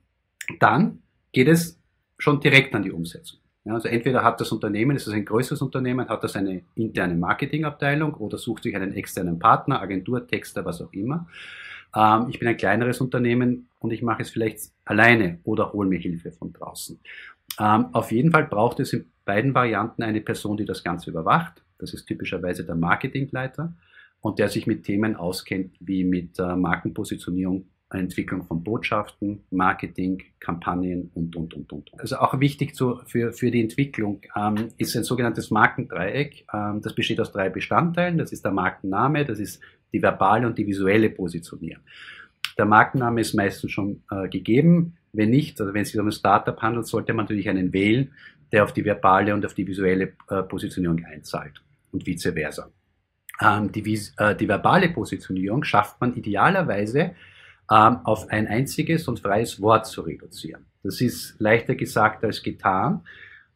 dann 0.61 1.01
geht 1.33 1.49
es 1.49 1.78
schon 2.18 2.41
direkt 2.41 2.74
an 2.74 2.83
die 2.83 2.93
Umsetzung. 2.93 3.41
Ja, 3.64 3.74
also 3.74 3.89
entweder 3.89 4.24
hat 4.24 4.41
das 4.41 4.53
Unternehmen, 4.53 4.97
ist 4.97 5.07
es 5.07 5.12
ein 5.12 5.24
größeres 5.24 5.61
Unternehmen, 5.61 6.09
hat 6.09 6.24
das 6.24 6.35
eine 6.35 6.62
interne 6.74 7.14
Marketingabteilung 7.14 8.14
oder 8.14 8.39
sucht 8.39 8.62
sich 8.62 8.74
einen 8.74 8.95
externen 8.95 9.39
Partner, 9.39 9.81
Agentur, 9.81 10.26
Texter, 10.26 10.64
was 10.64 10.81
auch 10.81 10.93
immer. 10.93 11.26
Ähm, 11.95 12.26
ich 12.31 12.39
bin 12.39 12.49
ein 12.49 12.57
kleineres 12.57 13.01
Unternehmen 13.01 13.68
und 13.78 13.93
ich 13.93 14.03
mache 14.03 14.22
es 14.22 14.31
vielleicht 14.31 14.72
alleine 14.85 15.41
oder 15.45 15.72
hole 15.72 15.89
mir 15.89 15.99
Hilfe 15.99 16.33
von 16.33 16.53
draußen. 16.53 16.99
Ähm, 17.59 17.87
auf 17.93 18.12
jeden 18.12 18.31
Fall 18.31 18.47
braucht 18.47 18.81
es 18.81 18.93
in 18.93 19.07
beiden 19.26 19.55
Varianten 19.55 20.03
eine 20.03 20.20
Person, 20.20 20.57
die 20.57 20.64
das 20.64 20.83
Ganze 20.83 21.11
überwacht. 21.11 21.62
Das 21.78 21.93
ist 21.93 22.07
typischerweise 22.07 22.64
der 22.64 22.76
Marketingleiter 22.76 23.74
und 24.20 24.39
der 24.39 24.49
sich 24.49 24.66
mit 24.66 24.85
Themen 24.85 25.16
auskennt 25.16 25.76
wie 25.81 26.05
mit 26.05 26.39
äh, 26.39 26.57
Markenpositionierung, 26.57 27.66
Entwicklung 27.99 28.45
von 28.45 28.62
Botschaften, 28.62 29.43
Marketing, 29.51 30.22
Kampagnen 30.38 31.11
und, 31.14 31.34
und, 31.34 31.55
und, 31.55 31.72
und. 31.72 31.91
Also 31.99 32.16
auch 32.16 32.38
wichtig 32.38 32.74
zu, 32.74 33.01
für, 33.07 33.32
für 33.32 33.51
die 33.51 33.61
Entwicklung 33.61 34.20
ähm, 34.36 34.68
ist 34.78 34.97
ein 34.97 35.05
sogenanntes 35.05 35.51
Markendreieck. 35.51 36.47
Ähm, 36.53 36.80
das 36.82 36.95
besteht 36.95 37.20
aus 37.20 37.32
drei 37.32 37.49
Bestandteilen. 37.49 38.18
Das 38.18 38.32
ist 38.32 38.45
der 38.45 38.53
Markenname, 38.53 39.24
das 39.24 39.41
ist 39.41 39.61
die 39.93 40.03
verbale 40.03 40.47
und 40.47 40.57
die 40.57 40.66
visuelle 40.66 41.11
Positionierung. 41.11 41.82
Der 42.57 42.66
Markenname 42.66 43.20
ist 43.20 43.34
meistens 43.34 43.72
schon 43.72 44.03
äh, 44.11 44.28
gegeben. 44.28 44.97
Wenn 45.12 45.30
nicht, 45.30 45.61
also 45.61 45.74
wenn 45.74 45.82
es 45.82 45.91
sich 45.91 46.01
um 46.01 46.07
ein 46.07 46.12
Startup 46.12 46.61
handelt, 46.62 46.86
sollte 46.86 47.12
man 47.12 47.24
natürlich 47.24 47.49
einen 47.49 47.72
wählen, 47.72 48.12
der 48.53 48.62
auf 48.64 48.72
die 48.72 48.84
verbale 48.84 49.34
und 49.34 49.45
auf 49.45 49.55
die 49.55 49.66
visuelle 49.66 50.12
äh, 50.28 50.43
Positionierung 50.43 51.05
einzahlt 51.05 51.61
und 51.91 52.07
vice 52.07 52.32
versa. 52.34 52.70
Ähm, 53.43 53.72
die, 53.72 53.99
äh, 54.18 54.36
die 54.36 54.47
verbale 54.47 54.91
Positionierung 54.91 55.64
schafft 55.64 56.01
man 56.01 56.14
idealerweise 56.14 57.16
auf 57.76 58.28
ein 58.30 58.48
einziges 58.48 59.06
und 59.06 59.20
freies 59.20 59.60
Wort 59.60 59.86
zu 59.86 60.00
reduzieren. 60.00 60.66
Das 60.82 61.00
ist 61.00 61.36
leichter 61.38 61.74
gesagt 61.74 62.24
als 62.24 62.42
getan, 62.42 63.02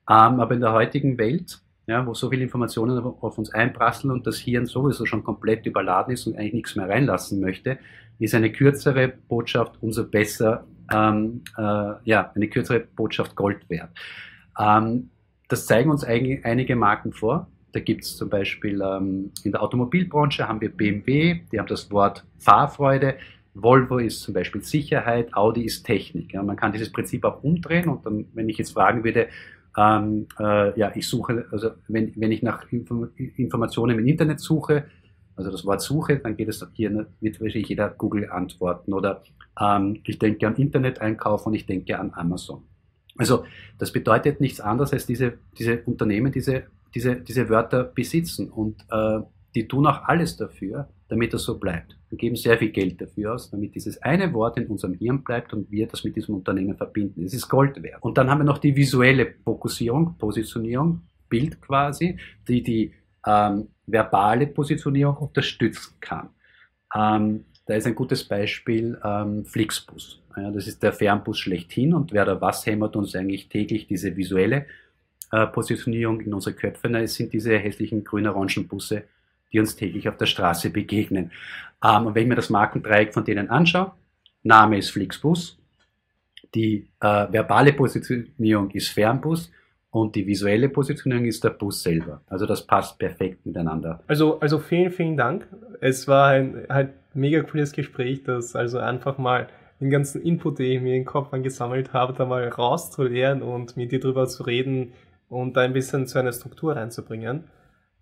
ähm, 0.09 0.41
aber 0.41 0.55
in 0.55 0.61
der 0.61 0.73
heutigen 0.73 1.19
Welt, 1.19 1.61
ja, 1.87 2.07
wo 2.07 2.15
so 2.15 2.31
viele 2.31 2.43
Informationen 2.43 2.99
auf 2.99 3.39
uns 3.39 3.51
einprasseln 3.51 4.13
und 4.13 4.27
das 4.27 4.39
Hirn 4.39 4.67
sowieso 4.67 5.05
schon 5.07 5.25
komplett 5.25 5.67
überladen 5.67 6.15
ist 6.15 6.27
und 6.27 6.37
eigentlich 6.37 6.55
nichts 6.55 6.77
mehr 6.77 6.89
reinlassen 6.89 7.41
möchte, 7.41 7.79
ist 8.19 8.35
eine 8.35 8.53
kürzere 8.53 9.09
Botschaft 9.09 9.77
umso 9.81 10.05
besser, 10.05 10.67
ähm, 10.93 11.43
äh, 11.57 11.93
ja, 12.05 12.31
eine 12.35 12.49
kürzere 12.49 12.81
Botschaft 12.81 13.35
Gold 13.35 13.69
wert. 13.69 13.91
Ähm, 14.59 15.11
das 15.49 15.67
zeigen 15.67 15.91
uns 15.91 16.05
eigentlich 16.05 16.45
einige 16.45 16.77
Marken 16.77 17.13
vor. 17.13 17.49
Da 17.73 17.81
gibt 17.81 18.05
es 18.05 18.17
zum 18.17 18.29
Beispiel 18.29 18.81
ähm, 18.81 19.33
in 19.43 19.53
der 19.53 19.63
Automobilbranche 19.63 20.47
haben 20.47 20.61
wir 20.61 20.71
BMW, 20.71 21.41
die 21.51 21.59
haben 21.59 21.67
das 21.67 21.91
Wort 21.91 22.25
Fahrfreude. 22.39 23.17
Volvo 23.55 23.99
ist 23.99 24.23
zum 24.23 24.35
Beispiel 24.35 24.63
Sicherheit, 24.63 25.35
Audi 25.35 25.65
ist 25.65 25.85
Technik. 25.85 26.35
Ja, 26.35 26.43
man 26.43 26.57
kann 26.57 26.73
dieses 26.73 26.93
Prinzip 26.93 27.25
auch 27.25 27.43
umdrehen 27.43 27.89
und 27.89 28.05
dann, 28.05 28.27
wenn 28.35 28.49
ich 28.49 28.59
jetzt 28.59 28.73
fragen 28.73 29.05
würde, 29.05 29.29
ähm, 29.77 30.27
äh, 30.39 30.79
ja, 30.79 30.93
ich 30.95 31.09
suche, 31.09 31.47
also 31.51 31.71
wenn, 31.89 32.13
wenn 32.17 32.33
ich 32.33 32.43
nach 32.43 32.71
Inform 32.71 33.11
Informationen 33.17 33.99
im 33.99 34.07
Internet 34.07 34.41
suche, 34.41 34.85
Also 35.37 35.51
das 35.51 35.65
Wort 35.65 35.83
Suche, 35.83 36.19
dann 36.19 36.37
geht 36.37 36.49
es 36.49 36.65
hier, 36.75 37.07
wird 37.21 37.41
wahrscheinlich 37.41 37.69
jeder 37.69 37.89
Google 37.91 38.31
antworten 38.31 38.93
oder 38.93 39.23
ähm, 39.61 40.01
ich 40.05 40.19
denke 40.19 40.47
an 40.47 40.57
Internet-Einkauf 40.57 41.47
und 41.47 41.55
ich 41.55 41.67
denke 41.67 41.99
an 41.99 42.13
Amazon. 42.15 42.63
Also 43.17 43.45
das 43.79 43.93
bedeutet 43.93 44.41
nichts 44.41 44.61
anderes, 44.61 44.93
als 44.93 45.07
diese, 45.07 45.39
diese 45.59 45.83
Unternehmen 45.87 46.33
diese, 46.33 46.65
diese, 46.95 47.17
diese 47.17 47.49
Wörter 47.49 47.85
besitzen 47.85 48.49
und 48.51 48.83
äh, 48.91 49.21
die 49.55 49.69
tun 49.69 49.87
auch 49.87 50.03
alles 50.05 50.37
dafür, 50.37 50.89
damit 51.09 51.33
das 51.33 51.45
so 51.45 51.59
bleibt. 51.59 51.97
Wir 52.11 52.19
geben 52.19 52.37
sehr 52.37 52.59
viel 52.59 52.71
Geld 52.71 53.01
dafür 53.01 53.35
aus, 53.35 53.51
damit 53.51 53.75
dieses 53.75 54.01
eine 54.03 54.33
Wort 54.33 54.57
in 54.59 54.67
unserem 54.67 54.95
Hirn 54.95 55.23
bleibt 55.23 55.53
und 55.53 55.71
wir 55.71 55.87
das 55.87 56.05
mit 56.05 56.17
diesem 56.17 56.35
Unternehmen 56.37 56.77
verbinden. 56.77 57.25
Es 57.25 57.35
ist 57.35 57.49
Gold 57.49 57.83
wert. 57.83 58.03
Und 58.03 58.19
dann 58.19 58.31
haben 58.31 58.39
wir 58.39 58.45
noch 58.45 58.59
die 58.59 58.75
visuelle 58.75 59.35
Fokussierung, 59.45 60.17
Positionierung, 60.19 61.03
Bild 61.29 61.61
quasi, 61.61 62.19
die 62.49 62.63
die 62.63 62.93
ähm, 63.27 63.69
verbale 63.87 64.47
Positionierung 64.47 65.17
unterstützen 65.17 65.95
kann. 66.01 66.31
Ähm, 66.95 67.45
da 67.67 67.75
ist 67.75 67.87
ein 67.87 67.95
gutes 67.95 68.25
Beispiel 68.25 68.99
ähm, 69.03 69.45
Flixbus. 69.45 70.21
Ja, 70.37 70.51
das 70.51 70.67
ist 70.67 70.83
der 70.83 70.93
Fernbus 70.93 71.39
schlechthin 71.39 71.95
und 71.95 72.13
wer 72.13 72.25
da 72.25 72.41
was 72.41 72.67
hämmert 72.67 72.97
uns 72.97 73.15
eigentlich 73.15 73.49
täglich 73.49 73.87
diese 73.87 74.17
visuelle 74.17 74.67
äh, 75.33 75.47
Positionierung 75.47 76.21
in 76.21 76.35
unsere 76.35 76.55
Köpfe. 76.55 76.89
Na, 76.89 77.01
es 77.01 77.15
sind 77.15 77.33
diese 77.33 77.57
hässlichen 77.57 78.05
grün-orangen 78.05 78.69
Busse, 78.69 79.05
die 79.55 79.61
uns 79.61 79.77
täglich 79.77 80.09
auf 80.09 80.17
der 80.17 80.27
Straße 80.27 80.71
begegnen. 80.71 81.31
Ähm, 81.83 82.07
und 82.07 82.15
wenn 82.15 82.25
ich 82.25 82.29
mir 82.29 82.35
das 82.35 82.51
Markendreieck 82.51 83.15
von 83.15 83.25
denen 83.25 83.49
anschaue, 83.49 83.93
Name 84.43 84.77
ist 84.77 84.91
Flixbus, 84.91 85.59
die 86.55 86.89
äh, 87.01 87.27
verbale 87.31 87.73
Positionierung 87.73 88.71
ist 88.71 88.89
Fernbus 88.89 89.51
und 89.91 90.15
die 90.17 90.27
visuelle 90.27 90.69
Positionierung 90.69 91.25
ist 91.25 91.43
der 91.45 91.51
Bus 91.51 91.83
selber. 91.83 92.21
Also 92.27 92.47
das 92.47 92.67
passt 92.67 92.99
perfekt 92.99 93.47
miteinander. 93.47 94.01
Also, 94.07 94.41
also 94.41 94.59
vielen, 94.59 94.91
vielen 94.91 95.17
Dank. 95.17 95.47
Es 95.81 96.07
war 96.09 96.31
ein 96.31 96.67
halt 96.69 96.91
mega 97.15 97.43
cooles 97.43 97.73
Gespräch, 97.73 98.23
das 98.25 98.57
also 98.57 98.79
einfach 98.79 99.19
mal 99.19 99.49
den 99.81 99.91
ganzen 99.91 100.23
Input, 100.23 100.59
den 100.59 100.73
ich 100.73 100.81
mir 100.81 100.95
in 100.95 101.03
den 101.03 101.05
Kopf 101.05 101.33
angesammelt 101.33 101.93
habe, 101.93 102.13
da 102.13 102.27
mal 102.27 102.47
rauszulernen 102.49 103.43
und 103.43 103.77
mit 103.77 103.93
dir 103.93 104.01
drüber 104.01 104.27
zu 104.27 104.43
reden 104.43 104.93
und 105.29 105.57
da 105.57 105.63
ein 105.63 105.73
bisschen 105.73 106.07
zu 106.07 106.19
einer 106.19 106.33
Struktur 106.33 106.77
reinzubringen. 106.77 107.45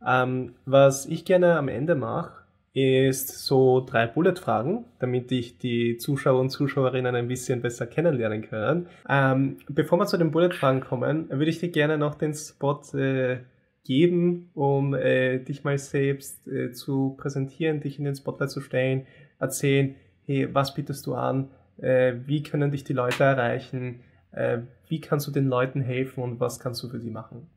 Ähm, 0.07 0.55
was 0.65 1.07
ich 1.07 1.25
gerne 1.25 1.57
am 1.57 1.69
Ende 1.69 1.95
mache, 1.95 2.43
ist 2.75 3.45
so 3.45 3.85
drei 3.85 4.07
Bullet-Fragen, 4.07 4.87
damit 4.99 5.31
ich 5.31 5.59
die 5.59 5.99
Zuschauer 5.99 6.41
und 6.41 6.51
Zuschauerinnen 6.51 7.15
ein 7.15 7.29
bisschen 7.29 7.61
besser 7.61 7.87
kennenlernen 7.87 8.43
können. 8.43 8.87
Ähm, 9.09 9.59
bevor 9.69 9.99
wir 9.99 10.07
zu 10.07 10.17
den 10.17 10.31
Bullet-Fragen 10.31 10.81
kommen, 10.81 11.29
würde 11.29 11.51
ich 11.51 11.59
dir 11.59 11.69
gerne 11.69 11.99
noch 11.99 12.15
den 12.15 12.33
Spot 12.33 12.81
äh, 12.95 13.41
geben, 13.85 14.51
um 14.55 14.95
äh, 14.95 15.39
dich 15.41 15.65
mal 15.65 15.77
selbst 15.77 16.47
äh, 16.49 16.73
zu 16.73 17.15
präsentieren, 17.19 17.81
dich 17.81 17.99
in 17.99 18.05
den 18.05 18.15
Spotlight 18.15 18.51
zu 18.51 18.61
stellen, 18.61 19.07
erzählen, 19.39 19.97
hey, 20.25 20.49
was 20.55 20.75
bietest 20.75 21.07
du 21.07 21.15
an, 21.15 21.51
äh, 21.79 22.15
wie 22.27 22.43
können 22.43 22.71
dich 22.71 22.85
die 22.85 22.93
Leute 22.95 23.25
erreichen, 23.25 24.01
äh, 24.31 24.61
wie 24.89 25.01
kannst 25.01 25.27
du 25.27 25.31
den 25.31 25.49
Leuten 25.49 25.83
helfen 25.83 26.23
und 26.23 26.41
was 26.41 26.59
kannst 26.59 26.83
du 26.83 26.89
für 26.89 26.99
die 26.99 27.11
machen? 27.11 27.49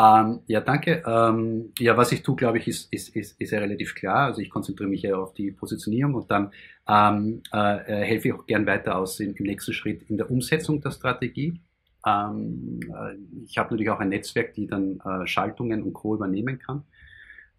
Ähm, 0.00 0.40
ja, 0.46 0.60
danke. 0.60 1.02
Ähm, 1.06 1.72
ja, 1.78 1.96
was 1.96 2.12
ich 2.12 2.22
tue, 2.22 2.36
glaube 2.36 2.58
ich, 2.58 2.68
ist, 2.68 2.90
ist, 2.92 3.14
ist, 3.14 3.38
ist 3.38 3.50
ja 3.50 3.58
relativ 3.58 3.94
klar. 3.94 4.26
Also 4.26 4.40
ich 4.40 4.48
konzentriere 4.48 4.88
mich 4.88 5.02
ja 5.02 5.16
auf 5.16 5.34
die 5.34 5.50
Positionierung 5.50 6.14
und 6.14 6.30
dann 6.30 6.52
ähm, 6.88 7.42
äh, 7.52 7.84
helfe 8.04 8.28
ich 8.28 8.34
auch 8.34 8.46
gern 8.46 8.66
weiter 8.66 8.96
aus 8.96 9.20
im, 9.20 9.34
im, 9.34 9.44
nächsten 9.44 9.74
Schritt 9.74 10.08
in 10.08 10.16
der 10.16 10.30
Umsetzung 10.30 10.80
der 10.80 10.92
Strategie. 10.92 11.60
Ähm, 12.06 12.80
äh, 12.84 13.16
ich 13.44 13.58
habe 13.58 13.70
natürlich 13.70 13.90
auch 13.90 14.00
ein 14.00 14.08
Netzwerk, 14.08 14.54
die 14.54 14.66
dann 14.66 15.00
äh, 15.00 15.26
Schaltungen 15.26 15.82
und 15.82 15.92
Co. 15.92 16.14
übernehmen 16.14 16.58
kann. 16.58 16.84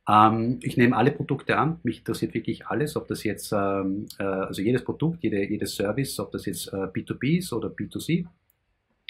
Ähm, 0.09 0.59
ich 0.63 0.77
nehme 0.77 0.97
alle 0.97 1.11
Produkte 1.11 1.57
an. 1.57 1.79
Mich 1.83 1.99
interessiert 1.99 2.33
wirklich 2.33 2.65
alles, 2.65 2.95
ob 2.95 3.07
das 3.07 3.23
jetzt, 3.23 3.51
ähm, 3.51 4.07
äh, 4.17 4.23
also 4.23 4.63
jedes 4.63 4.83
Produkt, 4.83 5.21
jede, 5.21 5.47
jedes 5.47 5.75
Service, 5.75 6.19
ob 6.19 6.31
das 6.31 6.47
jetzt 6.47 6.73
äh, 6.73 6.87
B2B 6.87 7.37
ist 7.37 7.53
oder 7.53 7.69
B2C. 7.69 8.25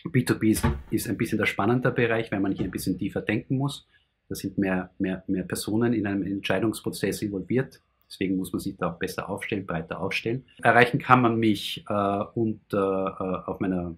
B2B 0.05 0.73
ist, 0.91 1.07
ein 1.07 1.17
bisschen 1.17 1.37
der 1.37 1.45
spannende 1.45 1.91
Bereich, 1.91 2.31
weil 2.31 2.39
man 2.39 2.53
hier 2.53 2.65
ein 2.65 2.71
bisschen 2.71 2.97
tiefer 2.97 3.21
denken 3.21 3.57
muss. 3.57 3.87
Da 4.29 4.35
sind 4.35 4.57
mehr, 4.57 4.89
mehr, 4.97 5.23
mehr 5.27 5.43
Personen 5.43 5.93
in 5.93 6.07
einem 6.07 6.23
Entscheidungsprozess 6.23 7.21
involviert. 7.21 7.81
Deswegen 8.07 8.37
muss 8.37 8.51
man 8.51 8.59
sich 8.59 8.75
da 8.77 8.91
auch 8.91 8.99
besser 8.99 9.29
aufstellen, 9.29 9.65
breiter 9.65 10.01
aufstellen. 10.01 10.45
Erreichen 10.61 10.99
kann 10.99 11.21
man 11.21 11.37
mich 11.37 11.85
äh, 11.87 12.23
unter, 12.33 13.17
äh, 13.19 13.49
auf 13.49 13.59
meiner 13.59 13.95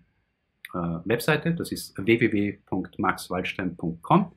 äh, 0.74 1.00
Webseite. 1.06 1.56
Das 1.56 1.72
ist 1.72 1.98
www.maxwaldstein.com. 1.98 4.32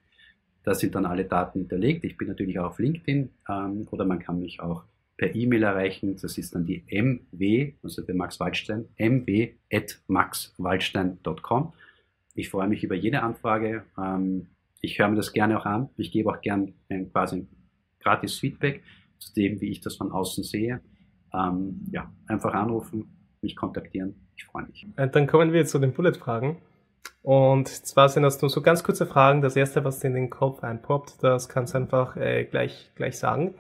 Da 0.62 0.74
sind 0.74 0.94
dann 0.94 1.06
alle 1.06 1.24
Daten 1.24 1.60
hinterlegt. 1.60 2.04
Ich 2.04 2.16
bin 2.16 2.28
natürlich 2.28 2.58
auch 2.58 2.70
auf 2.70 2.78
LinkedIn 2.78 3.30
ähm, 3.48 3.88
oder 3.90 4.04
man 4.04 4.18
kann 4.18 4.40
mich 4.40 4.60
auch 4.60 4.84
per 5.16 5.34
E-Mail 5.34 5.62
erreichen. 5.62 6.16
Das 6.20 6.36
ist 6.38 6.54
dann 6.54 6.66
die 6.66 6.84
mw, 6.88 7.74
also 7.82 8.02
der 8.02 8.14
Max 8.14 8.38
Waldstein, 8.40 8.86
mw.maxwaldstein.com. 8.98 11.72
Ich 12.34 12.50
freue 12.50 12.68
mich 12.68 12.84
über 12.84 12.94
jede 12.94 13.22
Anfrage. 13.22 13.84
Ähm, 13.98 14.48
ich 14.82 14.98
höre 14.98 15.08
mir 15.08 15.16
das 15.16 15.32
gerne 15.32 15.58
auch 15.58 15.64
an. 15.64 15.88
Ich 15.96 16.12
gebe 16.12 16.28
auch 16.30 16.42
gerne 16.42 16.74
ein 16.90 17.10
quasi 17.10 17.46
gratis 18.00 18.38
Feedback 18.38 18.82
zu 19.18 19.32
dem, 19.34 19.60
wie 19.60 19.70
ich 19.70 19.80
das 19.80 19.96
von 19.96 20.12
außen 20.12 20.44
sehe. 20.44 20.80
Ähm, 21.32 21.86
ja, 21.90 22.12
einfach 22.26 22.54
anrufen, 22.54 23.16
mich 23.40 23.56
kontaktieren. 23.56 24.14
Ich 24.36 24.44
freue 24.44 24.66
mich. 24.66 24.86
Äh, 24.96 25.08
dann 25.08 25.26
kommen 25.26 25.52
wir 25.52 25.66
zu 25.66 25.78
den 25.78 25.92
Bullet-Fragen. 25.92 26.58
Und 27.22 27.68
zwar 27.68 28.08
sind 28.08 28.22
das 28.22 28.40
nur 28.40 28.50
so 28.50 28.62
ganz 28.62 28.84
kurze 28.84 29.06
Fragen. 29.06 29.40
Das 29.40 29.56
erste, 29.56 29.84
was 29.84 30.00
dir 30.00 30.08
in 30.08 30.14
den 30.14 30.30
Kopf 30.30 30.62
einpoppt, 30.62 31.22
das 31.22 31.48
kannst 31.48 31.74
du 31.74 31.78
einfach 31.78 32.16
äh, 32.16 32.44
gleich, 32.44 32.90
gleich 32.94 33.18
sagen. 33.18 33.54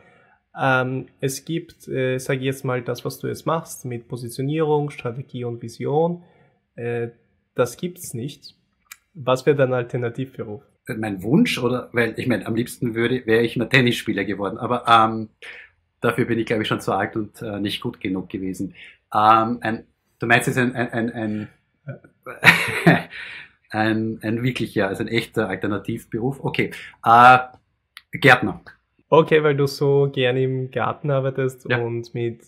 Ähm, 0.58 1.08
es 1.20 1.44
gibt, 1.44 1.86
äh, 1.88 2.18
sage 2.18 2.40
ich 2.40 2.46
jetzt 2.46 2.64
mal, 2.64 2.82
das, 2.82 3.04
was 3.04 3.18
du 3.18 3.26
jetzt 3.26 3.46
machst 3.46 3.84
mit 3.84 4.08
Positionierung, 4.08 4.90
Strategie 4.90 5.44
und 5.44 5.62
Vision. 5.62 6.22
Äh, 6.76 7.08
das 7.54 7.76
gibt's 7.76 8.14
nicht. 8.14 8.54
Was 9.14 9.46
wäre 9.46 9.56
dein 9.56 9.72
Alternativberuf? 9.72 10.62
Mein 10.88 11.22
Wunsch 11.22 11.58
oder, 11.58 11.88
weil 11.92 12.14
ich 12.16 12.26
meine, 12.26 12.46
am 12.46 12.54
liebsten 12.54 12.94
würde, 12.94 13.26
wäre 13.26 13.42
ich 13.42 13.56
nur 13.56 13.68
Tennisspieler 13.68 14.24
geworden, 14.24 14.56
aber 14.56 14.84
ähm, 14.86 15.30
dafür 16.00 16.26
bin 16.26 16.38
ich, 16.38 16.46
glaube 16.46 16.62
ich, 16.62 16.68
schon 16.68 16.80
zu 16.80 16.92
alt 16.92 17.16
und 17.16 17.42
äh, 17.42 17.58
nicht 17.58 17.80
gut 17.80 18.00
genug 18.00 18.28
gewesen. 18.28 18.74
Ähm, 19.12 19.58
ein, 19.62 19.86
du 20.20 20.26
meinst 20.26 20.46
jetzt 20.46 20.58
ein, 20.58 20.76
ein, 20.76 20.90
ein, 20.90 21.12
ein, 21.12 21.48
ein, 23.70 24.18
ein 24.22 24.42
wirklicher, 24.42 24.88
also 24.88 25.02
ein 25.02 25.08
echter 25.08 25.48
Alternativberuf? 25.48 26.38
Okay. 26.44 26.70
Äh, 27.04 27.38
Gärtner. 28.12 28.62
Okay, 29.08 29.42
weil 29.44 29.56
du 29.56 29.66
so 29.66 30.10
gerne 30.12 30.42
im 30.42 30.70
Garten 30.70 31.10
arbeitest 31.10 31.68
ja. 31.68 31.78
und 31.78 32.12
mit, 32.14 32.42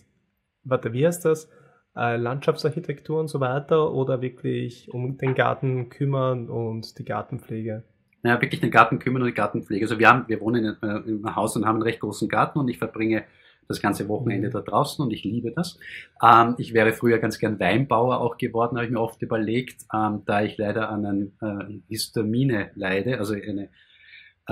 warte, 0.63 0.91
wie 0.93 1.05
heißt 1.05 1.25
das? 1.25 1.49
Äh, 1.95 2.17
Landschaftsarchitektur 2.17 3.19
und 3.19 3.29
so 3.29 3.39
weiter 3.39 3.93
oder 3.93 4.21
wirklich 4.21 4.89
um 4.93 5.17
den 5.17 5.35
Garten 5.35 5.89
kümmern 5.89 6.49
und 6.49 6.99
die 6.99 7.05
Gartenpflege? 7.05 7.83
Naja, 8.21 8.41
wirklich 8.41 8.59
den 8.59 8.71
Garten 8.71 8.99
kümmern 8.99 9.21
und 9.21 9.27
die 9.29 9.33
Gartenpflege. 9.33 9.85
Also 9.85 9.97
wir 9.97 10.09
haben, 10.09 10.25
wir 10.27 10.41
wohnen 10.41 10.65
in, 10.65 10.89
in 10.89 11.25
einem 11.25 11.35
Haus 11.35 11.55
und 11.55 11.65
haben 11.65 11.75
einen 11.75 11.83
recht 11.83 12.01
großen 12.01 12.27
Garten 12.27 12.59
und 12.59 12.67
ich 12.67 12.77
verbringe 12.77 13.23
das 13.69 13.81
ganze 13.81 14.09
Wochenende 14.09 14.49
mhm. 14.49 14.51
da 14.51 14.61
draußen 14.61 15.03
und 15.05 15.11
ich 15.11 15.23
liebe 15.23 15.51
das. 15.51 15.79
Ähm, 16.21 16.55
ich 16.57 16.73
wäre 16.73 16.91
früher 16.91 17.19
ganz 17.19 17.39
gern 17.39 17.59
Weinbauer 17.59 18.19
auch 18.19 18.37
geworden, 18.37 18.75
habe 18.75 18.85
ich 18.85 18.91
mir 18.91 18.99
oft 18.99 19.21
überlegt, 19.21 19.85
ähm, 19.93 20.23
da 20.25 20.41
ich 20.41 20.57
leider 20.57 20.89
an 20.89 21.05
einer 21.05 21.61
äh, 21.61 21.79
Histamine 21.87 22.71
leide, 22.75 23.19
also 23.19 23.35
eine 23.35 23.69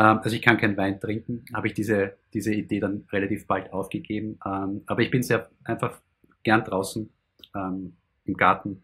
also 0.02 0.36
ich 0.36 0.42
kann 0.42 0.58
keinen 0.58 0.78
Wein 0.78 1.00
trinken, 1.00 1.46
habe 1.54 1.68
ich 1.68 1.74
diese, 1.74 2.14
diese 2.34 2.54
Idee 2.54 2.80
dann 2.80 3.06
relativ 3.12 3.48
bald 3.48 3.74
aufgegeben. 3.74 4.40
Ähm, 4.46 4.84
aber 4.86 5.02
ich 5.02 5.10
bin 5.10 5.24
sehr 5.24 5.50
einfach 5.64 6.00
gern 6.44 6.64
draußen 6.64 7.10
ähm, 7.56 7.98
im 8.26 8.36
Garten 8.36 8.84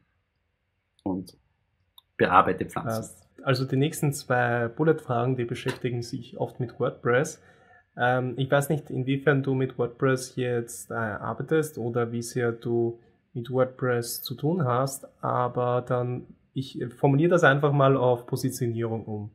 und 1.04 1.38
bearbeite 2.18 2.66
Pflanzen. 2.66 3.16
Also 3.44 3.66
die 3.66 3.76
nächsten 3.76 4.14
zwei 4.14 4.70
Bullet-Fragen, 4.70 5.36
die 5.36 5.46
beschäftigen 5.46 6.02
sich 6.02 6.38
oft 6.38 6.60
mit 6.60 6.80
WordPress. 6.80 7.42
ich 8.38 8.50
weiß 8.50 8.70
nicht, 8.70 8.90
inwiefern 8.90 9.44
du 9.44 9.54
mit 9.54 9.78
WordPress 9.78 10.36
jetzt 10.36 10.90
äh, 10.90 10.94
arbeitest 10.94 11.78
oder 11.78 12.12
wie 12.12 12.22
sehr 12.22 12.54
du 12.54 13.00
mit 13.34 13.52
WordPress 13.52 14.22
zu 14.22 14.36
tun 14.36 14.64
hast, 14.64 15.08
aber 15.22 15.84
dann, 15.86 16.26
ich 16.54 16.80
formuliere 16.98 17.32
das 17.32 17.44
einfach 17.44 17.72
mal 17.72 17.98
auf 17.98 18.26
Positionierung 18.26 19.06
um. 19.06 19.32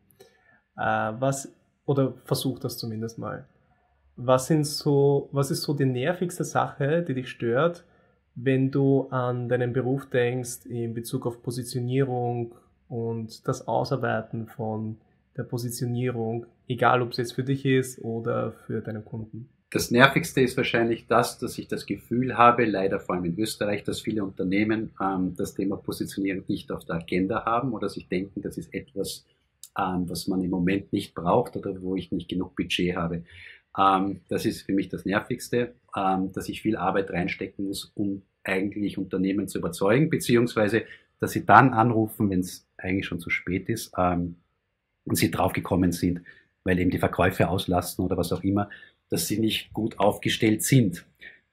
Äh, 0.77 1.13
was 1.19 1.53
oder 1.89 2.13
versuch 2.25 2.59
das 2.59 2.77
zumindest 2.77 3.19
mal. 3.19 3.47
Was 4.17 4.47
sind 4.47 4.67
so, 4.67 5.29
was 5.33 5.51
ist 5.51 5.63
so 5.63 5.73
die 5.73 5.87
nervigste 5.87 6.45
Sache, 6.45 7.03
die 7.03 7.15
dich 7.15 7.31
stört, 7.31 7.85
wenn 8.35 8.71
du 8.71 9.09
an 9.09 9.49
deinen 9.49 9.73
Beruf 9.73 10.07
denkst 10.11 10.67
in 10.67 10.93
Bezug 10.93 11.27
auf 11.27 11.43
Positionierung 11.43 12.55
und 12.89 13.49
das 13.49 13.67
Ausarbeiten 13.67 14.47
von 14.47 14.99
der 15.37 15.45
Positionierung, 15.45 16.47
egal 16.69 17.01
ob 17.01 17.13
es 17.13 17.17
jetzt 17.17 17.33
für 17.33 17.45
dich 17.45 17.65
ist 17.65 18.01
oder 18.05 18.53
für 18.53 18.83
deine 18.83 19.01
Kunden? 19.01 19.49
Das 19.71 19.91
Nervigste 19.91 20.41
ist 20.41 20.57
wahrscheinlich 20.57 21.07
das, 21.07 21.39
dass 21.39 21.59
ich 21.59 21.69
das 21.69 21.87
Gefühl 21.87 22.37
habe, 22.37 22.65
leider 22.65 23.01
vor 23.01 23.15
allem 23.15 23.27
in 23.27 23.39
Österreich, 23.39 23.85
dass 23.85 24.01
viele 24.01 24.25
Unternehmen 24.25 24.91
ähm, 25.01 25.35
das 25.37 25.55
Thema 25.55 25.77
Positionierung 25.77 26.45
nicht 26.49 26.71
auf 26.71 26.85
der 26.85 26.97
Agenda 26.97 27.45
haben 27.45 27.73
oder 27.73 27.89
sich 27.89 28.09
denken, 28.09 28.43
das 28.43 28.59
ist 28.59 28.73
etwas, 28.75 29.27
ähm, 29.79 30.09
was 30.09 30.27
man 30.27 30.43
im 30.43 30.51
Moment 30.51 30.93
nicht 30.93 31.15
braucht 31.15 31.57
oder 31.57 31.81
wo 31.81 31.95
ich 31.97 32.11
nicht 32.11 32.29
genug 32.29 32.57
Budget 32.57 32.97
habe. 32.97 33.23
Ähm, 33.79 34.21
das 34.29 34.45
ist 34.45 34.63
für 34.63 34.73
mich 34.73 34.89
das 34.89 35.05
Nervigste, 35.05 35.75
ähm, 35.97 36.33
dass 36.33 36.49
ich 36.49 36.63
viel 36.63 36.77
Arbeit 36.77 37.11
reinstecken 37.11 37.67
muss, 37.67 37.93
um 37.95 38.23
eigentlich 38.43 38.99
Unternehmen 38.99 39.47
zu 39.49 39.59
überzeugen, 39.59 40.11
beziehungsweise 40.11 40.85
dass 41.21 41.33
sie 41.33 41.45
dann 41.45 41.73
anrufen, 41.75 42.31
wenn 42.31 42.41
es 42.41 42.67
eigentlich 42.77 43.07
schon 43.07 43.21
zu 43.21 43.31
spät 43.31 43.69
ist 43.69 43.93
ähm, 43.97 44.37
und 45.05 45.17
sie 45.17 45.31
draufgekommen 45.31 45.93
sind, 45.93 46.23
weil 46.65 46.79
eben 46.79 46.91
die 46.91 46.99
Verkäufe 46.99 47.49
auslasten 47.49 48.05
oder 48.05 48.17
was 48.17 48.33
auch 48.33 48.43
immer, 48.43 48.71
dass 49.11 49.27
sie 49.27 49.39
nicht 49.39 49.73
gut 49.73 49.99
aufgestellt 49.99 50.63
sind. 50.63 51.07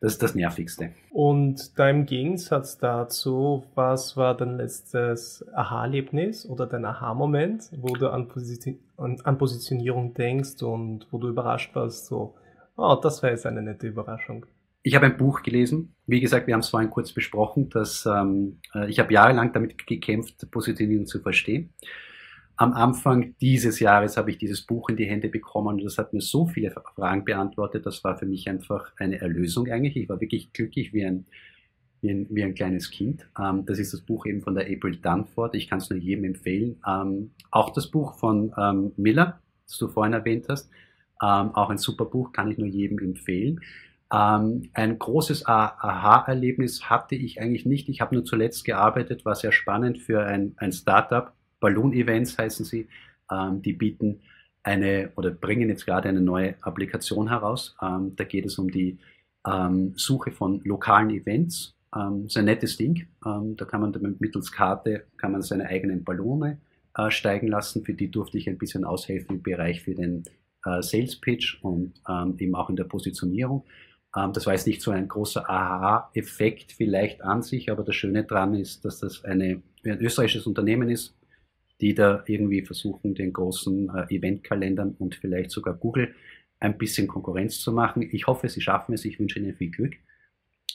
Das 0.05 0.13
ist 0.13 0.21
das 0.21 0.35
Nervigste. 0.35 0.91
Und 1.09 1.79
da 1.79 1.89
im 1.89 2.05
Gegensatz 2.05 2.77
dazu, 2.77 3.63
was 3.73 4.15
war 4.15 4.37
dein 4.37 4.57
letztes 4.57 5.43
Aha-Erlebnis 5.55 6.45
oder 6.45 6.67
dein 6.67 6.85
Aha-Moment, 6.85 7.71
wo 7.77 7.95
du 7.95 8.11
an, 8.11 8.27
Position, 8.27 8.77
an, 8.97 9.19
an, 9.23 9.39
Positionierung 9.39 10.13
denkst 10.13 10.61
und 10.61 11.07
wo 11.09 11.17
du 11.17 11.27
überrascht 11.29 11.73
warst, 11.73 12.05
so, 12.05 12.35
oh, 12.77 12.99
das 13.01 13.23
wäre 13.23 13.33
jetzt 13.33 13.47
eine 13.47 13.63
nette 13.63 13.87
Überraschung? 13.87 14.45
Ich 14.83 14.93
habe 14.93 15.07
ein 15.07 15.17
Buch 15.17 15.41
gelesen. 15.41 15.95
Wie 16.05 16.19
gesagt, 16.19 16.45
wir 16.45 16.53
haben 16.53 16.61
es 16.61 16.69
vorhin 16.69 16.91
kurz 16.91 17.11
besprochen, 17.11 17.69
dass 17.69 18.05
ähm, 18.05 18.59
äh, 18.75 18.87
ich 18.87 18.99
habe 18.99 19.11
jahrelang 19.11 19.53
damit 19.53 19.87
gekämpft, 19.87 20.51
Positionierung 20.51 21.07
zu 21.07 21.19
verstehen. 21.19 21.73
Am 22.57 22.73
Anfang 22.73 23.35
dieses 23.41 23.79
Jahres 23.79 24.15
habe 24.15 24.31
ich 24.31 24.37
dieses 24.37 24.61
Buch 24.61 24.89
in 24.89 24.95
die 24.95 25.05
Hände 25.05 25.27
bekommen 25.27 25.75
und 25.75 25.83
das 25.83 25.97
hat 25.97 26.13
mir 26.13 26.21
so 26.21 26.45
viele 26.47 26.71
Fragen 26.71 27.25
beantwortet. 27.25 27.85
Das 27.85 28.03
war 28.03 28.17
für 28.17 28.25
mich 28.25 28.49
einfach 28.49 28.93
eine 28.97 29.19
Erlösung 29.19 29.69
eigentlich. 29.69 29.97
Ich 29.97 30.07
war 30.07 30.21
wirklich 30.21 30.53
glücklich 30.53 30.93
wie 30.93 31.05
ein, 31.05 31.25
wie 32.01 32.11
ein, 32.11 32.27
wie 32.29 32.43
ein 32.43 32.55
kleines 32.55 32.91
Kind. 32.91 33.27
Ähm, 33.37 33.65
das 33.65 33.77
ist 33.77 33.93
das 33.93 34.01
Buch 34.01 34.25
eben 34.25 34.41
von 34.41 34.55
der 34.55 34.67
April 34.67 34.95
Dunford. 34.95 35.55
Ich 35.55 35.69
kann 35.69 35.79
es 35.79 35.89
nur 35.89 35.99
jedem 35.99 36.23
empfehlen. 36.23 36.81
Ähm, 36.87 37.31
auch 37.51 37.71
das 37.71 37.91
Buch 37.91 38.17
von 38.17 38.53
ähm, 38.57 38.93
Miller, 38.95 39.41
das 39.67 39.77
du 39.77 39.89
vorhin 39.89 40.13
erwähnt 40.13 40.45
hast. 40.47 40.69
Ähm, 41.21 41.53
auch 41.55 41.69
ein 41.69 41.77
super 41.77 42.05
Buch, 42.05 42.31
kann 42.31 42.49
ich 42.49 42.57
nur 42.57 42.67
jedem 42.67 42.99
empfehlen. 42.99 43.59
Ähm, 44.13 44.69
ein 44.73 44.97
großes 44.97 45.45
Aha-Erlebnis 45.45 46.89
hatte 46.89 47.15
ich 47.15 47.41
eigentlich 47.41 47.65
nicht. 47.65 47.89
Ich 47.89 47.99
habe 47.99 48.15
nur 48.15 48.23
zuletzt 48.23 48.63
gearbeitet, 48.63 49.25
war 49.25 49.35
sehr 49.35 49.51
spannend 49.51 49.97
für 49.97 50.23
ein, 50.23 50.53
ein 50.57 50.71
Startup. 50.71 51.33
Balloon 51.65 51.93
Events 51.93 52.37
heißen 52.37 52.63
sie. 52.63 52.87
Ähm, 53.31 53.63
die 53.63 53.73
bieten 53.73 54.21
eine 54.61 55.11
oder 55.15 55.31
bringen 55.31 55.67
jetzt 55.69 55.87
gerade 55.87 56.07
eine 56.09 56.21
neue 56.21 56.53
Applikation 56.61 57.29
heraus. 57.29 57.75
Ähm, 57.81 58.15
da 58.15 58.23
geht 58.23 58.45
es 58.45 58.59
um 58.59 58.69
die 58.69 58.99
ähm, 59.47 59.93
Suche 59.95 60.31
von 60.31 60.61
lokalen 60.63 61.09
Events. 61.09 61.75
Ähm, 61.95 62.27
ist 62.27 62.37
ein 62.37 62.45
nettes 62.45 62.77
Ding. 62.77 63.07
Ähm, 63.25 63.55
da 63.57 63.65
kann 63.65 63.81
man 63.81 64.15
mittels 64.19 64.51
Karte 64.51 65.05
kann 65.17 65.31
man 65.31 65.41
seine 65.41 65.65
eigenen 65.65 66.03
Ballone 66.03 66.59
äh, 66.95 67.09
steigen 67.09 67.47
lassen. 67.47 67.83
Für 67.83 67.95
die 67.95 68.11
durfte 68.11 68.37
ich 68.37 68.47
ein 68.47 68.59
bisschen 68.59 68.85
aushelfen 68.85 69.37
im 69.37 69.41
Bereich 69.41 69.81
für 69.81 69.95
den 69.95 70.23
äh, 70.65 70.83
Sales 70.83 71.15
Pitch 71.15 71.63
und 71.63 71.93
ähm, 72.07 72.35
eben 72.37 72.53
auch 72.53 72.69
in 72.69 72.75
der 72.75 72.83
Positionierung. 72.83 73.63
Ähm, 74.15 74.33
das 74.33 74.45
war 74.45 74.53
jetzt 74.53 74.67
nicht 74.67 74.83
so 74.83 74.91
ein 74.91 75.07
großer 75.07 75.49
Aha-Effekt 75.49 76.73
vielleicht 76.73 77.23
an 77.23 77.41
sich, 77.41 77.71
aber 77.71 77.81
das 77.81 77.95
Schöne 77.95 78.23
daran 78.23 78.53
ist, 78.53 78.85
dass 78.85 78.99
das 78.99 79.23
eine, 79.25 79.63
ein 79.83 79.99
österreichisches 79.99 80.45
Unternehmen 80.45 80.89
ist, 80.89 81.15
die 81.81 81.93
da 81.93 82.23
irgendwie 82.27 82.63
versuchen, 82.63 83.15
den 83.15 83.33
großen 83.33 83.89
äh, 83.89 84.15
Eventkalendern 84.15 84.95
und 84.97 85.15
vielleicht 85.15 85.51
sogar 85.51 85.73
Google 85.73 86.13
ein 86.59 86.77
bisschen 86.77 87.07
Konkurrenz 87.07 87.59
zu 87.59 87.71
machen. 87.71 88.07
Ich 88.11 88.27
hoffe, 88.27 88.47
sie 88.49 88.61
schaffen 88.61 88.93
es. 88.93 89.05
Ich 89.05 89.19
wünsche 89.19 89.39
ihnen 89.39 89.53
viel 89.53 89.71
Glück. 89.71 89.93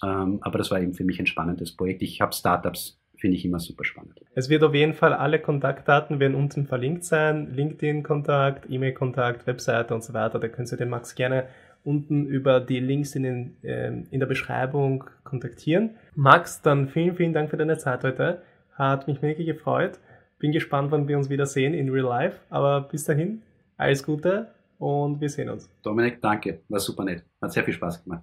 Ähm, 0.05 0.39
aber 0.43 0.59
das 0.59 0.71
war 0.71 0.81
eben 0.81 0.95
für 0.95 1.05
mich 1.05 1.19
ein 1.19 1.27
spannendes 1.27 1.75
Projekt. 1.77 2.03
Ich 2.03 2.21
habe 2.21 2.33
Startups 2.33 3.01
finde 3.21 3.37
ich 3.37 3.45
immer 3.45 3.59
super 3.59 3.85
spannend. 3.85 4.19
Es 4.35 4.49
wird 4.49 4.63
auf 4.63 4.75
jeden 4.75 4.95
Fall 4.95 5.13
alle 5.13 5.39
Kontaktdaten 5.39 6.21
werden 6.21 6.35
unten 6.35 6.67
verlinkt 6.67 7.05
sein. 7.05 7.55
LinkedIn-Kontakt, 7.55 8.71
E-Mail-Kontakt, 8.71 9.47
Webseite 9.47 9.95
und 9.95 10.03
so 10.03 10.15
weiter. 10.15 10.39
Da 10.39 10.49
können 10.49 10.67
Sie 10.67 10.79
den 10.79 10.89
Max 10.89 11.15
gerne 11.15 11.47
unten 11.85 12.27
über 12.27 12.61
die 12.61 12.81
Links 12.81 13.15
in, 13.15 13.23
den, 13.23 13.57
äh, 13.63 13.89
in 14.11 14.21
der 14.21 14.27
Beschreibung 14.27 15.05
kontaktieren. 15.23 15.91
Max, 16.15 16.63
dann 16.63 16.89
vielen, 16.89 17.15
vielen 17.15 17.33
Dank 17.33 17.51
für 17.51 17.57
deine 17.57 17.79
Zeit 17.79 18.05
heute. 18.05 18.43
Hat 18.75 19.07
mich 19.07 19.21
mega 19.21 19.45
gefreut. 19.45 19.99
Bin 20.41 20.53
gespannt, 20.53 20.91
wann 20.91 21.07
wir 21.07 21.19
uns 21.19 21.29
wieder 21.29 21.45
sehen 21.45 21.75
in 21.75 21.91
Real 21.91 22.07
Life. 22.07 22.41
Aber 22.49 22.81
bis 22.81 23.05
dahin, 23.05 23.43
alles 23.77 24.03
Gute 24.03 24.49
und 24.79 25.21
wir 25.21 25.29
sehen 25.29 25.51
uns. 25.51 25.69
Dominik, 25.83 26.21
danke. 26.23 26.61
War 26.69 26.81
super 26.81 27.05
nett. 27.05 27.23
Hat 27.43 27.53
sehr 27.53 27.63
viel 27.63 27.75
Spaß 27.75 28.03
gemacht. 28.03 28.23